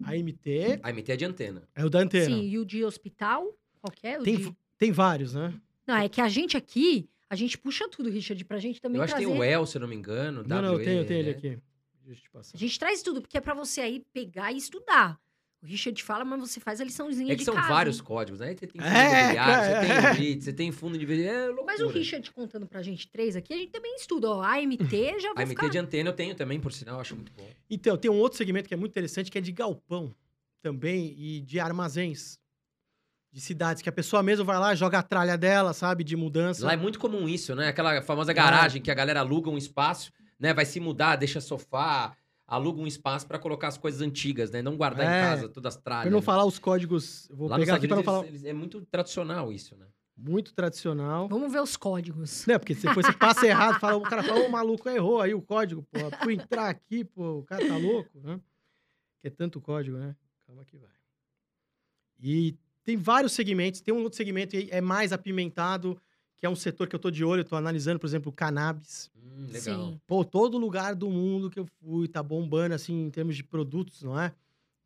AMT 0.03 0.81
A 0.83 0.93
MT 0.93 1.13
é 1.13 1.17
de 1.17 1.25
antena. 1.25 1.69
é 1.75 1.85
o 1.85 1.91
da 1.91 2.01
antena. 2.01 2.27
Sim, 2.27 2.49
e 2.49 2.59
o 2.59 2.65
de 2.65 2.85
hospital? 2.85 3.57
Qual 3.81 3.91
que 3.93 4.07
é? 4.07 4.19
Tem, 4.19 4.37
de... 4.37 4.57
tem 4.77 4.93
vários, 4.93 5.35
né? 5.35 5.53
Não, 5.87 5.97
é 5.97 6.09
que 6.09 6.21
a 6.21 6.29
gente 6.29 6.57
aqui, 6.57 7.09
a 7.29 7.35
gente 7.37 7.59
puxa 7.59 7.89
tudo, 7.89 8.09
Richard, 8.09 8.43
pra 8.45 8.59
gente 8.59 8.81
também 8.81 8.99
Eu 8.99 9.05
acho 9.05 9.15
que 9.15 9.21
trazer. 9.21 9.33
tem 9.33 9.41
o 9.41 9.45
El, 9.45 9.67
se 9.67 9.77
eu 9.77 9.81
não 9.81 9.89
me 9.89 9.97
engano. 9.97 10.45
não, 10.47 10.63
não, 10.63 10.73
eu 10.75 10.85
tenho, 10.85 11.01
eu 11.01 11.07
tenho 11.07 11.21
ele 11.21 11.31
né? 11.33 11.37
aqui. 11.37 11.59
Deixa 12.05 12.21
eu 12.21 12.25
te 12.25 12.31
passar. 12.31 12.57
A 12.57 12.59
gente 12.59 12.79
traz 12.79 13.03
tudo, 13.03 13.21
porque 13.21 13.37
é 13.37 13.41
pra 13.41 13.55
você 13.55 13.81
aí 13.81 14.05
pegar 14.13 14.53
e 14.53 14.57
estudar. 14.57 15.21
O 15.61 15.67
Richard 15.67 16.01
fala, 16.05 16.25
mas 16.25 16.39
você 16.41 16.61
faz 16.61 16.81
a 16.81 16.85
liçãozinha 16.85 17.33
É 17.33 17.35
de 17.35 17.39
que 17.39 17.45
são 17.45 17.55
casa. 17.55 17.69
vários 17.69 18.01
códigos, 18.01 18.39
né? 18.39 18.55
Você 18.55 18.67
tem 18.69 18.81
fundo 18.81 18.87
É, 18.87 19.21
imobiliário, 19.21 19.37
cara, 19.37 19.65
você 19.65 19.71
é. 19.73 19.81
tem 20.15 20.23
REIT, 20.25 20.45
você 20.45 20.53
tem 20.53 20.71
fundo 20.73 20.97
de... 20.99 21.23
É 21.27 21.47
loucura. 21.47 21.65
Mas 21.67 21.81
o 21.81 21.89
Richard 21.89 22.31
contando 22.31 22.65
pra 22.67 22.81
gente 22.81 23.09
três 23.09 23.35
aqui, 23.35 23.53
a 23.53 23.57
gente 23.57 23.71
também 23.73 23.97
estuda. 23.97 24.31
Ó, 24.31 24.41
AMT 24.41 24.79
já 25.21 25.31
A 25.31 25.35
vai 25.35 25.45
MT 25.45 25.49
ficar... 25.57 25.69
de 25.69 25.79
antena 25.79 26.11
eu 26.11 26.13
tenho 26.13 26.35
também, 26.37 26.61
por 26.61 26.73
sinal, 26.73 27.01
acho 27.01 27.17
muito 27.17 27.33
bom. 27.33 27.49
Então, 27.69 27.97
tem 27.97 28.09
um 28.11 28.19
outro 28.19 28.39
segmento 28.39 28.69
que 28.69 28.75
é 28.75 28.77
muito 28.77 28.93
interessante, 28.93 29.31
que 29.33 29.39
é 29.39 29.41
de 29.41 29.51
galpão 29.51 30.15
também 30.63 31.15
e 31.19 31.41
de 31.41 31.59
armazéns 31.59 32.39
de 33.33 33.41
cidades, 33.41 33.83
que 33.83 33.89
a 33.89 33.93
pessoa 33.93 34.23
mesmo 34.23 34.45
vai 34.45 34.59
lá, 34.59 34.75
joga 34.77 34.99
a 35.01 35.03
tralha 35.03 35.37
dela, 35.37 35.75
sabe, 35.75 36.03
de 36.05 36.17
mudança. 36.17 36.65
Lá 36.65 36.73
é 36.73 36.77
muito 36.77 36.99
comum 37.01 37.29
isso, 37.29 37.55
né? 37.57 37.69
Aquela 37.69 37.95
É. 37.97 38.01
famosa 38.01 38.33
garagem 38.33 38.81
que 38.81 38.91
a 38.91 38.95
galera 38.95 39.21
aluga 39.21 39.51
um 39.51 39.59
espaço, 39.59 40.13
né? 40.39 40.55
Vai 40.55 40.65
se 40.65 40.79
mudar, 40.81 41.17
deixa 41.17 41.41
sofá, 41.41 42.17
aluga 42.49 42.81
um 42.81 42.87
espaço 42.87 43.27
pra 43.29 43.39
colocar 43.39 43.69
as 43.69 43.77
coisas 43.79 44.01
antigas, 44.01 44.51
né? 44.51 44.63
Não 44.63 44.77
guardar 44.77 45.05
É. 45.05 45.09
em 45.09 45.23
casa 45.23 45.49
todas 45.49 45.77
as 45.77 45.81
tralhas. 45.83 46.05
Pra 46.05 46.11
não 46.11 46.23
falar 46.23 46.45
os 46.47 46.59
códigos, 46.59 47.29
vou 47.31 47.47
Lá 47.49 47.57
pegar 47.59 47.75
aqui 47.77 47.87
não 47.87 47.99
Unidos 47.99 48.13
falar 48.13 48.27
eles- 48.27 48.45
é 48.45 48.53
muito 48.55 48.81
tradicional 48.87 49.53
isso, 49.53 49.77
né? 49.77 49.87
muito 50.21 50.53
tradicional. 50.53 51.29
Vamos 51.29 51.53
ver 51.53 51.61
os 51.63 51.77
códigos. 51.77 52.45
Não, 52.45 52.59
porque 52.59 52.75
se 52.75 52.93
você 52.93 53.13
passa 53.13 53.47
errado, 53.47 53.79
fala, 53.79 53.97
o 53.97 54.03
cara 54.03 54.21
fala, 54.25 54.41
o 54.49 54.51
maluco 54.51 54.89
errou 54.89 55.21
aí 55.21 55.33
o 55.33 55.41
código, 55.41 55.85
pô. 55.93 55.99
Fui 56.25 56.35
entrar 56.35 56.69
aqui, 56.69 57.05
pô, 57.05 57.39
o 57.39 57.45
cara 57.45 57.65
tá 57.65 57.77
louco, 57.77 58.19
né? 58.19 58.41
Que 59.21 59.29
é 59.29 59.31
tanto 59.31 59.61
código, 59.61 59.97
né? 59.97 60.17
Calma 60.45 60.65
que 60.65 60.77
vai. 60.77 60.91
E 62.21 62.57
tem 62.85 62.97
vários 62.97 63.33
segmentos, 63.33 63.81
tem 63.81 63.95
um 63.95 64.03
outro 64.03 64.17
segmento 64.17 64.57
que 64.57 64.69
é 64.73 64.81
mais 64.81 65.13
apimentado, 65.13 66.01
que 66.39 66.47
é 66.47 66.51
um 66.51 66.55
setor 66.57 66.87
que 66.89 66.95
eu 66.95 67.01
tô 67.01 67.11
de 67.11 67.25
olho, 67.25 67.41
eu 67.41 67.45
tô 67.45 67.57
analisando, 67.57 67.99
por 67.99 68.07
exemplo, 68.07 68.31
o 68.31 68.35
cannabis. 68.35 69.11
Hum, 69.17 69.47
legal. 69.51 69.61
Sim. 69.91 70.01
Pô, 70.07 70.25
todo 70.25 70.57
lugar 70.59 70.95
do 70.95 71.11
mundo 71.11 71.51
que 71.51 71.59
eu 71.59 71.67
fui 71.81 72.07
tá 72.09 72.23
bombando, 72.23 72.75
assim, 72.75 73.07
em 73.07 73.11
termos 73.11 73.37
de 73.37 73.43
produtos, 73.45 74.03
não 74.03 74.19
é? 74.21 74.33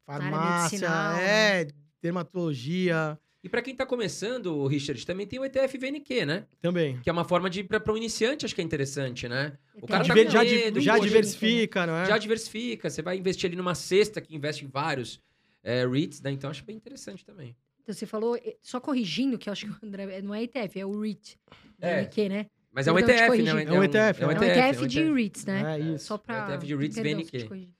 Farmácia, 0.07 0.89
é, 1.21 1.69
dermatologia 2.03 3.19
E 3.45 3.49
pra 3.49 3.61
quem 3.63 3.75
tá 3.75 3.85
começando, 3.87 4.67
Richard, 4.67 5.05
também 5.07 5.27
tem 5.27 5.39
o 5.39 5.45
ETF 5.45 5.77
VNQ, 5.79 6.25
né? 6.27 6.47
também. 6.61 7.01
Que 7.01 7.11
é 7.11 7.13
uma 7.13 7.25
forma 7.25 7.49
de... 7.51 7.63
Pra 7.65 7.93
um 7.93 7.97
iniciante, 7.97 8.45
acho 8.45 8.55
que 8.55 8.61
é 8.61 8.65
interessante, 8.65 9.29
né? 9.29 9.57
O 9.75 9.87
cara 9.87 10.05
tá 10.05 10.15
Diver- 10.15 10.27
com 10.27 10.33
já, 10.33 10.45
medo, 10.45 10.81
já 10.81 10.95
hoje- 10.95 11.03
diversifica, 11.09 11.87
não 11.87 11.95
é? 11.97 12.07
Já 12.07 12.19
diversifica. 12.19 12.89
Você 12.91 13.03
vai 13.03 13.17
investir 13.19 13.49
ali 13.49 13.57
numa 13.57 13.75
cesta 13.75 14.21
que 14.21 14.35
investe 14.35 14.65
em 14.65 14.69
vários 14.69 15.21
é, 15.63 15.87
REITs, 15.87 16.21
né? 16.21 16.31
Então, 16.31 16.51
acho 16.51 16.65
bem 16.65 16.77
interessante 16.77 17.25
também. 17.25 17.57
Então 17.83 17.95
você 17.95 18.07
falou, 18.07 18.37
eh, 18.37 18.57
só 18.63 18.81
corrigindo, 18.81 19.37
que 19.37 19.49
eu 19.49 19.53
acho 19.53 19.67
que 19.67 19.73
o 19.73 19.87
André 19.87 20.23
não 20.23 20.35
é 20.35 20.43
ETF, 20.45 20.79
é 20.79 20.87
o 20.87 21.01
REIT. 21.01 21.39
É. 21.81 22.03
VNQ, 22.03 22.29
né? 22.29 22.47
Mas 22.71 22.87
é 22.87 22.93
um 22.93 22.99
ETF, 22.99 23.21
né? 23.21 23.27
corrigi. 23.27 23.49
É 23.49 23.55
um 23.73 23.85
ETF, 23.85 24.23
É 24.23 24.27
um 24.27 24.31
é 24.31 24.35
É 24.35 24.39
um 24.39 24.41
um 24.41 24.45
ETF, 24.45 24.79
é 24.79 24.83
um 24.83 24.87
de. 24.87 25.13
REITs, 25.13 25.45
né? 25.45 25.75
É 25.75 25.79
isso. 25.81 26.07
Só 26.07 26.17
pra... 26.17 26.37
É 26.37 26.41
o 26.41 26.55
ETF 26.55 26.67
de 26.67 26.77
REITs 26.77 26.97
VNQ. 26.99 27.45
corrigi. 27.49 27.75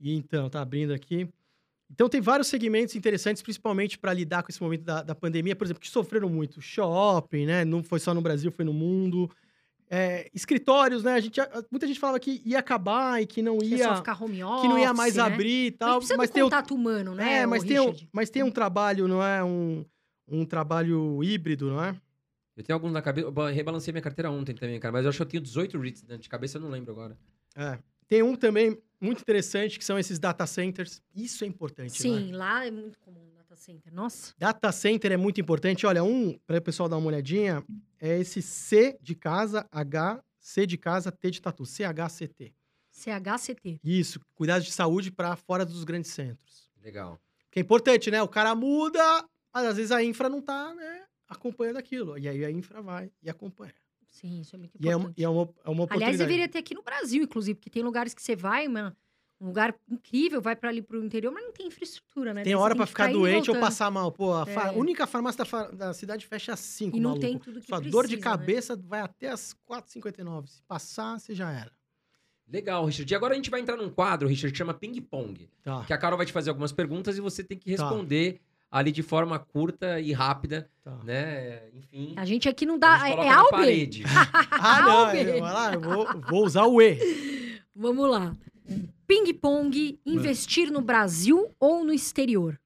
E 0.00 0.14
então, 0.14 0.48
tá 0.48 0.60
abrindo 0.60 0.92
aqui. 0.92 1.28
Então, 1.90 2.08
tem 2.08 2.20
vários 2.20 2.48
segmentos 2.48 2.96
interessantes, 2.96 3.42
principalmente 3.42 3.98
para 3.98 4.12
lidar 4.12 4.42
com 4.42 4.50
esse 4.50 4.60
momento 4.60 4.82
da, 4.82 5.02
da 5.02 5.14
pandemia, 5.14 5.54
por 5.54 5.64
exemplo, 5.64 5.80
que 5.80 5.88
sofreram 5.88 6.28
muito. 6.28 6.60
Shopping, 6.60 7.46
né? 7.46 7.64
Não 7.64 7.82
foi 7.82 8.00
só 8.00 8.12
no 8.12 8.20
Brasil, 8.20 8.50
foi 8.50 8.64
no 8.64 8.72
mundo. 8.72 9.30
É, 9.88 10.28
escritórios, 10.34 11.04
né? 11.04 11.14
A 11.14 11.20
gente, 11.20 11.40
muita 11.70 11.86
gente 11.86 12.00
falava 12.00 12.18
que 12.18 12.42
ia 12.44 12.58
acabar 12.58 13.22
e 13.22 13.26
que 13.26 13.40
não 13.40 13.58
Que 13.58 13.74
é 13.74 13.78
ia, 13.78 13.84
só 13.84 13.96
ficar 13.96 14.20
home 14.20 14.42
office, 14.42 14.62
que 14.62 14.68
não 14.68 14.78
ia 14.78 14.92
mais 14.92 15.14
né? 15.14 15.22
abrir 15.22 15.66
e 15.66 15.70
Mas 15.70 15.78
tal. 15.78 15.98
precisa 15.98 16.16
Mas 16.16 16.30
do 16.30 16.32
tem, 16.32 16.42
um, 16.42 16.46
contato 16.46 16.74
humano, 16.74 17.14
né, 17.14 17.38
é, 17.38 17.46
mas, 17.46 17.62
tem 17.62 17.78
um, 17.78 17.94
mas 18.12 18.28
tem 18.28 18.42
um 18.42 18.50
trabalho, 18.50 19.06
não 19.06 19.22
é? 19.22 19.44
Um, 19.44 19.84
um 20.26 20.44
trabalho 20.44 21.22
híbrido, 21.22 21.70
não 21.70 21.84
é? 21.84 21.96
Eu 22.56 22.64
tenho 22.64 22.74
alguns 22.74 22.92
na 22.92 23.02
cabeça. 23.02 23.28
Eu 23.28 23.46
rebalancei 23.54 23.92
minha 23.92 24.02
carteira 24.02 24.30
ontem 24.30 24.54
também, 24.54 24.80
cara. 24.80 24.90
Mas 24.90 25.04
eu 25.04 25.10
acho 25.10 25.18
que 25.18 25.22
eu 25.22 25.26
tenho 25.26 25.42
18 25.42 25.78
REITs 25.78 26.02
né? 26.04 26.16
de 26.16 26.28
cabeça, 26.28 26.56
eu 26.56 26.62
não 26.62 26.70
lembro 26.70 26.90
agora. 26.90 27.16
É. 27.54 27.78
Tem 28.08 28.22
um 28.22 28.34
também 28.34 28.80
muito 29.00 29.20
interessante, 29.20 29.78
que 29.78 29.84
são 29.84 29.98
esses 29.98 30.18
data 30.18 30.46
centers. 30.46 31.02
Isso 31.14 31.44
é 31.44 31.46
importante, 31.46 31.90
né? 31.90 31.98
Sim, 31.98 32.32
lá 32.32 32.64
é 32.64 32.70
muito 32.70 32.98
comum 33.00 33.35
center. 33.56 33.92
Nossa, 33.92 34.32
Data 34.38 34.70
center 34.72 35.12
é 35.12 35.16
muito 35.16 35.40
importante. 35.40 35.86
Olha, 35.86 36.04
um, 36.04 36.38
para 36.46 36.58
o 36.58 36.62
pessoal 36.62 36.88
dar 36.88 36.96
uma 36.96 37.06
olhadinha, 37.08 37.64
é 38.00 38.18
esse 38.18 38.40
C 38.42 38.96
de 39.00 39.14
casa, 39.14 39.66
H, 39.72 40.22
C 40.38 40.66
de 40.66 40.76
casa, 40.78 41.10
T 41.10 41.30
de 41.30 41.40
tatu, 41.42 41.64
CHCT. 41.66 42.52
CHCT. 42.90 43.80
Isso, 43.84 44.20
cuidados 44.34 44.66
de 44.66 44.72
saúde 44.72 45.10
para 45.10 45.36
fora 45.36 45.64
dos 45.64 45.84
grandes 45.84 46.10
centros. 46.10 46.70
Legal. 46.82 47.20
Que 47.50 47.58
é 47.60 47.62
importante, 47.62 48.10
né? 48.10 48.22
O 48.22 48.28
cara 48.28 48.54
muda, 48.54 49.00
mas 49.52 49.66
às 49.66 49.76
vezes 49.76 49.92
a 49.92 50.02
infra 50.02 50.28
não 50.28 50.40
tá, 50.40 50.74
né, 50.74 51.04
acompanhando 51.28 51.76
aquilo. 51.76 52.16
E 52.18 52.28
aí 52.28 52.44
a 52.44 52.50
infra 52.50 52.80
vai 52.82 53.10
e 53.22 53.28
acompanha. 53.28 53.74
Sim, 54.08 54.40
isso 54.40 54.56
é 54.56 54.58
muito 54.58 54.74
E 54.80 54.88
é, 54.88 54.92
importante. 54.92 55.06
uma- 55.08 55.14
e 55.18 55.24
é 55.24 55.28
uma, 55.28 55.42
é 55.42 55.70
uma 55.70 55.84
oportunidade. 55.84 55.94
Aliás, 56.04 56.18
deveria 56.18 56.48
ter 56.48 56.58
aqui 56.58 56.74
no 56.74 56.82
Brasil, 56.82 57.22
inclusive, 57.22 57.54
porque 57.58 57.68
tem 57.68 57.82
lugares 57.82 58.14
que 58.14 58.22
você 58.22 58.34
vai, 58.34 58.66
mano, 58.66 58.96
um 59.40 59.46
lugar 59.48 59.74
incrível, 59.90 60.40
vai 60.40 60.56
pra 60.56 60.70
ali 60.70 60.80
pro 60.80 61.04
interior, 61.04 61.30
mas 61.32 61.44
não 61.44 61.52
tem 61.52 61.66
infraestrutura, 61.66 62.32
né? 62.32 62.42
Tem 62.42 62.54
hora 62.54 62.74
pra 62.74 62.86
ficar 62.86 63.10
indo 63.10 63.18
e 63.18 63.30
doente 63.32 63.50
ou 63.50 63.58
passar 63.60 63.90
mal. 63.90 64.10
Pô, 64.10 64.32
a 64.32 64.46
fa- 64.46 64.68
É. 64.68 64.70
única 64.72 65.06
farmácia 65.06 65.38
da, 65.38 65.44
fa- 65.44 65.70
da 65.70 65.92
cidade 65.92 66.26
fecha 66.26 66.54
às 66.54 66.60
5, 66.60 66.96
E 66.96 67.00
não 67.00 67.10
maluco. 67.10 67.26
tem 67.26 67.38
tudo 67.38 67.60
que 67.60 67.66
Sua 67.66 67.76
precisa, 67.78 67.92
dor 67.92 68.06
de 68.06 68.16
né? 68.16 68.22
cabeça 68.22 68.74
vai 68.76 69.00
até 69.00 69.28
às 69.28 69.54
4h59. 69.68 70.46
Se 70.48 70.62
passar, 70.62 71.18
você 71.18 71.34
já 71.34 71.50
era. 71.52 71.70
Legal, 72.48 72.84
Richard. 72.86 73.12
E 73.12 73.16
agora 73.16 73.32
a 73.34 73.36
gente 73.36 73.50
vai 73.50 73.60
entrar 73.60 73.76
num 73.76 73.90
quadro, 73.90 74.28
Richard, 74.28 74.52
que 74.52 74.58
chama 74.58 74.72
Ping 74.72 75.00
Pong. 75.02 75.48
Tá, 75.62 75.84
Que 75.84 75.92
a 75.92 75.98
Carol 75.98 76.16
vai 76.16 76.24
te 76.26 76.32
fazer 76.32 76.48
algumas 76.50 76.72
perguntas 76.72 77.18
e 77.18 77.20
você 77.20 77.42
tem 77.44 77.58
que 77.58 77.74
Tá. 77.76 77.82
responder 77.82 78.40
ali 78.70 78.90
de 78.92 79.02
forma 79.02 79.38
curta 79.38 80.00
e 80.00 80.12
rápida, 80.12 80.70
tá. 80.82 80.96
né? 81.04 81.68
Enfim. 81.74 82.14
A 82.16 82.24
gente 82.24 82.48
aqui 82.48 82.64
não 82.64 82.78
dá. 82.78 83.06
É, 83.08 83.10
coloca 83.10 83.28
é 83.28 83.30
na 83.32 83.36
A 83.40 83.42
ou 83.42 83.50
B? 83.50 83.50
parede. 83.50 84.04
Ah, 84.50 84.82
não, 84.82 84.90
Albe. 85.06 85.18
eu, 85.20 85.40
vai 85.40 85.52
lá, 85.52 85.74
eu 85.74 85.80
vou, 85.80 86.20
vou 86.22 86.44
usar 86.46 86.64
o 86.66 86.80
E. 86.80 87.60
Vamos 87.74 88.08
lá. 88.10 88.34
Ping-pong, 89.06 89.98
investir 90.04 90.70
no 90.70 90.80
Brasil 90.80 91.54
ou 91.58 91.84
no 91.84 91.92
exterior? 91.92 92.60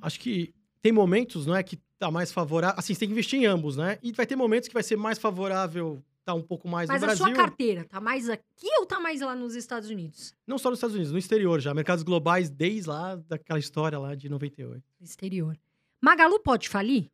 Acho 0.00 0.20
que 0.20 0.54
tem 0.80 0.92
momentos, 0.92 1.46
não 1.46 1.54
é, 1.54 1.62
que 1.62 1.76
tá 1.98 2.10
mais 2.10 2.32
favorável. 2.32 2.78
Assim, 2.78 2.94
você 2.94 3.00
tem 3.00 3.08
que 3.08 3.12
investir 3.12 3.38
em 3.40 3.46
ambos, 3.46 3.76
né? 3.76 3.98
E 4.02 4.12
vai 4.12 4.26
ter 4.26 4.36
momentos 4.36 4.68
que 4.68 4.74
vai 4.74 4.82
ser 4.82 4.96
mais 4.96 5.18
favorável 5.18 6.02
tá 6.24 6.34
um 6.34 6.42
pouco 6.42 6.68
mais 6.68 6.88
Mas 6.88 7.00
no 7.00 7.06
a 7.06 7.08
Brasil. 7.08 7.26
sua 7.26 7.34
carteira 7.34 7.84
tá 7.84 8.00
mais 8.00 8.28
aqui 8.28 8.68
ou 8.78 8.86
tá 8.86 9.00
mais 9.00 9.20
lá 9.20 9.34
nos 9.34 9.54
Estados 9.54 9.90
Unidos? 9.90 10.34
Não 10.46 10.58
só 10.58 10.70
nos 10.70 10.78
Estados 10.78 10.94
Unidos, 10.94 11.12
no 11.12 11.18
exterior 11.18 11.60
já. 11.60 11.74
Mercados 11.74 12.04
globais 12.04 12.48
desde 12.48 12.88
lá, 12.88 13.16
daquela 13.16 13.58
história 13.58 13.98
lá 13.98 14.14
de 14.14 14.28
98. 14.28 14.82
Exterior. 15.00 15.58
Magalu 16.00 16.40
pode 16.40 16.68
falir? 16.68 17.10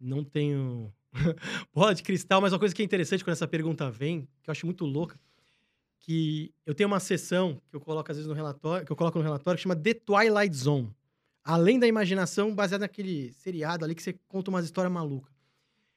Não 0.00 0.24
tenho 0.24 0.92
bola 1.72 1.94
de 1.94 2.02
cristal, 2.02 2.40
mas 2.40 2.52
uma 2.52 2.58
coisa 2.58 2.74
que 2.74 2.82
é 2.82 2.84
interessante 2.84 3.24
quando 3.24 3.34
essa 3.34 3.48
pergunta 3.48 3.90
vem, 3.90 4.28
que 4.42 4.50
eu 4.50 4.52
acho 4.52 4.66
muito 4.66 4.84
louca, 4.84 5.18
que 6.04 6.52
eu 6.66 6.74
tenho 6.74 6.86
uma 6.86 7.00
sessão 7.00 7.58
que 7.70 7.74
eu 7.74 7.80
coloco 7.80 8.10
às 8.10 8.18
vezes 8.18 8.28
no 8.28 8.34
relatório, 8.34 8.84
que 8.84 8.92
eu 8.92 8.96
coloco 8.96 9.18
no 9.18 9.24
relatório, 9.24 9.56
que 9.56 9.62
chama 9.62 9.74
The 9.74 9.94
Twilight 9.94 10.54
Zone. 10.54 10.94
Além 11.42 11.78
da 11.78 11.86
imaginação, 11.86 12.54
baseada 12.54 12.84
naquele 12.84 13.32
seriado 13.32 13.84
ali 13.84 13.94
que 13.94 14.02
você 14.02 14.12
conta 14.28 14.50
umas 14.50 14.66
histórias 14.66 14.92
malucas. 14.92 15.32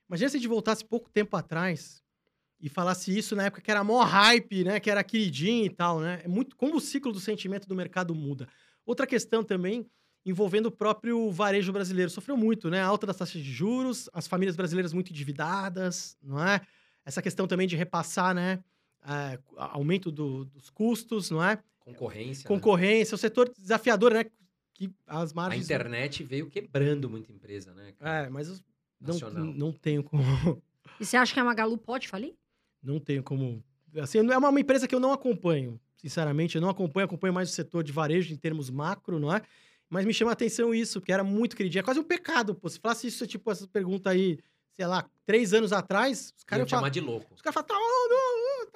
Imagina 0.08 0.30
se 0.30 0.38
a 0.38 0.40
gente 0.40 0.48
voltasse 0.48 0.86
pouco 0.86 1.10
tempo 1.10 1.36
atrás 1.36 2.02
e 2.60 2.70
falasse 2.70 3.16
isso 3.16 3.36
na 3.36 3.46
época 3.46 3.62
que 3.62 3.70
era 3.70 3.84
mó 3.84 4.02
hype, 4.04 4.64
né? 4.64 4.80
Que 4.80 4.90
era 4.90 5.04
queridinho 5.04 5.66
e 5.66 5.70
tal, 5.70 6.00
né? 6.00 6.22
É 6.24 6.28
muito 6.28 6.56
como 6.56 6.78
o 6.78 6.82
ciclo 6.82 7.12
do 7.12 7.20
sentimento 7.20 7.68
do 7.68 7.76
mercado 7.76 8.16
muda. 8.16 8.48
Outra 8.86 9.06
questão 9.06 9.44
também 9.44 9.86
envolvendo 10.26 10.68
o 10.68 10.72
próprio 10.72 11.30
varejo 11.32 11.74
brasileiro. 11.74 12.10
Sofreu 12.10 12.38
muito, 12.38 12.70
né? 12.70 12.82
A 12.82 12.88
alta 12.88 13.06
das 13.06 13.18
taxas 13.18 13.42
de 13.42 13.52
juros, 13.52 14.10
as 14.14 14.26
famílias 14.26 14.56
brasileiras 14.56 14.94
muito 14.94 15.12
endividadas, 15.12 16.18
não 16.22 16.42
é? 16.42 16.62
Essa 17.06 17.22
questão 17.22 17.46
também 17.46 17.68
de 17.68 17.76
repassar, 17.76 18.34
né? 18.34 18.64
É, 19.08 19.40
aumento 19.56 20.12
do- 20.12 20.46
dos 20.46 20.70
custos, 20.70 21.32
não 21.32 21.44
é? 21.44 21.60
Concorrência. 21.80 22.44
né? 22.44 22.48
Concorrência, 22.48 23.16
o 23.16 23.18
setor 23.18 23.50
desafiador, 23.58 24.14
né? 24.14 24.26
Que 24.74 24.92
as 25.08 25.32
A 25.32 25.36
margens... 25.36 25.64
internet 25.66 26.24
veio 26.24 26.50
quebrando 26.50 27.10
muita 27.10 27.32
empresa, 27.32 27.74
né? 27.74 27.94
cara? 27.98 28.28
É, 28.28 28.30
mas 28.30 28.62
não, 29.00 29.18
não 29.46 29.72
tenho 29.72 30.04
como... 30.04 30.22
E 31.00 31.06
você 31.06 31.16
acha 31.16 31.34
que 31.34 31.40
a 31.40 31.44
Magalu 31.44 31.78
pode 31.78 32.08
falir? 32.08 32.36
Não 32.82 33.00
tenho 33.00 33.24
como... 33.24 33.64
Assim, 34.02 34.20
é 34.20 34.38
uma, 34.38 34.60
empresa 34.60 34.88
que 34.88 34.94
eu 34.94 35.00
não 35.00 35.12
acompanho, 35.12 35.80
sinceramente. 35.96 36.56
Eu 36.56 36.62
não 36.62 36.70
acompanho, 36.70 37.06
acompanho 37.06 37.34
mais 37.34 37.50
o 37.50 37.54
setor 37.54 37.84
de 37.84 37.92
varejo 37.92 38.34
em 38.34 38.38
termos 38.38 38.70
macro, 38.70 39.20
não 39.20 39.34
é? 39.34 39.42
Mas 39.90 40.06
me 40.06 40.14
chama 40.14 40.32
a 40.32 40.34
atenção 40.34 40.74
isso, 40.76 41.00
porque 41.00 41.14
era 41.14 41.24
muito 41.24 41.56
queridinho. 41.56 41.80
É 41.80 41.84
quase 41.84 42.00
um 42.00 42.04
pecado, 42.04 42.54
pô. 42.54 42.68
Se 42.70 42.80
falasse 42.80 43.08
isso, 43.08 43.26
tipo, 43.26 43.50
essa 43.50 43.68
pergunta 43.68 44.10
aí, 44.10 44.38
sei 44.74 44.86
lá, 44.86 45.10
três 45.26 45.54
anos 45.54 45.72
atrás, 45.72 46.34
os 46.38 46.44
caras 46.44 46.70
falam... 46.70 46.82
chamar 46.84 46.90
de 46.90 47.00
louco. 47.00 47.34
Os 47.34 47.42
caras 47.42 47.54
falam, 47.54 47.68
tá, 47.68 47.76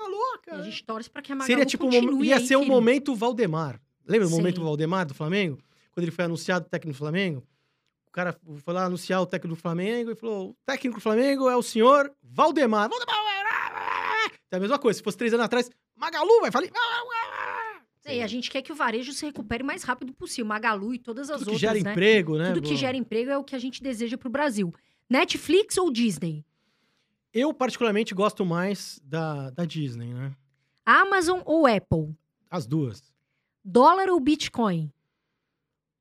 E 0.10 0.46
cara. 0.46 0.62
a 0.62 0.64
gente 0.64 0.84
torce 0.84 1.10
pra 1.10 1.22
que 1.22 1.32
a 1.32 1.36
Magalu 1.36 1.48
Seria 1.48 1.66
tipo, 1.66 1.86
um 1.86 1.92
continue 1.92 2.28
ia 2.28 2.38
aí 2.38 2.46
ser 2.48 2.56
o 2.56 2.60
firme. 2.60 2.74
momento 2.74 3.16
Valdemar. 3.16 3.80
Lembra 4.08 4.28
Sim. 4.28 4.34
o 4.34 4.38
momento 4.38 4.62
Valdemar 4.62 5.06
do 5.06 5.14
Flamengo? 5.14 5.58
Quando 5.92 6.04
ele 6.04 6.12
foi 6.12 6.26
anunciado 6.26 6.68
técnico 6.70 6.96
do 6.96 6.98
Flamengo? 6.98 7.44
O 8.08 8.12
cara 8.12 8.38
foi 8.58 8.74
lá 8.74 8.86
anunciar 8.86 9.22
o 9.22 9.26
técnico 9.26 9.56
do 9.56 9.62
Flamengo 9.62 10.12
e 10.12 10.16
falou: 10.16 10.50
o 10.50 10.56
técnico 10.66 11.00
do 11.00 11.02
Flamengo 11.02 11.50
é 11.50 11.56
o 11.56 11.62
senhor 11.64 12.12
Valdemar. 12.22 12.90
Valdemar! 12.90 14.32
É 14.52 14.58
a 14.58 14.60
mesma 14.60 14.78
coisa. 14.78 14.98
Se 14.98 15.04
fosse 15.04 15.18
três 15.18 15.34
anos 15.34 15.46
atrás, 15.46 15.70
Magalu 15.96 16.42
vai 16.42 16.52
falar. 16.52 16.68
E 18.10 18.22
a 18.22 18.28
gente 18.28 18.50
quer 18.50 18.62
que 18.62 18.72
o 18.72 18.76
varejo 18.76 19.14
se 19.14 19.26
recupere 19.26 19.64
o 19.64 19.66
mais 19.66 19.84
rápido 19.84 20.12
possível. 20.12 20.46
Magalu 20.46 20.96
e 20.96 21.00
todas 21.00 21.30
as 21.30 21.38
Tudo 21.40 21.50
que 21.50 21.54
outras, 21.54 21.62
gera 21.62 21.82
né? 21.84 21.92
emprego, 21.92 22.38
né? 22.38 22.52
Tudo 22.54 22.68
que 22.68 22.76
gera 22.76 22.98
emprego 22.98 23.30
é 23.30 23.38
o 23.38 23.44
que 23.44 23.56
a 23.56 23.60
gente 23.60 23.82
deseja 23.82 24.18
pro 24.18 24.30
Brasil. 24.30 24.74
Netflix 25.10 25.78
ou 25.78 25.92
Disney? 25.92 26.44
Eu, 27.34 27.54
particularmente, 27.54 28.14
gosto 28.14 28.46
mais 28.46 29.00
da, 29.04 29.50
da 29.52 29.66
Disney, 29.66 30.14
né? 30.14 30.36
Amazon 30.86 31.42
ou 31.46 31.66
Apple? 31.66 32.16
As 32.50 32.66
duas. 32.66 33.14
Dólar 33.64 34.10
ou 34.10 34.20
Bitcoin? 34.20 34.92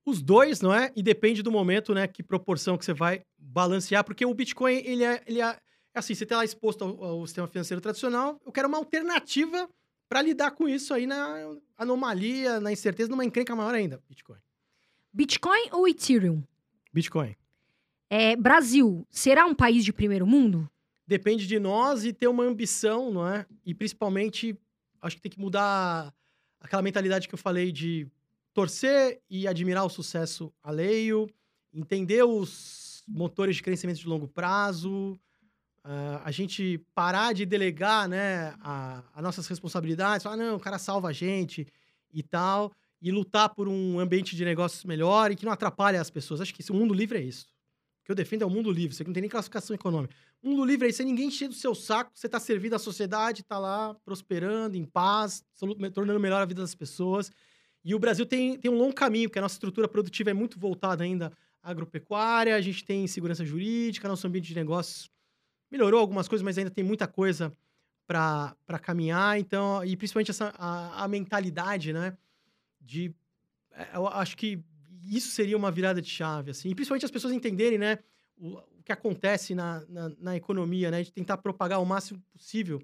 Os 0.05 0.21
dois, 0.21 0.61
não 0.61 0.75
é? 0.75 0.91
E 0.97 1.03
depende 1.03 1.43
do 1.43 1.53
momento, 1.53 1.95
né? 1.95 2.09
Que 2.09 2.23
proporção 2.23 2.77
que 2.77 2.85
você 2.85 2.93
vai 2.93 3.23
balancear, 3.39 4.03
porque 4.03 4.25
o 4.25 4.35
Bitcoin, 4.35 4.83
ele 4.85 5.05
é, 5.05 5.23
ele 5.27 5.41
é, 5.41 5.47
é 5.47 5.59
assim, 5.99 6.15
você 6.15 6.25
está 6.25 6.37
lá 6.37 6.45
exposto 6.45 6.83
ao, 6.83 7.05
ao 7.05 7.27
sistema 7.27 7.47
financeiro 7.47 7.81
tradicional, 7.81 8.41
eu 8.45 8.51
quero 8.51 8.67
uma 8.67 8.79
alternativa 8.79 9.69
para 10.09 10.23
lidar 10.23 10.51
com 10.53 10.69
isso 10.69 10.93
aí 10.93 11.07
na 11.07 11.55
anomalia, 11.79 12.59
na 12.59 12.73
incerteza, 12.73 13.09
numa 13.11 13.25
encrenca 13.25 13.55
maior 13.55 13.75
ainda. 13.75 14.03
Bitcoin. 14.09 14.39
Bitcoin 15.13 15.69
ou 15.73 15.87
Ethereum? 15.87 16.43
Bitcoin. 16.93 17.37
É, 18.09 18.35
Brasil, 18.35 19.07
será 19.09 19.47
um 19.47 19.55
país 19.55 19.85
de 19.85 19.93
primeiro 19.93 20.27
mundo? 20.27 20.69
Depende 21.11 21.45
de 21.45 21.59
nós 21.59 22.05
e 22.05 22.13
ter 22.13 22.29
uma 22.29 22.45
ambição, 22.45 23.11
não 23.11 23.27
é? 23.27 23.45
E 23.67 23.75
principalmente, 23.75 24.57
acho 25.03 25.17
que 25.17 25.23
tem 25.23 25.33
que 25.33 25.41
mudar 25.41 26.15
aquela 26.61 26.83
mentalidade 26.83 27.27
que 27.27 27.35
eu 27.35 27.39
falei 27.39 27.73
de 27.73 28.07
torcer 28.55 29.21
e 29.29 29.49
admirar 29.49 29.85
o 29.85 29.91
sucesso 29.91 30.53
alheio, 30.63 31.29
entender 31.75 32.23
os 32.23 33.03
motores 33.09 33.57
de 33.57 33.63
crescimento 33.65 33.99
de 33.99 34.07
longo 34.07 34.29
prazo, 34.29 35.19
ah, 35.83 36.23
a 36.25 36.31
gente 36.31 36.79
parar 36.95 37.33
de 37.33 37.45
delegar 37.45 38.09
né, 38.09 38.55
as 39.13 39.21
nossas 39.21 39.49
responsabilidades, 39.49 40.23
falar, 40.23 40.37
não, 40.37 40.55
o 40.55 40.61
cara 40.61 40.79
salva 40.79 41.09
a 41.09 41.13
gente 41.13 41.67
e 42.15 42.23
tal, 42.23 42.71
e 43.03 43.11
lutar 43.11 43.49
por 43.49 43.67
um 43.67 43.99
ambiente 43.99 44.37
de 44.37 44.45
negócios 44.45 44.85
melhor 44.85 45.33
e 45.33 45.35
que 45.35 45.45
não 45.45 45.51
atrapalhe 45.51 45.97
as 45.97 46.09
pessoas. 46.09 46.41
Acho 46.41 46.55
que 46.55 46.63
esse, 46.63 46.71
o 46.71 46.75
mundo 46.77 46.95
livre 46.95 47.19
é 47.19 47.23
isso. 47.23 47.49
Que 48.11 48.13
eu 48.13 48.17
defendo 48.17 48.43
é 48.43 48.47
o 48.47 48.51
mundo 48.51 48.73
livre, 48.73 48.97
você 48.97 49.05
não 49.05 49.13
tem 49.13 49.21
nem 49.21 49.31
classificação 49.31 49.73
econômica. 49.73 50.13
Mundo 50.43 50.65
livre 50.65 50.89
é 50.89 50.91
isso, 50.91 51.01
ninguém 51.05 51.29
encher 51.29 51.47
do 51.47 51.55
seu 51.55 51.77
saco, 51.77 52.11
você 52.13 52.29
tá 52.29 52.41
servindo 52.41 52.75
à 52.75 52.79
sociedade, 52.79 53.45
tá 53.45 53.57
lá 53.57 53.95
prosperando, 54.05 54.77
em 54.77 54.85
paz, 54.85 55.45
tornando 55.95 56.19
melhor 56.19 56.43
a 56.43 56.45
vida 56.45 56.61
das 56.61 56.75
pessoas. 56.75 57.31
E 57.85 57.95
o 57.95 58.01
Brasil 58.01 58.27
tem, 58.27 58.59
tem 58.59 58.69
um 58.69 58.77
longo 58.77 58.93
caminho, 58.93 59.29
porque 59.29 59.39
a 59.39 59.43
nossa 59.43 59.55
estrutura 59.55 59.87
produtiva 59.87 60.29
é 60.29 60.35
muito 60.35 60.59
voltada 60.59 61.05
ainda 61.05 61.33
à 61.63 61.71
agropecuária, 61.71 62.57
a 62.57 62.61
gente 62.61 62.85
tem 62.85 63.07
segurança 63.07 63.45
jurídica, 63.45 64.09
nosso 64.09 64.27
ambiente 64.27 64.49
de 64.49 64.57
negócios 64.57 65.09
melhorou 65.71 66.01
algumas 66.01 66.27
coisas, 66.27 66.43
mas 66.43 66.59
ainda 66.59 66.71
tem 66.71 66.83
muita 66.83 67.07
coisa 67.07 67.57
para 68.09 68.79
caminhar. 68.83 69.39
Então, 69.39 69.85
e 69.85 69.97
principalmente 69.97 70.33
essa, 70.33 70.53
a, 70.59 71.05
a 71.05 71.07
mentalidade, 71.07 71.93
né? 71.93 72.19
De. 72.81 73.15
é, 73.71 73.91
Eu 73.95 74.09
acho 74.09 74.37
que 74.37 74.65
isso 75.05 75.29
seria 75.29 75.57
uma 75.57 75.71
virada 75.71 76.01
de 76.01 76.09
chave, 76.09 76.51
assim. 76.51 76.71
E 76.71 76.75
principalmente 76.75 77.05
as 77.05 77.11
pessoas 77.11 77.33
entenderem, 77.33 77.79
né? 77.79 77.99
O, 78.37 78.57
o 78.57 78.83
que 78.85 78.93
acontece 78.93 79.55
na, 79.55 79.85
na, 79.89 80.13
na 80.19 80.37
economia, 80.37 80.91
né? 80.91 81.03
De 81.03 81.13
tentar 81.13 81.39
propagar 81.39 81.81
o 81.81 81.87
máximo 81.87 82.23
possível 82.33 82.83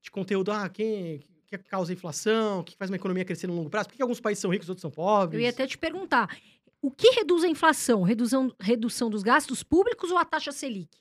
de 0.00 0.10
conteúdo. 0.10 0.52
Ah, 0.52 0.68
quem 0.68 1.20
que 1.46 1.56
causa 1.58 1.92
a 1.92 1.94
inflação, 1.94 2.60
o 2.60 2.64
que 2.64 2.76
faz 2.76 2.90
uma 2.90 2.96
economia 2.96 3.24
crescer 3.24 3.46
no 3.46 3.54
longo 3.54 3.70
prazo, 3.70 3.88
por 3.88 3.96
que 3.96 4.02
alguns 4.02 4.20
países 4.20 4.42
são 4.42 4.50
ricos, 4.50 4.68
outros 4.68 4.82
são 4.82 4.90
pobres. 4.90 5.40
Eu 5.40 5.44
ia 5.44 5.50
até 5.50 5.66
te 5.66 5.78
perguntar. 5.78 6.36
O 6.80 6.90
que 6.90 7.10
reduz 7.10 7.42
a 7.42 7.48
inflação? 7.48 8.02
Redução, 8.02 8.54
redução 8.60 9.10
dos 9.10 9.22
gastos 9.22 9.62
públicos 9.62 10.10
ou 10.10 10.18
a 10.18 10.24
taxa 10.24 10.52
Selic? 10.52 10.96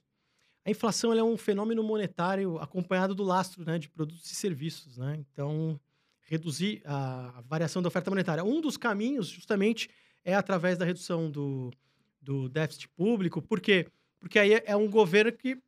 A 0.65 0.71
inflação 0.71 1.13
é 1.13 1.23
um 1.23 1.37
fenômeno 1.37 1.83
monetário 1.83 2.57
acompanhado 2.59 3.13
do 3.13 3.23
lastro 3.23 3.63
né, 3.63 3.77
de 3.77 3.89
produtos 3.89 4.29
e 4.31 4.35
serviços. 4.35 4.97
Né? 4.97 5.17
Então, 5.31 5.79
reduzir 6.21 6.81
a 6.85 7.41
variação 7.45 7.81
da 7.81 7.87
oferta 7.87 8.09
monetária. 8.09 8.43
Um 8.43 8.59
dos 8.59 8.75
caminhos, 8.75 9.27
justamente, 9.27 9.89
é 10.27 10.35
através 10.35 10.77
da 10.77 10.83
redução 10.83 11.31
do, 11.31 11.71
do 12.21 12.49
déficit 12.49 12.89
público. 12.89 13.41
Por 13.41 13.61
quê? 13.61 13.87
Porque 14.19 14.37
aí 14.37 14.61
é 14.65 14.75
um 14.75 14.89
governo 14.89 15.31
que. 15.31 15.53
O 15.53 15.59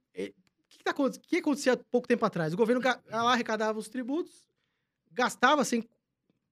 que, 0.69 0.77
que, 0.77 0.83
tá, 0.83 0.93
que 1.23 1.37
acontecia 1.37 1.73
há 1.73 1.77
pouco 1.77 2.07
tempo 2.07 2.23
atrás? 2.25 2.53
O 2.53 2.57
governo 2.57 2.81
lá 2.83 3.31
arrecadava 3.33 3.79
os 3.79 3.87
tributos, 3.87 4.45
gastava 5.11 5.63
sem 5.63 5.83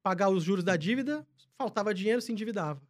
pagar 0.01 0.29
os 0.29 0.41
juros 0.43 0.63
da 0.63 0.75
dívida, 0.75 1.27
faltava 1.55 1.93
dinheiro, 1.93 2.21
se 2.21 2.31
endividava. 2.31 2.81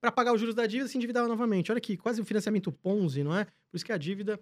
Para 0.00 0.12
pagar 0.12 0.32
os 0.34 0.38
juros 0.38 0.54
da 0.54 0.66
dívida, 0.66 0.88
se 0.88 0.96
endividava 0.96 1.26
novamente. 1.26 1.72
Olha 1.72 1.78
aqui, 1.78 1.96
quase 1.96 2.20
um 2.20 2.24
financiamento 2.24 2.70
Ponzi, 2.70 3.24
não 3.24 3.34
é? 3.34 3.46
Por 3.46 3.76
isso 3.76 3.84
que 3.84 3.92
a 3.92 3.96
dívida 3.96 4.38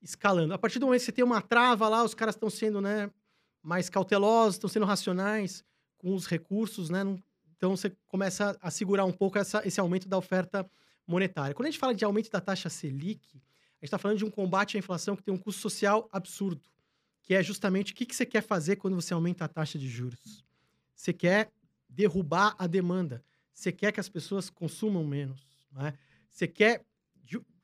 escalando. 0.00 0.54
A 0.54 0.58
partir 0.58 0.78
do 0.78 0.86
momento 0.86 1.00
que 1.00 1.06
você 1.06 1.12
tem 1.12 1.24
uma 1.24 1.42
trava 1.42 1.88
lá, 1.88 2.04
os 2.04 2.14
caras 2.14 2.36
estão 2.36 2.48
sendo 2.48 2.80
né, 2.80 3.10
mais 3.62 3.90
cautelosos, 3.90 4.54
estão 4.54 4.70
sendo 4.70 4.86
racionais 4.86 5.64
com 5.98 6.14
os 6.14 6.26
recursos, 6.26 6.88
né? 6.88 7.04
Não- 7.04 7.22
Então 7.62 7.76
você 7.76 7.90
começa 8.08 8.58
a 8.60 8.72
segurar 8.72 9.04
um 9.04 9.12
pouco 9.12 9.38
essa- 9.38 9.64
esse 9.64 9.78
aumento 9.78 10.08
da 10.08 10.18
oferta 10.18 10.68
monetária. 11.06 11.54
Quando 11.54 11.68
a 11.68 11.70
gente 11.70 11.78
fala 11.78 11.94
de 11.94 12.04
aumento 12.04 12.28
da 12.28 12.40
taxa 12.40 12.68
Selic, 12.68 13.20
a 13.34 13.36
gente 13.36 13.84
está 13.84 13.98
falando 13.98 14.18
de 14.18 14.24
um 14.24 14.30
combate 14.32 14.76
à 14.76 14.80
inflação 14.80 15.14
que 15.14 15.22
tem 15.22 15.32
um 15.32 15.38
custo 15.38 15.60
social 15.60 16.08
absurdo, 16.10 16.60
que 17.22 17.34
é 17.34 17.40
justamente 17.40 17.92
o 17.92 17.94
que, 17.94 18.04
que 18.04 18.16
você 18.16 18.26
quer 18.26 18.42
fazer 18.42 18.74
quando 18.74 18.96
você 18.96 19.14
aumenta 19.14 19.44
a 19.44 19.48
taxa 19.48 19.78
de 19.78 19.88
juros. 19.88 20.44
Você 20.92 21.12
quer 21.12 21.52
derrubar 21.88 22.56
a 22.58 22.66
demanda. 22.66 23.22
Você 23.54 23.70
quer 23.70 23.92
que 23.92 24.00
as 24.00 24.08
pessoas 24.08 24.50
consumam 24.50 25.04
menos. 25.04 25.46
Não 25.70 25.86
é? 25.86 25.94
Você 26.28 26.48
quer 26.48 26.84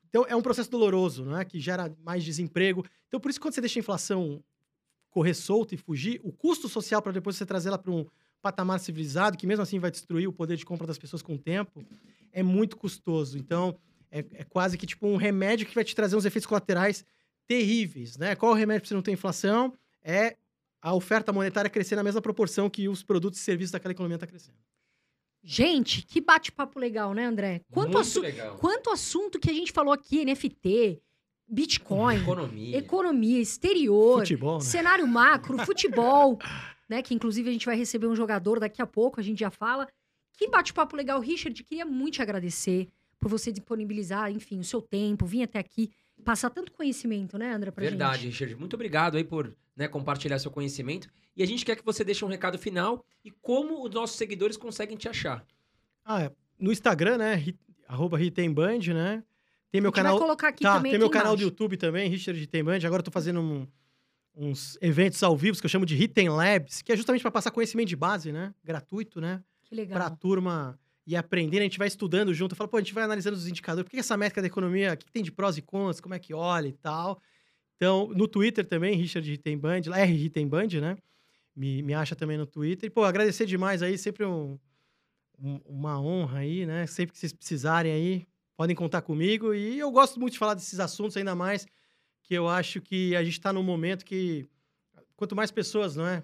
então, 0.07 0.25
é 0.29 0.35
um 0.35 0.41
processo 0.41 0.71
doloroso, 0.71 1.25
não 1.25 1.37
é? 1.37 1.43
Que 1.43 1.59
gera 1.59 1.93
mais 2.03 2.23
desemprego. 2.23 2.85
Então, 3.09 3.19
por 3.19 3.29
isso, 3.29 3.39
quando 3.39 3.53
você 3.53 3.61
deixa 3.61 3.77
a 3.77 3.81
inflação 3.81 4.41
correr 5.11 5.33
solta 5.35 5.75
e 5.75 5.77
fugir, 5.77 6.19
o 6.23 6.31
custo 6.31 6.69
social 6.69 7.01
para 7.01 7.11
depois 7.11 7.35
você 7.35 7.45
trazê-la 7.45 7.77
para 7.77 7.91
um 7.91 8.07
patamar 8.41 8.79
civilizado, 8.79 9.37
que 9.37 9.45
mesmo 9.47 9.63
assim 9.63 9.79
vai 9.79 9.91
destruir 9.91 10.27
o 10.27 10.33
poder 10.33 10.55
de 10.57 10.65
compra 10.65 10.87
das 10.87 10.97
pessoas 10.97 11.21
com 11.21 11.35
o 11.35 11.37
tempo, 11.37 11.83
é 12.31 12.41
muito 12.43 12.77
custoso. 12.77 13.37
Então, 13.37 13.77
é, 14.11 14.19
é 14.33 14.43
quase 14.43 14.77
que 14.77 14.85
tipo 14.87 15.07
um 15.07 15.17
remédio 15.17 15.65
que 15.67 15.75
vai 15.75 15.83
te 15.83 15.95
trazer 15.95 16.15
uns 16.15 16.25
efeitos 16.25 16.45
colaterais 16.47 17.03
terríveis, 17.47 18.17
né? 18.17 18.35
Qual 18.35 18.51
o 18.51 18.55
remédio 18.55 18.81
para 18.81 18.87
você 18.89 18.93
não 18.93 19.01
ter 19.01 19.11
inflação? 19.11 19.73
É 20.03 20.37
a 20.81 20.93
oferta 20.93 21.33
monetária 21.33 21.69
crescer 21.69 21.95
na 21.95 22.03
mesma 22.03 22.21
proporção 22.21 22.69
que 22.69 22.87
os 22.87 23.03
produtos 23.03 23.39
e 23.39 23.43
serviços 23.43 23.71
daquela 23.71 23.91
economia 23.91 24.15
está 24.15 24.27
crescendo. 24.27 24.57
Gente, 25.43 26.01
que 26.05 26.19
bate-papo 26.21 26.77
legal, 26.79 27.13
né, 27.13 27.25
André? 27.25 27.61
Quanto, 27.71 27.87
Muito 27.93 27.97
assu- 27.99 28.21
legal. 28.21 28.55
quanto 28.57 28.89
assunto 28.89 29.39
que 29.39 29.49
a 29.49 29.53
gente 29.53 29.71
falou 29.71 29.93
aqui, 29.93 30.23
NFT, 30.25 31.01
Bitcoin, 31.47 32.21
Economia. 32.21 32.77
economia, 32.77 33.41
exterior, 33.41 34.19
Futebol, 34.19 34.55
né? 34.59 34.63
cenário 34.63 35.07
macro, 35.07 35.57
futebol, 35.65 36.37
né? 36.89 37.01
Que 37.01 37.13
inclusive 37.13 37.47
a 37.49 37.53
gente 37.53 37.65
vai 37.65 37.75
receber 37.77 38.07
um 38.07 38.15
jogador 38.15 38.59
daqui 38.59 38.81
a 38.81 38.87
pouco, 38.87 39.19
a 39.19 39.23
gente 39.23 39.39
já 39.39 39.51
fala. 39.51 39.87
Que 40.37 40.47
bate-papo 40.49 40.95
legal, 40.95 41.19
Richard. 41.19 41.63
Queria 41.63 41.85
muito 41.85 42.15
te 42.15 42.21
agradecer 42.21 42.87
por 43.19 43.29
você 43.29 43.51
disponibilizar, 43.51 44.31
enfim, 44.31 44.59
o 44.59 44.63
seu 44.63 44.81
tempo, 44.81 45.25
vir 45.25 45.43
até 45.43 45.59
aqui, 45.59 45.91
passar 46.23 46.49
tanto 46.49 46.71
conhecimento, 46.71 47.37
né, 47.37 47.53
André, 47.53 47.69
pra 47.71 47.83
Verdade, 47.83 48.23
gente. 48.23 48.31
Richard. 48.31 48.55
Muito 48.55 48.73
obrigado 48.75 49.17
aí 49.17 49.23
por 49.25 49.53
né, 49.75 49.87
compartilhar 49.89 50.39
seu 50.39 50.49
conhecimento. 50.49 51.09
E 51.35 51.43
a 51.43 51.45
gente 51.45 51.63
quer 51.65 51.75
que 51.75 51.83
você 51.85 52.03
deixe 52.03 52.23
um 52.23 52.27
recado 52.29 52.57
final 52.57 53.05
e 53.23 53.29
como 53.31 53.83
os 53.85 53.91
nossos 53.91 54.17
seguidores 54.17 54.55
conseguem 54.57 54.95
te 54.97 55.07
achar. 55.09 55.45
Ah, 56.05 56.23
é. 56.23 56.31
no 56.57 56.71
Instagram, 56.71 57.17
né? 57.17 57.45
Arroba 57.87 58.17
Ritemband, 58.17 58.93
né? 58.93 59.23
Tem 59.71 59.79
meu 59.81 59.89
a 59.89 59.91
gente 59.91 59.95
canal. 59.95 60.13
vai 60.17 60.21
colocar 60.21 60.47
aqui 60.49 60.63
Tá, 60.63 60.75
também 60.75 60.91
tem 60.91 60.97
aqui 60.97 61.03
meu 61.03 61.09
canal 61.09 61.35
do 61.35 61.41
embaixo. 61.41 61.49
YouTube 61.53 61.77
também, 61.77 62.09
Richard 62.09 62.39
Ritemband. 62.39 62.79
Agora 62.85 63.01
eu 63.01 63.05
tô 63.05 63.11
fazendo 63.11 63.39
um- 63.41 63.67
uns 64.41 64.77
eventos 64.81 65.21
ao 65.21 65.35
vivo 65.35 65.59
que 65.59 65.65
eu 65.65 65.69
chamo 65.69 65.85
de 65.85 65.95
Ritem 65.95 66.29
Labs, 66.29 66.81
que 66.81 66.91
é 66.93 66.95
justamente 66.95 67.21
para 67.21 67.29
passar 67.31 67.51
conhecimento 67.51 67.89
de 67.89 67.95
base, 67.97 68.31
né? 68.31 68.53
Gratuito, 68.63 69.19
né? 69.19 69.43
Que 69.65 69.75
legal. 69.75 69.97
Pra 69.99 70.09
turma 70.09 70.79
ir 71.05 71.17
aprendendo. 71.17 71.59
A 71.59 71.63
gente 71.63 71.77
vai 71.77 71.87
estudando 71.89 72.33
junto. 72.33 72.53
Eu 72.53 72.55
falo, 72.55 72.69
pô, 72.69 72.77
a 72.77 72.79
gente 72.79 72.93
vai 72.93 73.03
analisando 73.03 73.35
os 73.35 73.47
indicadores. 73.47 73.83
Por 73.83 73.91
que 73.91 73.99
essa 73.99 74.15
métrica 74.15 74.41
da 74.41 74.47
economia, 74.47 74.93
o 74.93 74.97
que 74.97 75.11
tem 75.11 75.21
de 75.23 75.31
prós 75.31 75.57
e 75.57 75.61
contras, 75.61 75.99
como 75.99 76.13
é 76.15 76.19
que 76.19 76.33
olha 76.33 76.67
e 76.69 76.73
tal. 76.73 77.21
Então, 77.75 78.07
no 78.15 78.27
Twitter 78.27 78.65
também, 78.65 78.95
Richard 78.95 79.29
Ritemband, 79.29 79.81
lá 79.87 79.99
R 79.99 80.13
Ritemband, 80.13 80.69
né? 80.79 80.97
Me, 81.55 81.81
me 81.83 81.93
acha 81.93 82.15
também 82.15 82.37
no 82.37 82.45
Twitter. 82.45 82.87
E, 82.87 82.89
pô, 82.89 83.03
agradecer 83.03 83.45
demais 83.45 83.81
aí, 83.83 83.97
sempre 83.97 84.23
um, 84.25 84.57
um- 85.37 85.59
uma 85.65 85.99
honra 85.99 86.39
aí, 86.39 86.65
né? 86.65 86.87
Sempre 86.87 87.13
que 87.13 87.19
vocês 87.19 87.33
precisarem 87.33 87.91
aí, 87.91 88.25
podem 88.55 88.75
contar 88.75 89.01
comigo. 89.01 89.53
E 89.53 89.77
eu 89.79 89.91
gosto 89.91 90.19
muito 90.19 90.33
de 90.33 90.39
falar 90.39 90.53
desses 90.53 90.79
assuntos, 90.79 91.17
ainda 91.17 91.35
mais 91.35 91.65
que 92.29 92.35
eu 92.35 92.47
acho 92.47 92.79
que 92.79 93.15
a 93.15 93.23
gente 93.23 93.33
está 93.33 93.51
num 93.51 93.63
momento 93.63 94.05
que 94.05 94.47
quanto 95.15 95.35
mais 95.35 95.49
pessoas, 95.49 95.95
não 95.95 96.05
é? 96.05 96.23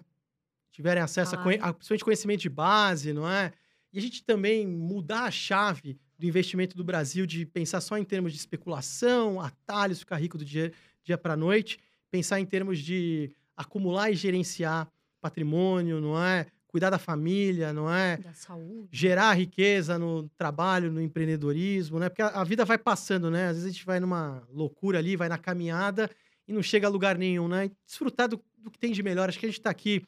Tiverem 0.71 1.01
acesso 1.01 1.33
a, 1.33 1.37
conhe- 1.39 1.57
Falarem. 1.57 1.71
a 1.71 1.73
principalmente 1.73 2.03
conhecimento 2.03 2.41
de 2.41 2.49
base, 2.49 3.11
não 3.11 3.27
é? 3.27 3.51
E 3.91 3.97
a 3.97 4.01
gente 4.01 4.23
também 4.23 4.67
mudar 4.67 5.23
a 5.23 5.31
chave 5.31 5.97
do 6.19 6.27
investimento 6.27 6.77
do 6.77 6.83
Brasil 6.83 7.25
de 7.25 7.43
pensar 7.43 7.81
só 7.81 7.97
em 7.97 8.03
termos 8.03 8.31
de 8.33 8.37
especulação, 8.37 9.41
atalhos, 9.41 9.97
ficar 9.99 10.17
rico 10.17 10.37
do 10.37 10.45
dia, 10.45 10.71
dia 11.03 11.17
para 11.17 11.35
noite, 11.35 11.79
pensar 12.11 12.39
em 12.39 12.45
termos 12.45 12.77
de 12.79 13.31
acumular 13.57 14.11
e 14.11 14.15
gerenciar 14.15 14.87
patrimônio, 15.19 15.99
não 15.99 16.21
é? 16.23 16.45
Cuidar 16.75 16.89
da 16.89 16.99
família, 16.99 17.71
não 17.71 17.89
é? 17.89 18.17
Da 18.17 18.33
saúde. 18.33 18.89
Gerar 18.91 19.31
riqueza 19.31 19.97
no 19.97 20.27
trabalho, 20.37 20.91
no 20.91 21.01
empreendedorismo, 21.01 21.99
né? 21.99 22.09
Porque 22.09 22.21
a, 22.21 22.27
a 22.27 22.43
vida 22.43 22.65
vai 22.65 22.77
passando, 22.77 23.31
né? 23.31 23.47
Às 23.47 23.55
vezes 23.55 23.63
a 23.63 23.71
gente 23.71 23.85
vai 23.85 23.97
numa 23.97 24.43
loucura 24.51 24.99
ali, 24.99 25.15
vai 25.15 25.29
na 25.29 25.37
caminhada 25.37 26.11
e 26.45 26.51
não 26.51 26.61
chega 26.61 26.85
a 26.85 26.89
lugar 26.89 27.17
nenhum, 27.17 27.47
né? 27.47 27.67
E 27.67 27.71
desfrutar 27.85 28.27
do, 28.27 28.43
do 28.57 28.69
que 28.69 28.77
tem 28.77 28.91
de 28.91 29.01
melhor. 29.01 29.29
Acho 29.29 29.39
que 29.39 29.45
a 29.45 29.49
gente 29.49 29.61
tá 29.61 29.69
aqui 29.69 30.05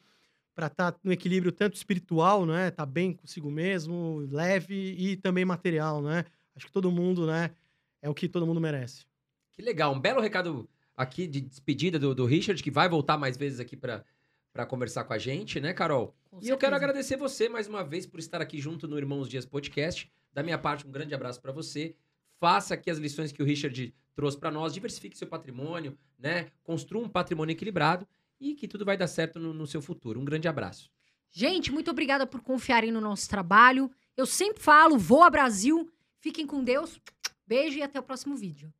para 0.54 0.66
estar 0.66 0.92
tá 0.92 0.98
no 1.02 1.10
equilíbrio 1.10 1.52
tanto 1.52 1.74
espiritual, 1.74 2.44
né? 2.44 2.70
Tá 2.70 2.84
bem 2.84 3.14
consigo 3.14 3.50
mesmo, 3.50 4.28
leve 4.30 4.94
e 4.98 5.16
também 5.16 5.46
material, 5.46 6.02
né? 6.02 6.26
Acho 6.54 6.66
que 6.66 6.72
todo 6.72 6.92
mundo, 6.92 7.26
né? 7.26 7.50
É 8.02 8.10
o 8.10 8.14
que 8.14 8.28
todo 8.28 8.46
mundo 8.46 8.60
merece. 8.60 9.06
Que 9.54 9.62
legal. 9.62 9.94
Um 9.94 10.00
belo 10.00 10.20
recado 10.20 10.68
aqui 10.94 11.26
de 11.26 11.40
despedida 11.40 11.98
do, 11.98 12.14
do 12.14 12.26
Richard, 12.26 12.62
que 12.62 12.70
vai 12.70 12.90
voltar 12.90 13.16
mais 13.16 13.38
vezes 13.38 13.58
aqui 13.58 13.74
para 13.74 14.04
para 14.58 14.66
conversar 14.66 15.04
com 15.04 15.12
a 15.12 15.18
gente, 15.18 15.60
né, 15.60 15.72
Carol? 15.72 16.12
Com 16.28 16.38
e 16.42 16.48
eu 16.48 16.58
quero 16.58 16.72
certeza. 16.72 16.74
agradecer 16.74 17.16
você 17.16 17.48
mais 17.48 17.68
uma 17.68 17.84
vez 17.84 18.06
por 18.06 18.18
estar 18.18 18.42
aqui 18.42 18.58
junto 18.58 18.88
no 18.88 18.98
Irmãos 18.98 19.28
Dias 19.28 19.46
Podcast. 19.46 20.10
Da 20.32 20.42
minha 20.42 20.58
parte, 20.58 20.84
um 20.84 20.90
grande 20.90 21.14
abraço 21.14 21.40
para 21.40 21.52
você. 21.52 21.94
Faça 22.40 22.74
aqui 22.74 22.90
as 22.90 22.98
lições 22.98 23.30
que 23.30 23.40
o 23.40 23.46
Richard 23.46 23.94
trouxe 24.16 24.36
para 24.36 24.50
nós, 24.50 24.74
diversifique 24.74 25.16
seu 25.16 25.28
patrimônio, 25.28 25.96
né? 26.18 26.48
Construa 26.64 27.04
um 27.04 27.08
patrimônio 27.08 27.52
equilibrado 27.52 28.04
e 28.40 28.56
que 28.56 28.66
tudo 28.66 28.84
vai 28.84 28.96
dar 28.96 29.06
certo 29.06 29.38
no, 29.38 29.54
no 29.54 29.64
seu 29.64 29.80
futuro. 29.80 30.18
Um 30.18 30.24
grande 30.24 30.48
abraço. 30.48 30.90
Gente, 31.30 31.70
muito 31.70 31.92
obrigada 31.92 32.26
por 32.26 32.40
confiarem 32.40 32.90
no 32.90 33.00
nosso 33.00 33.28
trabalho. 33.28 33.88
Eu 34.16 34.26
sempre 34.26 34.60
falo, 34.60 34.98
voa 34.98 35.30
Brasil. 35.30 35.88
Fiquem 36.18 36.48
com 36.48 36.64
Deus. 36.64 37.00
Beijo 37.46 37.78
e 37.78 37.82
até 37.84 38.00
o 38.00 38.02
próximo 38.02 38.34
vídeo. 38.34 38.74